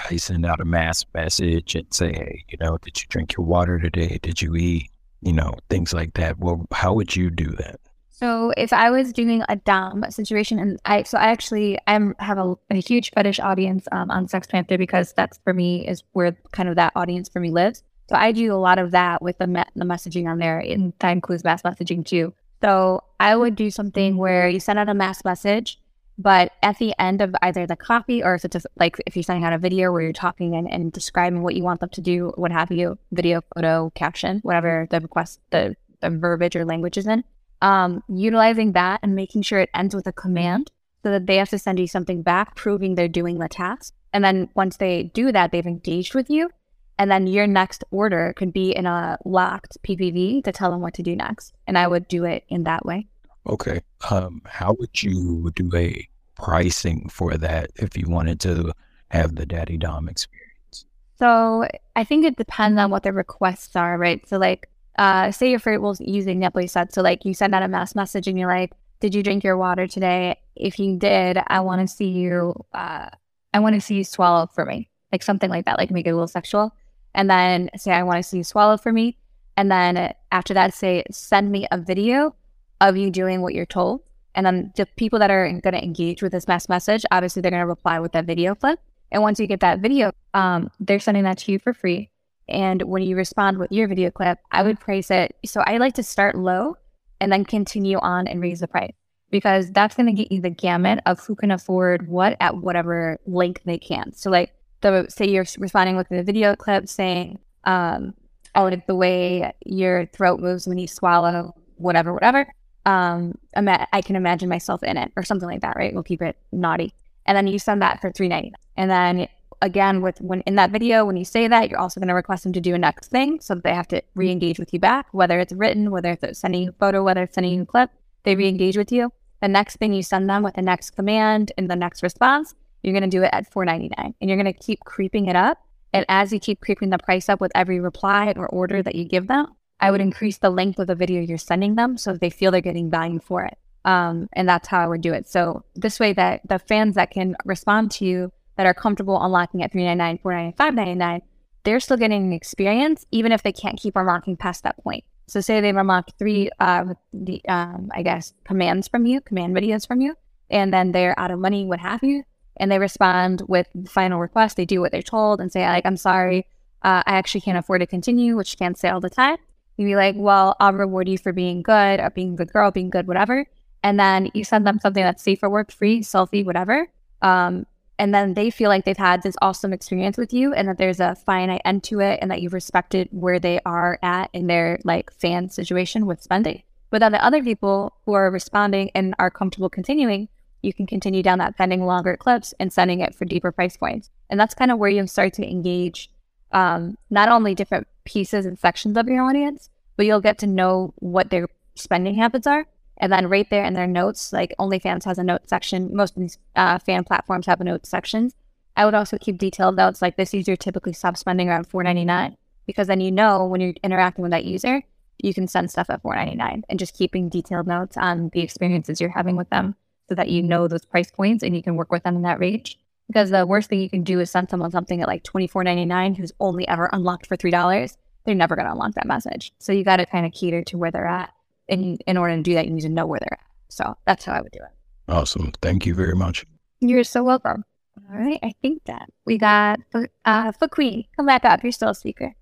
I 0.09 0.15
send 0.17 0.45
out 0.45 0.61
a 0.61 0.65
mass 0.65 1.05
message 1.13 1.75
and 1.75 1.85
say, 1.93 2.13
hey, 2.13 2.45
you 2.47 2.57
know, 2.61 2.77
did 2.77 3.01
you 3.01 3.07
drink 3.09 3.35
your 3.35 3.45
water 3.45 3.77
today? 3.77 4.19
Did 4.21 4.41
you 4.41 4.55
eat? 4.55 4.89
You 5.21 5.33
know, 5.33 5.53
things 5.69 5.93
like 5.93 6.13
that. 6.13 6.39
Well, 6.39 6.65
how 6.71 6.93
would 6.93 7.15
you 7.15 7.29
do 7.29 7.51
that? 7.57 7.79
So 8.22 8.53
if 8.55 8.72
I 8.72 8.91
was 8.91 9.11
doing 9.11 9.43
a 9.49 9.55
dom 9.55 10.05
situation, 10.09 10.59
and 10.59 10.80
I 10.86 11.03
so 11.03 11.17
I 11.17 11.32
actually 11.32 11.80
I'm 11.88 12.13
have 12.19 12.38
a, 12.38 12.53
a 12.69 12.76
huge 12.76 13.09
fetish 13.11 13.39
audience 13.39 13.88
um, 13.91 14.11
on 14.11 14.28
SextPanther 14.28 14.78
because 14.78 15.11
that's 15.13 15.39
for 15.43 15.53
me 15.53 15.88
is 15.88 16.03
where 16.11 16.38
kind 16.51 16.69
of 16.69 16.76
that 16.76 16.93
audience 16.95 17.30
for 17.30 17.39
me 17.39 17.49
lives. 17.49 17.84
So 18.09 18.15
I 18.15 18.32
do 18.32 18.53
a 18.53 18.61
lot 18.61 18.78
of 18.78 18.91
that 18.91 19.24
with 19.24 19.39
the 19.39 19.47
me- 19.47 19.63
the 19.76 19.86
messaging 19.86 20.30
on 20.30 20.38
there, 20.38 20.59
and 20.59 20.93
that 20.99 21.09
includes 21.09 21.43
mass 21.43 21.63
messaging 21.63 22.05
too. 22.05 22.32
So 22.61 23.03
I 23.19 23.36
would 23.36 23.55
do 23.55 23.72
something 23.72 24.17
where 24.17 24.47
you 24.47 24.59
send 24.59 24.78
out 24.78 24.88
a 24.88 24.93
mass 24.93 25.26
message, 25.26 25.80
but 26.19 26.51
at 26.61 26.78
the 26.78 26.93
end 26.99 27.22
of 27.22 27.34
either 27.41 27.65
the 27.65 27.76
copy 27.76 28.24
or 28.24 28.36
if 28.36 28.45
it's 28.45 28.53
just 28.53 28.67
like 28.80 29.01
if 29.07 29.15
you're 29.15 29.24
sending 29.24 29.45
out 29.45 29.53
a 29.53 29.57
video 29.57 29.91
where 29.91 30.03
you're 30.03 30.13
talking 30.13 30.53
and, 30.53 30.69
and 30.72 30.93
describing 30.93 31.41
what 31.41 31.55
you 31.55 31.63
want 31.63 31.80
them 31.80 31.89
to 31.89 32.01
do, 32.01 32.34
what 32.36 32.51
have 32.51 32.72
you, 32.72 32.99
video, 33.11 33.41
photo, 33.55 33.91
caption, 33.95 34.41
whatever 34.43 34.86
the 34.91 34.99
request, 34.99 35.39
the, 35.49 35.76
the 36.01 36.11
verbiage 36.11 36.55
or 36.55 36.65
language 36.65 36.99
is 36.99 37.07
in, 37.07 37.24
um, 37.62 38.03
utilizing 38.07 38.74
that 38.74 38.99
and 39.03 39.16
making 39.16 39.43
sure 39.43 39.59
it 39.59 39.70
ends 39.74 39.95
with 39.95 40.07
a 40.07 40.14
command 40.14 40.72
so 41.03 41.12
that 41.12 41.26
they 41.26 41.38
have 41.38 41.49
to 41.49 41.59
send 41.59 41.80
you 41.80 41.88
something 41.88 42.22
back 42.22 42.55
proving 42.55 42.95
they're 42.95 43.07
doing 43.07 43.39
the 43.39 43.49
task. 43.49 43.93
And 44.14 44.24
then 44.24 44.49
once 44.55 44.78
they 44.78 45.03
do 45.03 45.32
that, 45.32 45.51
they've 45.51 45.66
engaged 45.66 46.14
with 46.14 46.30
you. 46.30 46.49
And 46.97 47.09
then 47.09 47.26
your 47.26 47.47
next 47.47 47.84
order 47.89 48.34
could 48.36 48.53
be 48.53 48.76
in 48.76 48.86
a 48.86 49.18
locked 49.26 49.78
PPV 49.84 50.43
to 50.43 50.51
tell 50.51 50.70
them 50.70 50.82
what 50.82 50.93
to 50.95 51.03
do 51.03 51.16
next. 51.16 51.53
And 51.66 51.78
I 51.78 51.88
would 51.88 52.07
do 52.07 52.26
it 52.26 52.43
in 52.49 52.64
that 52.66 52.86
way. 52.86 53.07
Okay. 53.47 53.82
Um, 54.09 54.41
how 54.45 54.76
would 54.78 55.01
you 55.01 55.51
do 55.55 55.70
a 55.76 56.07
pricing 56.36 57.09
for 57.09 57.38
that 57.38 57.72
if 57.78 57.97
you 57.97 58.07
wanted 58.07 58.39
to 58.41 58.74
have 59.09 59.36
the 59.36 59.45
daddy 59.45 59.78
Dom 59.78 60.09
experience? 60.09 60.86
So 61.18 61.68
I 61.95 62.03
think 62.03 62.26
it 62.26 62.36
depends 62.36 62.80
on 62.80 62.91
what 62.91 63.03
the 63.03 63.14
requests 63.14 63.76
are, 63.76 63.97
right? 63.97 64.28
So 64.28 64.38
like, 64.38 64.70
uh, 65.01 65.31
say 65.31 65.49
your 65.49 65.57
friend 65.57 65.81
was 65.81 65.99
using 65.99 66.47
set. 66.67 66.93
So 66.93 67.01
like 67.01 67.25
you 67.25 67.33
send 67.33 67.55
out 67.55 67.63
a 67.63 67.67
mass 67.67 67.95
message 67.95 68.27
and 68.27 68.37
you're 68.37 68.47
like, 68.47 68.71
did 68.99 69.15
you 69.15 69.23
drink 69.23 69.43
your 69.43 69.57
water 69.57 69.87
today? 69.87 70.39
If 70.55 70.77
you 70.77 70.95
did, 70.95 71.39
I 71.47 71.61
want 71.61 71.81
to 71.81 71.87
see 71.87 72.09
you, 72.09 72.53
uh, 72.71 73.09
I 73.51 73.59
want 73.59 73.73
to 73.73 73.81
see 73.81 73.95
you 73.95 74.03
swallow 74.03 74.45
for 74.45 74.63
me. 74.63 74.91
Like 75.11 75.23
something 75.23 75.49
like 75.49 75.65
that, 75.65 75.79
like 75.79 75.89
make 75.89 76.05
it 76.05 76.11
a 76.11 76.13
little 76.13 76.27
sexual. 76.27 76.75
And 77.15 77.31
then 77.31 77.71
say, 77.77 77.93
I 77.93 78.03
want 78.03 78.17
to 78.17 78.23
see 78.23 78.37
you 78.37 78.43
swallow 78.43 78.77
for 78.77 78.93
me. 78.93 79.17
And 79.57 79.71
then 79.71 80.13
after 80.31 80.53
that, 80.53 80.71
say, 80.75 81.03
send 81.09 81.51
me 81.51 81.67
a 81.71 81.79
video 81.79 82.35
of 82.79 82.95
you 82.95 83.09
doing 83.09 83.41
what 83.41 83.55
you're 83.55 83.65
told. 83.65 84.03
And 84.35 84.45
then 84.45 84.71
the 84.75 84.85
people 84.97 85.17
that 85.17 85.31
are 85.31 85.49
going 85.49 85.73
to 85.73 85.83
engage 85.83 86.21
with 86.21 86.31
this 86.31 86.47
mass 86.47 86.69
message, 86.69 87.05
obviously 87.09 87.41
they're 87.41 87.49
going 87.49 87.63
to 87.63 87.65
reply 87.65 87.99
with 87.99 88.11
that 88.11 88.25
video 88.25 88.53
clip. 88.53 88.79
And 89.11 89.23
once 89.23 89.39
you 89.39 89.47
get 89.47 89.61
that 89.61 89.79
video, 89.79 90.11
um, 90.35 90.69
they're 90.79 90.99
sending 90.99 91.23
that 91.23 91.39
to 91.39 91.51
you 91.51 91.57
for 91.57 91.73
free. 91.73 92.11
And 92.51 92.83
when 92.83 93.03
you 93.03 93.15
respond 93.15 93.57
with 93.57 93.71
your 93.71 93.87
video 93.87 94.11
clip, 94.11 94.39
I 94.51 94.63
would 94.63 94.79
price 94.79 95.09
it. 95.09 95.35
So 95.45 95.61
I 95.61 95.77
like 95.77 95.95
to 95.95 96.03
start 96.03 96.35
low 96.35 96.75
and 97.19 97.31
then 97.31 97.45
continue 97.45 97.97
on 97.99 98.27
and 98.27 98.41
raise 98.41 98.59
the 98.59 98.67
price 98.67 98.93
because 99.31 99.71
that's 99.71 99.95
going 99.95 100.07
to 100.07 100.13
get 100.13 100.31
you 100.31 100.41
the 100.41 100.49
gamut 100.49 100.99
of 101.05 101.19
who 101.21 101.35
can 101.35 101.51
afford 101.51 102.07
what 102.07 102.37
at 102.39 102.57
whatever 102.57 103.17
length 103.25 103.61
they 103.65 103.77
can. 103.77 104.11
So 104.13 104.29
like 104.29 104.53
the 104.81 105.05
say 105.09 105.27
you're 105.27 105.45
responding 105.57 105.95
with 105.95 106.11
a 106.11 106.23
video 106.23 106.55
clip 106.55 106.89
saying, 106.89 107.39
um, 107.63 108.13
"Oh, 108.55 108.65
like 108.65 108.87
the 108.87 108.95
way 108.95 109.51
your 109.65 110.07
throat 110.07 110.39
moves 110.39 110.67
when 110.67 110.77
you 110.77 110.87
swallow, 110.87 111.55
whatever, 111.77 112.13
whatever." 112.13 112.53
Um, 112.85 113.37
ima- 113.55 113.87
I 113.93 114.01
can 114.01 114.15
imagine 114.15 114.49
myself 114.49 114.83
in 114.83 114.97
it 114.97 115.11
or 115.15 115.23
something 115.23 115.47
like 115.47 115.61
that, 115.61 115.75
right? 115.75 115.93
We'll 115.93 116.03
keep 116.03 116.21
it 116.21 116.35
naughty, 116.51 116.93
and 117.25 117.37
then 117.37 117.47
you 117.47 117.59
send 117.59 117.81
that 117.81 118.01
for 118.01 118.11
three 118.11 118.27
ninety 118.27 118.49
nine, 118.49 118.59
and 118.75 118.91
then 118.91 119.27
again 119.62 120.01
with 120.01 120.20
when 120.22 120.41
in 120.41 120.55
that 120.55 120.72
video 120.72 121.05
when 121.05 121.18
you 121.18 121.26
say 121.26 121.47
that 121.47 121.70
you're 121.70 121.80
also 121.80 121.99
going 121.99 122.07
to 122.07 122.14
request 122.14 122.43
them 122.43 122.53
to 122.53 122.62
do 122.62 122.74
a 122.74 122.78
next 122.78 123.09
thing 123.09 123.39
so 123.39 123.55
that 123.55 123.64
they 123.64 123.74
have 123.74 123.88
to 123.88 124.01
re-engage 124.16 124.59
with 124.59 124.74
you 124.74 124.80
back 124.80 125.07
whether 125.12 125.39
it's 125.39 125.53
written 125.53 125.91
whether 125.91 126.18
it's 126.22 126.39
sending 126.39 126.70
a 126.70 126.72
photo 126.74 127.03
whether 127.03 127.24
it's 127.24 127.36
sending 127.36 127.62
a 127.62 127.66
clip 127.66 127.91
they 128.24 128.36
re-engage 128.36 128.78
with 128.78 128.91
you. 128.91 129.12
The 129.41 129.47
next 129.47 129.78
thing 129.78 129.93
you 129.93 130.03
send 130.03 130.30
them 130.30 130.43
with 130.43 130.53
the 130.53 130.62
next 130.62 130.91
command 130.91 131.51
and 131.57 131.70
the 131.70 131.76
next 131.76 132.03
response 132.03 132.53
you're 132.84 132.93
going 132.93 133.09
to 133.09 133.18
do 133.18 133.24
it 133.24 133.30
at 133.32 133.51
499 133.51 134.16
and 134.20 134.30
you're 134.30 134.41
going 134.41 134.51
to 134.51 134.59
keep 134.59 134.80
creeping 134.82 135.28
it 135.28 135.36
up. 135.36 135.59
And 135.93 136.05
as 136.09 136.32
you 136.32 136.39
keep 136.39 136.62
creeping 136.62 136.89
the 136.89 136.97
price 136.97 137.30
up 137.30 137.41
with 137.41 137.51
every 137.53 137.80
reply 137.80 138.34
or 138.36 138.47
order 138.47 138.82
that 138.82 138.95
you 138.95 139.05
give 139.05 139.28
them 139.28 139.47
i 139.80 139.89
would 139.89 140.01
increase 140.01 140.38
the 140.38 140.49
length 140.49 140.78
of 140.78 140.88
the 140.88 140.95
video 140.95 141.22
you're 141.22 141.39
sending 141.39 141.76
them 141.76 141.97
so 141.97 142.14
they 142.14 142.30
feel 142.30 142.51
they're 142.51 142.62
getting 142.62 142.89
value 142.89 143.20
for 143.20 143.43
it. 143.43 143.57
Um, 143.84 144.30
and 144.34 144.47
that's 144.47 144.68
how 144.68 144.80
i 144.80 144.88
would 144.88 145.01
do 145.01 145.14
it. 145.14 145.28
So 145.28 145.66
this 145.76 145.99
way 145.99 146.14
that 146.14 146.41
the 146.47 146.59
fans 146.59 146.95
that 146.95 147.12
can 147.12 147.36
respond 147.45 147.91
to 147.91 148.05
you 148.05 148.32
that 148.62 148.68
are 148.68 148.76
comfortable 148.76 149.20
unlocking 149.20 149.64
at 149.64 149.72
399 149.72 150.20
499 150.20 150.53
599 150.55 151.22
they're 151.64 151.80
still 151.80 151.97
getting 151.97 152.26
an 152.26 152.34
experience 152.34 153.07
even 153.12 153.32
if 153.32 153.41
they 153.41 153.51
can't 153.51 153.80
keep 153.80 153.95
unlocking 153.95 154.38
past 154.38 154.64
that 154.64 154.78
point. 154.84 155.03
So 155.28 155.41
say 155.41 155.62
they've 155.62 155.76
unlocked 155.76 156.14
three 156.20 156.49
uh, 156.59 156.93
the 157.12 157.41
um, 157.47 157.89
i 157.93 158.03
guess 158.03 158.34
commands 158.43 158.88
from 158.88 159.05
you 159.05 159.22
command 159.22 159.55
videos 159.55 159.88
from 159.88 160.01
you 160.01 160.16
and 160.49 160.72
then 160.72 160.91
they're 160.91 161.18
out 161.20 161.32
of 161.32 161.39
money 161.39 161.66
what 161.66 161.80
have 161.80 162.03
you 162.03 162.24
and 162.57 162.72
they 162.72 162.78
respond 162.78 163.41
with 163.47 163.68
the 163.74 163.89
final 163.89 164.20
request 164.20 164.57
they 164.57 164.66
do 164.66 164.82
what 164.82 164.91
they're 164.91 165.01
told 165.01 165.39
and 165.39 165.51
say 165.51 165.66
like 165.66 165.86
i'm 165.86 165.97
sorry 165.97 166.45
uh, 166.84 167.01
i 167.05 167.14
actually 167.14 167.41
can't 167.41 167.57
afford 167.57 167.82
to 167.82 167.88
continue 167.88 168.36
which 168.36 168.53
you 168.53 168.57
can't 168.57 168.78
say 168.78 168.89
all 168.89 168.99
the 168.99 169.09
time. 169.09 169.38
You'd 169.78 169.86
be 169.86 169.95
like 169.95 170.16
well 170.18 170.55
i'll 170.59 170.74
reward 170.74 171.07
you 171.07 171.18
for 171.18 171.34
being 171.34 171.64
good 171.64 171.99
or 171.99 172.09
being 172.12 172.34
a 172.34 172.36
good 172.36 172.51
girl 172.51 172.70
being 172.70 172.89
good 172.89 173.07
whatever. 173.07 173.45
And 173.84 173.99
then 173.99 174.30
you 174.36 174.43
send 174.43 174.68
them 174.68 174.80
something 174.80 175.01
that's 175.01 175.24
safe 175.24 175.39
for 175.39 175.49
work 175.49 175.72
free 175.72 176.01
selfie 176.01 176.45
whatever 176.45 176.88
um, 177.22 177.66
and 178.01 178.13
then 178.13 178.33
they 178.33 178.49
feel 178.49 178.69
like 178.69 178.83
they've 178.83 178.97
had 178.97 179.21
this 179.21 179.35
awesome 179.41 179.71
experience 179.71 180.17
with 180.17 180.33
you 180.33 180.53
and 180.53 180.67
that 180.67 180.77
there's 180.77 180.99
a 180.99 181.15
finite 181.15 181.61
end 181.63 181.83
to 181.83 181.99
it 181.99 182.17
and 182.21 182.31
that 182.31 182.41
you've 182.41 182.51
respected 182.51 183.07
where 183.11 183.39
they 183.39 183.59
are 183.63 183.99
at 184.01 184.29
in 184.33 184.47
their 184.47 184.79
like 184.83 185.13
fan 185.13 185.49
situation 185.49 186.07
with 186.07 186.21
spending 186.21 186.63
but 186.89 186.99
then 186.99 187.11
the 187.11 187.23
other 187.23 187.43
people 187.43 187.93
who 188.05 188.13
are 188.13 188.31
responding 188.31 188.89
and 188.95 189.13
are 189.19 189.29
comfortable 189.29 189.69
continuing 189.69 190.27
you 190.61 190.73
can 190.73 190.85
continue 190.85 191.23
down 191.23 191.39
that 191.39 191.57
sending 191.57 191.85
longer 191.85 192.15
clips 192.17 192.53
and 192.59 192.71
sending 192.71 192.99
it 192.99 193.15
for 193.15 193.25
deeper 193.25 193.51
price 193.51 193.77
points. 193.77 194.09
And 194.29 194.39
that's 194.39 194.53
kind 194.53 194.71
of 194.71 194.77
where 194.77 194.89
you 194.89 195.05
start 195.07 195.33
to 195.33 195.49
engage 195.49 196.11
um, 196.51 196.97
not 197.09 197.29
only 197.29 197.55
different 197.55 197.87
pieces 198.05 198.45
and 198.45 198.59
sections 198.59 198.97
of 198.97 199.07
your 199.07 199.23
audience 199.23 199.69
but 199.95 200.05
you'll 200.05 200.21
get 200.21 200.39
to 200.39 200.47
know 200.47 200.93
what 200.97 201.29
their 201.29 201.47
spending 201.75 202.15
habits 202.15 202.47
are 202.47 202.65
and 203.01 203.11
then 203.11 203.27
right 203.27 203.49
there 203.49 203.65
in 203.65 203.73
their 203.73 203.87
notes, 203.87 204.31
like 204.31 204.53
OnlyFans 204.59 205.03
has 205.05 205.17
a 205.17 205.23
note 205.23 205.49
section. 205.49 205.93
Most 205.93 206.15
of 206.15 206.21
these 206.21 206.37
uh, 206.55 206.77
fan 206.77 207.03
platforms 207.03 207.47
have 207.47 207.59
a 207.59 207.63
note 207.63 207.87
section. 207.87 208.31
I 208.77 208.85
would 208.85 208.93
also 208.93 209.17
keep 209.17 209.39
detailed 209.39 209.75
notes 209.75 210.01
like 210.01 210.15
this 210.15 210.33
user 210.33 210.55
typically 210.55 210.93
stops 210.93 211.19
spending 211.19 211.49
around 211.49 211.67
four 211.67 211.83
ninety 211.83 212.05
nine 212.05 212.37
because 212.67 212.87
then 212.87 213.01
you 213.01 213.11
know 213.11 213.45
when 213.45 213.59
you're 213.59 213.73
interacting 213.83 214.21
with 214.21 214.31
that 214.31 214.45
user, 214.45 214.83
you 215.17 215.33
can 215.33 215.47
send 215.47 215.71
stuff 215.71 215.89
at 215.89 216.01
four 216.03 216.15
ninety 216.15 216.35
nine 216.35 216.63
and 216.69 216.79
just 216.79 216.95
keeping 216.95 217.27
detailed 217.27 217.67
notes 217.67 217.97
on 217.97 218.29
the 218.33 218.41
experiences 218.41 219.01
you're 219.01 219.09
having 219.09 219.35
with 219.35 219.49
them 219.49 219.75
so 220.07 220.15
that 220.15 220.29
you 220.29 220.43
know 220.43 220.67
those 220.67 220.85
price 220.85 221.09
points 221.09 221.43
and 221.43 221.55
you 221.55 221.63
can 221.63 221.75
work 221.75 221.91
with 221.91 222.03
them 222.03 222.15
in 222.15 222.21
that 222.21 222.39
range. 222.39 222.77
Because 223.07 223.31
the 223.31 223.45
worst 223.47 223.67
thing 223.67 223.81
you 223.81 223.89
can 223.89 224.03
do 224.03 224.19
is 224.19 224.29
send 224.29 224.49
someone 224.49 224.71
something 224.71 225.01
at 225.01 225.07
like 225.07 225.23
twenty 225.23 225.47
four 225.47 225.63
ninety 225.63 225.85
nine 225.85 226.13
who's 226.13 226.31
only 226.39 226.67
ever 226.67 226.87
unlocked 226.93 227.25
for 227.25 227.35
three 227.35 227.51
dollars. 227.51 227.97
They're 228.25 228.35
never 228.35 228.55
going 228.55 228.67
to 228.67 228.71
unlock 228.71 228.93
that 228.93 229.07
message. 229.07 229.51
So 229.57 229.71
you 229.73 229.83
got 229.83 229.97
to 229.97 230.05
kind 230.05 230.27
of 230.27 230.31
cater 230.31 230.63
to 230.65 230.77
where 230.77 230.91
they're 230.91 231.07
at 231.07 231.33
and 231.72 232.01
in 232.05 232.17
order 232.17 232.36
to 232.36 232.41
do 232.43 232.53
that, 232.53 232.65
you 232.65 232.72
need 232.72 232.82
to 232.82 232.89
know 232.89 233.05
where 233.05 233.19
they're 233.19 233.39
at. 233.39 233.45
So 233.69 233.97
that's 234.05 234.26
how 234.26 234.34
I 234.34 234.41
would 234.41 234.51
do 234.51 234.59
it. 234.59 235.11
Awesome. 235.11 235.51
Thank 235.61 235.86
you 235.86 235.95
very 235.95 236.15
much. 236.15 236.45
You're 236.82 237.03
so 237.03 237.24
welcome. 237.24 237.63
All 237.97 238.17
right. 238.17 238.39
I 238.43 238.53
think 238.61 238.84
that 238.86 239.09
we 239.26 239.38
got 239.38 239.80
uh 240.26 240.51
for 240.51 240.67
Queen. 240.67 241.05
Come 241.15 241.26
back 241.26 241.45
up. 241.45 241.63
You're 241.63 241.72
still 241.72 241.89
a 241.89 241.95
speaker. 241.95 242.34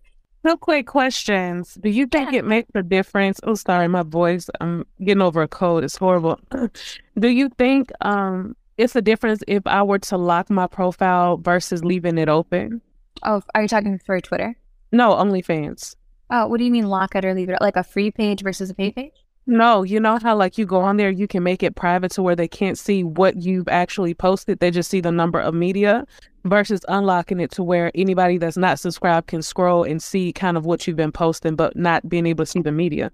Real 0.44 0.58
quick 0.58 0.88
questions. 0.88 1.78
Do 1.82 1.90
you 1.90 2.08
think 2.08 2.34
it 2.34 2.46
makes 2.46 2.70
a 2.74 2.82
difference? 2.82 3.40
Oh, 3.44 3.56
sorry, 3.56 3.88
my 3.90 4.04
voice. 4.04 4.50
I'm 4.62 4.86
getting 5.04 5.22
over 5.22 5.42
a 5.42 5.48
cold. 5.48 5.84
It's 5.84 5.98
horrible. 5.98 6.40
Do 7.20 7.28
you 7.28 7.50
think 7.58 7.92
um 8.02 8.56
it's 8.78 8.96
a 8.96 9.02
difference 9.02 9.44
if 9.48 9.64
I 9.68 9.84
were 9.84 10.00
to 10.00 10.18
lock 10.18 10.50
my 10.50 10.68
profile 10.68 11.38
versus 11.38 11.84
leaving 11.84 12.18
it 12.18 12.30
open? 12.30 12.82
Oh, 13.24 13.42
are 13.54 13.64
you 13.64 13.68
talking 13.68 14.00
for 14.06 14.20
Twitter? 14.22 14.56
No, 14.92 15.12
OnlyFans. 15.12 15.96
Oh, 16.30 16.48
what 16.48 16.58
do 16.58 16.64
you 16.64 16.72
mean 16.72 16.88
lock 16.88 17.16
it 17.16 17.26
or 17.26 17.34
leave 17.34 17.50
it? 17.50 17.62
Like 17.62 17.76
a 17.76 17.84
free 17.84 18.12
page 18.12 18.42
versus 18.44 18.70
a 18.70 18.74
paid 18.74 18.96
page? 18.96 19.14
No, 19.48 19.82
you 19.82 20.00
know 20.00 20.20
how 20.22 20.36
like 20.36 20.60
you 20.60 20.66
go 20.68 20.82
on 20.82 20.98
there, 20.98 21.10
you 21.10 21.28
can 21.28 21.42
make 21.42 21.64
it 21.64 21.76
private 21.76 22.12
to 22.12 22.22
where 22.22 22.36
they 22.36 22.48
can't 22.48 22.78
see 22.78 23.04
what 23.04 23.38
you've 23.38 23.68
actually 23.68 24.14
posted. 24.14 24.60
They 24.60 24.70
just 24.70 24.92
see 24.92 25.02
the 25.02 25.12
number 25.12 25.40
of 25.40 25.56
media 25.56 26.06
versus 26.46 26.82
unlocking 26.88 27.40
it 27.40 27.50
to 27.52 27.64
where 27.64 27.92
anybody 27.96 28.38
that's 28.38 28.58
not 28.58 28.80
subscribed 28.80 29.28
can 29.28 29.42
scroll 29.42 29.84
and 29.84 30.02
see 30.04 30.32
kind 30.32 30.56
of 30.56 30.66
what 30.66 30.86
you've 30.86 30.98
been 30.98 31.12
posting, 31.12 31.56
but 31.56 31.76
not 31.76 32.08
being 32.08 32.28
able 32.28 32.46
to 32.46 32.52
see 32.52 32.62
the 32.62 32.72
media. 32.72 33.12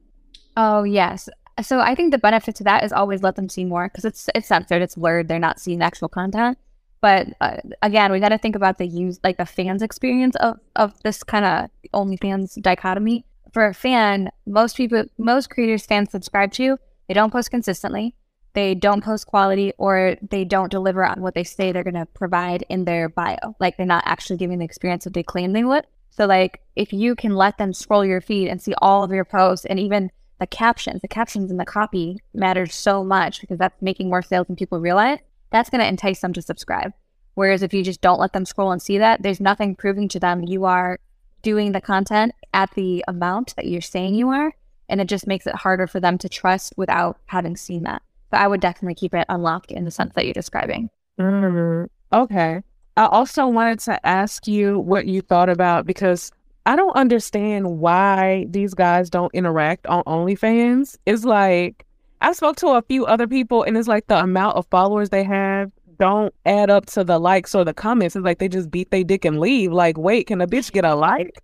Oh 0.57 0.84
yes. 0.84 1.30
So 1.61 1.80
I 1.80 1.95
think 1.95 2.11
the 2.11 2.18
benefit 2.18 2.55
to 2.55 2.66
that 2.66 2.84
is 2.84 2.91
always 2.91 3.24
let 3.24 3.38
them 3.38 3.47
see 3.47 3.63
more 3.63 3.88
because 3.88 4.03
it's 4.03 4.28
it's 4.36 4.47
censored, 4.47 4.82
it's 4.82 4.95
blurred, 4.95 5.30
they're 5.30 5.39
not 5.39 5.61
seeing 5.61 5.82
actual 5.82 6.09
content. 6.09 6.57
But 7.01 7.27
uh, 7.41 7.57
again, 7.81 8.11
we 8.11 8.19
got 8.19 8.29
to 8.29 8.37
think 8.37 8.55
about 8.55 8.77
the 8.77 8.87
use, 8.87 9.19
like 9.23 9.37
the 9.37 9.45
fans' 9.45 9.81
experience 9.81 10.35
of 10.37 10.57
of 10.75 11.01
this 11.03 11.23
kind 11.23 11.45
of 11.45 11.69
OnlyFans 11.93 12.61
dichotomy 12.61 13.25
for 13.55 13.67
a 13.67 13.73
fan, 13.73 14.29
most 14.45 14.75
people, 14.75 15.05
most 15.17 15.49
creators 15.49 15.85
fans 15.85 16.11
subscribe 16.11 16.51
to, 16.51 16.77
they 17.07 17.13
don't 17.13 17.31
post 17.31 17.49
consistently, 17.49 18.13
they 18.51 18.75
don't 18.75 19.01
post 19.01 19.27
quality, 19.27 19.71
or 19.77 20.17
they 20.21 20.43
don't 20.43 20.69
deliver 20.69 21.05
on 21.05 21.21
what 21.21 21.35
they 21.35 21.45
say 21.45 21.71
they're 21.71 21.81
going 21.81 21.93
to 21.93 22.05
provide 22.05 22.65
in 22.67 22.83
their 22.83 23.07
bio. 23.07 23.55
Like 23.61 23.77
they're 23.77 23.85
not 23.85 24.03
actually 24.05 24.35
giving 24.35 24.59
the 24.59 24.65
experience 24.65 25.05
that 25.05 25.13
they 25.13 25.23
claim 25.23 25.53
they 25.53 25.63
would. 25.63 25.87
So, 26.09 26.25
like, 26.25 26.63
if 26.75 26.91
you 26.91 27.15
can 27.15 27.33
let 27.33 27.57
them 27.57 27.71
scroll 27.71 28.03
your 28.03 28.19
feed 28.19 28.49
and 28.49 28.61
see 28.61 28.73
all 28.79 29.05
of 29.05 29.11
your 29.11 29.23
posts 29.23 29.65
and 29.65 29.79
even 29.79 30.11
the 30.41 30.47
captions, 30.47 31.01
the 31.01 31.07
captions 31.07 31.49
and 31.49 31.57
the 31.57 31.65
copy 31.65 32.17
matters 32.33 32.75
so 32.75 33.05
much 33.05 33.39
because 33.39 33.57
that's 33.57 33.81
making 33.81 34.09
more 34.09 34.21
sales 34.21 34.47
than 34.47 34.57
people 34.57 34.81
realize. 34.81 35.19
That's 35.56 35.70
going 35.70 35.80
to 35.80 35.88
entice 35.88 36.20
them 36.20 36.34
to 36.34 36.41
subscribe. 36.41 36.91
Whereas 37.36 37.64
if 37.64 37.74
you 37.74 37.82
just 37.82 38.01
don't 38.01 38.20
let 38.20 38.34
them 38.34 38.43
scroll 38.43 38.74
and 38.74 38.82
see 38.82 38.97
that, 38.97 39.24
there's 39.24 39.39
nothing 39.39 39.74
proving 39.74 40.10
to 40.10 40.20
them 40.20 40.43
you 40.43 40.66
are 40.66 40.99
doing 41.43 41.72
the 41.72 41.80
content 41.80 42.34
at 42.53 42.72
the 42.72 43.06
amount 43.08 43.56
that 43.56 43.66
you're 43.66 43.80
saying 43.80 44.16
you 44.16 44.28
are. 44.32 44.53
And 44.89 44.99
it 44.99 45.08
just 45.08 45.28
makes 45.28 45.47
it 45.47 45.56
harder 45.56 45.88
for 45.88 46.01
them 46.01 46.18
to 46.18 46.28
trust 46.28 46.74
without 46.76 47.20
having 47.28 47.56
seen 47.56 47.84
that. 47.84 48.01
But 48.32 48.41
I 48.41 48.49
would 48.49 48.60
definitely 48.60 48.95
keep 48.95 49.14
it 49.14 49.26
unlocked 49.30 49.72
in 49.72 49.86
the 49.86 49.91
sense 49.91 50.14
that 50.16 50.26
you're 50.26 50.34
describing. 50.34 50.89
Mm, 51.18 51.88
okay. 52.12 52.62
I 52.97 53.06
also 53.06 53.47
wanted 53.47 53.80
to 53.80 54.06
ask 54.06 54.47
you 54.47 54.80
what 54.80 55.06
you 55.06 55.22
thought 55.22 55.47
about 55.47 55.86
because 55.86 56.34
I 56.66 56.76
don't 56.76 56.97
understand 56.97 57.80
why 57.80 58.45
these 58.49 58.74
guys 58.74 59.10
don't 59.10 59.34
interact 59.34 59.88
on 59.88 60.03
OnlyFans. 60.03 60.97
It's 61.06 61.24
like 61.24 61.86
I 62.22 62.34
spoke 62.34 62.55
to 62.57 62.70
a 62.70 62.82
few 62.82 63.05
other 63.05 63.28
people 63.28 63.63
and 63.63 63.78
it's 63.78 63.88
like 63.88 64.07
the 64.07 64.20
amount 64.20 64.57
of 64.57 64.66
followers 64.68 65.09
they 65.09 65.24
have 65.24 65.72
don't 65.97 66.34
add 66.45 66.70
up 66.70 66.86
to 66.88 67.03
the 67.03 67.20
likes 67.20 67.55
or 67.55 67.63
the 67.63 67.74
comments. 67.74 68.16
It's 68.16 68.26
like 68.26 68.39
they 68.39 68.47
just 68.47 68.72
beat 68.72 68.91
their 68.91 69.03
dick 69.03 69.26
and 69.26 69.39
leave. 69.39 69.72
Like, 69.72 69.97
wait, 69.97 70.28
can 70.28 70.41
a 70.41 70.47
bitch 70.47 70.72
get 70.72 70.86
a 70.86 70.95
like? 70.95 71.41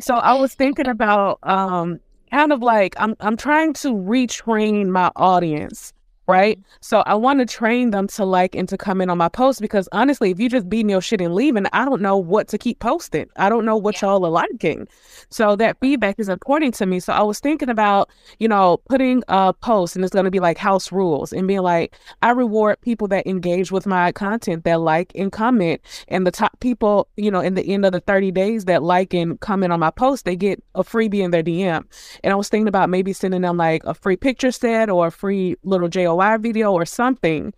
so 0.00 0.14
I 0.14 0.34
was 0.34 0.54
thinking 0.54 0.86
about 0.86 1.38
um 1.42 1.98
kind 2.30 2.52
of 2.52 2.62
like 2.62 2.94
I'm 2.98 3.16
I'm 3.20 3.36
trying 3.36 3.72
to 3.74 3.88
retrain 3.88 4.86
my 4.88 5.10
audience 5.16 5.92
right? 6.30 6.58
Mm-hmm. 6.58 6.76
So 6.80 7.00
I 7.00 7.14
want 7.14 7.40
to 7.40 7.46
train 7.46 7.90
them 7.90 8.06
to 8.08 8.24
like 8.24 8.54
and 8.54 8.68
to 8.68 8.78
comment 8.78 9.10
on 9.10 9.18
my 9.18 9.28
posts 9.28 9.60
because 9.60 9.88
honestly, 9.92 10.30
if 10.30 10.38
you 10.38 10.48
just 10.48 10.68
beating 10.68 10.90
your 10.90 11.00
shit 11.00 11.20
and 11.20 11.34
leaving, 11.34 11.66
I 11.72 11.84
don't 11.84 12.00
know 12.00 12.16
what 12.16 12.48
to 12.48 12.58
keep 12.58 12.78
posting. 12.78 13.26
I 13.36 13.48
don't 13.48 13.64
know 13.64 13.76
what 13.76 14.00
yeah. 14.00 14.08
y'all 14.08 14.24
are 14.24 14.30
liking. 14.30 14.88
So 15.30 15.56
that 15.56 15.78
feedback 15.80 16.18
is 16.18 16.28
important 16.28 16.74
to 16.74 16.86
me. 16.86 17.00
So 17.00 17.12
I 17.12 17.22
was 17.22 17.40
thinking 17.40 17.68
about, 17.68 18.10
you 18.38 18.48
know, 18.48 18.78
putting 18.88 19.22
a 19.28 19.52
post 19.52 19.96
and 19.96 20.04
it's 20.04 20.14
going 20.14 20.24
to 20.24 20.30
be 20.30 20.40
like 20.40 20.58
house 20.58 20.92
rules 20.92 21.32
and 21.32 21.46
being 21.48 21.62
like, 21.62 21.94
I 22.22 22.30
reward 22.30 22.80
people 22.80 23.08
that 23.08 23.26
engage 23.26 23.72
with 23.72 23.86
my 23.86 24.12
content, 24.12 24.64
that 24.64 24.80
like 24.80 25.12
and 25.14 25.32
comment. 25.32 25.80
And 26.08 26.26
the 26.26 26.30
top 26.30 26.58
people, 26.60 27.08
you 27.16 27.30
know, 27.30 27.40
in 27.40 27.54
the 27.54 27.62
end 27.62 27.84
of 27.84 27.92
the 27.92 28.00
30 28.00 28.30
days 28.30 28.64
that 28.66 28.82
like 28.82 29.12
and 29.14 29.38
comment 29.40 29.72
on 29.72 29.80
my 29.80 29.90
post, 29.90 30.24
they 30.24 30.36
get 30.36 30.62
a 30.74 30.84
freebie 30.84 31.24
in 31.24 31.32
their 31.32 31.42
DM. 31.42 31.84
And 32.22 32.32
I 32.32 32.36
was 32.36 32.48
thinking 32.48 32.68
about 32.68 32.88
maybe 32.88 33.12
sending 33.12 33.42
them 33.42 33.56
like 33.56 33.82
a 33.84 33.94
free 33.94 34.16
picture 34.16 34.52
set 34.52 34.90
or 34.90 35.08
a 35.08 35.12
free 35.12 35.56
little 35.64 35.88
JOI 35.88 36.19
video 36.38 36.72
or 36.72 36.84
something. 36.84 37.52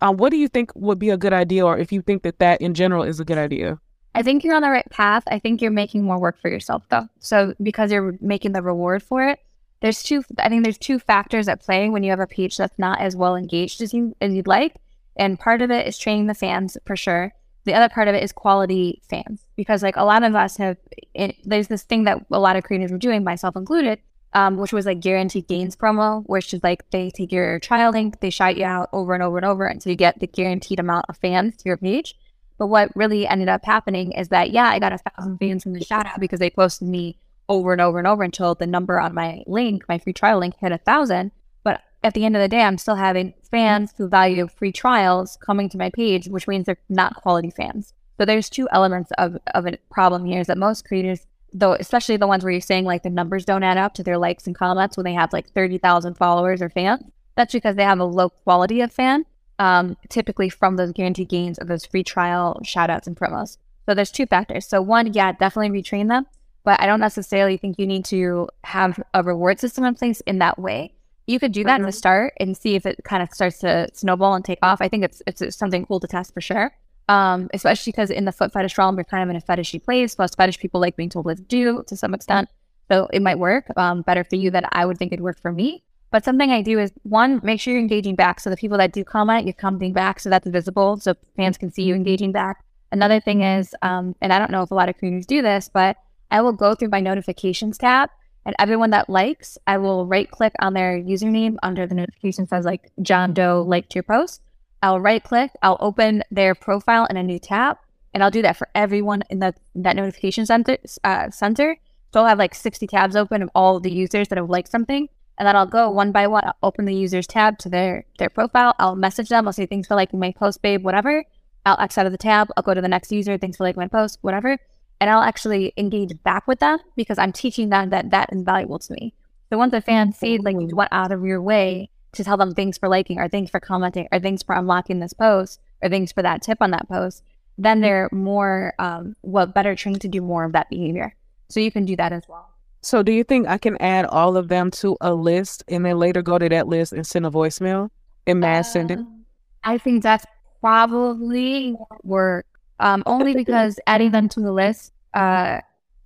Um, 0.00 0.16
what 0.16 0.30
do 0.30 0.36
you 0.36 0.48
think 0.48 0.70
would 0.74 0.98
be 0.98 1.10
a 1.10 1.16
good 1.16 1.32
idea, 1.32 1.66
or 1.66 1.78
if 1.78 1.92
you 1.92 2.02
think 2.02 2.22
that 2.22 2.38
that 2.38 2.60
in 2.60 2.74
general 2.74 3.02
is 3.02 3.18
a 3.20 3.24
good 3.24 3.38
idea? 3.38 3.78
I 4.14 4.22
think 4.22 4.42
you're 4.42 4.54
on 4.54 4.62
the 4.62 4.70
right 4.70 4.88
path. 4.90 5.22
I 5.28 5.38
think 5.38 5.60
you're 5.60 5.70
making 5.70 6.02
more 6.02 6.18
work 6.18 6.40
for 6.40 6.50
yourself 6.50 6.82
though. 6.88 7.08
So 7.18 7.54
because 7.62 7.92
you're 7.92 8.16
making 8.20 8.52
the 8.52 8.62
reward 8.62 9.02
for 9.02 9.28
it, 9.28 9.38
there's 9.80 10.02
two. 10.02 10.24
I 10.38 10.48
think 10.48 10.64
there's 10.64 10.78
two 10.78 10.98
factors 10.98 11.48
at 11.48 11.60
play 11.60 11.88
when 11.88 12.02
you 12.02 12.10
have 12.10 12.20
a 12.20 12.26
page 12.26 12.56
that's 12.56 12.78
not 12.78 13.00
as 13.00 13.14
well 13.14 13.36
engaged 13.36 13.80
as 13.80 13.94
you 13.94 14.16
as 14.20 14.34
you'd 14.34 14.46
like. 14.48 14.76
And 15.16 15.38
part 15.38 15.62
of 15.62 15.70
it 15.70 15.86
is 15.86 15.98
training 15.98 16.26
the 16.26 16.34
fans 16.34 16.76
for 16.84 16.96
sure. 16.96 17.32
The 17.64 17.74
other 17.74 17.88
part 17.88 18.08
of 18.08 18.14
it 18.14 18.22
is 18.22 18.32
quality 18.32 19.02
fans 19.08 19.44
because 19.56 19.82
like 19.82 19.96
a 19.96 20.04
lot 20.04 20.22
of 20.22 20.34
us 20.34 20.56
have. 20.56 20.78
It, 21.14 21.36
there's 21.44 21.68
this 21.68 21.82
thing 21.82 22.04
that 22.04 22.24
a 22.30 22.40
lot 22.40 22.56
of 22.56 22.64
creators 22.64 22.92
are 22.92 22.98
doing, 22.98 23.24
myself 23.24 23.56
included, 23.56 24.00
um, 24.32 24.56
which 24.56 24.72
was 24.72 24.86
like 24.86 25.00
guaranteed 25.00 25.48
gains 25.48 25.76
promo, 25.76 26.22
which 26.26 26.52
is 26.52 26.62
like 26.62 26.88
they 26.90 27.10
take 27.10 27.32
your 27.32 27.58
trial 27.58 27.92
link, 27.92 28.20
they 28.20 28.30
shout 28.30 28.56
you 28.56 28.64
out 28.64 28.88
over 28.92 29.14
and 29.14 29.22
over 29.22 29.38
and 29.38 29.46
over 29.46 29.66
until 29.66 29.90
you 29.90 29.96
get 29.96 30.20
the 30.20 30.26
guaranteed 30.26 30.80
amount 30.80 31.06
of 31.08 31.16
fans 31.16 31.56
to 31.56 31.68
your 31.68 31.76
page. 31.76 32.14
But 32.58 32.66
what 32.66 32.94
really 32.96 33.26
ended 33.26 33.48
up 33.48 33.64
happening 33.64 34.12
is 34.12 34.28
that, 34.28 34.50
yeah, 34.50 34.68
I 34.68 34.78
got 34.78 34.92
a 34.92 34.98
thousand 34.98 35.38
fans 35.38 35.62
from 35.62 35.74
the 35.74 35.84
shout 35.84 36.06
out 36.06 36.20
because 36.20 36.40
they 36.40 36.50
posted 36.50 36.88
me 36.88 37.18
over 37.48 37.72
and 37.72 37.80
over 37.80 37.98
and 37.98 38.06
over 38.06 38.22
until 38.22 38.54
the 38.54 38.66
number 38.66 39.00
on 39.00 39.14
my 39.14 39.42
link, 39.46 39.84
my 39.88 39.98
free 39.98 40.12
trial 40.12 40.40
link, 40.40 40.54
hit 40.60 40.72
a 40.72 40.78
thousand. 40.78 41.30
But 41.62 41.80
at 42.02 42.14
the 42.14 42.24
end 42.24 42.36
of 42.36 42.42
the 42.42 42.48
day, 42.48 42.62
I'm 42.62 42.76
still 42.76 42.96
having 42.96 43.32
fans 43.50 43.94
who 43.96 44.08
value 44.08 44.48
free 44.48 44.72
trials 44.72 45.38
coming 45.40 45.68
to 45.70 45.78
my 45.78 45.90
page, 45.90 46.28
which 46.28 46.48
means 46.48 46.66
they're 46.66 46.78
not 46.88 47.14
quality 47.14 47.50
fans. 47.50 47.94
So 48.18 48.24
there's 48.24 48.50
two 48.50 48.68
elements 48.72 49.12
of, 49.16 49.38
of 49.54 49.66
a 49.66 49.78
problem 49.90 50.24
here 50.24 50.40
is 50.40 50.48
that 50.48 50.58
most 50.58 50.84
creators 50.84 51.26
though 51.52 51.72
especially 51.74 52.16
the 52.16 52.26
ones 52.26 52.44
where 52.44 52.52
you're 52.52 52.60
saying 52.60 52.84
like 52.84 53.02
the 53.02 53.10
numbers 53.10 53.44
don't 53.44 53.62
add 53.62 53.78
up 53.78 53.94
to 53.94 54.02
their 54.02 54.18
likes 54.18 54.46
and 54.46 54.56
comments 54.56 54.96
when 54.96 55.04
they 55.04 55.14
have 55.14 55.32
like 55.32 55.50
30,000 55.52 56.14
followers 56.14 56.60
or 56.60 56.68
fans 56.68 57.02
that's 57.36 57.52
because 57.52 57.76
they 57.76 57.84
have 57.84 58.00
a 58.00 58.04
low 58.04 58.28
quality 58.28 58.80
of 58.80 58.92
fan 58.92 59.24
um, 59.58 59.96
typically 60.08 60.48
from 60.48 60.76
those 60.76 60.92
guaranteed 60.92 61.28
gains 61.28 61.58
or 61.58 61.64
those 61.64 61.84
free 61.84 62.04
trial 62.04 62.60
shout 62.62 62.90
outs 62.90 63.08
and 63.08 63.16
promos. 63.16 63.58
So 63.86 63.94
there's 63.94 64.12
two 64.12 64.26
factors. 64.26 64.66
So 64.66 64.80
one 64.80 65.12
yeah 65.12 65.32
definitely 65.32 65.80
retrain 65.80 66.08
them 66.08 66.26
but 66.64 66.78
i 66.80 66.86
don't 66.86 67.00
necessarily 67.00 67.56
think 67.56 67.78
you 67.78 67.86
need 67.86 68.04
to 68.04 68.46
have 68.64 69.02
a 69.14 69.22
reward 69.22 69.58
system 69.58 69.84
in 69.84 69.94
place 69.94 70.20
in 70.22 70.38
that 70.38 70.58
way. 70.58 70.92
You 71.26 71.38
could 71.38 71.52
do 71.52 71.64
that 71.64 71.74
mm-hmm. 71.76 71.82
in 71.82 71.86
the 71.86 71.92
start 71.92 72.34
and 72.38 72.56
see 72.56 72.74
if 72.74 72.86
it 72.86 73.00
kind 73.04 73.22
of 73.22 73.30
starts 73.32 73.58
to 73.58 73.88
snowball 73.92 74.34
and 74.34 74.44
take 74.44 74.58
off. 74.62 74.80
I 74.80 74.88
think 74.88 75.04
it's 75.04 75.22
it's 75.26 75.56
something 75.56 75.86
cool 75.86 76.00
to 76.00 76.06
test 76.06 76.34
for 76.34 76.40
sure 76.40 76.72
um, 77.08 77.48
especially 77.54 77.92
because 77.92 78.10
in 78.10 78.24
the 78.24 78.32
foot 78.32 78.52
fetish 78.52 78.76
realm, 78.78 78.96
we're 78.96 79.04
kind 79.04 79.22
of 79.22 79.30
in 79.30 79.36
a 79.36 79.40
fetishy 79.40 79.82
place. 79.82 80.18
Most 80.18 80.36
fetish 80.36 80.58
people 80.58 80.80
like 80.80 80.96
being 80.96 81.08
told 81.08 81.24
what 81.24 81.36
to 81.36 81.42
do 81.42 81.82
to 81.86 81.96
some 81.96 82.14
extent. 82.14 82.48
So 82.90 83.08
it 83.12 83.22
might 83.22 83.38
work 83.38 83.66
um, 83.76 84.02
better 84.02 84.24
for 84.24 84.36
you 84.36 84.50
than 84.50 84.64
I 84.72 84.86
would 84.86 84.98
think 84.98 85.12
it'd 85.12 85.22
work 85.22 85.40
for 85.40 85.52
me. 85.52 85.82
But 86.10 86.24
something 86.24 86.50
I 86.50 86.62
do 86.62 86.78
is 86.78 86.90
one, 87.02 87.40
make 87.42 87.60
sure 87.60 87.72
you're 87.72 87.82
engaging 87.82 88.14
back. 88.14 88.40
So 88.40 88.48
the 88.48 88.56
people 88.56 88.78
that 88.78 88.92
do 88.92 89.04
comment, 89.04 89.44
you're 89.44 89.52
commenting 89.52 89.92
back 89.92 90.20
so 90.20 90.30
that's 90.30 90.48
visible 90.48 90.98
so 90.98 91.14
fans 91.36 91.58
can 91.58 91.70
see 91.70 91.82
you 91.82 91.94
engaging 91.94 92.32
back. 92.32 92.64
Another 92.90 93.20
thing 93.20 93.42
is, 93.42 93.74
um, 93.82 94.14
and 94.22 94.32
I 94.32 94.38
don't 94.38 94.50
know 94.50 94.62
if 94.62 94.70
a 94.70 94.74
lot 94.74 94.88
of 94.88 94.96
creators 94.96 95.26
do 95.26 95.42
this, 95.42 95.68
but 95.72 95.98
I 96.30 96.40
will 96.40 96.52
go 96.52 96.74
through 96.74 96.88
my 96.88 97.00
notifications 97.00 97.76
tab 97.76 98.08
and 98.46 98.56
everyone 98.58 98.88
that 98.90 99.10
likes, 99.10 99.58
I 99.66 99.76
will 99.76 100.06
right 100.06 100.30
click 100.30 100.54
on 100.60 100.72
their 100.72 100.98
username 100.98 101.56
under 101.62 101.86
the 101.86 101.94
notification 101.94 102.46
says 102.46 102.64
like 102.64 102.90
John 103.02 103.34
Doe 103.34 103.62
liked 103.66 103.94
your 103.94 104.04
post. 104.04 104.40
I'll 104.82 105.00
right 105.00 105.22
click, 105.22 105.50
I'll 105.62 105.78
open 105.80 106.22
their 106.30 106.54
profile 106.54 107.06
in 107.06 107.16
a 107.16 107.22
new 107.22 107.38
tab, 107.38 107.78
and 108.14 108.22
I'll 108.22 108.30
do 108.30 108.42
that 108.42 108.56
for 108.56 108.68
everyone 108.74 109.22
in 109.30 109.40
the 109.40 109.54
that 109.74 109.96
notification 109.96 110.46
center. 110.46 110.78
Uh, 111.04 111.30
center. 111.30 111.76
So 112.12 112.20
I'll 112.20 112.26
have 112.26 112.38
like 112.38 112.54
60 112.54 112.86
tabs 112.86 113.16
open 113.16 113.42
of 113.42 113.50
all 113.54 113.80
the 113.80 113.92
users 113.92 114.28
that 114.28 114.38
have 114.38 114.48
liked 114.48 114.70
something, 114.70 115.08
and 115.36 115.46
then 115.46 115.56
I'll 115.56 115.66
go 115.66 115.90
one 115.90 116.12
by 116.12 116.26
one. 116.26 116.44
I'll 116.44 116.56
open 116.62 116.84
the 116.84 116.94
user's 116.94 117.26
tab 117.26 117.58
to 117.58 117.68
their 117.68 118.04
their 118.18 118.30
profile. 118.30 118.74
I'll 118.78 118.96
message 118.96 119.28
them. 119.28 119.46
I'll 119.46 119.52
say 119.52 119.66
thanks 119.66 119.88
for 119.88 119.94
liking 119.94 120.20
my 120.20 120.32
post, 120.32 120.62
babe, 120.62 120.84
whatever. 120.84 121.24
I'll 121.66 121.80
X 121.80 121.98
out 121.98 122.06
of 122.06 122.12
the 122.12 122.18
tab. 122.18 122.48
I'll 122.56 122.62
go 122.62 122.74
to 122.74 122.80
the 122.80 122.88
next 122.88 123.12
user. 123.12 123.36
Thanks 123.36 123.56
for 123.56 123.64
liking 123.64 123.80
my 123.80 123.88
post, 123.88 124.18
whatever. 124.22 124.58
And 125.00 125.10
I'll 125.10 125.22
actually 125.22 125.72
engage 125.76 126.12
back 126.22 126.46
with 126.48 126.60
them 126.60 126.78
because 126.96 127.18
I'm 127.18 127.32
teaching 127.32 127.68
them 127.68 127.90
that 127.90 128.10
that 128.10 128.32
is 128.32 128.42
valuable 128.42 128.78
to 128.80 128.92
me. 128.94 129.14
So 129.50 129.58
once 129.58 129.72
a 129.72 129.80
fan 129.80 130.12
sees 130.12 130.40
like 130.40 130.56
you 130.58 130.74
went 130.74 130.92
out 130.92 131.12
of 131.12 131.24
your 131.24 131.40
way 131.40 131.90
to 132.18 132.24
tell 132.24 132.36
them 132.36 132.54
thanks 132.54 132.76
for 132.76 132.88
liking 132.88 133.18
or 133.18 133.28
thanks 133.28 133.50
for 133.50 133.60
commenting 133.60 134.06
or 134.12 134.20
thanks 134.20 134.42
for 134.42 134.54
unlocking 134.54 135.00
this 135.00 135.14
post 135.14 135.60
or 135.82 135.88
thanks 135.88 136.12
for 136.12 136.22
that 136.22 136.42
tip 136.42 136.58
on 136.60 136.70
that 136.72 136.88
post, 136.88 137.22
then 137.56 137.76
mm-hmm. 137.76 137.82
they're 137.82 138.08
more 138.12 138.74
um, 138.78 139.16
well 139.22 139.46
better 139.46 139.74
trained 139.74 140.00
to 140.02 140.08
do 140.08 140.20
more 140.20 140.44
of 140.44 140.52
that 140.52 140.68
behavior. 140.68 141.14
So 141.48 141.60
you 141.60 141.72
can 141.72 141.86
do 141.86 141.96
that 141.96 142.12
as 142.12 142.28
well. 142.28 142.50
So 142.82 143.02
do 143.02 143.10
you 143.10 143.24
think 143.24 143.48
I 143.48 143.58
can 143.58 143.76
add 143.80 144.04
all 144.04 144.36
of 144.36 144.48
them 144.48 144.70
to 144.72 144.96
a 145.00 145.14
list 145.14 145.64
and 145.68 145.84
then 145.84 145.98
later 145.98 146.22
go 146.22 146.38
to 146.38 146.48
that 146.48 146.68
list 146.68 146.92
and 146.92 147.06
send 147.06 147.26
a 147.26 147.30
voicemail 147.30 147.90
and 148.26 148.40
mass 148.40 148.68
uh, 148.68 148.72
send 148.72 148.90
it? 148.90 148.98
Um, 148.98 149.24
I 149.64 149.78
think 149.78 150.02
that's 150.02 150.24
probably 150.60 151.76
work. 152.04 152.46
Um, 152.80 153.02
only 153.06 153.34
because 153.34 153.80
adding 153.86 154.12
them 154.12 154.28
to 154.28 154.40
the 154.40 154.52
list, 154.52 154.92
uh, 155.14 155.60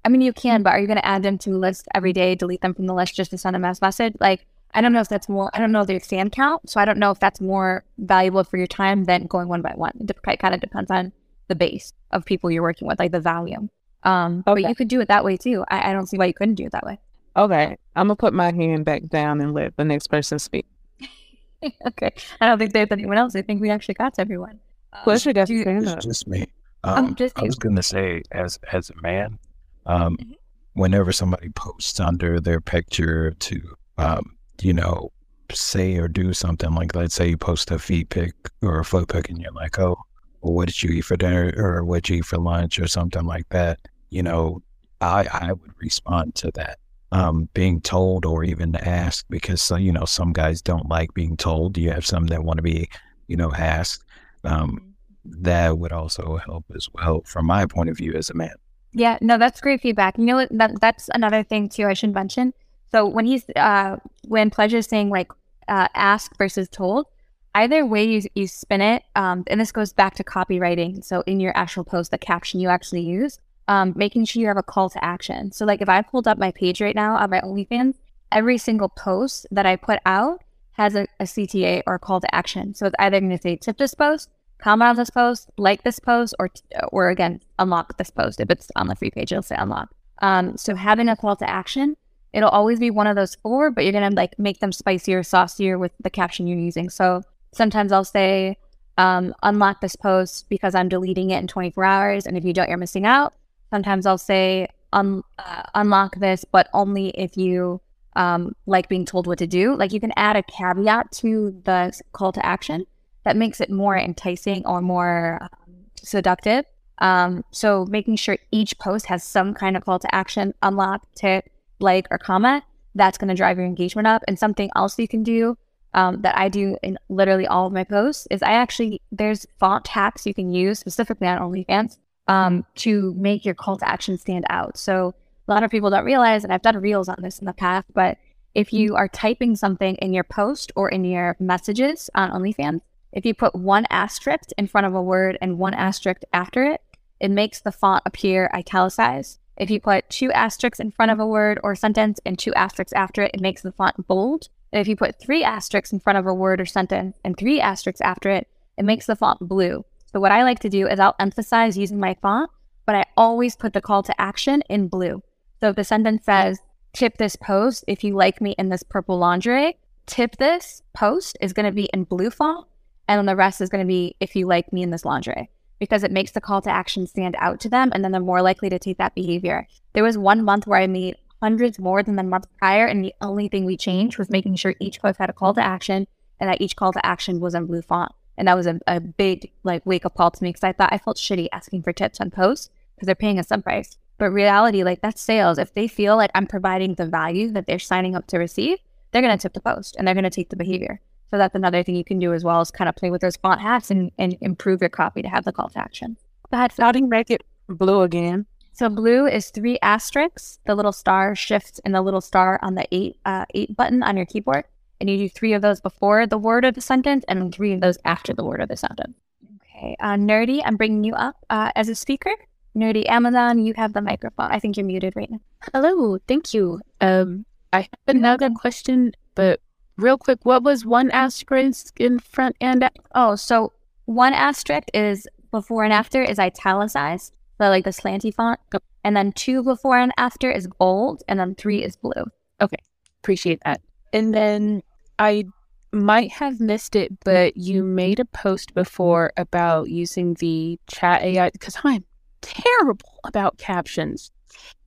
I 0.05 0.09
mean, 0.09 0.21
you 0.21 0.33
can, 0.33 0.63
but 0.63 0.71
are 0.71 0.81
you 0.81 0.87
going 0.87 0.99
to 0.99 1.07
add 1.07 1.23
them 1.23 1.39
to 1.39 1.51
the 1.51 1.59
list 1.59 1.87
every 1.95 2.13
day, 2.13 2.35
delete 2.35 2.61
them 2.61 2.75
from 2.75 2.87
the 2.87 2.95
list 2.95 3.15
just 3.15 3.31
to 3.31 3.39
send 3.39 3.55
a 3.55 3.59
mass 3.59 3.81
message? 3.81 4.15
Like, 4.19 4.47
I 4.75 4.81
don't 4.81 4.93
know 4.93 5.01
if 5.01 5.09
that's 5.09 5.29
more, 5.29 5.51
I 5.55 5.59
don't 5.59 5.73
know 5.73 5.85
their 5.85 6.01
fan 6.01 6.31
count. 6.31 6.69
So 6.69 6.81
I 6.81 6.85
don't 6.85 6.99
know 6.99 7.11
if 7.11 7.21
that's 7.21 7.41
more 7.41 7.85
valuable 7.99 8.45
for 8.45 8.57
your 8.57 8.67
time 8.67 9.05
than 9.05 9.27
going 9.27 9.49
one 9.49 9.63
by 9.63 9.73
one. 9.75 9.93
It 10.09 10.39
kind 10.39 10.55
of 10.55 10.61
depends 10.61 10.91
on 10.91 11.13
the 11.49 11.55
base 11.55 11.93
of 12.11 12.25
people 12.25 12.51
you're 12.51 12.63
working 12.63 12.89
with, 12.89 12.99
like 12.99 13.13
the 13.13 13.21
volume. 13.21 13.69
Um, 14.05 14.43
okay. 14.47 14.63
But 14.63 14.69
you 14.69 14.75
could 14.75 14.89
do 14.89 15.01
it 15.01 15.09
that 15.09 15.25
way 15.25 15.37
too. 15.37 15.65
I, 15.69 15.91
I 15.91 15.93
don't 15.93 16.07
see 16.07 16.17
why 16.19 16.25
you 16.27 16.35
couldn't 16.35 16.55
do 16.57 16.65
it 16.67 16.73
that 16.73 16.85
way. 16.85 16.99
Okay, 17.37 17.77
I'm 17.97 18.09
gonna 18.09 18.17
put 18.17 18.35
my 18.35 18.53
hand 18.53 18.85
back 18.85 19.07
down 19.09 19.41
and 19.41 19.55
let 19.55 19.77
the 19.77 19.85
next 19.85 20.09
person 20.09 20.39
speak. 20.39 20.67
okay, 21.87 22.13
I 22.41 22.47
don't 22.47 22.59
think 22.59 22.73
there's 22.73 22.89
anyone 22.91 23.17
else. 23.17 23.35
I 23.37 23.43
think 23.43 23.61
we 23.61 23.71
actually 23.71 23.95
got 23.95 24.15
to 24.15 24.21
everyone. 24.21 24.59
Plus, 25.05 25.25
you 25.25 25.33
got 25.33 25.49
you- 25.49 25.63
It's 25.67 26.05
just 26.05 26.27
me. 26.27 26.47
Oh, 26.85 26.95
Um, 26.97 27.15
just 27.15 27.39
I 27.39 27.43
was 27.45 27.55
gonna 27.55 27.83
say, 27.83 28.23
as 28.33 28.59
as 28.73 28.91
a 28.91 29.01
man, 29.01 29.39
um, 29.87 30.17
Mhm. 30.17 30.35
whenever 30.75 31.13
somebody 31.13 31.49
posts 31.51 32.01
under 32.01 32.41
their 32.41 32.61
picture 32.61 33.31
to, 33.31 33.77
um, 33.99 34.37
you 34.63 34.73
know, 34.73 35.11
say 35.53 35.97
or 35.97 36.09
do 36.09 36.33
something 36.33 36.73
like, 36.75 36.95
let's 36.95 37.15
say 37.15 37.29
you 37.29 37.37
post 37.37 37.71
a 37.71 37.79
feet 37.79 38.09
pic 38.09 38.35
or 38.63 38.81
a 38.81 38.85
foot 38.85 39.09
pic, 39.09 39.29
and 39.29 39.41
you're 39.41 39.53
like, 39.53 39.79
oh, 39.79 39.99
well, 40.41 40.55
what 40.55 40.69
did 40.69 40.83
you 40.83 40.91
eat 40.91 41.03
for 41.03 41.17
dinner, 41.17 41.53
or 41.57 41.85
what 41.85 42.05
did 42.05 42.11
you 42.11 42.17
eat 42.19 42.25
for 42.25 42.39
lunch, 42.39 42.79
or 42.79 42.87
something 42.87 43.25
like 43.25 43.49
that. 43.51 43.79
You 44.11 44.23
know, 44.23 44.63
I 45.01 45.27
I 45.33 45.53
would 45.53 45.73
respond 45.79 46.35
to 46.37 46.51
that. 46.55 46.79
Um, 47.13 47.49
being 47.53 47.83
told 47.83 48.25
or 48.25 48.43
even 48.43 48.75
asked 48.77 49.27
because 49.29 49.61
so, 49.61 49.77
you 49.77 49.93
know 49.93 50.07
some 50.07 50.33
guys 50.33 50.63
don't 50.63 50.89
like 50.89 51.13
being 51.13 51.37
told. 51.37 51.77
You 51.77 51.91
have 51.91 52.07
some 52.07 52.27
that 52.29 52.45
want 52.45 52.57
to 52.57 52.63
be, 52.63 52.89
you 53.29 53.37
know, 53.37 53.53
asked. 53.53 54.05
Um, 54.45 54.95
that 55.25 55.79
would 55.79 55.93
also 55.93 56.37
help 56.37 56.65
as 56.75 56.89
well 56.95 57.23
from 57.27 57.47
my 57.47 57.67
point 57.67 57.91
of 57.91 57.97
view 57.97 58.13
as 58.15 58.31
a 58.31 58.35
man. 58.35 58.55
Yeah, 58.93 59.19
no, 59.21 59.39
that's 59.39 59.61
great 59.61 59.81
feedback. 59.81 60.19
You 60.19 60.25
know? 60.25 60.47
That, 60.51 60.81
that's 60.81 61.09
another 61.15 61.43
thing 61.43 61.69
too. 61.69 61.87
I 61.87 61.95
should 61.95 62.13
mention. 62.13 62.53
So 62.93 63.07
when 63.07 63.25
he's 63.25 63.45
uh 63.57 63.97
when 64.29 64.51
Pleasure's 64.51 64.87
saying 64.87 65.11
like 65.11 65.33
uh, 65.69 65.89
ask 65.95 66.37
versus 66.37 66.69
told, 66.69 67.07
either 67.55 67.87
way 67.87 68.05
you 68.05 68.23
you 68.35 68.47
spin 68.47 68.81
it, 68.81 69.05
um, 69.17 69.45
and 69.47 69.61
this 69.61 69.73
goes 69.73 69.93
back 69.93 70.15
to 70.17 70.25
copywriting. 70.25 71.05
So 71.05 71.23
in 71.27 71.41
your 71.41 71.57
actual 71.57 71.85
post, 71.85 72.11
the 72.11 72.19
caption 72.19 72.61
you 72.61 72.69
actually 72.69 73.03
use, 73.03 73.39
um, 73.69 73.93
making 73.97 74.25
sure 74.27 74.41
you 74.41 74.49
have 74.49 74.57
a 74.57 74.63
call 74.63 74.91
to 74.91 75.05
action. 75.05 75.53
So 75.53 75.65
like 75.65 75.81
if 75.81 75.89
I 75.89 76.03
pulled 76.03 76.29
up 76.29 76.39
my 76.39 76.51
page 76.53 76.81
right 76.81 76.95
now 76.95 77.17
on 77.17 77.31
my 77.31 77.41
OnlyFans, 77.41 77.95
every 78.31 78.59
single 78.59 78.89
post 78.89 79.47
that 79.51 79.67
I 79.67 79.77
put 79.77 80.01
out 80.05 80.43
has 80.73 80.95
a, 80.95 81.07
a 81.21 81.25
CTA 81.25 81.83
or 81.87 81.95
a 81.95 81.99
call 81.99 82.21
to 82.21 82.35
action. 82.35 82.75
So 82.75 82.87
it's 82.87 82.97
either 82.99 83.21
going 83.21 83.31
to 83.31 83.39
say 83.39 83.57
tip 83.57 83.79
this 83.79 83.95
post, 83.95 84.29
comment 84.59 84.91
on 84.91 84.97
this 84.97 85.11
post, 85.11 85.51
like 85.59 85.83
this 85.85 85.99
post, 85.99 86.35
or 86.39 86.51
or 86.91 87.09
again 87.11 87.41
unlock 87.59 87.97
this 87.99 88.11
post. 88.11 88.41
If 88.41 88.51
it's 88.51 88.71
on 88.77 88.89
the 88.89 88.97
free 88.97 89.11
page, 89.11 89.33
it'll 89.33 89.43
say 89.43 89.57
unlock. 89.59 89.95
Um, 90.21 90.57
so 90.57 90.75
having 90.75 91.09
a 91.09 91.17
call 91.17 91.37
to 91.37 91.49
action, 91.49 91.97
it'll 92.33 92.49
always 92.49 92.79
be 92.79 92.91
one 92.91 93.07
of 93.07 93.17
those 93.17 93.35
four, 93.37 93.71
but 93.71 93.85
you're 93.85 93.93
gonna 93.93 94.15
like 94.15 94.39
make 94.39 94.61
them 94.61 94.73
spicier, 94.73 95.23
saucier 95.23 95.79
with 95.79 95.93
the 96.01 96.11
caption 96.11 96.47
you're 96.47 96.59
using. 96.59 96.91
So 96.91 97.23
sometimes 97.53 97.93
I'll 97.93 98.05
say 98.05 98.57
um, 98.99 99.35
unlock 99.43 99.81
this 99.81 99.97
post 99.97 100.49
because 100.49 100.75
I'm 100.75 100.89
deleting 100.89 101.31
it 101.31 101.39
in 101.39 101.47
24 101.47 101.85
hours, 101.85 102.27
and 102.27 102.37
if 102.37 102.45
you 102.45 102.53
don't, 102.53 102.69
you're 102.69 102.79
missing 102.79 103.07
out. 103.07 103.35
Sometimes 103.71 104.07
I'll 104.07 104.19
say 104.19 104.69
un- 104.93 105.23
uh, 105.39 105.63
unlock 105.75 106.17
this, 106.17 106.45
but 106.45 106.69
only 106.73 107.09
if 107.11 107.37
you 107.37 107.81
um, 108.17 108.55
like 108.67 108.89
being 108.89 109.05
told 109.05 109.27
what 109.27 109.39
to 109.39 109.47
do. 109.47 109.75
Like 109.75 109.93
you 109.93 110.01
can 110.01 110.13
add 110.17 110.37
a 110.37 110.43
caveat 110.43 111.13
to 111.13 111.61
the 111.65 111.99
call 112.13 112.33
to 112.33 112.45
action 112.45 112.87
that 113.25 113.37
makes 113.37 113.61
it 113.61 113.71
more 113.71 113.97
enticing 113.97 114.67
or 114.67 114.81
more 114.81 115.39
um, 115.41 115.75
seductive. 115.97 116.65
Um, 116.99 117.45
so 117.51 117.87
making 117.87 118.17
sure 118.17 118.39
each 118.51 118.79
post 118.79 119.07
has 119.07 119.25
some 119.25 119.55
kind 119.55 119.77
of 119.77 119.85
call 119.85 119.99
to 119.99 120.15
action, 120.15 120.55
unlock, 120.63 121.07
tip, 121.15 121.51
like, 121.83 122.07
or 122.11 122.19
comment, 122.19 122.65
that's 122.95 123.19
going 123.19 123.29
to 123.29 123.35
drive 123.35 123.57
your 123.57 123.67
engagement 123.67 124.07
up. 124.07 124.23
And 124.29 124.39
something 124.39 124.71
else 124.77 124.99
you 124.99 125.09
can 125.09 125.23
do 125.23 125.57
um, 125.95 126.23
that 126.23 126.37
I 126.37 126.49
do 126.49 126.77
in 126.83 126.99
literally 127.09 127.47
all 127.47 127.67
of 127.67 127.73
my 127.73 127.85
posts 127.85 128.27
is 128.31 128.43
I 128.43 128.53
actually, 128.53 129.03
there's 129.11 129.47
font 129.59 129.89
hacks 129.89 130.27
you 130.27 130.35
can 130.35 130.53
use 130.53 130.79
specifically 130.79 131.27
on 131.27 131.39
OnlyFans 131.39 131.99
um, 132.29 132.65
to 132.77 133.15
make 133.17 133.45
your 133.45 133.55
call 133.55 133.77
to 133.79 133.89
action 133.89 134.17
stand 134.17 134.45
out. 134.49 134.79
So 134.79 135.15
a 135.49 135.53
lot 135.53 135.63
of 135.65 135.71
people 135.71 135.91
don't 135.91 136.05
realize, 136.05 136.45
and 136.45 136.53
I've 136.53 136.63
done 136.63 136.77
reels 136.77 137.09
on 137.09 137.17
this 137.21 137.39
in 137.39 137.47
the 137.47 137.53
past, 137.53 137.87
but 137.93 138.17
if 138.55 138.73
you 138.73 138.97
are 138.97 139.09
typing 139.09 139.57
something 139.57 139.97
in 139.97 140.13
your 140.13 140.25
post 140.25 140.73
or 140.77 140.89
in 140.89 141.05
your 141.05 141.37
messages 141.41 142.11
on 142.15 142.31
OnlyFans, 142.31 142.81
if 143.13 143.27
you 143.27 143.35
put 143.35 143.55
one 143.55 143.87
asterisk 143.91 144.51
in 144.57 144.67
front 144.67 144.87
of 144.87 144.95
a 144.95 145.03
word 145.03 145.37
and 145.41 145.59
one 145.59 145.75
asterisk 145.75 146.23
after 146.33 146.65
it, 146.65 146.81
it 147.21 147.31
makes 147.31 147.61
the 147.61 147.73
font 147.73 148.03
appear 148.07 148.51
italicized. 148.55 149.39
If 149.63 149.71
you 149.71 149.79
put 149.79 150.11
two 150.11 150.33
asterisks 150.33 150.81
in 150.81 150.91
front 150.91 151.13
of 151.13 151.21
a 151.21 151.27
word 151.27 151.61
or 151.63 151.77
sentence 151.77 152.19
and 152.27 152.37
two 152.37 152.53
asterisks 152.55 152.93
after 152.95 153.23
it, 153.23 153.31
it 153.33 153.41
makes 153.41 153.63
the 153.63 153.71
font 153.71 154.09
bold. 154.09 154.49
And 154.73 154.81
if 154.81 154.89
you 154.89 154.97
put 154.97 155.21
three 155.21 155.45
asterisks 155.45 155.93
in 155.93 156.01
front 156.01 156.19
of 156.19 156.27
a 156.27 156.35
word 156.35 156.61
or 156.61 156.67
sentence 156.67 157.17
and 157.23 157.37
three 157.37 157.61
asterisks 157.61 158.01
after 158.01 158.29
it, 158.29 158.49
it 158.77 158.85
makes 158.85 159.07
the 159.07 159.15
font 159.15 159.39
blue. 159.39 159.85
So 160.13 160.19
what 160.19 160.33
I 160.33 160.43
like 160.43 160.59
to 160.63 160.69
do 160.69 160.89
is 160.89 160.99
I'll 160.99 161.15
emphasize 161.21 161.79
using 161.79 162.01
my 162.01 162.17
font, 162.21 162.51
but 162.87 162.97
I 162.97 163.05
always 163.17 163.55
put 163.55 163.73
the 163.73 163.81
call 163.81 164.03
to 164.03 164.21
action 164.21 164.65
in 164.69 164.89
blue. 164.89 165.23
So 165.61 165.69
if 165.69 165.77
the 165.77 165.85
sentence 165.85 166.25
says, 166.25 166.59
tip 166.93 167.19
this 167.19 167.37
post 167.37 167.85
if 167.87 168.03
you 168.03 168.17
like 168.17 168.41
me 168.41 168.57
in 168.59 168.69
this 168.69 168.83
purple 168.83 169.17
lingerie, 169.17 169.79
tip 170.07 170.39
this 170.39 170.83
post 170.93 171.39
is 171.41 171.53
going 171.53 171.67
to 171.67 171.73
be 171.73 171.89
in 171.95 172.03
blue 172.03 172.31
font. 172.31 172.67
And 173.07 173.17
then 173.17 173.27
the 173.27 173.37
rest 173.37 173.61
is 173.61 173.69
going 173.69 173.85
to 173.85 173.89
be 173.89 174.17
if 174.19 174.35
you 174.35 174.45
like 174.49 174.73
me 174.73 174.83
in 174.83 174.91
this 174.91 175.05
lingerie 175.05 175.51
because 175.83 176.05
it 176.05 176.13
makes 176.13 176.31
the 176.31 176.41
call 176.41 176.63
to 176.63 176.71
action 176.71 177.09
stand 177.09 177.35
out 177.41 177.59
to 177.59 177.69
them 177.69 177.91
and 177.93 178.05
then 178.05 178.13
they're 178.13 178.21
more 178.21 178.41
likely 178.41 178.71
to 178.71 178.79
take 178.79 178.99
that 178.99 179.17
behavior. 179.17 179.67
There 179.95 180.05
was 180.05 180.17
one 180.17 180.45
month 180.45 180.65
where 180.65 180.79
I 180.79 180.87
made 180.87 181.17
hundreds 181.43 181.77
more 181.81 182.05
than 182.05 182.15
the 182.15 182.23
month 182.23 182.47
prior, 182.57 182.87
and 182.87 183.05
the 183.05 183.13
only 183.21 183.49
thing 183.49 183.65
we 183.65 183.77
changed 183.77 184.17
was 184.17 184.31
making 184.31 184.55
sure 184.55 184.77
each 184.79 185.03
post 185.03 185.19
had 185.19 185.29
a 185.29 185.33
call 185.33 185.55
to 185.55 185.61
action 185.61 186.07
and 186.39 186.49
that 186.49 186.61
each 186.61 186.77
call 186.77 186.93
to 186.93 187.05
action 187.05 187.41
was 187.41 187.57
in 187.57 187.67
blue 187.67 187.83
font. 187.83 188.13
And 188.39 188.47
that 188.47 188.57
was 188.57 188.69
a, 188.69 188.79
a 188.87 189.01
big 189.01 189.51
like 189.65 189.85
wake 189.85 190.07
up 190.07 190.15
call 190.15 190.31
to 190.31 190.45
me 190.45 190.51
because 190.51 190.63
I 190.63 190.71
thought 190.71 190.93
I 190.93 190.99
felt 190.99 191.17
shitty 191.17 191.49
asking 191.51 191.83
for 191.83 191.93
tips 191.93 192.21
on 192.21 192.31
posts 192.31 192.71
because 192.95 193.07
they're 193.07 193.17
paying 193.17 193.41
a 193.41 193.43
sub 193.43 193.65
price. 193.65 193.99
But 194.19 194.31
reality, 194.31 194.85
like 194.85 195.01
that's 195.01 195.21
sales. 195.21 195.59
If 195.59 195.75
they 195.75 195.89
feel 195.89 196.15
like 196.17 196.31
I'm 196.33 196.47
providing 196.47 196.95
the 196.95 197.07
value 197.07 197.51
that 197.51 197.67
they're 197.67 197.81
signing 197.81 198.15
up 198.15 198.29
to 198.29 198.39
receive, 198.39 198.79
they're 199.11 199.21
going 199.21 199.37
to 199.37 199.43
tip 199.43 199.55
the 199.55 199.61
post 199.61 199.97
and 199.97 200.07
they're 200.07 200.15
going 200.15 200.23
to 200.23 200.31
take 200.31 200.51
the 200.51 200.55
behavior. 200.55 201.01
So 201.33 201.39
that's 201.39 201.55
another 201.55 201.83
thing 201.83 201.97
you 201.97 202.05
can 202.05 202.19
do 202.19 202.35
as 202.35 202.45
well 202.45 202.61
is 202.61 202.71
kind 202.71 202.91
of 202.91 202.95
play 202.95 203.11
with 203.11 203.23
those 203.23 203.37
font 203.37 203.59
hacks 203.59 203.91
and, 203.91 204.13
and 204.19 204.37
improve 204.43 204.83
your 204.83 204.91
copy 204.91 205.23
to 205.23 205.29
have 205.29 205.45
the 205.45 205.53
call 205.53 205.71
to 205.71 205.79
action. 205.79 206.19
Go 206.51 206.59
ahead. 206.59 206.75
Phil. 206.75 206.85
How 206.85 206.93
do 206.93 206.99
you 206.99 207.07
make 207.07 207.31
it 207.31 207.43
blue 207.69 208.03
again? 208.03 208.45
So 208.75 208.91
blue 208.91 209.27
is 209.27 209.49
three 209.49 209.79
asterisks. 209.81 210.59
The 210.67 210.75
little 210.75 210.93
star 210.93 211.35
shifts 211.35 211.81
in 211.87 211.93
the 211.93 212.03
little 212.03 212.21
star 212.21 212.59
on 212.61 212.75
the 212.75 212.87
eight 212.93 213.17
uh, 213.25 213.47
eight 213.55 213.75
button 213.75 214.03
on 214.03 214.15
your 214.15 214.27
keyboard, 214.27 214.65
and 215.01 215.09
you 215.09 215.17
do 215.17 215.29
three 215.31 215.55
of 215.55 215.63
those 215.63 215.81
before 215.81 216.27
the 216.27 216.37
word 216.37 216.67
of 216.67 216.75
the 216.75 216.83
sentence, 216.83 217.25
and 217.29 217.55
three 217.55 217.73
of 217.73 217.81
those 217.81 217.97
after 218.05 218.35
the 218.35 218.45
word 218.45 218.61
of 218.61 218.69
the 218.69 218.77
sentence. 218.77 219.17
Okay, 219.63 219.97
uh, 220.01 220.17
nerdy, 220.17 220.61
I'm 220.63 220.77
bringing 220.77 221.03
you 221.03 221.15
up 221.15 221.37
uh, 221.49 221.73
as 221.75 221.89
a 221.89 221.95
speaker. 221.95 222.35
Nerdy 222.77 223.09
Amazon, 223.09 223.65
you 223.65 223.73
have 223.79 223.95
the 223.95 224.03
microphone. 224.03 224.51
I 224.51 224.59
think 224.59 224.77
you're 224.77 224.85
muted 224.85 225.15
right 225.17 225.31
now. 225.31 225.41
Hello, 225.73 226.19
thank 226.29 226.53
you. 226.53 226.81
Um, 227.01 227.47
I 227.73 227.81
have 227.81 228.17
another 228.17 228.51
question, 228.51 229.13
but 229.35 229.61
real 229.97 230.19
quick, 230.19 230.41
what 230.45 230.63
was 230.63 230.85
one 230.85 231.11
asterisk 231.11 231.99
in 232.01 232.19
front 232.19 232.57
and 232.61 232.85
a- 232.85 232.91
Oh, 233.15 233.37
so 233.37 233.73
one 234.07 234.33
asterisk 234.33 234.89
is 234.95 235.27
before 235.51 235.85
and 235.85 235.93
after 235.93 236.23
is 236.23 236.39
italicized, 236.39 237.33
so 237.59 237.69
like 237.69 237.85
the 237.85 237.91
slanty 237.91 238.33
font, 238.35 238.59
and 239.05 239.17
then 239.17 239.33
two 239.33 239.63
before 239.63 239.99
and 239.99 240.13
after 240.17 240.51
is 240.51 240.67
bold, 240.79 241.23
and 241.29 241.39
then 241.39 241.55
three 241.55 241.83
is 241.85 241.97
blue. 241.97 242.25
Okay, 242.61 242.77
appreciate 243.23 243.61
that. 243.65 243.81
And 244.13 244.35
then 244.35 244.83
I 245.19 245.45
might 245.93 246.33
have 246.33 246.59
missed 246.61 246.97
it, 246.97 247.13
but 247.25 247.57
you 247.57 247.83
made 247.85 248.19
a 248.19 248.25
post 248.25 248.75
before 248.75 249.33
about 249.37 249.91
using 249.91 250.35
the 250.35 250.79
chat 250.89 251.23
AI 251.23 251.51
because 251.51 251.77
I'm 251.85 252.05
terrible 252.41 253.21
about 253.25 253.59
captions. 253.59 254.31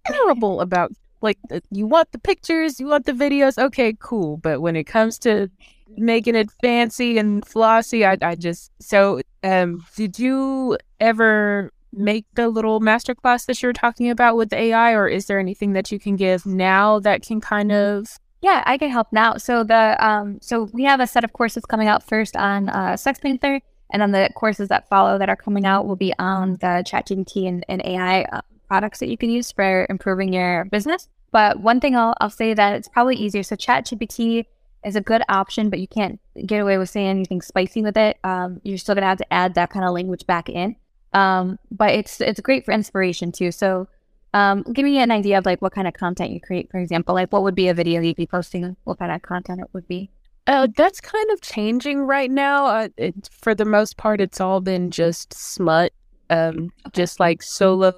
Terrible 0.05 0.61
about 0.61 0.91
like 1.25 1.37
you 1.71 1.85
want 1.87 2.11
the 2.13 2.19
pictures, 2.19 2.79
you 2.79 2.87
want 2.87 3.05
the 3.05 3.11
videos. 3.11 3.57
Okay, 3.57 3.97
cool. 3.99 4.37
But 4.37 4.61
when 4.61 4.77
it 4.77 4.85
comes 4.85 5.19
to 5.19 5.49
making 5.97 6.35
it 6.35 6.49
fancy 6.61 7.17
and 7.17 7.45
flossy, 7.45 8.05
I, 8.05 8.17
I 8.21 8.35
just 8.35 8.71
so 8.79 9.21
um 9.43 9.83
did 9.95 10.17
you 10.17 10.77
ever 10.99 11.71
make 11.91 12.25
the 12.35 12.49
little 12.49 12.81
masterclass 12.81 13.45
that 13.45 13.61
you 13.61 13.67
were 13.69 13.73
talking 13.73 14.09
about 14.09 14.35
with 14.35 14.49
the 14.49 14.57
AI 14.57 14.91
or 14.93 15.07
is 15.07 15.27
there 15.27 15.39
anything 15.39 15.73
that 15.73 15.91
you 15.91 15.99
can 15.99 16.15
give 16.15 16.45
now 16.45 16.99
that 16.99 17.25
can 17.25 17.39
kind 17.39 17.71
of 17.71 18.19
Yeah, 18.41 18.63
I 18.65 18.77
can 18.77 18.89
help 18.89 19.07
now. 19.11 19.37
So 19.37 19.63
the 19.63 19.95
um, 20.05 20.39
so 20.41 20.69
we 20.73 20.83
have 20.83 20.99
a 20.99 21.07
set 21.07 21.23
of 21.23 21.33
courses 21.33 21.65
coming 21.65 21.87
out 21.87 22.03
first 22.03 22.35
on 22.35 22.69
uh, 22.69 22.93
SextPanther, 22.93 23.61
and 23.91 24.01
then 24.01 24.11
the 24.11 24.29
courses 24.35 24.67
that 24.69 24.87
follow 24.89 25.17
that 25.17 25.29
are 25.29 25.35
coming 25.35 25.65
out 25.65 25.87
will 25.87 25.95
be 25.95 26.13
on 26.19 26.53
the 26.53 26.83
ChatGPT 26.85 27.47
and, 27.47 27.65
and 27.69 27.81
AI 27.85 28.23
uh, 28.23 28.41
products 28.67 28.99
that 28.99 29.09
you 29.09 29.17
can 29.17 29.29
use 29.29 29.51
for 29.51 29.87
improving 29.89 30.33
your 30.33 30.65
business. 30.65 31.07
But 31.35 31.59
one 31.59 31.81
thing 31.81 31.97
I'll 31.97 32.13
I'll 32.21 32.29
say 32.29 32.53
that 32.53 32.77
it's 32.77 32.87
probably 32.87 33.17
easier. 33.17 33.43
So 33.43 33.57
ChatGPT 33.57 34.45
is 34.85 34.95
a 34.95 35.01
good 35.01 35.21
option, 35.27 35.69
but 35.69 35.81
you 35.81 35.87
can't 35.89 36.17
get 36.45 36.61
away 36.61 36.77
with 36.77 36.89
saying 36.89 37.09
anything 37.09 37.41
spicy 37.41 37.81
with 37.81 37.97
it. 37.97 38.17
Um, 38.23 38.61
you're 38.63 38.77
still 38.77 38.95
gonna 38.95 39.07
have 39.07 39.17
to 39.17 39.33
add 39.33 39.55
that 39.55 39.69
kind 39.69 39.83
of 39.83 39.91
language 39.91 40.25
back 40.25 40.47
in. 40.47 40.77
Um, 41.11 41.59
but 41.69 41.89
it's 41.89 42.21
it's 42.21 42.39
great 42.39 42.63
for 42.63 42.71
inspiration 42.71 43.33
too. 43.33 43.51
So 43.51 43.89
um, 44.33 44.63
give 44.71 44.85
me 44.85 44.97
an 44.99 45.11
idea 45.11 45.37
of 45.37 45.45
like 45.45 45.61
what 45.61 45.73
kind 45.73 45.89
of 45.89 45.93
content 45.93 46.31
you 46.31 46.39
create, 46.39 46.71
for 46.71 46.79
example. 46.79 47.13
Like 47.13 47.33
what 47.33 47.43
would 47.43 47.53
be 47.53 47.67
a 47.67 47.73
video 47.73 47.99
you'd 47.99 48.15
be 48.15 48.27
posting? 48.27 48.77
What 48.85 48.99
kind 48.99 49.11
of 49.11 49.21
content 49.21 49.59
it 49.59 49.67
would 49.73 49.89
be? 49.89 50.09
Uh, 50.47 50.69
that's 50.73 51.01
kind 51.01 51.29
of 51.31 51.41
changing 51.41 52.03
right 52.03 52.31
now. 52.31 52.67
Uh, 52.67 52.87
it, 52.95 53.29
for 53.41 53.53
the 53.53 53.65
most 53.65 53.97
part, 53.97 54.21
it's 54.21 54.39
all 54.39 54.61
been 54.61 54.89
just 54.89 55.33
smut, 55.33 55.91
um, 56.29 56.71
just 56.93 57.19
like 57.19 57.43
solo, 57.43 57.91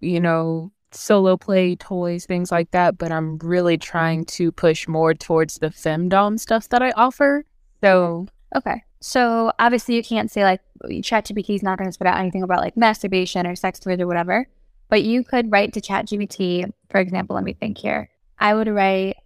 you 0.00 0.20
know, 0.20 0.72
solo 0.92 1.36
play 1.36 1.76
toys, 1.76 2.26
things 2.26 2.50
like 2.50 2.70
that, 2.72 2.98
but 2.98 3.12
I'm 3.12 3.38
really 3.38 3.78
trying 3.78 4.24
to 4.26 4.52
push 4.52 4.88
more 4.88 5.14
towards 5.14 5.56
the 5.56 5.68
femdom 5.68 6.38
stuff 6.38 6.68
that 6.70 6.82
I 6.82 6.90
offer. 6.92 7.44
So 7.82 8.26
Okay. 8.54 8.82
So 9.00 9.52
obviously 9.58 9.94
you 9.94 10.02
can't 10.02 10.30
say 10.30 10.42
like 10.42 10.60
ChatGPT 10.84 11.54
is 11.54 11.62
not 11.62 11.78
going 11.78 11.88
to 11.88 11.92
spit 11.92 12.06
out 12.06 12.18
anything 12.18 12.42
about 12.42 12.60
like 12.60 12.76
masturbation 12.76 13.46
or 13.46 13.54
sex 13.54 13.78
toys 13.78 14.00
or 14.00 14.06
whatever, 14.06 14.48
but 14.88 15.02
you 15.02 15.24
could 15.24 15.50
write 15.50 15.72
to 15.74 15.80
ChatGPT, 15.80 16.70
for 16.90 17.00
example, 17.00 17.34
let 17.34 17.44
me 17.44 17.54
think 17.54 17.78
here. 17.78 18.10
I 18.38 18.54
would 18.54 18.68
write, 18.68 19.16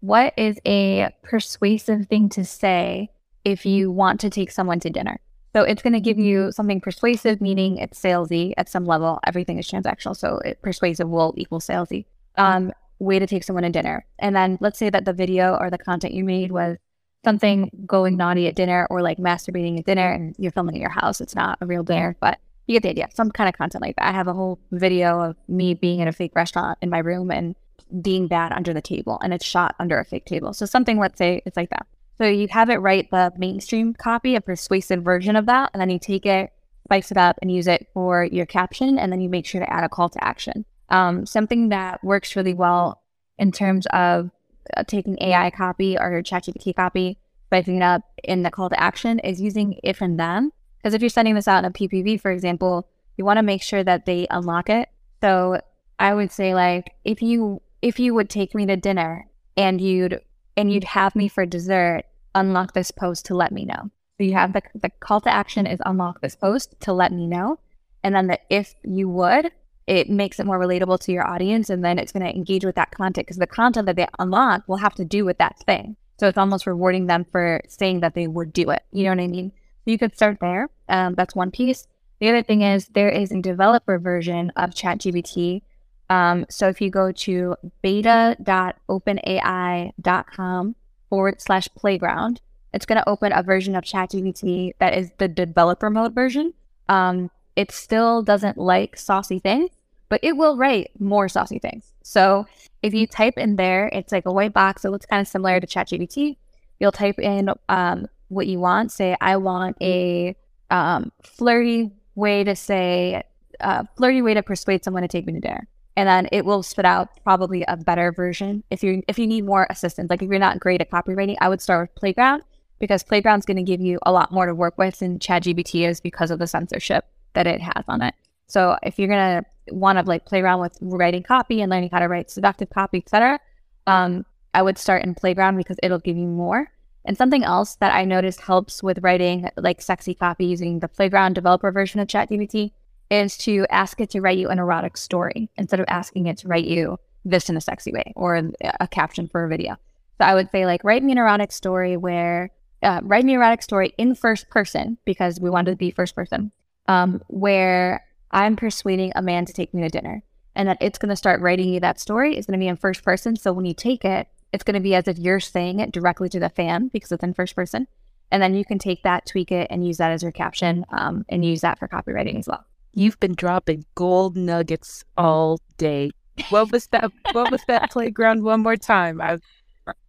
what 0.00 0.34
is 0.36 0.58
a 0.66 1.10
persuasive 1.22 2.08
thing 2.08 2.28
to 2.30 2.44
say 2.44 3.10
if 3.44 3.64
you 3.64 3.90
want 3.90 4.20
to 4.20 4.30
take 4.30 4.50
someone 4.50 4.80
to 4.80 4.90
dinner? 4.90 5.20
So 5.54 5.62
it's 5.62 5.82
going 5.82 5.92
to 5.92 6.00
give 6.00 6.18
you 6.18 6.50
something 6.52 6.80
persuasive, 6.80 7.40
meaning 7.40 7.76
it's 7.76 8.00
salesy 8.00 8.54
at 8.56 8.68
some 8.68 8.86
level. 8.86 9.20
Everything 9.26 9.58
is 9.58 9.70
transactional. 9.70 10.16
So 10.16 10.38
it, 10.38 10.62
persuasive 10.62 11.08
will 11.08 11.34
equal 11.36 11.60
salesy. 11.60 12.06
Um, 12.36 12.72
way 12.98 13.18
to 13.18 13.26
take 13.26 13.44
someone 13.44 13.64
to 13.64 13.70
dinner. 13.70 14.06
And 14.18 14.34
then 14.34 14.56
let's 14.60 14.78
say 14.78 14.88
that 14.88 15.04
the 15.04 15.12
video 15.12 15.56
or 15.56 15.70
the 15.70 15.78
content 15.78 16.14
you 16.14 16.24
made 16.24 16.52
was 16.52 16.78
something 17.24 17.70
going 17.86 18.16
naughty 18.16 18.48
at 18.48 18.54
dinner 18.54 18.86
or 18.90 19.02
like 19.02 19.18
masturbating 19.18 19.78
at 19.78 19.84
dinner 19.84 20.10
and 20.10 20.34
you're 20.38 20.52
filming 20.52 20.76
at 20.76 20.80
your 20.80 20.90
house. 20.90 21.20
It's 21.20 21.34
not 21.34 21.58
a 21.60 21.66
real 21.66 21.82
dinner, 21.82 22.16
but 22.20 22.38
you 22.66 22.74
get 22.74 22.82
the 22.82 22.90
idea. 22.90 23.08
Some 23.12 23.30
kind 23.30 23.48
of 23.48 23.56
content 23.56 23.82
like 23.82 23.96
that. 23.96 24.08
I 24.08 24.12
have 24.12 24.28
a 24.28 24.32
whole 24.32 24.58
video 24.70 25.20
of 25.20 25.36
me 25.48 25.74
being 25.74 26.00
in 26.00 26.08
a 26.08 26.12
fake 26.12 26.32
restaurant 26.34 26.78
in 26.80 26.90
my 26.90 26.98
room 26.98 27.30
and 27.30 27.54
being 28.00 28.26
bad 28.26 28.52
under 28.52 28.72
the 28.72 28.80
table 28.80 29.20
and 29.22 29.34
it's 29.34 29.44
shot 29.44 29.74
under 29.78 29.98
a 29.98 30.04
fake 30.04 30.24
table. 30.24 30.54
So 30.54 30.64
something, 30.64 30.98
let's 30.98 31.18
say 31.18 31.42
it's 31.44 31.56
like 31.56 31.70
that. 31.70 31.86
So 32.22 32.28
you 32.28 32.46
have 32.52 32.70
it 32.70 32.76
write 32.76 33.10
the 33.10 33.32
mainstream 33.36 33.94
copy, 33.94 34.36
a 34.36 34.40
persuasive 34.40 35.02
version 35.02 35.34
of 35.34 35.46
that, 35.46 35.72
and 35.74 35.80
then 35.80 35.90
you 35.90 35.98
take 35.98 36.24
it, 36.24 36.52
spice 36.84 37.10
it 37.10 37.16
up, 37.16 37.36
and 37.42 37.50
use 37.50 37.66
it 37.66 37.88
for 37.92 38.22
your 38.22 38.46
caption, 38.46 38.96
and 38.96 39.10
then 39.10 39.20
you 39.20 39.28
make 39.28 39.44
sure 39.44 39.60
to 39.60 39.68
add 39.68 39.82
a 39.82 39.88
call 39.88 40.08
to 40.08 40.22
action. 40.22 40.64
Um, 40.88 41.26
something 41.26 41.70
that 41.70 42.04
works 42.04 42.36
really 42.36 42.54
well 42.54 43.02
in 43.38 43.50
terms 43.50 43.86
of 43.86 44.30
uh, 44.76 44.84
taking 44.86 45.20
AI 45.20 45.50
copy 45.50 45.98
or 45.98 46.22
ChatGPT 46.22 46.76
copy, 46.76 47.18
spicing 47.46 47.78
it 47.78 47.82
up 47.82 48.02
in 48.22 48.44
the 48.44 48.52
call 48.52 48.68
to 48.68 48.80
action 48.80 49.18
is 49.18 49.40
using 49.40 49.80
if 49.82 50.00
and 50.00 50.16
then. 50.16 50.52
Because 50.78 50.94
if 50.94 51.02
you're 51.02 51.08
sending 51.08 51.34
this 51.34 51.48
out 51.48 51.64
in 51.64 51.70
a 51.70 51.72
PPV, 51.72 52.20
for 52.20 52.30
example, 52.30 52.86
you 53.16 53.24
want 53.24 53.38
to 53.38 53.42
make 53.42 53.62
sure 53.64 53.82
that 53.82 54.06
they 54.06 54.28
unlock 54.30 54.70
it. 54.70 54.88
So 55.20 55.60
I 55.98 56.14
would 56.14 56.30
say 56.30 56.54
like 56.54 56.92
if 57.04 57.20
you 57.20 57.62
if 57.82 57.98
you 57.98 58.14
would 58.14 58.30
take 58.30 58.54
me 58.54 58.64
to 58.66 58.76
dinner 58.76 59.26
and 59.56 59.80
you'd 59.80 60.20
and 60.56 60.72
you'd 60.72 60.84
have 60.84 61.16
me 61.16 61.28
for 61.28 61.46
dessert, 61.46 62.04
unlock 62.34 62.72
this 62.72 62.90
post 62.90 63.26
to 63.26 63.34
let 63.34 63.52
me 63.52 63.64
know. 63.64 63.90
So 64.18 64.24
you 64.24 64.34
have 64.34 64.52
the 64.52 64.62
the 64.74 64.90
call 65.00 65.20
to 65.22 65.32
action 65.32 65.66
is 65.66 65.80
unlock 65.84 66.20
this 66.20 66.36
post 66.36 66.74
to 66.80 66.92
let 66.92 67.12
me 67.12 67.26
know. 67.26 67.58
And 68.02 68.14
then 68.14 68.28
the 68.28 68.38
if 68.50 68.74
you 68.84 69.08
would, 69.08 69.50
it 69.86 70.08
makes 70.08 70.38
it 70.38 70.46
more 70.46 70.58
relatable 70.58 71.00
to 71.00 71.12
your 71.12 71.26
audience 71.26 71.70
and 71.70 71.84
then 71.84 71.98
it's 71.98 72.12
going 72.12 72.24
to 72.24 72.34
engage 72.34 72.64
with 72.64 72.76
that 72.76 72.92
content 72.92 73.26
because 73.26 73.38
the 73.38 73.46
content 73.46 73.86
that 73.86 73.96
they 73.96 74.06
unlock 74.18 74.66
will 74.68 74.76
have 74.76 74.94
to 74.96 75.04
do 75.04 75.24
with 75.24 75.38
that 75.38 75.58
thing. 75.60 75.96
So 76.18 76.28
it's 76.28 76.38
almost 76.38 76.66
rewarding 76.66 77.06
them 77.06 77.26
for 77.30 77.62
saying 77.68 78.00
that 78.00 78.14
they 78.14 78.28
would 78.28 78.52
do 78.52 78.70
it. 78.70 78.82
You 78.92 79.04
know 79.04 79.10
what 79.10 79.20
I 79.20 79.26
mean? 79.26 79.50
So 79.84 79.90
you 79.90 79.98
could 79.98 80.14
start 80.14 80.38
there. 80.40 80.70
Um, 80.88 81.14
that's 81.14 81.34
one 81.34 81.50
piece. 81.50 81.88
The 82.20 82.28
other 82.28 82.44
thing 82.44 82.62
is 82.62 82.86
there 82.88 83.08
is 83.08 83.32
a 83.32 83.40
developer 83.40 83.98
version 83.98 84.52
of 84.54 84.70
ChatGPT. 84.70 85.62
Um, 86.08 86.46
so 86.48 86.68
if 86.68 86.80
you 86.80 86.90
go 86.90 87.10
to 87.10 87.56
beta.openai.com 87.82 90.76
forward 91.12 91.42
slash 91.42 91.68
playground, 91.76 92.40
it's 92.72 92.86
going 92.86 92.96
to 92.96 93.06
open 93.06 93.32
a 93.34 93.42
version 93.42 93.76
of 93.76 93.84
ChatGPT 93.84 94.72
that 94.78 94.96
is 94.96 95.10
the 95.18 95.28
developer 95.28 95.90
mode 95.90 96.14
version. 96.14 96.54
Um, 96.88 97.30
it 97.54 97.70
still 97.70 98.22
doesn't 98.22 98.56
like 98.56 98.96
saucy 98.96 99.38
things, 99.38 99.68
but 100.08 100.20
it 100.22 100.38
will 100.38 100.56
write 100.56 100.90
more 100.98 101.28
saucy 101.28 101.58
things. 101.58 101.92
So 102.02 102.46
if 102.82 102.94
you 102.94 103.06
type 103.06 103.34
in 103.36 103.56
there, 103.56 103.90
it's 103.92 104.10
like 104.10 104.24
a 104.24 104.32
white 104.32 104.54
box. 104.54 104.86
It 104.86 104.90
looks 104.90 105.04
kind 105.04 105.20
of 105.20 105.28
similar 105.28 105.60
to 105.60 105.66
ChatGPT. 105.66 106.38
You'll 106.80 106.92
type 106.92 107.18
in 107.18 107.50
um, 107.68 108.06
what 108.28 108.46
you 108.46 108.58
want. 108.58 108.90
Say, 108.90 109.14
I 109.20 109.36
want 109.36 109.76
a 109.82 110.34
um, 110.70 111.12
flirty 111.22 111.90
way 112.14 112.42
to 112.42 112.56
say, 112.56 113.22
uh, 113.60 113.84
flirty 113.98 114.22
way 114.22 114.32
to 114.32 114.42
persuade 114.42 114.82
someone 114.82 115.02
to 115.02 115.08
take 115.08 115.26
me 115.26 115.34
to 115.34 115.40
dinner. 115.40 115.68
And 115.96 116.08
then 116.08 116.28
it 116.32 116.44
will 116.44 116.62
spit 116.62 116.84
out 116.84 117.08
probably 117.22 117.64
a 117.68 117.76
better 117.76 118.12
version. 118.12 118.64
If 118.70 118.82
you 118.82 119.02
if 119.08 119.18
you 119.18 119.26
need 119.26 119.44
more 119.44 119.66
assistance, 119.68 120.08
like 120.08 120.22
if 120.22 120.30
you're 120.30 120.38
not 120.38 120.58
great 120.58 120.80
at 120.80 120.90
copywriting, 120.90 121.36
I 121.40 121.48
would 121.48 121.60
start 121.60 121.90
with 121.90 121.94
Playground 121.96 122.42
because 122.78 123.02
Playground's 123.02 123.46
going 123.46 123.58
to 123.58 123.62
give 123.62 123.80
you 123.80 123.98
a 124.04 124.12
lot 124.12 124.32
more 124.32 124.46
to 124.46 124.54
work 124.54 124.78
with 124.78 124.98
than 125.00 125.18
ChatGPT 125.18 125.86
is 125.86 126.00
because 126.00 126.30
of 126.30 126.38
the 126.38 126.46
censorship 126.46 127.04
that 127.34 127.46
it 127.46 127.60
has 127.60 127.84
on 127.88 128.02
it. 128.02 128.14
So 128.46 128.76
if 128.82 128.98
you're 128.98 129.08
gonna 129.08 129.44
want 129.70 129.98
to 129.98 130.04
like 130.04 130.26
play 130.26 130.40
around 130.40 130.60
with 130.60 130.76
writing 130.82 131.22
copy 131.22 131.62
and 131.62 131.70
learning 131.70 131.90
how 131.90 132.00
to 132.00 132.08
write 132.08 132.30
seductive 132.30 132.70
copy, 132.70 132.98
etc., 132.98 133.38
um, 133.86 134.26
I 134.54 134.62
would 134.62 134.78
start 134.78 135.04
in 135.04 135.14
Playground 135.14 135.56
because 135.56 135.78
it'll 135.82 135.98
give 135.98 136.16
you 136.16 136.26
more. 136.26 136.70
And 137.04 137.16
something 137.16 137.42
else 137.42 137.76
that 137.76 137.94
I 137.94 138.04
noticed 138.04 138.42
helps 138.42 138.82
with 138.82 138.98
writing 139.02 139.48
like 139.56 139.80
sexy 139.80 140.14
copy 140.14 140.46
using 140.46 140.80
the 140.80 140.88
Playground 140.88 141.34
developer 141.34 141.72
version 141.72 142.00
of 142.00 142.08
ChatGPT 142.08 142.72
is 143.12 143.36
to 143.36 143.66
ask 143.68 144.00
it 144.00 144.10
to 144.10 144.20
write 144.20 144.38
you 144.38 144.48
an 144.48 144.58
erotic 144.58 144.96
story 144.96 145.50
instead 145.56 145.78
of 145.78 145.86
asking 145.88 146.26
it 146.26 146.38
to 146.38 146.48
write 146.48 146.64
you 146.64 146.98
this 147.24 147.50
in 147.50 147.56
a 147.56 147.60
sexy 147.60 147.92
way 147.92 148.12
or 148.16 148.50
a 148.80 148.88
caption 148.88 149.28
for 149.28 149.44
a 149.44 149.48
video. 149.48 149.76
So 150.18 150.24
I 150.24 150.34
would 150.34 150.50
say 150.50 150.64
like 150.64 150.82
write 150.82 151.02
me 151.04 151.12
an 151.12 151.18
erotic 151.18 151.52
story 151.52 151.96
where 151.96 152.50
uh, 152.82 153.00
write 153.04 153.24
me 153.24 153.34
an 153.34 153.38
erotic 153.38 153.62
story 153.62 153.92
in 153.98 154.14
first 154.14 154.48
person 154.48 154.98
because 155.04 155.38
we 155.38 155.50
wanted 155.50 155.72
to 155.72 155.76
be 155.76 155.90
first 155.90 156.16
person 156.16 156.50
um, 156.88 157.22
where 157.28 158.02
I'm 158.30 158.56
persuading 158.56 159.12
a 159.14 159.22
man 159.22 159.44
to 159.44 159.52
take 159.52 159.74
me 159.74 159.82
to 159.82 159.88
dinner. 159.88 160.22
And 160.54 160.68
that 160.68 160.78
it's 160.80 160.98
going 160.98 161.10
to 161.10 161.16
start 161.16 161.40
writing 161.40 161.72
you 161.72 161.80
that 161.80 162.00
story. 162.00 162.36
It's 162.36 162.46
going 162.46 162.58
to 162.58 162.62
be 162.62 162.68
in 162.68 162.76
first 162.76 163.04
person. 163.04 163.36
So 163.36 163.52
when 163.52 163.64
you 163.64 163.74
take 163.74 164.04
it, 164.04 164.28
it's 164.52 164.64
going 164.64 164.74
to 164.74 164.80
be 164.80 164.94
as 164.94 165.08
if 165.08 165.18
you're 165.18 165.40
saying 165.40 165.80
it 165.80 165.92
directly 165.92 166.28
to 166.30 166.40
the 166.40 166.50
fan 166.50 166.88
because 166.88 167.10
it's 167.12 167.22
in 167.22 167.32
first 167.32 167.54
person. 167.56 167.86
And 168.30 168.42
then 168.42 168.54
you 168.54 168.64
can 168.64 168.78
take 168.78 169.02
that, 169.02 169.26
tweak 169.26 169.50
it, 169.50 169.68
and 169.70 169.86
use 169.86 169.98
that 169.98 170.10
as 170.10 170.22
your 170.22 170.32
caption 170.32 170.84
um, 170.90 171.24
and 171.28 171.44
use 171.44 171.62
that 171.62 171.78
for 171.78 171.88
copywriting 171.88 172.38
as 172.38 172.46
well. 172.46 172.66
You've 172.94 173.18
been 173.20 173.34
dropping 173.34 173.84
gold 173.94 174.36
nuggets 174.36 175.04
all 175.16 175.58
day. 175.78 176.10
What 176.50 176.72
was 176.72 176.86
that? 176.88 177.10
what 177.32 177.50
was 177.50 177.62
that 177.68 177.90
playground? 177.92 178.42
One 178.42 178.62
more 178.62 178.76
time. 178.76 179.20
I, 179.20 179.38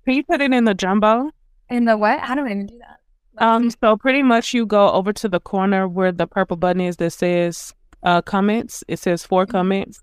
can 0.06 0.16
you 0.16 0.24
put 0.24 0.42
it 0.42 0.54
in 0.54 0.66
the 0.66 0.74
jumbo? 0.74 1.32
In 1.70 1.86
the 1.86 1.98
what? 1.98 2.20
How 2.20 2.36
do 2.36 2.42
I 2.42 2.52
even 2.52 2.68
do 2.68 2.80
that? 2.80 3.00
Um, 3.44 3.72
so 3.72 3.98
pretty 3.98 4.22
much 4.22 4.54
you 4.54 4.66
go 4.66 4.92
over 4.92 5.12
to 5.14 5.28
the 5.28 5.40
corner 5.40 5.88
where 5.88 6.12
the 6.12 6.28
purple 6.28 6.58
button 6.58 6.82
is 6.82 6.98
that 6.98 7.12
says 7.12 7.74
uh, 8.04 8.22
comments. 8.22 8.84
It 8.88 9.00
says 9.00 9.26
4 9.26 9.44
mm-hmm. 9.44 9.52
comments. 9.52 10.02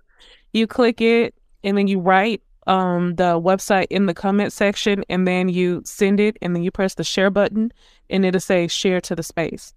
You 0.52 0.66
click 0.66 1.00
it 1.00 1.34
and 1.62 1.76
then 1.76 1.86
you 1.86 2.00
write 2.00 2.42
um, 2.66 3.14
the 3.16 3.40
website 3.40 3.86
in 3.90 4.06
the 4.06 4.14
comment 4.14 4.52
section 4.52 5.04
and 5.08 5.26
then 5.26 5.48
you 5.48 5.82
send 5.84 6.18
it 6.18 6.36
and 6.42 6.54
then 6.54 6.62
you 6.62 6.70
press 6.70 6.94
the 6.94 7.04
share 7.04 7.30
button 7.30 7.72
and 8.08 8.24
it'll 8.24 8.40
say 8.40 8.66
share 8.66 9.00
to 9.02 9.14
the 9.14 9.22
space. 9.22 9.74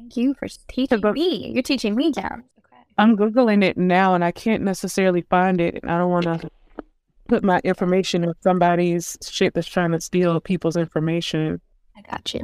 Thank 0.00 0.16
you 0.16 0.34
for 0.34 0.48
teaching 0.68 1.00
me. 1.12 1.50
You're 1.52 1.62
teaching 1.62 1.94
me 1.94 2.10
down. 2.10 2.42
I'm 2.98 3.16
Googling 3.16 3.62
it 3.64 3.78
now 3.78 4.14
and 4.14 4.24
I 4.24 4.32
can't 4.32 4.62
necessarily 4.62 5.22
find 5.22 5.60
it. 5.60 5.78
And 5.82 5.90
I 5.90 5.98
don't 5.98 6.10
want 6.10 6.24
to 6.24 6.50
put 7.28 7.44
my 7.44 7.60
information 7.64 8.24
in 8.24 8.32
somebody's 8.42 9.16
shit 9.22 9.54
that's 9.54 9.68
trying 9.68 9.92
to 9.92 10.00
steal 10.00 10.40
people's 10.40 10.76
information. 10.76 11.60
I 11.96 12.02
got 12.02 12.34
you. 12.34 12.42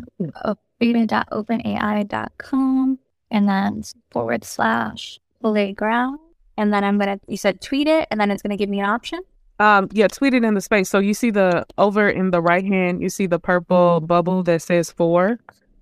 beta.openai.com 0.79 2.99
and 3.31 3.49
then 3.49 3.83
forward 4.11 4.45
slash 4.45 5.19
playground. 5.41 6.19
And 6.57 6.73
then 6.73 6.85
I'm 6.85 6.99
going 6.99 7.19
to, 7.19 7.21
you 7.27 7.37
said 7.37 7.61
tweet 7.61 7.89
it 7.89 8.07
and 8.11 8.19
then 8.21 8.31
it's 8.31 8.43
going 8.43 8.51
to 8.51 8.57
give 8.57 8.71
me 8.71 8.81
an 8.81 8.87
option. 8.87 9.21
Um, 9.59 9.89
yeah, 9.93 10.09
tweet 10.09 10.35
it 10.35 10.45
in 10.45 10.55
the 10.55 10.61
space. 10.61 10.89
So 10.89 10.99
you 10.99 11.15
see 11.15 11.31
the 11.31 11.65
over 11.79 12.09
in 12.09 12.31
the 12.31 12.43
right 12.43 12.65
hand, 12.65 13.03
you 13.03 13.09
see 13.09 13.27
the 13.27 13.39
purple 13.39 14.01
bubble 14.01 14.43
that 14.45 14.63
says 14.63 14.91
four. 14.91 15.39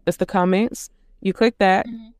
It's 0.06 0.18
the 0.18 0.26
comments. 0.26 0.90
You 1.24 1.32
click 1.32 1.58
that, 1.58 1.86
mm-hmm. 1.86 2.10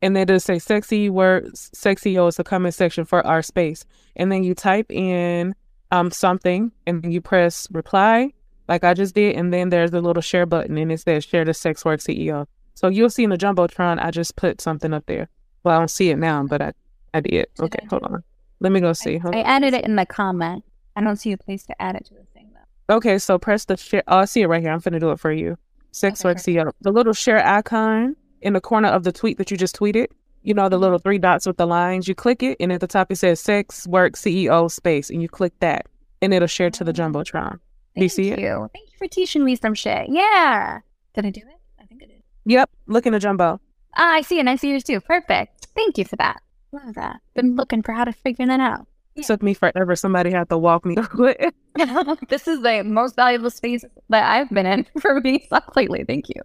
and 0.00 0.16
then 0.16 0.22
it'll 0.22 0.40
say 0.40 0.58
sexy 0.58 1.10
words, 1.10 1.70
sexy 1.74 2.18
O 2.18 2.28
is 2.28 2.36
the 2.36 2.44
comment 2.44 2.74
section 2.74 3.04
for 3.04 3.24
our 3.26 3.42
space. 3.42 3.84
And 4.16 4.32
then 4.32 4.42
you 4.42 4.54
type 4.54 4.90
in 4.90 5.54
um 5.90 6.10
something 6.10 6.72
and 6.86 7.02
then 7.02 7.12
you 7.12 7.20
press 7.20 7.68
reply 7.70 8.32
like 8.68 8.84
I 8.84 8.94
just 8.94 9.14
did, 9.14 9.36
and 9.36 9.52
then 9.52 9.68
there's 9.68 9.90
the 9.90 10.00
little 10.00 10.22
share 10.22 10.46
button 10.46 10.78
and 10.78 10.90
it 10.90 11.00
says 11.00 11.24
share 11.24 11.44
the 11.44 11.54
sex 11.54 11.84
work 11.84 12.00
CEO. 12.00 12.46
So 12.74 12.88
you'll 12.88 13.10
see 13.10 13.24
in 13.24 13.30
the 13.30 13.36
Jumbotron, 13.36 14.02
I 14.02 14.10
just 14.10 14.36
put 14.36 14.60
something 14.60 14.94
up 14.94 15.04
there. 15.06 15.28
Well, 15.62 15.76
I 15.76 15.78
don't 15.78 15.90
see 15.90 16.10
it 16.10 16.16
now, 16.16 16.44
but 16.44 16.62
I, 16.62 16.72
I 17.12 17.20
did. 17.20 17.46
Okay, 17.60 17.78
I 17.82 17.86
hold 17.90 18.04
on. 18.04 18.24
Let 18.60 18.72
me 18.72 18.80
go 18.80 18.92
see. 18.92 19.20
I, 19.22 19.40
I 19.40 19.42
added 19.42 19.74
it 19.74 19.84
in 19.84 19.96
the 19.96 20.06
comment. 20.06 20.64
I 20.96 21.02
don't 21.02 21.16
see 21.16 21.32
a 21.32 21.36
place 21.36 21.64
to 21.64 21.82
add 21.82 21.96
it 21.96 22.06
to 22.06 22.14
the 22.14 22.24
thing 22.32 22.50
though. 22.54 22.96
Okay, 22.96 23.18
so 23.18 23.38
press 23.38 23.64
the 23.64 23.76
share. 23.76 24.02
Oh, 24.08 24.18
I 24.18 24.24
see 24.24 24.42
it 24.42 24.46
right 24.46 24.62
here. 24.62 24.72
I'm 24.72 24.80
finna 24.80 25.00
do 25.00 25.10
it 25.10 25.20
for 25.20 25.32
you. 25.32 25.58
Sex 25.90 26.20
okay, 26.20 26.30
work 26.30 26.38
CEO. 26.38 26.72
The 26.80 26.92
little 26.92 27.12
share 27.12 27.46
icon 27.46 28.16
in 28.42 28.52
the 28.52 28.60
corner 28.60 28.88
of 28.88 29.04
the 29.04 29.12
tweet 29.12 29.38
that 29.38 29.50
you 29.50 29.56
just 29.56 29.76
tweeted. 29.76 30.06
You 30.42 30.54
know 30.54 30.68
the 30.68 30.78
little 30.78 30.98
three 30.98 31.18
dots 31.18 31.46
with 31.46 31.56
the 31.56 31.66
lines. 31.66 32.08
You 32.08 32.14
click 32.14 32.42
it, 32.42 32.56
and 32.58 32.72
at 32.72 32.80
the 32.80 32.86
top 32.86 33.12
it 33.12 33.16
says 33.16 33.40
"Sex 33.40 33.86
Work 33.86 34.14
CEO 34.14 34.70
Space," 34.70 35.08
and 35.08 35.22
you 35.22 35.28
click 35.28 35.52
that, 35.60 35.86
and 36.20 36.34
it'll 36.34 36.48
share 36.48 36.70
to 36.70 36.84
the 36.84 36.90
oh. 36.90 36.94
Jumbotron. 36.94 37.58
Thank 37.94 38.02
you 38.02 38.08
see 38.08 38.28
you. 38.28 38.34
it? 38.34 38.70
Thank 38.72 38.90
you 38.90 38.98
for 38.98 39.06
teaching 39.06 39.44
me 39.44 39.56
some 39.56 39.74
shit. 39.74 40.08
Yeah. 40.08 40.80
Did 41.14 41.26
I 41.26 41.30
do 41.30 41.40
it? 41.40 41.60
I 41.80 41.84
think 41.84 42.02
I 42.02 42.06
did. 42.06 42.22
Yep. 42.46 42.70
Look 42.86 43.06
in 43.06 43.12
the 43.12 43.18
jumbo. 43.18 43.60
Ah, 43.96 44.14
I 44.14 44.22
see 44.22 44.38
it. 44.38 44.46
I 44.48 44.56
see 44.56 44.70
yours 44.70 44.84
too. 44.84 45.00
Perfect. 45.00 45.66
Thank 45.74 45.98
you 45.98 46.04
for 46.04 46.16
that. 46.16 46.40
Love 46.72 46.94
that. 46.94 47.20
Been 47.34 47.54
looking 47.54 47.82
for 47.82 47.92
how 47.92 48.04
to 48.04 48.12
figure 48.12 48.46
that 48.46 48.60
out. 48.60 48.86
It 49.14 49.26
took 49.26 49.42
me 49.42 49.52
forever. 49.52 49.94
Somebody 49.94 50.30
had 50.30 50.48
to 50.48 50.56
walk 50.56 50.86
me 50.86 50.94
through 51.10 51.34
it. 51.38 51.54
this 52.28 52.48
is 52.48 52.62
the 52.62 52.82
most 52.84 53.16
valuable 53.16 53.50
space 53.50 53.84
that 54.08 54.30
I've 54.30 54.48
been 54.50 54.66
in 54.66 54.86
for 55.00 55.20
me 55.20 55.48
lately. 55.76 56.04
Thank 56.04 56.28
you. 56.30 56.40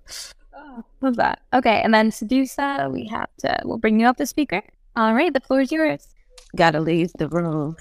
Oh, 0.57 0.83
love 1.01 1.15
that. 1.17 1.41
Okay, 1.53 1.81
and 1.83 1.93
then 1.93 2.09
Sedusa, 2.09 2.91
we 2.91 3.05
have 3.07 3.29
to, 3.39 3.59
we'll 3.63 3.77
bring 3.77 3.99
you 3.99 4.07
up 4.07 4.17
the 4.17 4.25
speaker. 4.25 4.63
All 4.95 5.13
right, 5.13 5.31
the 5.31 5.39
floor 5.39 5.61
is 5.61 5.71
yours. 5.71 6.07
Gotta 6.55 6.79
leave 6.79 7.11
the 7.17 7.27
room. 7.27 7.75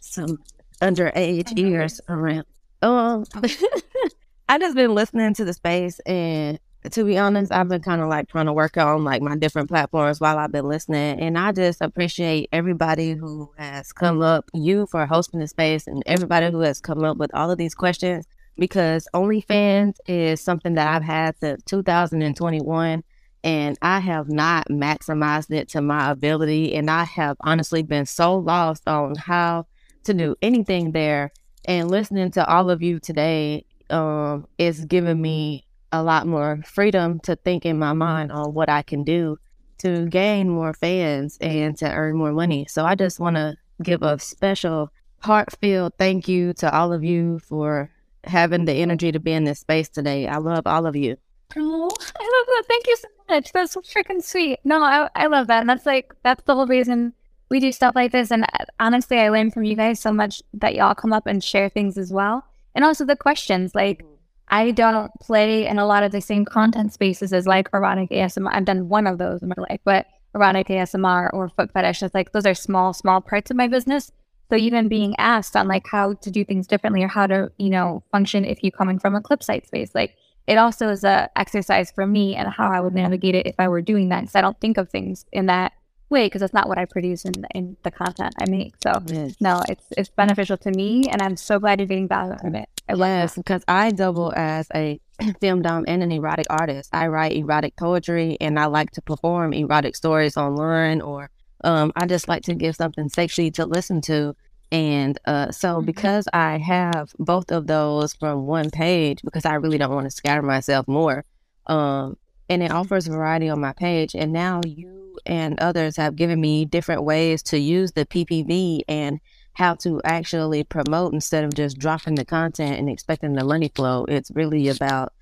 Some 0.00 0.38
underage 0.80 1.58
ears 1.58 2.00
around. 2.08 2.44
Oh, 2.82 3.24
I 4.48 4.58
just 4.58 4.76
been 4.76 4.94
listening 4.94 5.34
to 5.34 5.44
the 5.44 5.52
space, 5.52 5.98
and 6.00 6.60
to 6.90 7.04
be 7.04 7.18
honest, 7.18 7.50
I've 7.50 7.68
been 7.68 7.82
kind 7.82 8.02
of 8.02 8.08
like 8.08 8.28
trying 8.28 8.46
to 8.46 8.52
work 8.52 8.76
on 8.76 9.02
like 9.02 9.22
my 9.22 9.36
different 9.36 9.68
platforms 9.68 10.20
while 10.20 10.38
I've 10.38 10.52
been 10.52 10.68
listening, 10.68 11.18
and 11.18 11.36
I 11.36 11.50
just 11.50 11.80
appreciate 11.80 12.48
everybody 12.52 13.14
who 13.14 13.50
has 13.58 13.92
come 13.92 14.22
up, 14.22 14.48
you 14.52 14.86
for 14.86 15.06
hosting 15.06 15.40
the 15.40 15.48
space, 15.48 15.88
and 15.88 16.02
everybody 16.06 16.50
who 16.50 16.60
has 16.60 16.80
come 16.80 17.02
up 17.02 17.16
with 17.16 17.34
all 17.34 17.50
of 17.50 17.58
these 17.58 17.74
questions 17.74 18.26
because 18.56 19.08
OnlyFans 19.14 19.96
is 20.06 20.40
something 20.40 20.74
that 20.74 20.88
I've 20.88 21.02
had 21.02 21.38
since 21.38 21.62
2021 21.64 23.02
and 23.44 23.78
I 23.82 24.00
have 24.00 24.30
not 24.30 24.68
maximized 24.70 25.50
it 25.50 25.68
to 25.70 25.82
my 25.82 26.10
ability. 26.10 26.74
And 26.74 26.90
I 26.90 27.04
have 27.04 27.36
honestly 27.40 27.82
been 27.82 28.06
so 28.06 28.36
lost 28.36 28.88
on 28.88 29.16
how 29.16 29.66
to 30.04 30.14
do 30.14 30.34
anything 30.40 30.92
there. 30.92 31.30
And 31.66 31.90
listening 31.90 32.30
to 32.32 32.46
all 32.46 32.70
of 32.70 32.82
you 32.82 33.00
today 33.00 33.66
um, 33.90 34.46
is 34.56 34.86
giving 34.86 35.20
me 35.20 35.66
a 35.92 36.02
lot 36.02 36.26
more 36.26 36.62
freedom 36.66 37.20
to 37.20 37.36
think 37.36 37.66
in 37.66 37.78
my 37.78 37.92
mind 37.92 38.32
on 38.32 38.54
what 38.54 38.70
I 38.70 38.82
can 38.82 39.04
do 39.04 39.36
to 39.78 40.06
gain 40.06 40.48
more 40.48 40.72
fans 40.72 41.36
and 41.40 41.76
to 41.78 41.92
earn 41.92 42.16
more 42.16 42.32
money. 42.32 42.66
So 42.68 42.84
I 42.84 42.94
just 42.94 43.20
want 43.20 43.36
to 43.36 43.56
give 43.82 44.02
a 44.02 44.18
special 44.18 44.90
heartfelt 45.20 45.94
thank 45.98 46.28
you 46.28 46.52
to 46.54 46.74
all 46.74 46.92
of 46.92 47.04
you 47.04 47.38
for 47.40 47.90
having 48.26 48.64
the 48.64 48.72
energy 48.72 49.12
to 49.12 49.20
be 49.20 49.32
in 49.32 49.44
this 49.44 49.60
space 49.60 49.88
today. 49.88 50.26
I 50.26 50.38
love 50.38 50.66
all 50.66 50.86
of 50.86 50.96
you. 50.96 51.16
Oh, 51.56 51.90
I 52.00 52.44
love 52.46 52.46
that. 52.46 52.64
Thank 52.68 52.86
you 52.86 52.96
so 52.96 53.08
much. 53.28 53.52
That's 53.52 53.76
freaking 53.76 54.22
sweet. 54.22 54.58
No, 54.64 54.82
I, 54.82 55.08
I 55.14 55.26
love 55.26 55.46
that. 55.48 55.60
And 55.60 55.68
that's 55.68 55.86
like, 55.86 56.14
that's 56.22 56.42
the 56.44 56.54
whole 56.54 56.66
reason 56.66 57.12
we 57.50 57.60
do 57.60 57.72
stuff 57.72 57.94
like 57.94 58.12
this. 58.12 58.30
And 58.30 58.44
uh, 58.44 58.64
honestly, 58.80 59.18
I 59.18 59.28
learn 59.28 59.50
from 59.50 59.64
you 59.64 59.76
guys 59.76 60.00
so 60.00 60.12
much 60.12 60.42
that 60.54 60.74
y'all 60.74 60.94
come 60.94 61.12
up 61.12 61.26
and 61.26 61.42
share 61.42 61.68
things 61.68 61.96
as 61.98 62.12
well. 62.12 62.44
And 62.74 62.84
also 62.84 63.04
the 63.04 63.16
questions. 63.16 63.74
Like, 63.74 64.04
I 64.48 64.72
don't 64.72 65.12
play 65.20 65.66
in 65.66 65.78
a 65.78 65.86
lot 65.86 66.02
of 66.02 66.12
the 66.12 66.20
same 66.20 66.44
content 66.44 66.92
spaces 66.92 67.32
as 67.32 67.46
like 67.46 67.68
erotic 67.72 68.10
ASMR. 68.10 68.52
I've 68.52 68.64
done 68.64 68.88
one 68.88 69.06
of 69.06 69.18
those 69.18 69.42
in 69.42 69.48
my 69.48 69.54
life, 69.70 69.80
but 69.84 70.06
erotic 70.34 70.68
ASMR 70.68 71.30
or 71.32 71.48
foot 71.48 71.72
fetish, 71.72 72.02
it's 72.02 72.14
like 72.14 72.32
those 72.32 72.46
are 72.46 72.54
small, 72.54 72.92
small 72.92 73.20
parts 73.20 73.50
of 73.50 73.56
my 73.56 73.68
business. 73.68 74.10
So 74.54 74.58
even 74.58 74.86
being 74.86 75.16
asked 75.18 75.56
on 75.56 75.66
like 75.66 75.84
how 75.84 76.12
to 76.12 76.30
do 76.30 76.44
things 76.44 76.68
differently 76.68 77.02
or 77.02 77.08
how 77.08 77.26
to, 77.26 77.50
you 77.58 77.70
know, 77.70 78.04
function 78.12 78.44
if 78.44 78.62
you 78.62 78.70
coming 78.70 79.00
from 79.00 79.16
a 79.16 79.20
clip 79.20 79.42
site 79.42 79.66
space, 79.66 79.90
like 79.96 80.14
it 80.46 80.58
also 80.58 80.90
is 80.90 81.02
a 81.02 81.28
exercise 81.34 81.90
for 81.90 82.06
me 82.06 82.36
and 82.36 82.46
how 82.46 82.70
I 82.70 82.78
would 82.78 82.94
navigate 82.94 83.34
it 83.34 83.48
if 83.48 83.56
I 83.58 83.66
were 83.66 83.82
doing 83.82 84.10
that. 84.10 84.20
Because 84.20 84.36
I 84.36 84.42
don't 84.42 84.60
think 84.60 84.76
of 84.76 84.88
things 84.90 85.26
in 85.32 85.46
that 85.46 85.72
way 86.08 86.26
because 86.26 86.40
that's 86.40 86.54
not 86.54 86.68
what 86.68 86.78
I 86.78 86.84
produce 86.84 87.24
in, 87.24 87.32
in 87.52 87.76
the 87.82 87.90
content 87.90 88.32
I 88.38 88.48
make. 88.48 88.74
So 88.80 88.92
yes. 89.06 89.34
no, 89.40 89.60
it's 89.68 89.86
it's 89.96 90.08
beneficial 90.08 90.56
to 90.58 90.70
me, 90.70 91.08
and 91.10 91.20
I'm 91.20 91.36
so 91.36 91.58
glad 91.58 91.80
you're 91.80 91.88
getting 91.88 92.06
value 92.06 92.36
from 92.40 92.54
it. 92.54 92.68
I 92.88 92.94
yes, 92.94 93.34
because 93.34 93.64
I 93.66 93.90
double 93.90 94.32
as 94.36 94.68
a 94.72 95.00
findom 95.42 95.82
and 95.88 96.00
an 96.00 96.12
erotic 96.12 96.46
artist. 96.48 96.90
I 96.92 97.08
write 97.08 97.32
erotic 97.32 97.74
poetry, 97.74 98.36
and 98.40 98.60
I 98.60 98.66
like 98.66 98.92
to 98.92 99.02
perform 99.02 99.52
erotic 99.52 99.96
stories 99.96 100.36
online, 100.36 101.00
or 101.00 101.28
um, 101.64 101.92
I 101.96 102.06
just 102.06 102.28
like 102.28 102.44
to 102.44 102.54
give 102.54 102.76
something 102.76 103.08
sexy 103.08 103.50
to 103.52 103.66
listen 103.66 104.00
to. 104.02 104.36
And 104.74 105.16
uh, 105.24 105.52
so, 105.52 105.76
mm-hmm. 105.76 105.86
because 105.86 106.26
I 106.32 106.58
have 106.58 107.12
both 107.20 107.52
of 107.52 107.68
those 107.68 108.12
from 108.12 108.46
one 108.46 108.72
page, 108.72 109.20
because 109.22 109.44
I 109.44 109.54
really 109.54 109.78
don't 109.78 109.94
want 109.94 110.06
to 110.06 110.10
scatter 110.10 110.42
myself 110.42 110.88
more, 110.88 111.24
um, 111.68 112.16
and 112.48 112.60
it 112.60 112.72
offers 112.72 113.06
variety 113.06 113.48
on 113.48 113.60
my 113.60 113.72
page. 113.72 114.16
And 114.16 114.32
now 114.32 114.62
you 114.66 115.16
and 115.26 115.60
others 115.60 115.96
have 115.96 116.16
given 116.16 116.40
me 116.40 116.64
different 116.64 117.04
ways 117.04 117.40
to 117.44 117.58
use 117.58 117.92
the 117.92 118.04
PPV 118.04 118.80
and 118.88 119.20
how 119.52 119.74
to 119.74 120.00
actually 120.02 120.64
promote 120.64 121.12
instead 121.12 121.44
of 121.44 121.54
just 121.54 121.78
dropping 121.78 122.16
the 122.16 122.24
content 122.24 122.76
and 122.76 122.90
expecting 122.90 123.34
the 123.34 123.44
money 123.44 123.70
flow. 123.76 124.04
It's 124.06 124.32
really 124.32 124.68
about 124.68 125.12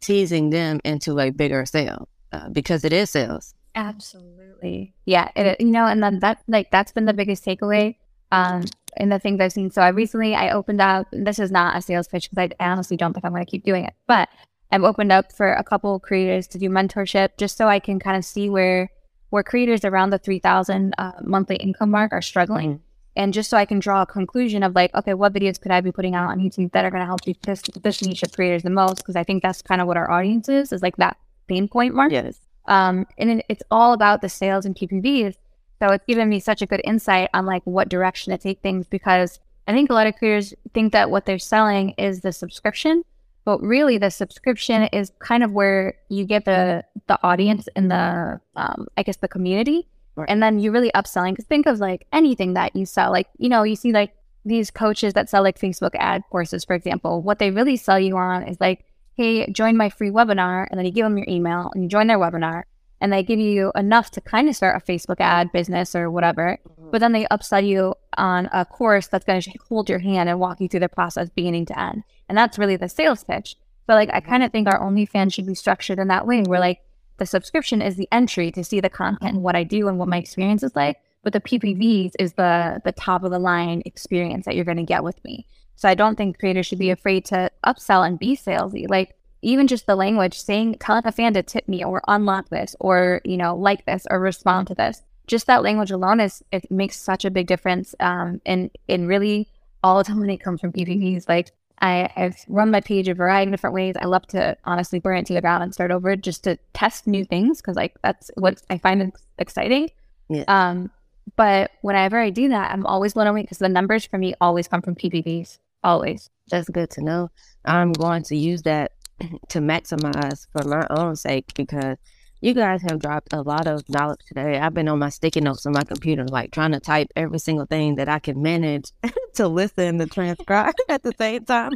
teasing 0.00 0.50
them 0.50 0.78
into 0.84 1.18
a 1.18 1.30
bigger 1.30 1.66
sale 1.66 2.08
uh, 2.30 2.50
because 2.50 2.84
it 2.84 2.92
is 2.92 3.10
sales. 3.10 3.52
Absolutely. 3.74 4.94
Yeah. 5.06 5.32
It, 5.34 5.60
you 5.60 5.72
know, 5.72 5.86
and 5.86 6.00
then 6.00 6.20
that, 6.20 6.40
like, 6.46 6.70
that's 6.70 6.92
been 6.92 7.06
the 7.06 7.12
biggest 7.12 7.44
takeaway 7.44 7.96
um, 8.32 8.64
in 8.96 9.08
the 9.08 9.18
things 9.18 9.40
I've 9.40 9.52
seen. 9.52 9.70
So 9.70 9.82
I 9.82 9.88
recently 9.88 10.34
I 10.34 10.50
opened 10.50 10.80
up. 10.80 11.06
This 11.12 11.38
is 11.38 11.50
not 11.50 11.76
a 11.76 11.82
sales 11.82 12.08
pitch 12.08 12.30
because 12.30 12.50
I 12.60 12.64
honestly 12.70 12.96
don't 12.96 13.12
think 13.12 13.24
I'm 13.24 13.32
going 13.32 13.44
to 13.44 13.50
keep 13.50 13.64
doing 13.64 13.84
it, 13.84 13.94
but 14.06 14.28
I've 14.72 14.84
opened 14.84 15.12
up 15.12 15.32
for 15.32 15.52
a 15.52 15.62
couple 15.62 16.00
creators 16.00 16.46
to 16.48 16.58
do 16.58 16.70
mentorship 16.70 17.36
just 17.36 17.56
so 17.58 17.68
I 17.68 17.78
can 17.78 18.00
kind 18.00 18.16
of 18.16 18.24
see 18.24 18.48
where 18.48 18.90
where 19.28 19.42
creators 19.42 19.84
around 19.84 20.10
the 20.10 20.18
3000 20.18 20.94
uh, 20.98 21.12
monthly 21.22 21.56
income 21.56 21.90
mark 21.90 22.12
are 22.12 22.20
struggling 22.20 22.74
mm-hmm. 22.74 22.82
and 23.16 23.32
just 23.32 23.48
so 23.48 23.56
I 23.56 23.64
can 23.64 23.78
draw 23.78 24.02
a 24.02 24.06
conclusion 24.06 24.62
of 24.62 24.74
like 24.74 24.94
okay 24.94 25.14
what 25.14 25.34
videos 25.34 25.60
could 25.60 25.70
I 25.70 25.80
be 25.82 25.92
putting 25.92 26.14
out 26.14 26.30
on 26.30 26.38
YouTube 26.38 26.72
that 26.72 26.84
are 26.84 26.90
going 26.90 27.02
to 27.02 27.06
help 27.06 27.20
this 27.42 27.62
this 27.82 28.02
niche 28.02 28.22
of 28.22 28.32
creators 28.32 28.62
the 28.62 28.70
most 28.70 28.96
because 28.96 29.16
I 29.16 29.24
think 29.24 29.42
that's 29.42 29.62
kind 29.62 29.80
of 29.80 29.86
what 29.86 29.96
our 29.98 30.10
audience 30.10 30.48
is 30.48 30.72
is 30.72 30.82
like 30.82 30.96
that 30.96 31.18
pain 31.48 31.68
point 31.68 31.94
mark 31.94 32.12
yes 32.12 32.40
um 32.66 33.06
and 33.18 33.42
it's 33.48 33.62
all 33.70 33.92
about 33.92 34.22
the 34.22 34.28
sales 34.28 34.64
and 34.64 34.74
PPVs 34.74 35.34
so 35.82 35.88
it's 35.88 36.04
given 36.06 36.28
me 36.28 36.38
such 36.38 36.62
a 36.62 36.66
good 36.66 36.80
insight 36.84 37.28
on 37.34 37.44
like 37.44 37.62
what 37.64 37.88
direction 37.88 38.30
to 38.30 38.38
take 38.38 38.60
things 38.60 38.86
because 38.86 39.40
I 39.66 39.72
think 39.72 39.90
a 39.90 39.94
lot 39.94 40.06
of 40.06 40.14
creators 40.14 40.54
think 40.72 40.92
that 40.92 41.10
what 41.10 41.26
they're 41.26 41.40
selling 41.40 41.90
is 41.98 42.20
the 42.20 42.30
subscription, 42.30 43.02
but 43.44 43.60
really 43.60 43.98
the 43.98 44.10
subscription 44.10 44.84
is 44.92 45.10
kind 45.18 45.42
of 45.42 45.50
where 45.50 45.94
you 46.08 46.24
get 46.24 46.44
the 46.44 46.84
the 47.08 47.18
audience 47.24 47.68
and 47.74 47.90
the 47.90 48.40
um, 48.54 48.86
I 48.96 49.02
guess 49.02 49.16
the 49.16 49.26
community, 49.26 49.88
right. 50.14 50.28
and 50.28 50.40
then 50.40 50.60
you're 50.60 50.72
really 50.72 50.92
upselling. 50.92 51.32
Because 51.32 51.46
think 51.46 51.66
of 51.66 51.80
like 51.80 52.06
anything 52.12 52.54
that 52.54 52.76
you 52.76 52.86
sell, 52.86 53.10
like 53.10 53.26
you 53.38 53.48
know 53.48 53.64
you 53.64 53.74
see 53.74 53.90
like 53.90 54.14
these 54.44 54.70
coaches 54.70 55.14
that 55.14 55.28
sell 55.28 55.42
like 55.42 55.58
Facebook 55.58 55.96
ad 55.96 56.22
courses, 56.30 56.64
for 56.64 56.74
example. 56.74 57.22
What 57.22 57.40
they 57.40 57.50
really 57.50 57.76
sell 57.76 57.98
you 57.98 58.16
on 58.16 58.44
is 58.44 58.60
like, 58.60 58.84
hey, 59.14 59.50
join 59.50 59.76
my 59.76 59.88
free 59.88 60.10
webinar, 60.10 60.68
and 60.70 60.78
then 60.78 60.86
you 60.86 60.92
give 60.92 61.06
them 61.06 61.18
your 61.18 61.26
email 61.28 61.72
and 61.74 61.82
you 61.82 61.88
join 61.88 62.06
their 62.06 62.20
webinar, 62.20 62.62
and 63.02 63.12
they 63.12 63.24
give 63.24 63.40
you 63.40 63.72
enough 63.74 64.12
to 64.12 64.20
kind 64.20 64.48
of 64.48 64.54
start 64.54 64.80
a 64.80 64.92
Facebook 64.92 65.16
ad 65.18 65.50
business 65.50 65.96
or 65.96 66.08
whatever. 66.08 66.56
Mm-hmm. 66.66 66.90
But 66.92 67.00
then 67.00 67.10
they 67.10 67.24
upsell 67.26 67.66
you 67.66 67.94
on 68.16 68.48
a 68.52 68.64
course 68.64 69.08
that's 69.08 69.24
going 69.24 69.42
to 69.42 69.50
hold 69.68 69.90
your 69.90 69.98
hand 69.98 70.28
and 70.28 70.38
walk 70.38 70.60
you 70.60 70.68
through 70.68 70.80
the 70.80 70.88
process 70.88 71.28
beginning 71.28 71.66
to 71.66 71.78
end. 71.78 72.04
And 72.28 72.38
that's 72.38 72.60
really 72.60 72.76
the 72.76 72.88
sales 72.88 73.24
pitch. 73.24 73.56
But 73.88 73.94
like, 73.94 74.08
I 74.10 74.20
mm-hmm. 74.20 74.30
kind 74.30 74.42
of 74.44 74.52
think 74.52 74.68
our 74.68 74.78
OnlyFans 74.78 75.34
should 75.34 75.46
be 75.46 75.56
structured 75.56 75.98
in 75.98 76.06
that 76.08 76.28
way 76.28 76.42
where 76.42 76.60
like 76.60 76.78
the 77.18 77.26
subscription 77.26 77.82
is 77.82 77.96
the 77.96 78.08
entry 78.12 78.52
to 78.52 78.62
see 78.62 78.78
the 78.78 78.88
content 78.88 79.34
and 79.34 79.42
what 79.42 79.56
I 79.56 79.64
do 79.64 79.88
and 79.88 79.98
what 79.98 80.08
my 80.08 80.18
experience 80.18 80.62
is 80.62 80.76
like. 80.76 80.98
But 81.24 81.32
the 81.32 81.40
PPVs 81.40 82.12
is 82.20 82.34
the 82.34 82.80
the 82.84 82.92
top 82.92 83.24
of 83.24 83.32
the 83.32 83.38
line 83.40 83.82
experience 83.84 84.44
that 84.44 84.54
you're 84.54 84.64
going 84.64 84.76
to 84.76 84.84
get 84.84 85.02
with 85.02 85.22
me. 85.24 85.46
So 85.74 85.88
I 85.88 85.94
don't 85.94 86.14
think 86.14 86.38
creators 86.38 86.66
should 86.66 86.78
be 86.78 86.90
afraid 86.90 87.24
to 87.26 87.50
upsell 87.66 88.06
and 88.06 88.16
be 88.16 88.36
salesy. 88.36 88.88
Like 88.88 89.16
even 89.42 89.66
just 89.66 89.86
the 89.86 89.96
language 89.96 90.38
saying 90.40 90.76
telling 90.80 91.06
a 91.06 91.12
fan 91.12 91.34
to 91.34 91.42
tip 91.42 91.68
me 91.68 91.84
or 91.84 92.00
unlock 92.08 92.48
this 92.48 92.74
or 92.80 93.20
you 93.24 93.36
know 93.36 93.54
like 93.54 93.84
this 93.86 94.06
or 94.10 94.20
respond 94.20 94.66
to 94.68 94.74
this 94.74 95.02
just 95.26 95.46
that 95.46 95.62
language 95.62 95.90
alone 95.90 96.20
is 96.20 96.42
it 96.52 96.70
makes 96.70 96.98
such 96.98 97.24
a 97.24 97.30
big 97.30 97.46
difference 97.46 97.94
um 98.00 98.40
and 98.46 98.70
in 98.88 99.06
really 99.06 99.48
all 99.82 99.98
the 99.98 100.04
time 100.04 100.20
when 100.20 100.30
it 100.30 100.38
comes 100.38 100.60
from 100.60 100.72
ppvs 100.72 101.28
like 101.28 101.52
I, 101.82 102.08
I've 102.14 102.36
run 102.46 102.70
my 102.70 102.80
page 102.80 103.08
a 103.08 103.14
variety 103.14 103.48
of 103.48 103.52
different 103.54 103.74
ways. 103.74 103.96
I 104.00 104.06
love 104.06 104.24
to 104.28 104.56
honestly 104.64 105.00
burn 105.00 105.18
it 105.18 105.26
to 105.26 105.34
the 105.34 105.40
ground 105.40 105.64
and 105.64 105.74
start 105.74 105.90
over 105.90 106.14
just 106.14 106.44
to 106.44 106.56
test 106.74 107.08
new 107.08 107.24
things 107.24 107.60
because 107.60 107.74
like 107.74 107.96
that's 108.04 108.30
what 108.36 108.62
I 108.70 108.78
find 108.78 109.12
exciting. 109.38 109.90
Yeah. 110.28 110.44
Um, 110.46 110.92
but 111.34 111.72
whenever 111.82 112.20
I 112.20 112.30
do 112.30 112.48
that, 112.50 112.70
I'm 112.70 112.86
always 112.86 113.14
blown 113.14 113.26
away 113.26 113.42
because 113.42 113.58
the 113.58 113.68
numbers 113.68 114.04
for 114.04 114.16
me 114.16 114.32
always 114.40 114.68
come 114.68 114.80
from 114.80 114.94
PPVs. 114.94 115.58
Always. 115.82 116.30
That's 116.50 116.68
good 116.68 116.90
to 116.90 117.02
know. 117.02 117.30
I'm 117.64 117.92
going 117.92 118.22
to 118.24 118.36
use 118.36 118.62
that 118.62 118.92
to 119.48 119.60
maximize 119.60 120.46
for 120.52 120.66
my 120.68 120.86
own 120.90 121.16
sake 121.16 121.52
because 121.54 121.96
you 122.40 122.54
guys 122.54 122.82
have 122.82 122.98
dropped 122.98 123.32
a 123.32 123.40
lot 123.40 123.68
of 123.68 123.88
knowledge 123.88 124.20
today. 124.26 124.58
I've 124.58 124.74
been 124.74 124.88
on 124.88 124.98
my 124.98 125.10
sticky 125.10 125.40
notes 125.40 125.64
on 125.64 125.72
my 125.72 125.84
computer, 125.84 126.24
like 126.26 126.50
trying 126.50 126.72
to 126.72 126.80
type 126.80 127.08
every 127.14 127.38
single 127.38 127.66
thing 127.66 127.94
that 127.94 128.08
I 128.08 128.18
can 128.18 128.42
manage 128.42 128.90
to 129.34 129.46
listen 129.46 129.98
to 129.98 130.06
transcribe 130.06 130.74
at 130.88 131.04
the 131.04 131.12
same 131.16 131.44
time. 131.44 131.72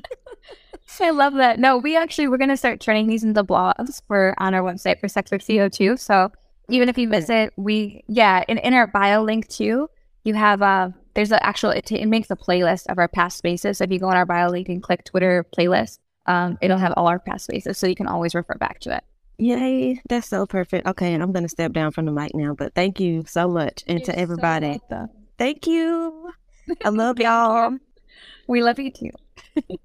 I 1.01 1.11
love 1.11 1.35
that. 1.35 1.59
No, 1.59 1.79
we 1.79 1.97
actually 1.97 2.29
we're 2.29 2.39
gonna 2.39 2.57
start 2.57 2.81
turning 2.81 3.07
these 3.07 3.25
into 3.25 3.45
blogs 3.45 4.03
for 4.07 4.35
on 4.39 4.55
our 4.55 4.63
website 4.63 5.01
for 5.01 5.07
SexWorkCEO. 5.07 5.99
So 5.99 6.31
even 6.69 6.89
if 6.89 6.99
you 6.99 7.09
visit, 7.09 7.53
we 7.57 8.05
yeah, 8.09 8.45
in, 8.49 8.59
in 8.59 8.75
our 8.75 8.87
bio 8.87 9.23
link 9.23 9.49
too, 9.49 9.89
you 10.25 10.35
have 10.35 10.63
uh 10.63 10.91
there's 11.15 11.33
an 11.33 11.39
actual 11.43 11.71
it, 11.71 11.91
it 11.91 12.07
makes 12.07 12.31
a 12.31 12.37
playlist 12.37 12.87
of 12.89 12.99
our 12.99 13.09
past 13.09 13.39
spaces. 13.39 13.79
So 13.79 13.85
if 13.85 13.91
you 13.91 13.99
go 13.99 14.09
on 14.09 14.17
our 14.17 14.27
bio 14.27 14.49
link 14.49 14.69
and 14.69 14.83
click 14.83 15.05
Twitter 15.05 15.45
playlist, 15.57 15.99
um, 16.27 16.59
it'll 16.61 16.79
have 16.79 16.95
all 16.97 17.07
our 17.07 17.19
past 17.19 17.45
spaces, 17.45 17.79
so 17.79 17.87
you 17.87 17.95
can 17.95 18.07
always 18.07 18.35
refer 18.35 18.55
back 18.55 18.81
to 18.81 18.97
it. 18.97 19.05
Yay, 19.39 20.01
that's 20.09 20.29
so 20.29 20.47
perfect. 20.47 20.87
Okay, 20.87 21.13
and 21.13 21.23
I'm 21.23 21.33
gonna 21.33 21.49
step 21.49 21.73
down 21.73 21.93
from 21.93 22.07
the 22.07 22.13
mic 22.13 22.35
now, 22.35 22.55
but 22.55 22.75
thank 22.75 23.01
you 23.01 23.25
so 23.27 23.49
much, 23.49 23.85
and 23.87 23.99
You're 23.99 24.07
to 24.07 24.19
everybody, 24.19 24.81
so 24.89 25.09
thank 25.39 25.67
you. 25.67 26.33
I 26.85 26.89
love 26.91 27.19
y'all. 27.19 27.77
We 28.49 28.63
love 28.63 28.79
you 28.79 28.91
too. 28.91 29.11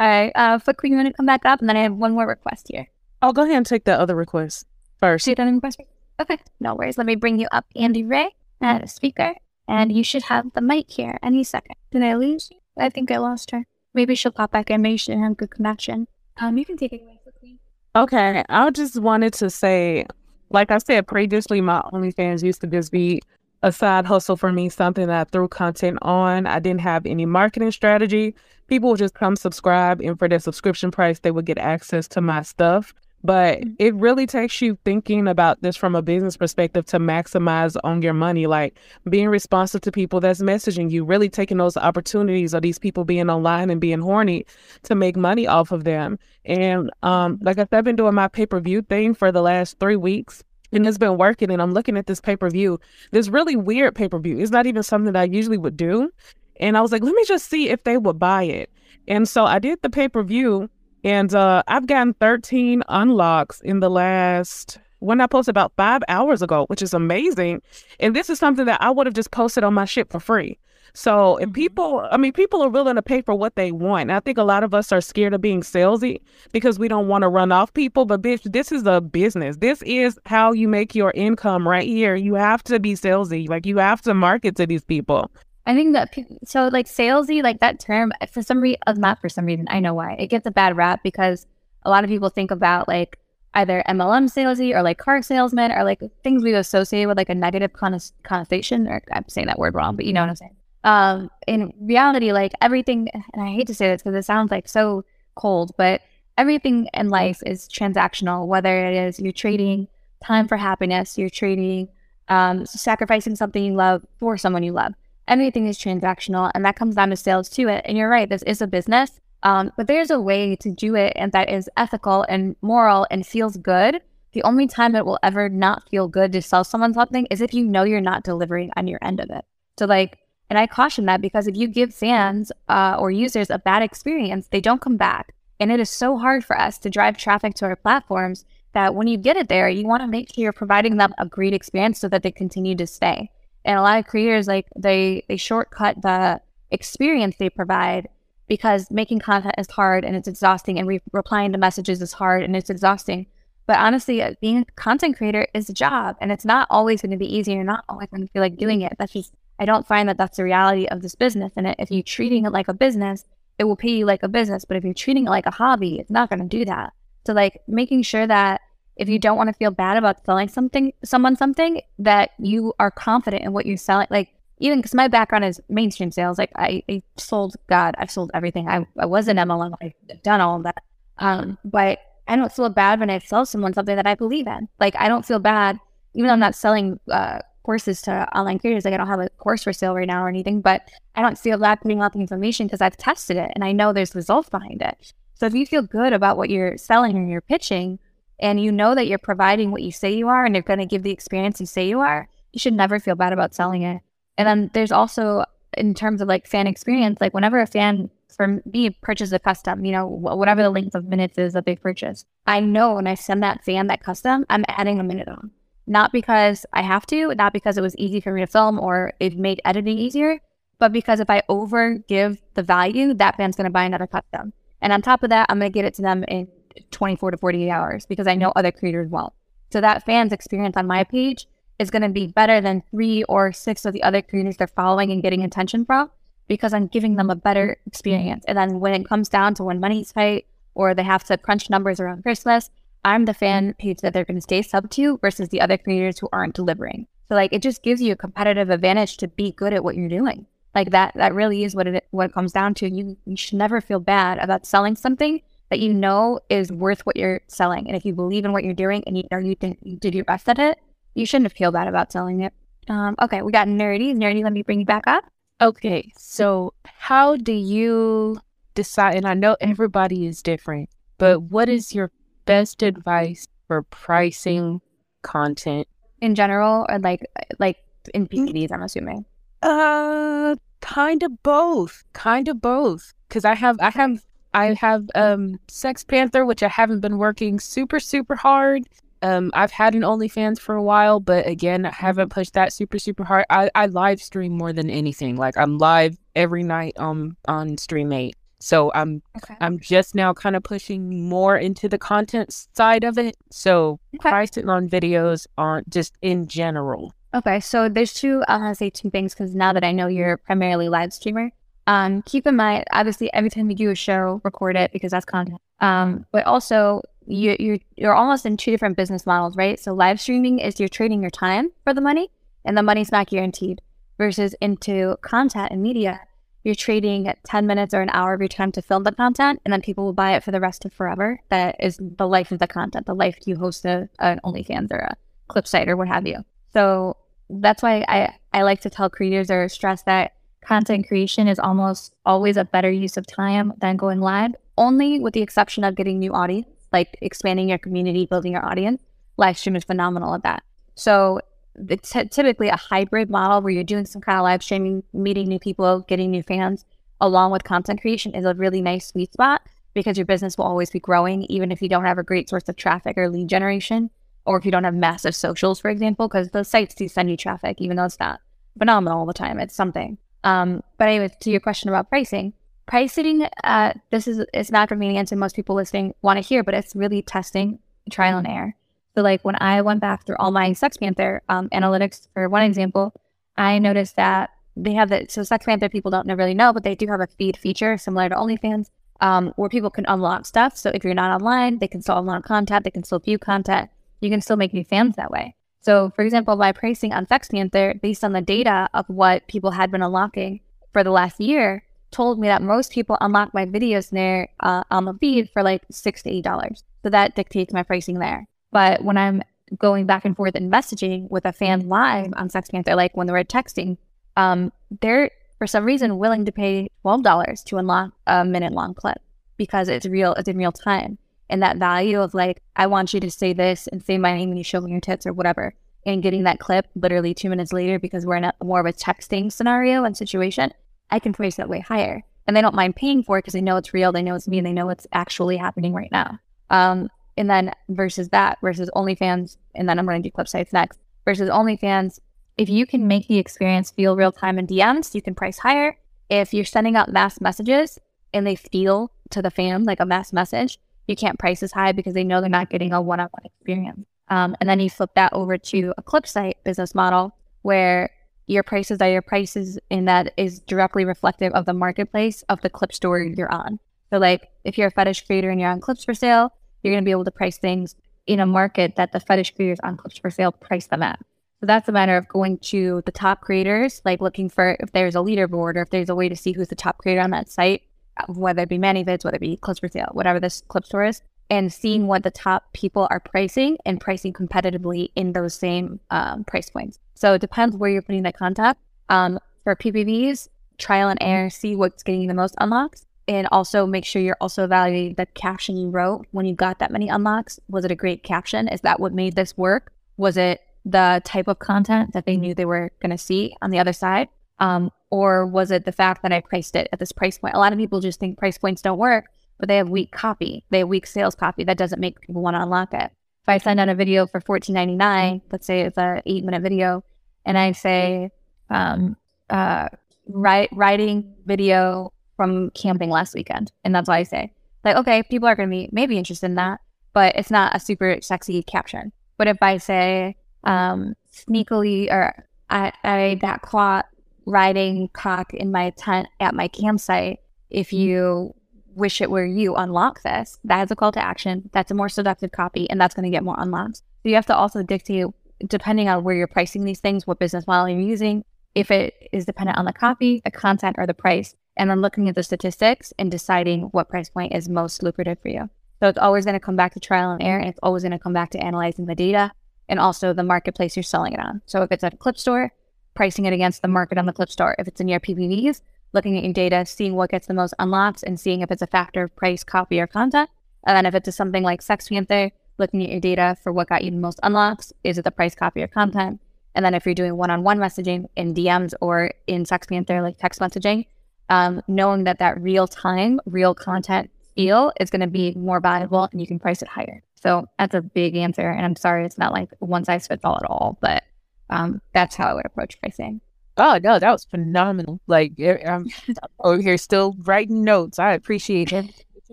All 0.00 0.08
right. 0.08 0.32
Uh, 0.34 0.58
Foot 0.58 0.76
Queen, 0.76 0.92
you 0.92 0.98
want 0.98 1.08
to 1.08 1.14
come 1.14 1.26
back 1.26 1.44
up? 1.44 1.60
And 1.60 1.68
then 1.68 1.76
I 1.76 1.82
have 1.82 1.94
one 1.94 2.12
more 2.12 2.26
request 2.26 2.66
here. 2.68 2.88
I'll 3.22 3.32
go 3.32 3.42
ahead 3.42 3.56
and 3.56 3.66
take 3.66 3.84
the 3.84 3.98
other 3.98 4.14
request 4.16 4.66
first. 4.98 5.24
See 5.24 5.34
that 5.34 5.46
in 5.46 5.54
request? 5.54 5.80
Okay. 6.20 6.38
No 6.60 6.74
worries. 6.74 6.98
Let 6.98 7.06
me 7.06 7.14
bring 7.14 7.38
you 7.38 7.46
up, 7.52 7.66
Andy 7.76 8.02
Ray, 8.02 8.34
as 8.60 8.82
a 8.82 8.86
speaker. 8.86 9.34
And 9.68 9.92
you 9.92 10.04
should 10.04 10.24
have 10.24 10.52
the 10.52 10.60
mic 10.60 10.90
here 10.90 11.18
any 11.22 11.44
second. 11.44 11.76
Did 11.90 12.02
I 12.02 12.14
lose 12.14 12.50
you? 12.50 12.58
I 12.78 12.90
think 12.90 13.10
I 13.10 13.18
lost 13.18 13.52
her. 13.52 13.66
Maybe 13.94 14.14
she'll 14.14 14.32
pop 14.32 14.50
back 14.50 14.70
in. 14.70 14.82
Maybe 14.82 14.96
she 14.96 15.12
didn't 15.12 15.24
have 15.24 15.36
good 15.36 15.50
connection. 15.50 16.08
Um, 16.38 16.58
you 16.58 16.64
can 16.64 16.76
take 16.76 16.92
it 16.92 17.02
away, 17.02 17.20
Queen. 17.38 17.58
Okay. 17.96 18.44
I 18.48 18.70
just 18.70 18.98
wanted 18.98 19.32
to 19.34 19.48
say, 19.48 20.04
like 20.50 20.70
I 20.70 20.78
said 20.78 21.06
previously, 21.06 21.60
my 21.60 21.80
OnlyFans 21.92 22.42
used 22.42 22.60
to 22.62 22.66
just 22.66 22.90
be 22.90 23.22
a 23.62 23.72
side 23.72 24.04
hustle 24.04 24.36
for 24.36 24.52
me, 24.52 24.68
something 24.68 25.06
that 25.06 25.20
I 25.28 25.30
threw 25.30 25.48
content 25.48 25.98
on. 26.02 26.46
I 26.46 26.58
didn't 26.58 26.82
have 26.82 27.06
any 27.06 27.24
marketing 27.24 27.70
strategy. 27.70 28.34
People 28.66 28.90
would 28.90 28.98
just 28.98 29.14
come 29.14 29.36
subscribe, 29.36 30.00
and 30.00 30.18
for 30.18 30.28
their 30.28 30.38
subscription 30.38 30.90
price, 30.90 31.20
they 31.20 31.30
would 31.30 31.46
get 31.46 31.58
access 31.58 32.06
to 32.08 32.20
my 32.20 32.42
stuff. 32.42 32.92
But 33.24 33.60
Mm-hmm. 33.60 33.72
it 33.78 33.94
really 33.94 34.26
takes 34.26 34.60
you 34.60 34.76
thinking 34.84 35.26
about 35.26 35.62
this 35.62 35.76
from 35.76 35.94
a 35.94 36.02
business 36.02 36.36
perspective 36.36 36.84
to 36.86 36.98
maximize 36.98 37.76
on 37.82 38.02
your 38.02 38.12
money, 38.12 38.46
like 38.46 38.76
being 39.08 39.28
responsive 39.28 39.80
to 39.82 39.92
people 39.92 40.20
that's 40.20 40.40
messaging 40.42 40.90
you, 40.90 41.04
really 41.04 41.28
taking 41.28 41.56
those 41.56 41.76
opportunities 41.76 42.54
of 42.54 42.62
these 42.62 42.78
people 42.78 43.04
being 43.04 43.30
online 43.30 43.70
and 43.70 43.80
being 43.80 44.00
horny 44.00 44.44
to 44.82 44.94
make 44.94 45.16
money 45.16 45.46
off 45.46 45.72
of 45.72 45.84
them. 45.84 46.18
And 46.44 46.90
um, 47.02 47.38
like 47.42 47.58
I 47.58 47.62
said, 47.62 47.78
I've 47.78 47.84
been 47.84 47.96
doing 47.96 48.14
my 48.14 48.28
pay 48.28 48.46
per 48.46 48.60
view 48.60 48.82
thing 48.82 49.14
for 49.14 49.32
the 49.32 49.42
last 49.42 49.78
three 49.80 49.96
weeks. 49.96 50.44
And 50.72 50.86
it's 50.86 50.98
been 50.98 51.18
working, 51.18 51.50
and 51.52 51.62
I'm 51.62 51.72
looking 51.72 51.96
at 51.96 52.08
this 52.08 52.20
pay 52.20 52.36
per 52.36 52.50
view. 52.50 52.80
This 53.12 53.28
really 53.28 53.54
weird 53.56 53.94
pay 53.94 54.08
per 54.08 54.18
view. 54.18 54.38
It's 54.38 54.50
not 54.50 54.66
even 54.66 54.82
something 54.82 55.12
that 55.12 55.20
I 55.20 55.24
usually 55.24 55.58
would 55.58 55.76
do. 55.76 56.10
And 56.58 56.76
I 56.76 56.80
was 56.80 56.92
like, 56.92 57.02
let 57.02 57.14
me 57.14 57.24
just 57.26 57.48
see 57.48 57.68
if 57.68 57.84
they 57.84 57.96
would 57.96 58.18
buy 58.18 58.42
it. 58.42 58.70
And 59.06 59.28
so 59.28 59.44
I 59.44 59.58
did 59.58 59.80
the 59.82 59.90
pay 59.90 60.08
per 60.08 60.22
view, 60.22 60.68
and 61.04 61.34
uh, 61.34 61.62
I've 61.68 61.86
gotten 61.86 62.14
13 62.14 62.82
unlocks 62.88 63.60
in 63.60 63.80
the 63.80 63.90
last 63.90 64.78
when 65.00 65.20
I 65.20 65.26
posted 65.26 65.52
about 65.52 65.72
five 65.76 66.02
hours 66.08 66.40
ago, 66.40 66.64
which 66.68 66.80
is 66.80 66.94
amazing. 66.94 67.60
And 68.00 68.16
this 68.16 68.30
is 68.30 68.38
something 68.38 68.64
that 68.64 68.80
I 68.80 68.90
would 68.90 69.06
have 69.06 69.14
just 69.14 69.30
posted 69.30 69.62
on 69.62 69.74
my 69.74 69.84
ship 69.84 70.10
for 70.10 70.18
free. 70.18 70.58
So 70.94 71.36
if 71.38 71.52
people, 71.52 72.06
I 72.10 72.16
mean, 72.16 72.32
people 72.32 72.62
are 72.62 72.68
willing 72.68 72.94
to 72.94 73.02
pay 73.02 73.20
for 73.20 73.34
what 73.34 73.56
they 73.56 73.72
want. 73.72 74.02
And 74.02 74.12
I 74.12 74.20
think 74.20 74.38
a 74.38 74.44
lot 74.44 74.62
of 74.62 74.72
us 74.72 74.92
are 74.92 75.00
scared 75.00 75.34
of 75.34 75.40
being 75.40 75.60
salesy 75.60 76.20
because 76.52 76.78
we 76.78 76.88
don't 76.88 77.08
want 77.08 77.22
to 77.22 77.28
run 77.28 77.52
off 77.52 77.74
people. 77.74 78.06
But 78.06 78.22
bitch, 78.22 78.50
this 78.50 78.72
is 78.72 78.86
a 78.86 79.00
business. 79.00 79.56
This 79.56 79.82
is 79.82 80.18
how 80.24 80.52
you 80.52 80.68
make 80.68 80.94
your 80.94 81.10
income 81.14 81.66
right 81.68 81.86
here. 81.86 82.14
You 82.14 82.34
have 82.34 82.62
to 82.64 82.78
be 82.78 82.94
salesy. 82.94 83.48
Like 83.48 83.66
you 83.66 83.76
have 83.78 84.00
to 84.02 84.14
market 84.14 84.56
to 84.56 84.66
these 84.66 84.84
people. 84.84 85.30
I 85.66 85.74
think 85.74 85.94
that 85.94 86.12
pe- 86.12 86.26
so 86.44 86.68
like 86.68 86.86
salesy, 86.86 87.42
like 87.42 87.60
that 87.60 87.80
term 87.80 88.12
for 88.30 88.42
some 88.42 88.60
reason, 88.60 88.78
not 88.96 89.20
for 89.20 89.28
some 89.28 89.46
reason, 89.46 89.66
I 89.70 89.80
know 89.80 89.94
why 89.94 90.12
it 90.14 90.26
gets 90.26 90.46
a 90.46 90.50
bad 90.50 90.76
rap 90.76 91.02
because 91.02 91.46
a 91.84 91.90
lot 91.90 92.04
of 92.04 92.10
people 92.10 92.28
think 92.28 92.50
about 92.50 92.86
like 92.86 93.18
either 93.54 93.82
MLM 93.88 94.30
salesy 94.30 94.74
or 94.74 94.82
like 94.82 94.98
car 94.98 95.22
salesman 95.22 95.72
or 95.72 95.84
like 95.84 96.00
things 96.22 96.42
we 96.42 96.52
associate 96.54 97.06
with 97.06 97.16
like 97.16 97.28
a 97.28 97.34
negative 97.34 97.72
conno- 97.72 98.12
connotation. 98.24 98.88
Or 98.88 99.02
I'm 99.12 99.24
saying 99.28 99.46
that 99.46 99.58
word 99.58 99.74
wrong, 99.74 99.96
but 99.96 100.04
you 100.04 100.12
know 100.12 100.20
what 100.20 100.30
I'm 100.30 100.36
saying. 100.36 100.56
Um, 100.84 101.30
in 101.46 101.72
reality, 101.80 102.32
like 102.32 102.52
everything, 102.60 103.08
and 103.32 103.42
I 103.42 103.52
hate 103.52 103.66
to 103.68 103.74
say 103.74 103.88
this 103.88 104.02
because 104.02 104.16
it 104.16 104.26
sounds 104.26 104.50
like 104.50 104.68
so 104.68 105.04
cold, 105.34 105.72
but 105.78 106.02
everything 106.36 106.88
in 106.92 107.08
life 107.08 107.42
is 107.46 107.68
transactional. 107.68 108.46
Whether 108.46 108.86
it 108.86 108.94
is 108.94 109.18
you're 109.18 109.32
trading 109.32 109.88
time 110.22 110.46
for 110.46 110.58
happiness, 110.58 111.16
you're 111.16 111.30
trading 111.30 111.88
um, 112.28 112.66
sacrificing 112.66 113.36
something 113.36 113.64
you 113.64 113.74
love 113.74 114.04
for 114.18 114.36
someone 114.36 114.62
you 114.62 114.72
love 114.72 114.94
everything 115.28 115.66
is 115.66 115.78
transactional 115.78 116.50
and 116.54 116.64
that 116.64 116.76
comes 116.76 116.94
down 116.94 117.10
to 117.10 117.16
sales 117.16 117.48
to 117.50 117.68
it. 117.68 117.82
And 117.84 117.96
you're 117.96 118.08
right 118.08 118.28
this 118.28 118.42
is 118.42 118.62
a 118.62 118.66
business 118.66 119.20
um, 119.44 119.72
but 119.76 119.86
there's 119.86 120.10
a 120.10 120.20
way 120.20 120.56
to 120.56 120.70
do 120.70 120.94
it 120.94 121.12
and 121.16 121.30
that 121.32 121.50
is 121.50 121.68
ethical 121.76 122.24
and 122.28 122.56
moral 122.62 123.06
and 123.10 123.26
feels 123.26 123.56
good. 123.58 124.00
The 124.32 124.42
only 124.42 124.66
time 124.66 124.96
it 124.96 125.06
will 125.06 125.18
ever 125.22 125.48
not 125.48 125.88
feel 125.90 126.08
good 126.08 126.32
to 126.32 126.42
sell 126.42 126.64
someone 126.64 126.94
something 126.94 127.26
is 127.30 127.40
if 127.40 127.54
you 127.54 127.64
know 127.64 127.84
you're 127.84 128.00
not 128.00 128.24
delivering 128.24 128.70
on 128.76 128.88
your 128.88 128.98
end 129.02 129.20
of 129.20 129.30
it. 129.30 129.44
So 129.78 129.86
like 129.86 130.18
and 130.50 130.58
i 130.58 130.66
caution 130.66 131.06
that 131.06 131.20
because 131.20 131.46
if 131.46 131.56
you 131.56 131.68
give 131.68 131.94
fans 131.94 132.52
uh, 132.68 132.96
or 132.98 133.10
users 133.10 133.50
a 133.50 133.58
bad 133.58 133.82
experience 133.82 134.48
they 134.48 134.60
don't 134.60 134.80
come 134.80 134.96
back. 134.96 135.34
And 135.60 135.70
it 135.70 135.78
is 135.78 135.90
so 135.90 136.18
hard 136.18 136.44
for 136.44 136.58
us 136.58 136.78
to 136.78 136.90
drive 136.90 137.16
traffic 137.16 137.54
to 137.56 137.66
our 137.66 137.76
platforms 137.76 138.44
that 138.72 138.94
when 138.94 139.06
you 139.06 139.18
get 139.18 139.36
it 139.36 139.48
there 139.48 139.68
you 139.68 139.86
want 139.86 140.02
to 140.02 140.08
make 140.08 140.34
sure 140.34 140.42
you're 140.42 140.52
providing 140.52 140.96
them 140.96 141.14
a 141.18 141.26
great 141.26 141.52
experience 141.52 142.00
so 142.00 142.08
that 142.08 142.22
they 142.22 142.32
continue 142.32 142.74
to 142.76 142.86
stay 142.86 143.30
and 143.64 143.78
a 143.78 143.82
lot 143.82 143.98
of 143.98 144.06
creators 144.06 144.46
like 144.46 144.66
they 144.76 145.24
they 145.28 145.36
shortcut 145.36 146.02
the 146.02 146.40
experience 146.70 147.36
they 147.38 147.50
provide 147.50 148.08
because 148.46 148.90
making 148.90 149.20
content 149.20 149.54
is 149.56 149.70
hard 149.70 150.04
and 150.04 150.14
it's 150.16 150.28
exhausting 150.28 150.78
and 150.78 150.86
re- 150.86 151.00
replying 151.12 151.52
to 151.52 151.58
messages 151.58 152.02
is 152.02 152.12
hard 152.12 152.42
and 152.42 152.54
it's 152.54 152.70
exhausting. 152.70 153.26
But 153.66 153.78
honestly 153.78 154.22
uh, 154.22 154.34
being 154.40 154.58
a 154.58 154.64
content 154.76 155.16
creator 155.16 155.46
is 155.54 155.70
a 155.70 155.72
job 155.72 156.16
and 156.20 156.30
it's 156.30 156.44
not 156.44 156.66
always 156.68 157.00
going 157.00 157.12
to 157.12 157.16
be 157.16 157.34
easy 157.34 157.52
you're 157.52 157.64
not 157.64 157.84
always 157.88 158.08
going 158.10 158.26
to 158.26 158.32
feel 158.32 158.42
like 158.42 158.56
doing 158.56 158.82
it. 158.82 158.94
That's 158.98 159.12
just 159.12 159.32
i 159.58 159.64
don't 159.64 159.86
find 159.86 160.08
that 160.08 160.18
that's 160.18 160.36
the 160.36 160.44
reality 160.44 160.86
of 160.86 161.00
this 161.00 161.14
business. 161.14 161.52
And 161.56 161.74
if 161.78 161.90
you're 161.90 162.02
treating 162.02 162.44
it 162.44 162.52
like 162.52 162.68
a 162.68 162.74
business 162.74 163.24
it 163.58 163.64
will 163.64 163.76
pay 163.76 163.90
you 163.90 164.04
like 164.04 164.22
a 164.22 164.28
business. 164.28 164.64
But 164.64 164.76
if 164.76 164.84
you're 164.84 164.94
treating 164.94 165.26
it 165.26 165.30
like 165.30 165.46
a 165.46 165.50
hobby 165.52 165.98
it's 165.98 166.10
not 166.10 166.28
going 166.28 166.40
to 166.40 166.58
do 166.58 166.64
that. 166.66 166.92
So 167.26 167.32
like 167.32 167.62
making 167.66 168.02
sure 168.02 168.26
that 168.26 168.60
if 168.96 169.08
you 169.08 169.18
don't 169.18 169.36
want 169.36 169.48
to 169.48 169.52
feel 169.54 169.70
bad 169.70 169.96
about 169.96 170.24
selling 170.24 170.48
something 170.48 170.92
someone 171.04 171.36
something 171.36 171.80
that 171.98 172.30
you 172.38 172.72
are 172.78 172.90
confident 172.90 173.42
in 173.42 173.52
what 173.52 173.66
you're 173.66 173.76
selling 173.76 174.06
like 174.10 174.28
even 174.58 174.78
because 174.78 174.94
my 174.94 175.08
background 175.08 175.44
is 175.44 175.60
mainstream 175.68 176.10
sales 176.10 176.38
like 176.38 176.50
I, 176.56 176.82
I 176.88 177.02
sold 177.16 177.56
god 177.68 177.94
i've 177.98 178.10
sold 178.10 178.30
everything. 178.34 178.68
I, 178.68 178.86
I 178.98 179.06
was 179.06 179.28
an 179.28 179.36
mlm 179.36 179.74
i've 179.82 180.22
done 180.22 180.40
all 180.40 180.60
that. 180.62 180.82
Um 181.18 181.58
but 181.64 181.98
i 182.28 182.36
don't 182.36 182.52
feel 182.52 182.68
bad 182.68 183.00
when 183.00 183.10
i 183.10 183.18
sell 183.18 183.46
someone 183.46 183.74
something 183.74 183.96
that 183.96 184.06
i 184.06 184.14
believe 184.14 184.46
in. 184.46 184.68
Like 184.78 184.94
i 184.96 185.08
don't 185.08 185.26
feel 185.26 185.38
bad 185.38 185.78
even 186.14 186.28
though 186.28 186.32
i'm 186.32 186.40
not 186.40 186.54
selling 186.54 187.00
uh 187.10 187.40
courses 187.64 188.02
to 188.02 188.28
online 188.36 188.58
creators 188.58 188.84
like 188.84 188.92
i 188.92 188.96
don't 188.96 189.06
have 189.06 189.20
a 189.20 189.30
course 189.38 189.64
for 189.64 189.72
sale 189.72 189.94
right 189.94 190.06
now 190.06 190.22
or 190.22 190.28
anything 190.28 190.60
but 190.60 190.86
i 191.14 191.22
don't 191.22 191.38
feel 191.38 191.56
bad 191.56 191.80
putting 191.80 192.02
out 192.02 192.12
the 192.12 192.18
information 192.18 192.66
because 192.66 192.82
i've 192.82 192.96
tested 192.98 193.38
it 193.38 193.50
and 193.54 193.64
i 193.64 193.72
know 193.72 193.90
there's 193.92 194.14
results 194.14 194.50
behind 194.50 194.82
it. 194.82 195.14
So 195.36 195.46
if 195.46 195.54
you 195.54 195.66
feel 195.66 195.82
good 195.82 196.12
about 196.12 196.36
what 196.36 196.50
you're 196.50 196.76
selling 196.76 197.16
and 197.16 197.28
you're 197.28 197.40
pitching 197.40 197.98
and 198.38 198.60
you 198.60 198.72
know 198.72 198.94
that 198.94 199.06
you're 199.06 199.18
providing 199.18 199.70
what 199.70 199.82
you 199.82 199.92
say 199.92 200.14
you 200.14 200.28
are 200.28 200.44
and 200.44 200.54
you're 200.54 200.62
going 200.62 200.78
to 200.78 200.86
give 200.86 201.02
the 201.02 201.10
experience 201.10 201.60
you 201.60 201.66
say 201.66 201.88
you 201.88 202.00
are, 202.00 202.28
you 202.52 202.58
should 202.58 202.74
never 202.74 202.98
feel 202.98 203.14
bad 203.14 203.32
about 203.32 203.54
selling 203.54 203.82
it. 203.82 204.02
And 204.36 204.46
then 204.46 204.70
there's 204.74 204.92
also, 204.92 205.44
in 205.76 205.94
terms 205.94 206.20
of 206.20 206.28
like 206.28 206.46
fan 206.46 206.66
experience, 206.66 207.20
like 207.20 207.34
whenever 207.34 207.60
a 207.60 207.66
fan 207.66 208.10
for 208.28 208.60
me 208.64 208.90
purchases 208.90 209.32
a 209.32 209.38
custom, 209.38 209.84
you 209.84 209.92
know, 209.92 210.06
whatever 210.06 210.62
the 210.62 210.70
length 210.70 210.94
of 210.94 211.04
minutes 211.04 211.38
is 211.38 211.52
that 211.52 211.66
they 211.66 211.76
purchase, 211.76 212.24
I 212.46 212.60
know 212.60 212.94
when 212.94 213.06
I 213.06 213.14
send 213.14 213.42
that 213.42 213.64
fan 213.64 213.86
that 213.86 214.02
custom, 214.02 214.44
I'm 214.50 214.64
adding 214.68 214.98
a 214.98 215.04
minute 215.04 215.28
on. 215.28 215.50
Not 215.86 216.12
because 216.12 216.64
I 216.72 216.82
have 216.82 217.06
to, 217.06 217.34
not 217.34 217.52
because 217.52 217.76
it 217.76 217.82
was 217.82 217.96
easy 217.96 218.20
for 218.20 218.32
me 218.32 218.40
to 218.40 218.46
film 218.46 218.80
or 218.80 219.12
it 219.20 219.36
made 219.36 219.60
editing 219.64 219.98
easier, 219.98 220.40
but 220.78 220.92
because 220.92 221.20
if 221.20 221.30
I 221.30 221.42
over 221.48 221.98
give 222.08 222.42
the 222.54 222.62
value, 222.62 223.14
that 223.14 223.36
fan's 223.36 223.54
going 223.54 223.66
to 223.66 223.70
buy 223.70 223.84
another 223.84 224.06
custom. 224.06 224.52
And 224.80 224.92
on 224.92 225.02
top 225.02 225.22
of 225.22 225.30
that, 225.30 225.46
I'm 225.48 225.58
going 225.58 225.70
to 225.70 225.74
get 225.74 225.84
it 225.84 225.94
to 225.94 226.02
them 226.02 226.24
in 226.24 226.48
24 226.90 227.32
to 227.32 227.36
48 227.36 227.70
hours 227.70 228.06
because 228.06 228.26
I 228.26 228.34
know 228.34 228.52
other 228.54 228.72
creators 228.72 229.10
won't. 229.10 229.32
So 229.70 229.80
that 229.80 230.04
fan's 230.04 230.32
experience 230.32 230.76
on 230.76 230.86
my 230.86 231.04
page 231.04 231.46
is 231.78 231.90
going 231.90 232.02
to 232.02 232.08
be 232.08 232.26
better 232.26 232.60
than 232.60 232.82
three 232.90 233.24
or 233.24 233.52
six 233.52 233.84
of 233.84 233.92
the 233.92 234.02
other 234.02 234.22
creators 234.22 234.56
they're 234.56 234.66
following 234.66 235.10
and 235.10 235.22
getting 235.22 235.42
attention 235.42 235.84
from 235.84 236.10
because 236.46 236.72
I'm 236.72 236.86
giving 236.86 237.16
them 237.16 237.30
a 237.30 237.34
better 237.34 237.76
experience. 237.86 238.44
And 238.46 238.56
then 238.56 238.80
when 238.80 238.94
it 238.94 239.08
comes 239.08 239.28
down 239.28 239.54
to 239.54 239.64
when 239.64 239.80
money's 239.80 240.12
tight 240.12 240.46
or 240.74 240.94
they 240.94 241.02
have 241.02 241.24
to 241.24 241.38
crunch 241.38 241.70
numbers 241.70 242.00
around 242.00 242.22
Christmas, 242.22 242.70
I'm 243.04 243.24
the 243.24 243.34
fan 243.34 243.74
page 243.74 243.98
that 243.98 244.12
they're 244.12 244.24
going 244.24 244.36
to 244.36 244.42
stay 244.42 244.62
sub 244.62 244.90
to 244.90 245.18
versus 245.18 245.48
the 245.48 245.60
other 245.60 245.76
creators 245.76 246.18
who 246.18 246.28
aren't 246.32 246.54
delivering. 246.54 247.06
So 247.28 247.34
like 247.34 247.52
it 247.52 247.62
just 247.62 247.82
gives 247.82 248.00
you 248.00 248.12
a 248.12 248.16
competitive 248.16 248.70
advantage 248.70 249.16
to 249.18 249.28
be 249.28 249.52
good 249.52 249.72
at 249.72 249.84
what 249.84 249.96
you're 249.96 250.08
doing. 250.08 250.46
Like 250.74 250.90
that 250.90 251.14
that 251.14 251.34
really 251.34 251.64
is 251.64 251.74
what 251.74 251.86
it 251.86 252.06
what 252.10 252.30
it 252.30 252.34
comes 252.34 252.52
down 252.52 252.74
to. 252.74 252.88
You 252.88 253.16
you 253.24 253.36
should 253.36 253.58
never 253.58 253.80
feel 253.80 254.00
bad 254.00 254.38
about 254.38 254.66
selling 254.66 254.96
something 254.96 255.40
that 255.70 255.80
you 255.80 255.92
know 255.92 256.40
is 256.48 256.70
worth 256.70 257.04
what 257.06 257.16
you're 257.16 257.40
selling. 257.48 257.86
And 257.86 257.96
if 257.96 258.04
you 258.04 258.12
believe 258.12 258.44
in 258.44 258.52
what 258.52 258.64
you're 258.64 258.74
doing 258.74 259.02
and 259.06 259.16
you 259.16 259.24
know 259.30 259.38
you 259.38 259.54
did, 259.54 259.78
you 259.82 259.96
did 259.96 260.14
your 260.14 260.24
best 260.24 260.48
at 260.48 260.58
it, 260.58 260.78
you 261.14 261.26
shouldn't 261.26 261.52
feel 261.52 261.72
bad 261.72 261.88
about 261.88 262.12
selling 262.12 262.40
it. 262.40 262.52
Um, 262.88 263.16
okay, 263.20 263.42
we 263.42 263.52
got 263.52 263.68
nerdy. 263.68 264.14
Nerdy, 264.14 264.42
let 264.42 264.52
me 264.52 264.62
bring 264.62 264.80
you 264.80 264.86
back 264.86 265.06
up. 265.06 265.24
Okay, 265.60 266.12
so 266.16 266.74
how 266.84 267.36
do 267.36 267.52
you 267.52 268.38
decide? 268.74 269.16
And 269.16 269.26
I 269.26 269.34
know 269.34 269.56
everybody 269.60 270.26
is 270.26 270.42
different, 270.42 270.90
but 271.16 271.42
what 271.42 271.68
is 271.68 271.94
your 271.94 272.10
best 272.44 272.82
advice 272.82 273.46
for 273.66 273.82
pricing 273.84 274.80
content? 275.22 275.88
In 276.20 276.34
general, 276.34 276.86
or 276.88 276.98
like 276.98 277.24
like 277.58 277.78
in 278.12 278.26
PPVs, 278.26 278.72
I'm 278.72 278.82
assuming. 278.82 279.24
Uh, 279.62 280.56
kind 280.84 281.22
of 281.22 281.42
both, 281.42 282.04
kind 282.12 282.48
of 282.48 282.60
both. 282.60 283.14
Because 283.28 283.44
I 283.44 283.54
have, 283.54 283.78
I 283.80 283.90
have, 283.90 284.24
I 284.54 284.74
have 284.74 285.10
um 285.14 285.58
SextPanther, 285.68 286.46
which 286.46 286.62
I 286.62 286.68
haven't 286.68 287.00
been 287.00 287.18
working 287.18 287.60
super 287.60 288.00
super 288.00 288.36
hard 288.36 288.84
Um, 289.22 289.50
I've 289.54 289.70
had 289.72 289.94
an 289.94 290.02
OnlyFans 290.02 290.58
for 290.60 290.74
a 290.74 290.82
while, 290.82 291.18
but 291.18 291.46
again, 291.46 291.86
I 291.86 291.92
haven't 291.92 292.28
pushed 292.28 292.52
that 292.54 292.74
super 292.74 292.98
super 292.98 293.24
hard. 293.24 293.46
I, 293.48 293.70
I 293.74 293.86
live 293.86 294.20
stream 294.20 294.52
more 294.58 294.72
than 294.74 294.90
anything. 294.90 295.36
Like 295.36 295.56
I'm 295.56 295.78
live 295.78 296.18
every 296.36 296.62
night 296.62 296.92
on 296.98 297.36
on 297.48 297.76
Streamate. 297.76 298.34
So 298.60 298.92
I'm 298.94 299.22
okay. 299.38 299.56
I'm 299.60 299.78
just 299.78 300.14
now 300.14 300.34
kind 300.34 300.56
of 300.56 300.62
pushing 300.62 301.28
more 301.28 301.56
into 301.56 301.88
the 301.88 301.98
content 301.98 302.52
side 302.74 303.02
of 303.04 303.16
it. 303.16 303.34
So 303.50 303.98
okay. 304.16 304.28
pricing 304.28 304.68
on 304.68 304.88
videos 304.90 305.46
aren't 305.56 305.88
just 305.88 306.12
in 306.20 306.46
general. 306.46 307.12
Okay, 307.32 307.60
so 307.60 307.88
there's 307.88 308.12
two. 308.12 308.42
I'll 308.46 308.74
say 308.74 308.90
two 308.90 309.10
things 309.10 309.34
because 309.34 309.54
now 309.54 309.72
that 309.72 309.84
I 309.84 309.92
know 309.92 310.06
you're 310.06 310.36
primarily 310.36 310.88
live 310.90 311.12
streamer, 311.12 311.50
um, 311.86 312.22
keep 312.22 312.46
in 312.46 312.56
mind 312.56 312.84
obviously 312.92 313.32
every 313.32 313.50
time 313.50 313.70
you 313.70 313.76
do 313.76 313.90
a 313.90 313.94
show, 313.94 314.40
record 314.44 314.76
it 314.76 314.92
because 314.92 315.10
that's 315.10 315.24
content. 315.24 315.60
Um, 315.80 316.26
but 316.32 316.46
also 316.46 317.02
you 317.26 317.56
you're 317.58 317.78
you're 317.96 318.14
almost 318.14 318.46
in 318.46 318.56
two 318.56 318.70
different 318.70 318.96
business 318.96 319.26
models, 319.26 319.56
right? 319.56 319.78
So 319.78 319.92
live 319.92 320.20
streaming 320.20 320.58
is 320.58 320.80
you're 320.80 320.88
trading 320.88 321.20
your 321.20 321.30
time 321.30 321.72
for 321.84 321.94
the 321.94 322.00
money, 322.00 322.30
and 322.64 322.76
the 322.76 322.82
money's 322.82 323.12
not 323.12 323.28
guaranteed. 323.28 323.80
Versus 324.16 324.54
into 324.60 325.16
content 325.22 325.72
and 325.72 325.82
media, 325.82 326.20
you're 326.64 326.74
trading 326.74 327.32
10 327.44 327.66
minutes 327.66 327.94
or 327.94 328.00
an 328.00 328.10
hour 328.12 328.32
of 328.32 328.40
your 328.40 328.48
time 328.48 328.72
to 328.72 328.82
film 328.82 329.04
the 329.04 329.12
content 329.12 329.60
and 329.64 329.72
then 329.72 329.82
people 329.82 330.04
will 330.04 330.12
buy 330.12 330.34
it 330.34 330.42
for 330.42 330.50
the 330.50 330.60
rest 330.60 330.84
of 330.84 330.92
forever 330.92 331.40
that 331.50 331.76
is 331.78 332.00
the 332.00 332.26
life 332.26 332.50
of 332.50 332.58
the 332.58 332.66
content 332.66 333.06
the 333.06 333.14
life 333.14 333.36
you 333.46 333.56
host 333.56 333.84
a, 333.84 334.08
an 334.18 334.40
onlyfans 334.44 334.90
or 334.90 334.98
a 334.98 335.16
clip 335.48 335.68
site 335.68 335.88
or 335.88 335.96
what 335.96 336.08
have 336.08 336.26
you 336.26 336.44
so 336.72 337.16
that's 337.50 337.82
why 337.82 338.04
i, 338.08 338.34
I 338.52 338.62
like 338.62 338.80
to 338.80 338.90
tell 338.90 339.10
creators 339.10 339.50
or 339.50 339.68
stress 339.68 340.02
that 340.04 340.33
content 340.64 341.06
creation 341.06 341.48
is 341.48 341.58
almost 341.58 342.14
always 342.24 342.56
a 342.56 342.64
better 342.64 342.90
use 342.90 343.16
of 343.16 343.26
time 343.26 343.72
than 343.78 343.96
going 343.96 344.20
live 344.20 344.52
only 344.76 345.20
with 345.20 345.34
the 345.34 345.42
exception 345.42 345.84
of 345.84 345.94
getting 345.94 346.18
new 346.18 346.32
audience 346.32 346.68
like 346.92 347.16
expanding 347.20 347.68
your 347.68 347.78
community 347.78 348.26
building 348.26 348.52
your 348.52 348.64
audience 348.64 349.02
live 349.36 349.58
stream 349.58 349.76
is 349.76 349.84
phenomenal 349.84 350.34
at 350.34 350.42
that 350.42 350.62
so 350.94 351.40
it's 351.88 352.12
typically 352.30 352.68
a 352.68 352.76
hybrid 352.76 353.30
model 353.30 353.60
where 353.60 353.72
you're 353.72 353.84
doing 353.84 354.06
some 354.06 354.22
kind 354.22 354.38
of 354.38 354.44
live 354.44 354.62
streaming, 354.62 355.02
meeting 355.12 355.48
new 355.48 355.58
people, 355.58 356.00
getting 356.00 356.30
new 356.30 356.42
fans, 356.42 356.84
along 357.20 357.50
with 357.50 357.64
content 357.64 358.00
creation 358.00 358.34
is 358.34 358.44
a 358.44 358.54
really 358.54 358.80
nice 358.80 359.08
sweet 359.08 359.32
spot 359.32 359.62
because 359.92 360.16
your 360.16 360.26
business 360.26 360.58
will 360.58 360.64
always 360.64 360.90
be 360.90 361.00
growing, 361.00 361.42
even 361.44 361.70
if 361.70 361.80
you 361.80 361.88
don't 361.88 362.04
have 362.04 362.18
a 362.18 362.22
great 362.22 362.48
source 362.48 362.68
of 362.68 362.76
traffic 362.76 363.16
or 363.16 363.28
lead 363.28 363.48
generation, 363.48 364.10
or 364.44 364.58
if 364.58 364.64
you 364.64 364.70
don't 364.70 364.84
have 364.84 364.94
massive 364.94 365.34
socials, 365.34 365.80
for 365.80 365.88
example, 365.88 366.28
because 366.28 366.50
the 366.50 366.64
sites 366.64 366.94
do 366.94 367.08
send 367.08 367.30
you 367.30 367.36
traffic, 367.36 367.80
even 367.80 367.96
though 367.96 368.04
it's 368.04 368.20
not 368.20 368.40
phenomenal 368.78 369.20
all 369.20 369.26
the 369.26 369.32
time. 369.32 369.58
It's 369.58 369.74
something. 369.74 370.18
Um, 370.44 370.82
but 370.98 371.08
anyway, 371.08 371.30
to 371.40 371.50
your 371.50 371.60
question 371.60 371.88
about 371.88 372.08
pricing, 372.08 372.52
pricing, 372.86 373.48
uh, 373.64 373.94
this 374.10 374.28
is 374.28 374.44
it's 374.52 374.70
not 374.70 374.88
to 374.90 374.94
answer. 374.94 375.34
Most 375.34 375.56
people 375.56 375.74
listening 375.74 376.14
want 376.22 376.36
to 376.36 376.42
hear, 376.42 376.62
but 376.62 376.74
it's 376.74 376.94
really 376.94 377.22
testing, 377.22 377.80
trial 378.10 378.38
and 378.38 378.46
error. 378.46 378.76
So 379.14 379.22
like 379.22 379.44
when 379.44 379.56
I 379.60 379.80
went 379.80 380.00
back 380.00 380.26
through 380.26 380.36
all 380.38 380.50
my 380.50 380.70
SextPanther 380.70 381.40
um, 381.48 381.68
analytics, 381.70 382.28
for 382.34 382.48
one 382.48 382.62
example, 382.62 383.14
I 383.56 383.78
noticed 383.78 384.16
that 384.16 384.50
they 384.76 384.92
have 384.92 385.08
that. 385.10 385.30
So 385.30 385.42
SextPanther 385.42 385.90
people 385.90 386.10
don't 386.10 386.26
really 386.26 386.54
know, 386.54 386.72
but 386.72 386.82
they 386.82 386.94
do 386.94 387.06
have 387.06 387.20
a 387.20 387.26
feed 387.26 387.56
feature 387.56 387.96
similar 387.96 388.28
to 388.28 388.34
OnlyFans, 388.34 388.90
um, 389.20 389.52
where 389.56 389.68
people 389.68 389.90
can 389.90 390.04
unlock 390.06 390.46
stuff. 390.46 390.76
So 390.76 390.90
if 390.92 391.04
you're 391.04 391.14
not 391.14 391.30
online, 391.30 391.78
they 391.78 391.88
can 391.88 392.02
still 392.02 392.18
unlock 392.18 392.44
content. 392.44 392.84
They 392.84 392.90
can 392.90 393.04
still 393.04 393.20
view 393.20 393.38
content. 393.38 393.90
You 394.20 394.30
can 394.30 394.40
still 394.40 394.56
make 394.56 394.74
new 394.74 394.84
fans 394.84 395.16
that 395.16 395.30
way. 395.30 395.54
So 395.84 396.10
for 396.16 396.24
example, 396.24 396.56
my 396.56 396.72
pricing 396.72 397.12
on 397.12 397.26
SextPanther, 397.26 398.00
based 398.00 398.24
on 398.24 398.32
the 398.32 398.40
data 398.40 398.88
of 398.94 399.04
what 399.08 399.46
people 399.48 399.70
had 399.70 399.90
been 399.90 400.02
unlocking 400.02 400.60
for 400.92 401.04
the 401.04 401.10
last 401.10 401.38
year, 401.40 401.84
told 402.10 402.38
me 402.38 402.48
that 402.48 402.62
most 402.62 402.90
people 402.90 403.18
unlock 403.20 403.52
my 403.52 403.66
videos 403.66 404.10
there 404.10 404.48
uh, 404.60 404.84
on 404.90 405.04
the 405.04 405.14
feed 405.14 405.50
for 405.52 405.62
like 405.62 405.82
six 405.90 406.22
to 406.22 406.30
eight 406.30 406.44
dollars. 406.44 406.84
So 407.02 407.10
that 407.10 407.34
dictates 407.34 407.74
my 407.74 407.82
pricing 407.82 408.18
there. 408.18 408.46
But 408.72 409.04
when 409.04 409.18
I'm 409.18 409.42
going 409.78 410.06
back 410.06 410.24
and 410.24 410.34
forth 410.34 410.54
and 410.54 410.72
messaging 410.72 411.30
with 411.30 411.44
a 411.44 411.52
fan 411.52 411.88
live 411.88 412.32
on 412.36 412.48
SextPanther, 412.48 412.96
like 412.96 413.14
when 413.16 413.26
they're 413.26 413.44
texting, 413.44 413.98
um, 414.36 414.72
they're 415.02 415.30
for 415.58 415.66
some 415.66 415.84
reason 415.84 416.18
willing 416.18 416.46
to 416.46 416.52
pay 416.52 416.88
twelve 417.02 417.22
dollars 417.22 417.62
to 417.64 417.76
unlock 417.76 418.12
a 418.26 418.44
minute 418.44 418.72
long 418.72 418.94
clip 418.94 419.20
because 419.58 419.88
it's 419.88 420.06
real, 420.06 420.32
it's 420.34 420.48
in 420.48 420.56
real 420.56 420.72
time. 420.72 421.18
And 421.50 421.62
that 421.62 421.76
value 421.76 422.20
of 422.20 422.34
like, 422.34 422.62
I 422.76 422.86
want 422.86 423.12
you 423.12 423.20
to 423.20 423.30
say 423.30 423.52
this 423.52 423.86
and 423.86 424.02
say 424.02 424.18
my 424.18 424.34
name 424.34 424.48
when 424.48 424.58
you 424.58 424.64
show 424.64 424.80
me 424.80 424.90
your 424.90 425.00
tits 425.00 425.26
or 425.26 425.32
whatever, 425.32 425.74
and 426.06 426.22
getting 426.22 426.44
that 426.44 426.60
clip 426.60 426.86
literally 426.94 427.34
two 427.34 427.48
minutes 427.48 427.72
later 427.72 427.98
because 427.98 428.26
we're 428.26 428.36
in 428.36 428.44
a 428.44 428.54
more 428.62 428.80
of 428.80 428.86
a 428.86 428.92
texting 428.92 429.50
scenario 429.52 430.04
and 430.04 430.16
situation, 430.16 430.72
I 431.10 431.18
can 431.18 431.32
price 431.32 431.56
that 431.56 431.68
way 431.68 431.80
higher. 431.80 432.22
And 432.46 432.56
they 432.56 432.60
don't 432.60 432.74
mind 432.74 432.96
paying 432.96 433.22
for 433.22 433.38
it 433.38 433.42
because 433.42 433.54
they 433.54 433.62
know 433.62 433.76
it's 433.76 433.94
real, 433.94 434.12
they 434.12 434.22
know 434.22 434.34
it's 434.34 434.48
me, 434.48 434.58
and 434.58 434.66
they 434.66 434.72
know 434.72 434.90
it's 434.90 435.06
actually 435.12 435.56
happening 435.56 435.94
right 435.94 436.12
now. 436.12 436.38
Um, 436.70 437.08
and 437.36 437.48
then 437.48 437.72
versus 437.88 438.28
that 438.30 438.58
versus 438.60 438.90
OnlyFans, 438.94 439.56
and 439.74 439.88
then 439.88 439.98
I'm 439.98 440.06
going 440.06 440.22
to 440.22 440.28
do 440.28 440.32
clip 440.32 440.48
sites 440.48 440.72
next 440.72 440.98
versus 441.24 441.48
OnlyFans. 441.48 442.20
If 442.56 442.68
you 442.68 442.86
can 442.86 443.08
make 443.08 443.26
the 443.26 443.38
experience 443.38 443.90
feel 443.90 444.16
real 444.16 444.30
time 444.30 444.58
in 444.58 444.66
DMs, 444.66 445.14
you 445.14 445.22
can 445.22 445.34
price 445.34 445.58
higher. 445.58 445.96
If 446.30 446.54
you're 446.54 446.64
sending 446.64 446.96
out 446.96 447.12
mass 447.12 447.40
messages 447.40 447.98
and 448.32 448.46
they 448.46 448.56
feel 448.56 449.10
to 449.30 449.42
the 449.42 449.50
fan 449.50 449.84
like 449.84 450.00
a 450.00 450.06
mass 450.06 450.32
message, 450.32 450.78
you 451.06 451.16
can't 451.16 451.38
price 451.38 451.62
as 451.62 451.72
high 451.72 451.92
because 451.92 452.14
they 452.14 452.24
know 452.24 452.40
they're 452.40 452.50
not 452.50 452.70
getting 452.70 452.92
a 452.92 453.00
one 453.00 453.20
on 453.20 453.28
one 453.30 453.44
experience. 453.44 454.06
Um, 454.28 454.56
and 454.60 454.68
then 454.68 454.80
you 454.80 454.88
flip 454.88 455.10
that 455.16 455.32
over 455.32 455.58
to 455.58 455.94
a 455.98 456.02
clip 456.02 456.26
site 456.26 456.56
business 456.64 456.94
model 456.94 457.36
where 457.62 458.10
your 458.46 458.62
prices 458.62 459.00
are 459.00 459.10
your 459.10 459.22
prices, 459.22 459.78
and 459.90 460.06
that 460.08 460.32
is 460.36 460.60
directly 460.60 461.04
reflective 461.04 461.52
of 461.52 461.66
the 461.66 461.72
marketplace 461.72 462.42
of 462.48 462.60
the 462.60 462.70
clip 462.70 462.92
store 462.92 463.20
you're 463.20 463.52
on. 463.52 463.78
So, 464.10 464.18
like 464.18 464.48
if 464.64 464.76
you're 464.76 464.88
a 464.88 464.92
fetish 464.92 465.26
creator 465.26 465.50
and 465.50 465.60
you're 465.60 465.70
on 465.70 465.80
clips 465.80 466.04
for 466.04 466.14
sale, 466.14 466.52
you're 466.82 466.92
going 466.92 467.02
to 467.02 467.06
be 467.06 467.10
able 467.10 467.24
to 467.24 467.30
price 467.30 467.58
things 467.58 467.96
in 468.26 468.40
a 468.40 468.46
market 468.46 468.96
that 468.96 469.12
the 469.12 469.20
fetish 469.20 469.54
creators 469.54 469.80
on 469.82 469.96
Clips 469.96 470.18
for 470.18 470.30
Sale 470.30 470.52
price 470.52 470.86
them 470.86 471.02
at. 471.02 471.18
So 471.60 471.66
that's 471.66 471.88
a 471.88 471.92
matter 471.92 472.16
of 472.16 472.28
going 472.28 472.58
to 472.58 473.02
the 473.06 473.12
top 473.12 473.40
creators, 473.40 474.02
like 474.04 474.20
looking 474.20 474.50
for 474.50 474.76
if 474.80 474.92
there's 474.92 475.14
a 475.14 475.20
leaderboard 475.20 475.76
or 475.76 475.82
if 475.82 475.90
there's 475.90 476.10
a 476.10 476.14
way 476.14 476.28
to 476.28 476.36
see 476.36 476.52
who's 476.52 476.68
the 476.68 476.74
top 476.74 476.98
creator 476.98 477.20
on 477.20 477.30
that 477.30 477.50
site, 477.50 477.82
whether 478.28 478.62
it 478.62 478.68
be 478.68 478.78
ManyVids, 478.78 479.24
whether 479.24 479.36
it 479.36 479.40
be 479.40 479.56
Clips 479.56 479.80
for 479.80 479.88
Sale, 479.88 480.10
whatever 480.12 480.40
this 480.40 480.62
clip 480.68 480.84
store 480.84 481.04
is, 481.04 481.22
and 481.50 481.72
seeing 481.72 482.06
what 482.06 482.22
the 482.22 482.30
top 482.30 482.72
people 482.72 483.06
are 483.10 483.20
pricing 483.20 483.76
and 483.84 484.00
pricing 484.00 484.32
competitively 484.32 485.10
in 485.14 485.32
those 485.32 485.54
same 485.54 486.00
um, 486.10 486.44
price 486.44 486.70
points. 486.70 486.98
So 487.14 487.34
it 487.34 487.40
depends 487.40 487.76
where 487.76 487.90
you're 487.90 488.02
putting 488.02 488.22
the 488.22 488.32
content. 488.32 488.78
Um, 489.08 489.38
for 489.62 489.76
PPVs, 489.76 490.48
trial 490.78 491.08
and 491.08 491.18
error, 491.20 491.50
see 491.50 491.76
what's 491.76 492.02
getting 492.02 492.26
the 492.26 492.34
most 492.34 492.54
unlocks 492.58 493.06
and 493.28 493.48
also 493.50 493.86
make 493.86 494.04
sure 494.04 494.20
you're 494.20 494.36
also 494.40 494.64
evaluating 494.64 495.14
the 495.14 495.26
caption 495.26 495.76
you 495.76 495.88
wrote 495.88 496.26
when 496.32 496.46
you 496.46 496.54
got 496.54 496.78
that 496.78 496.90
many 496.90 497.08
unlocks. 497.08 497.58
Was 497.68 497.84
it 497.84 497.90
a 497.90 497.94
great 497.96 498.22
caption? 498.22 498.68
Is 498.68 498.82
that 498.82 499.00
what 499.00 499.12
made 499.12 499.36
this 499.36 499.56
work? 499.56 499.92
Was 500.16 500.36
it 500.36 500.60
the 500.84 501.22
type 501.24 501.48
of 501.48 501.58
content 501.58 502.12
that 502.12 502.26
they 502.26 502.36
knew 502.36 502.54
they 502.54 502.66
were 502.66 502.92
going 503.00 503.10
to 503.10 503.18
see 503.18 503.56
on 503.62 503.70
the 503.70 503.78
other 503.78 503.92
side? 503.92 504.28
Um, 504.58 504.90
or 505.14 505.46
was 505.46 505.70
it 505.70 505.84
the 505.84 505.92
fact 505.92 506.22
that 506.22 506.32
I 506.32 506.40
priced 506.40 506.74
it 506.74 506.88
at 506.92 506.98
this 506.98 507.12
price 507.12 507.38
point? 507.38 507.54
A 507.54 507.58
lot 507.60 507.72
of 507.72 507.78
people 507.78 508.00
just 508.00 508.18
think 508.18 508.36
price 508.36 508.58
points 508.58 508.82
don't 508.82 508.98
work, 508.98 509.26
but 509.60 509.68
they 509.68 509.76
have 509.76 509.88
weak 509.88 510.10
copy. 510.10 510.64
They 510.70 510.80
have 510.80 510.88
weak 510.88 511.06
sales 511.06 511.36
copy. 511.36 511.62
That 511.62 511.78
doesn't 511.78 512.00
make 512.00 512.20
people 512.20 512.42
want 512.42 512.56
to 512.56 512.62
unlock 512.62 512.92
it. 512.92 513.12
If 513.42 513.48
I 513.48 513.58
send 513.58 513.78
out 513.78 513.88
a 513.88 513.94
video 513.94 514.26
for 514.26 514.40
$14.99, 514.40 515.42
let's 515.52 515.68
say 515.68 515.82
it's 515.82 515.98
a 515.98 516.20
eight 516.26 516.42
minute 516.42 516.62
video, 516.62 517.04
and 517.46 517.56
I 517.56 517.70
say, 517.70 518.32
um, 518.70 519.16
uh, 519.50 519.88
writing 520.26 521.32
video 521.46 522.12
from 522.36 522.70
camping 522.70 523.10
last 523.10 523.34
weekend. 523.34 523.70
And 523.84 523.94
that's 523.94 524.08
why 524.08 524.18
I 524.18 524.24
say, 524.24 524.52
like, 524.82 524.96
okay, 524.96 525.22
people 525.22 525.46
are 525.46 525.54
going 525.54 525.68
to 525.68 525.76
be 525.76 525.88
maybe 525.92 526.18
interested 526.18 526.46
in 526.46 526.56
that, 526.56 526.80
but 527.12 527.36
it's 527.36 527.52
not 527.52 527.76
a 527.76 527.78
super 527.78 528.18
sexy 528.20 528.64
caption. 528.64 529.12
But 529.36 529.46
if 529.46 529.58
I 529.62 529.76
say, 529.76 530.34
um, 530.64 531.14
sneakily, 531.32 532.10
or 532.10 532.34
I, 532.68 532.92
I 533.04 533.34
got 533.36 533.62
caught 533.62 534.06
riding 534.46 535.08
cock 535.12 535.54
in 535.54 535.72
my 535.72 535.90
tent 535.90 536.28
at 536.40 536.54
my 536.54 536.68
campsite, 536.68 537.40
if 537.70 537.88
mm-hmm. 537.88 537.96
you 537.96 538.54
wish 538.94 539.20
it 539.20 539.30
were 539.30 539.44
you, 539.44 539.74
unlock 539.74 540.22
this. 540.22 540.58
That 540.64 540.84
is 540.84 540.90
a 540.90 540.96
call 540.96 541.12
to 541.12 541.24
action. 541.24 541.70
That's 541.72 541.90
a 541.90 541.94
more 541.94 542.08
seductive 542.08 542.52
copy, 542.52 542.88
and 542.88 543.00
that's 543.00 543.14
going 543.14 543.24
to 543.24 543.30
get 543.30 543.42
more 543.42 543.56
unlocks. 543.58 544.02
So 544.22 544.28
you 544.28 544.36
have 544.36 544.46
to 544.46 544.56
also 544.56 544.82
dictate, 544.82 545.26
depending 545.66 546.08
on 546.08 546.24
where 546.24 546.34
you're 546.34 546.46
pricing 546.46 546.84
these 546.84 547.00
things, 547.00 547.26
what 547.26 547.38
business 547.38 547.66
model 547.66 547.88
you're 547.88 548.00
using, 548.00 548.44
if 548.74 548.90
it 548.90 549.14
is 549.32 549.44
dependent 549.44 549.78
on 549.78 549.84
the 549.84 549.92
copy, 549.92 550.40
the 550.44 550.50
content, 550.50 550.96
or 550.98 551.06
the 551.06 551.14
price, 551.14 551.54
and 551.76 551.90
then 551.90 552.00
looking 552.00 552.28
at 552.28 552.34
the 552.34 552.42
statistics 552.42 553.12
and 553.18 553.30
deciding 553.30 553.82
what 553.92 554.08
price 554.08 554.28
point 554.28 554.54
is 554.54 554.68
most 554.68 555.02
lucrative 555.02 555.38
for 555.40 555.48
you. 555.48 555.68
So 556.00 556.08
it's 556.08 556.18
always 556.18 556.44
going 556.44 556.54
to 556.54 556.60
come 556.60 556.76
back 556.76 556.92
to 556.94 557.00
trial 557.00 557.32
and 557.32 557.42
error, 557.42 557.58
and 557.58 557.68
it's 557.68 557.80
always 557.82 558.02
going 558.02 558.12
to 558.12 558.18
come 558.18 558.32
back 558.32 558.50
to 558.50 558.62
analyzing 558.62 559.06
the 559.06 559.14
data 559.14 559.52
and 559.88 559.98
also 559.98 560.32
the 560.32 560.42
marketplace 560.42 560.96
you're 560.96 561.02
selling 561.02 561.32
it 561.32 561.40
on. 561.40 561.62
So 561.66 561.82
if 561.82 561.92
it's 561.92 562.04
at 562.04 562.14
a 562.14 562.16
clip 562.16 562.38
store, 562.38 562.72
pricing 563.14 563.46
it 563.46 563.52
against 563.52 563.82
the 563.82 563.88
market 563.88 564.18
on 564.18 564.26
the 564.26 564.32
clip 564.32 564.50
store. 564.50 564.74
If 564.78 564.88
it's 564.88 565.00
in 565.00 565.08
your 565.08 565.20
PPVs, 565.20 565.80
looking 566.12 566.36
at 566.36 566.44
your 566.44 566.52
data, 566.52 566.84
seeing 566.86 567.14
what 567.14 567.30
gets 567.30 567.46
the 567.46 567.54
most 567.54 567.74
unlocks, 567.78 568.22
and 568.22 568.38
seeing 568.38 568.60
if 568.60 568.70
it's 568.70 568.82
a 568.82 568.86
factor 568.86 569.24
of 569.24 569.36
price, 569.36 569.64
copy, 569.64 570.00
or 570.00 570.06
content. 570.06 570.50
And 570.86 570.96
then 570.96 571.06
if 571.06 571.14
it's 571.14 571.34
something 571.34 571.62
like 571.62 571.80
SextPanther, 571.80 572.50
looking 572.78 573.02
at 573.02 573.10
your 573.10 573.20
data 573.20 573.56
for 573.62 573.72
what 573.72 573.88
got 573.88 574.04
you 574.04 574.10
the 574.10 574.16
most 574.16 574.40
unlocks. 574.42 574.92
Is 575.04 575.18
it 575.18 575.22
the 575.22 575.30
price, 575.30 575.54
copy, 575.54 575.82
or 575.82 575.88
content? 575.88 576.40
And 576.74 576.84
then 576.84 576.94
if 576.94 577.06
you're 577.06 577.14
doing 577.14 577.36
one-on-one 577.36 577.78
messaging 577.78 578.26
in 578.36 578.54
DMs 578.54 578.94
or 579.00 579.30
in 579.46 579.64
SextPanther, 579.64 580.22
like 580.22 580.38
text 580.38 580.60
messaging, 580.60 581.06
um, 581.48 581.82
knowing 581.86 582.24
that 582.24 582.38
that 582.40 582.60
real 582.60 582.88
time, 582.88 583.40
real 583.46 583.74
content 583.74 584.30
feel 584.56 584.92
is 585.00 585.10
going 585.10 585.20
to 585.20 585.26
be 585.26 585.54
more 585.54 585.80
valuable 585.80 586.28
and 586.32 586.40
you 586.40 586.46
can 586.46 586.58
price 586.58 586.82
it 586.82 586.88
higher. 586.88 587.22
So 587.34 587.66
that's 587.78 587.94
a 587.94 588.00
big 588.00 588.36
answer. 588.36 588.68
And 588.68 588.84
I'm 588.84 588.96
sorry, 588.96 589.24
it's 589.24 589.38
not 589.38 589.52
like 589.52 589.68
one 589.78 590.04
size 590.04 590.26
fits 590.26 590.44
all 590.44 590.56
at 590.56 590.64
all, 590.64 590.98
but 591.00 591.22
um, 591.70 592.00
that's 592.12 592.36
how 592.36 592.48
I 592.48 592.54
would 592.54 592.66
approach 592.66 592.98
pricing. 593.00 593.40
Oh 593.76 593.98
no, 594.02 594.18
that 594.18 594.30
was 594.30 594.44
phenomenal! 594.44 595.20
Like 595.26 595.52
I'm 595.60 596.08
over 596.60 596.80
here 596.80 596.96
still 596.96 597.34
writing 597.42 597.82
notes. 597.82 598.18
I 598.18 598.32
appreciate 598.32 598.92
it. 598.92 599.24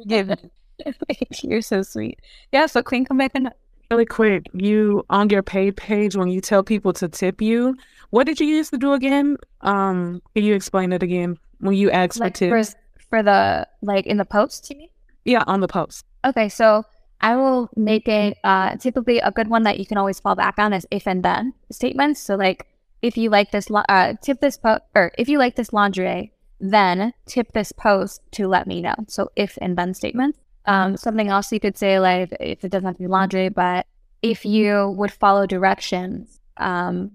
You're 1.43 1.61
so 1.61 1.81
sweet. 1.81 2.19
Yeah. 2.51 2.65
So 2.67 2.83
Queen, 2.83 3.05
come 3.05 3.17
back 3.17 3.31
and 3.35 3.51
really 3.89 4.05
quick. 4.05 4.47
You 4.53 5.05
on 5.09 5.29
your 5.29 5.43
paid 5.43 5.75
page 5.75 6.15
when 6.15 6.29
you 6.29 6.41
tell 6.41 6.63
people 6.63 6.93
to 6.93 7.07
tip 7.07 7.41
you. 7.41 7.75
What 8.11 8.25
did 8.25 8.39
you 8.39 8.47
use 8.47 8.69
to 8.71 8.77
do 8.77 8.93
again? 8.93 9.37
Um, 9.61 10.21
can 10.35 10.43
you 10.43 10.53
explain 10.53 10.91
it 10.93 11.03
again 11.03 11.37
when 11.59 11.75
you 11.75 11.91
ask 11.91 12.19
like 12.19 12.33
for 12.33 12.37
tips 12.37 12.73
for, 12.73 13.09
for 13.09 13.23
the 13.23 13.67
like 13.81 14.05
in 14.05 14.17
the 14.17 14.25
post? 14.25 14.69
You 14.69 14.77
mean? 14.77 14.89
Yeah, 15.25 15.43
on 15.47 15.59
the 15.59 15.67
post. 15.67 16.05
Okay, 16.25 16.49
so 16.49 16.85
I 17.21 17.35
will 17.35 17.69
make 17.75 18.07
it 18.07 18.37
uh, 18.43 18.75
typically 18.77 19.19
a 19.19 19.31
good 19.31 19.47
one 19.47 19.63
that 19.63 19.79
you 19.79 19.85
can 19.85 19.97
always 19.97 20.19
fall 20.19 20.35
back 20.35 20.55
on 20.57 20.73
is 20.73 20.87
if 20.91 21.07
and 21.07 21.23
then 21.23 21.53
statements. 21.71 22.19
So 22.19 22.35
like 22.35 22.67
if 23.01 23.17
you 23.17 23.29
like 23.29 23.51
this, 23.51 23.69
uh, 23.71 24.13
tip 24.21 24.41
this 24.41 24.57
post, 24.57 24.81
or 24.95 25.11
if 25.17 25.29
you 25.29 25.37
like 25.37 25.55
this 25.55 25.71
lingerie, 25.71 26.33
then 26.59 27.13
tip 27.25 27.51
this 27.53 27.71
post 27.71 28.21
to 28.31 28.47
let 28.47 28.67
me 28.67 28.81
know. 28.81 28.95
So 29.07 29.29
if 29.35 29.57
and 29.61 29.77
then 29.77 29.93
statements. 29.93 30.39
Um, 30.65 30.95
something 30.95 31.27
else 31.27 31.51
you 31.51 31.59
could 31.59 31.77
say, 31.77 31.99
like 31.99 32.35
if 32.39 32.63
it 32.63 32.69
doesn't 32.69 32.85
have 32.85 32.97
to 32.97 33.03
be 33.03 33.07
lingerie, 33.07 33.49
but 33.49 33.87
if 34.21 34.45
you 34.45 34.93
would 34.97 35.11
follow 35.11 35.47
directions, 35.47 36.39
um, 36.57 37.13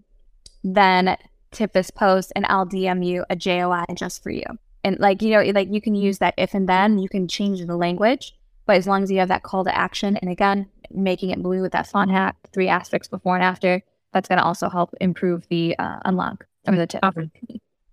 then 0.64 1.16
tip 1.52 1.72
this 1.72 1.90
post 1.90 2.32
and 2.34 2.44
I'll 2.48 2.66
DM 2.66 3.06
you 3.06 3.24
a 3.30 3.36
JOI 3.36 3.84
just 3.94 4.22
for 4.22 4.30
you. 4.30 4.44
And 4.82 4.98
like, 4.98 5.22
you 5.22 5.30
know, 5.30 5.42
like 5.52 5.68
you 5.70 5.80
can 5.80 5.94
use 5.94 6.18
that 6.18 6.34
if 6.36 6.54
and 6.54 6.68
then, 6.68 6.98
you 6.98 7.08
can 7.08 7.28
change 7.28 7.64
the 7.64 7.76
language, 7.76 8.34
but 8.66 8.76
as 8.76 8.86
long 8.86 9.02
as 9.02 9.10
you 9.10 9.18
have 9.18 9.28
that 9.28 9.43
call 9.43 9.64
to 9.64 9.76
action, 9.76 10.16
and 10.16 10.30
again, 10.30 10.68
making 10.90 11.30
it 11.30 11.43
blue 11.43 11.62
with 11.62 11.72
that 11.72 11.86
font 11.86 12.10
hack, 12.10 12.36
three 12.52 12.68
asterisks 12.68 13.09
before 13.09 13.36
and 13.36 13.44
after, 13.44 13.82
that's 14.12 14.28
going 14.28 14.38
to 14.38 14.44
also 14.44 14.68
help 14.68 14.94
improve 15.01 15.47
the 15.48 15.76
uh, 15.78 15.98
unlock 16.05 16.47
or 16.66 16.76
the 16.76 16.86
tip. 16.86 17.02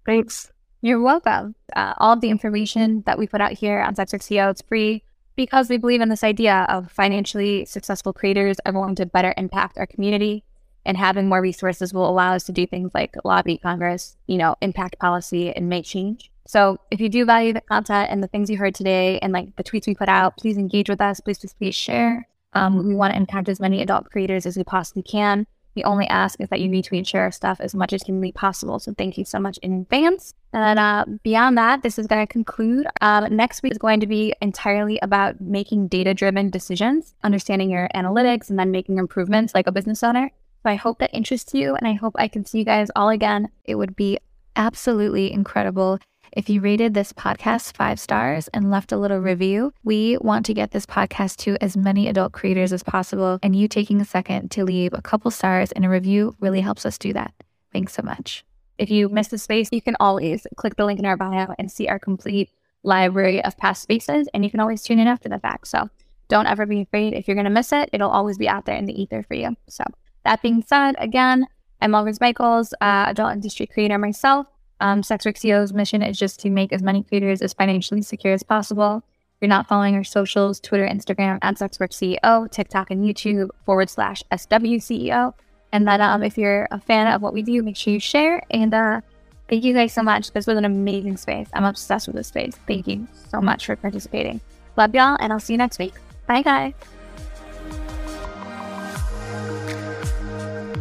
Thanks. 0.06 0.52
You're 0.82 1.02
welcome. 1.02 1.56
Uh, 1.76 1.94
all 1.98 2.14
of 2.14 2.22
the 2.22 2.30
information 2.30 3.04
that 3.06 3.18
we 3.18 3.28
put 3.28 3.40
out 3.40 3.54
here 3.54 3.80
on 3.80 3.94
Work 3.98 4.14
it's 4.30 4.62
free 4.62 5.04
because 5.36 5.70
we 5.70 5.78
believe 5.78 6.02
in 6.02 6.10
this 6.10 6.24
idea 6.24 6.66
of 6.70 6.92
financially 6.92 7.66
successful 7.66 8.14
creators 8.14 8.58
are 8.66 8.74
going 8.74 8.96
to 8.96 9.06
better 9.06 9.34
impact 9.38 9.78
our 9.78 9.88
community 9.88 10.44
and 10.86 10.98
having 10.98 11.28
more 11.28 11.42
resources 11.42 11.94
will 11.94 12.10
allow 12.10 12.34
us 12.34 12.44
to 12.46 12.52
do 12.52 12.68
things 12.68 12.92
like 12.94 13.16
lobby 13.24 13.58
Congress, 13.58 14.18
you 14.28 14.38
know, 14.38 14.56
impact 14.62 15.00
policy 15.00 15.52
and 15.56 15.70
make 15.70 15.86
change. 15.86 16.32
So 16.46 16.78
if 16.92 17.00
you 17.00 17.10
do 17.10 17.26
value 17.26 17.54
the 17.54 17.62
content 17.62 18.12
and 18.12 18.22
the 18.22 18.28
things 18.28 18.50
you 18.50 18.58
heard 18.58 18.76
today 18.76 19.20
and 19.20 19.32
like 19.32 19.56
the 19.56 19.64
tweets 19.64 19.88
we 19.88 19.96
put 19.96 20.10
out, 20.10 20.38
please 20.38 20.58
engage 20.58 20.90
with 20.90 21.00
us. 21.00 21.20
Please, 21.20 21.40
please, 21.40 21.54
please 21.54 21.76
share. 21.76 22.28
Um, 22.54 22.88
we 22.88 22.96
want 22.96 23.14
to 23.14 23.18
impact 23.18 23.50
as 23.50 23.60
many 23.60 23.82
adult 23.82 24.10
creators 24.10 24.46
as 24.46 24.58
we 24.58 24.64
possibly 24.64 25.04
can. 25.04 25.48
We 25.76 25.84
only 25.84 26.06
ask 26.08 26.40
is 26.40 26.50
that 26.50 26.60
you 26.60 26.70
retweet 26.70 27.00
and 27.00 27.08
share 27.08 27.24
our 27.24 27.32
stuff 27.32 27.60
as 27.60 27.74
much 27.74 27.94
as 27.94 28.04
can 28.04 28.22
be 28.22 28.32
possible. 28.32 28.78
So 28.78 28.94
thank 28.96 29.18
you 29.18 29.26
so 29.26 29.40
much 29.40 29.58
in 29.60 29.74
advance. 29.74 30.34
And 30.52 30.78
uh, 30.78 31.06
beyond 31.24 31.58
that, 31.58 31.82
this 31.82 31.98
is 31.98 32.06
going 32.06 32.26
to 32.26 32.32
conclude. 32.32 32.86
Um, 33.02 33.36
next 33.36 33.64
week 33.64 33.72
is 33.72 33.80
going 33.80 34.00
to 34.02 34.06
be 34.06 34.36
entirely 34.40 35.00
about 35.02 35.42
making 35.42 35.88
data 35.88 36.14
driven 36.14 36.52
decisions, 36.52 37.16
understanding 37.24 37.72
your 37.72 37.90
analytics, 37.96 38.52
and 38.52 38.60
then 38.60 38.70
making 38.70 39.00
improvements 39.00 39.56
like 39.56 39.66
a 39.66 39.72
business 39.72 40.04
owner. 40.04 40.30
So 40.64 40.70
I 40.70 40.76
hope 40.76 41.00
that 41.00 41.14
interests 41.14 41.54
you, 41.54 41.76
and 41.76 41.88
I 41.88 41.94
hope 41.94 42.16
I 42.18 42.28
can 42.28 42.46
see 42.46 42.60
you 42.60 42.66
guys 42.66 42.90
all 42.96 43.10
again. 43.10 43.50
It 43.66 43.76
would 43.76 43.96
be 43.96 44.18
absolutely 44.56 45.32
incredible 45.32 46.00
if 46.36 46.50
you 46.50 46.62
rated 46.62 46.96
this 46.96 47.14
podcast 47.14 47.76
five 47.76 48.00
stars 48.00 48.48
and 48.56 48.72
left 48.72 48.92
a 48.92 48.98
little 48.98 49.20
review, 49.20 49.72
we 49.84 50.18
want 50.18 50.48
to 50.48 50.54
get 50.54 50.72
this 50.72 50.86
podcast 50.86 51.38
to 51.38 51.58
as 51.62 51.78
many 51.78 52.08
adult 52.08 52.34
creators 52.34 52.74
as 52.74 52.82
possible. 52.82 53.38
And 53.44 53.56
you 53.56 53.68
taking 53.68 54.02
a 54.02 54.06
second 54.06 54.50
to 54.52 54.64
leave 54.64 54.94
a 54.94 55.02
couple 55.02 55.30
stars 55.30 55.72
and 55.72 55.86
a 55.86 55.90
review 55.90 56.36
really 56.40 56.62
helps 56.62 56.88
us 56.88 56.98
do 56.98 57.14
that. 57.14 57.34
Thanks 57.72 57.94
so 57.94 58.02
much. 58.02 58.44
If 58.80 58.90
you 58.90 59.10
missed 59.10 59.30
the 59.30 59.38
space, 59.38 59.70
you 59.72 59.82
can 59.82 59.96
always 60.00 60.48
click 60.56 60.76
the 60.76 60.86
link 60.86 60.98
in 60.98 61.06
our 61.06 61.18
bio 61.18 61.54
and 61.60 61.72
see 61.72 61.88
our 61.88 62.00
complete 62.00 62.50
library 62.82 63.44
of 63.44 63.56
past 63.58 63.84
spaces. 63.84 64.28
And 64.34 64.44
you 64.44 64.50
can 64.50 64.60
always 64.60 64.82
tune 64.82 64.98
in 64.98 65.08
after 65.08 65.30
the 65.30 65.40
fact. 65.40 65.68
So 65.68 65.88
don't 66.30 66.48
ever 66.48 66.66
be 66.66 66.82
afraid. 66.82 67.14
If 67.14 67.28
you're 67.28 67.36
going 67.36 67.46
to 67.46 67.52
miss 67.52 67.72
it, 67.72 67.92
it'll 67.94 68.10
always 68.10 68.40
be 68.40 68.50
out 68.50 68.66
there 68.66 68.76
in 68.76 68.88
the 68.88 69.00
ether 69.00 69.22
for 69.22 69.36
you. 69.36 69.56
So 69.70 69.84
that 70.24 70.42
being 70.42 70.64
said, 70.66 70.96
again, 70.98 71.48
I'm 71.82 71.92
MelRose 71.92 72.22
Michaels, 72.22 72.74
uh, 72.82 73.06
adult 73.08 73.34
industry 73.34 73.68
creator 73.68 73.98
myself. 73.98 74.48
Um, 74.80 75.02
SexWorks 75.02 75.40
CEO's 75.40 75.74
mission 75.74 76.02
is 76.02 76.18
just 76.18 76.40
to 76.42 76.50
make 76.50 76.74
as 76.74 76.82
many 76.82 77.04
creators 77.04 77.42
as 77.42 77.54
financially 77.54 78.02
secure 78.02 78.34
as 78.34 78.44
possible. 78.44 79.04
If 79.36 79.42
you're 79.42 79.50
not 79.50 79.68
following 79.68 79.96
our 79.96 80.04
socials, 80.04 80.60
Twitter, 80.60 80.88
Instagram, 80.88 81.40
at 81.42 81.56
SexWorkCEO, 81.56 82.52
TikTok, 82.52 82.92
and 82.92 83.04
YouTube 83.04 83.50
forward 83.66 83.90
slash 83.90 84.24
SWCEO. 84.32 85.34
And 85.72 85.88
then 85.88 86.02
um, 86.02 86.24
if 86.24 86.38
you're 86.38 86.68
a 86.72 86.80
fan 86.80 87.08
of 87.08 87.22
what 87.22 87.34
we 87.34 87.42
do, 87.42 87.62
make 87.64 87.76
sure 87.76 87.94
you 87.94 88.00
share. 88.00 88.44
And 88.52 88.74
uh, 88.74 89.02
thank 89.50 89.64
you 89.64 89.74
guys 89.74 89.92
so 89.92 90.04
much. 90.04 90.32
This 90.32 90.48
was 90.48 90.58
an 90.58 90.66
amazing 90.66 91.18
space. 91.18 91.48
I'm 91.54 91.66
obsessed 91.66 92.08
with 92.08 92.16
this 92.16 92.28
space. 92.28 92.56
Thank 92.68 92.88
you 92.88 93.08
so 93.30 93.42
much 93.42 93.66
for 93.66 93.76
participating. 93.76 94.40
Love 94.78 94.94
y'all, 94.96 95.18
and 95.20 95.34
I'll 95.34 95.40
see 95.40 95.54
you 95.54 95.58
next 95.58 95.80
week. 95.80 95.94
Bye, 96.28 96.42
guys. 96.42 96.74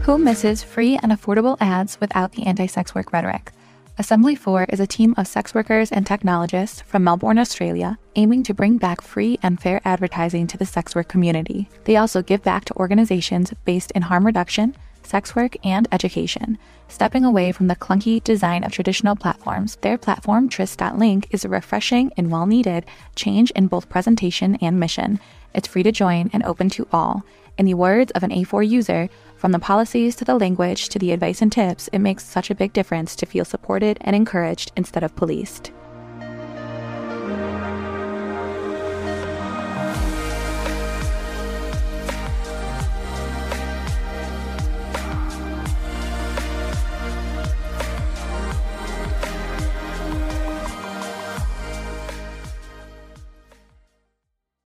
Who 0.04 0.18
misses 0.18 0.64
free 0.64 0.98
and 1.00 1.12
affordable 1.12 1.56
ads 1.60 2.00
without 2.00 2.32
the 2.32 2.42
anti 2.44 2.66
sex 2.66 2.92
work 2.92 3.12
rhetoric? 3.12 3.52
AssemblyFour 4.00 4.66
is 4.68 4.80
a 4.80 4.86
team 4.86 5.14
of 5.16 5.28
sex 5.28 5.54
workers 5.54 5.92
and 5.92 6.04
technologists 6.04 6.80
from 6.80 7.04
Melbourne, 7.04 7.38
Australia, 7.38 7.96
aiming 8.16 8.42
to 8.44 8.52
bring 8.52 8.78
back 8.78 9.00
free 9.00 9.38
and 9.44 9.60
fair 9.60 9.80
advertising 9.84 10.48
to 10.48 10.58
the 10.58 10.66
sex 10.66 10.96
work 10.96 11.06
community. 11.06 11.68
They 11.84 11.94
also 11.94 12.20
give 12.20 12.42
back 12.42 12.64
to 12.64 12.74
organizations 12.74 13.54
based 13.64 13.92
in 13.92 14.02
harm 14.02 14.26
reduction, 14.26 14.74
sex 15.04 15.36
work, 15.36 15.54
and 15.64 15.86
education. 15.92 16.58
Stepping 16.88 17.24
away 17.24 17.52
from 17.52 17.68
the 17.68 17.76
clunky 17.76 18.22
design 18.24 18.64
of 18.64 18.72
traditional 18.72 19.14
platforms, 19.14 19.76
their 19.82 19.98
platform, 19.98 20.48
Tryst.link, 20.48 21.28
is 21.30 21.44
a 21.44 21.48
refreshing 21.48 22.12
and 22.16 22.28
well 22.28 22.46
needed 22.46 22.86
change 23.14 23.52
in 23.52 23.68
both 23.68 23.88
presentation 23.88 24.56
and 24.56 24.80
mission. 24.80 25.20
It's 25.54 25.68
free 25.68 25.84
to 25.84 25.92
join 25.92 26.28
and 26.32 26.42
open 26.42 26.70
to 26.70 26.88
all. 26.92 27.22
In 27.58 27.66
the 27.66 27.74
words 27.74 28.10
of 28.12 28.22
an 28.22 28.30
A4 28.30 28.66
user, 28.66 29.08
from 29.42 29.50
the 29.50 29.58
policies 29.58 30.14
to 30.14 30.24
the 30.24 30.36
language 30.36 30.88
to 30.88 31.00
the 31.00 31.10
advice 31.10 31.42
and 31.42 31.50
tips, 31.50 31.88
it 31.88 31.98
makes 31.98 32.22
such 32.22 32.48
a 32.48 32.54
big 32.54 32.72
difference 32.72 33.16
to 33.16 33.26
feel 33.26 33.44
supported 33.44 33.98
and 34.02 34.14
encouraged 34.14 34.70
instead 34.76 35.02
of 35.02 35.16
policed. 35.16 35.72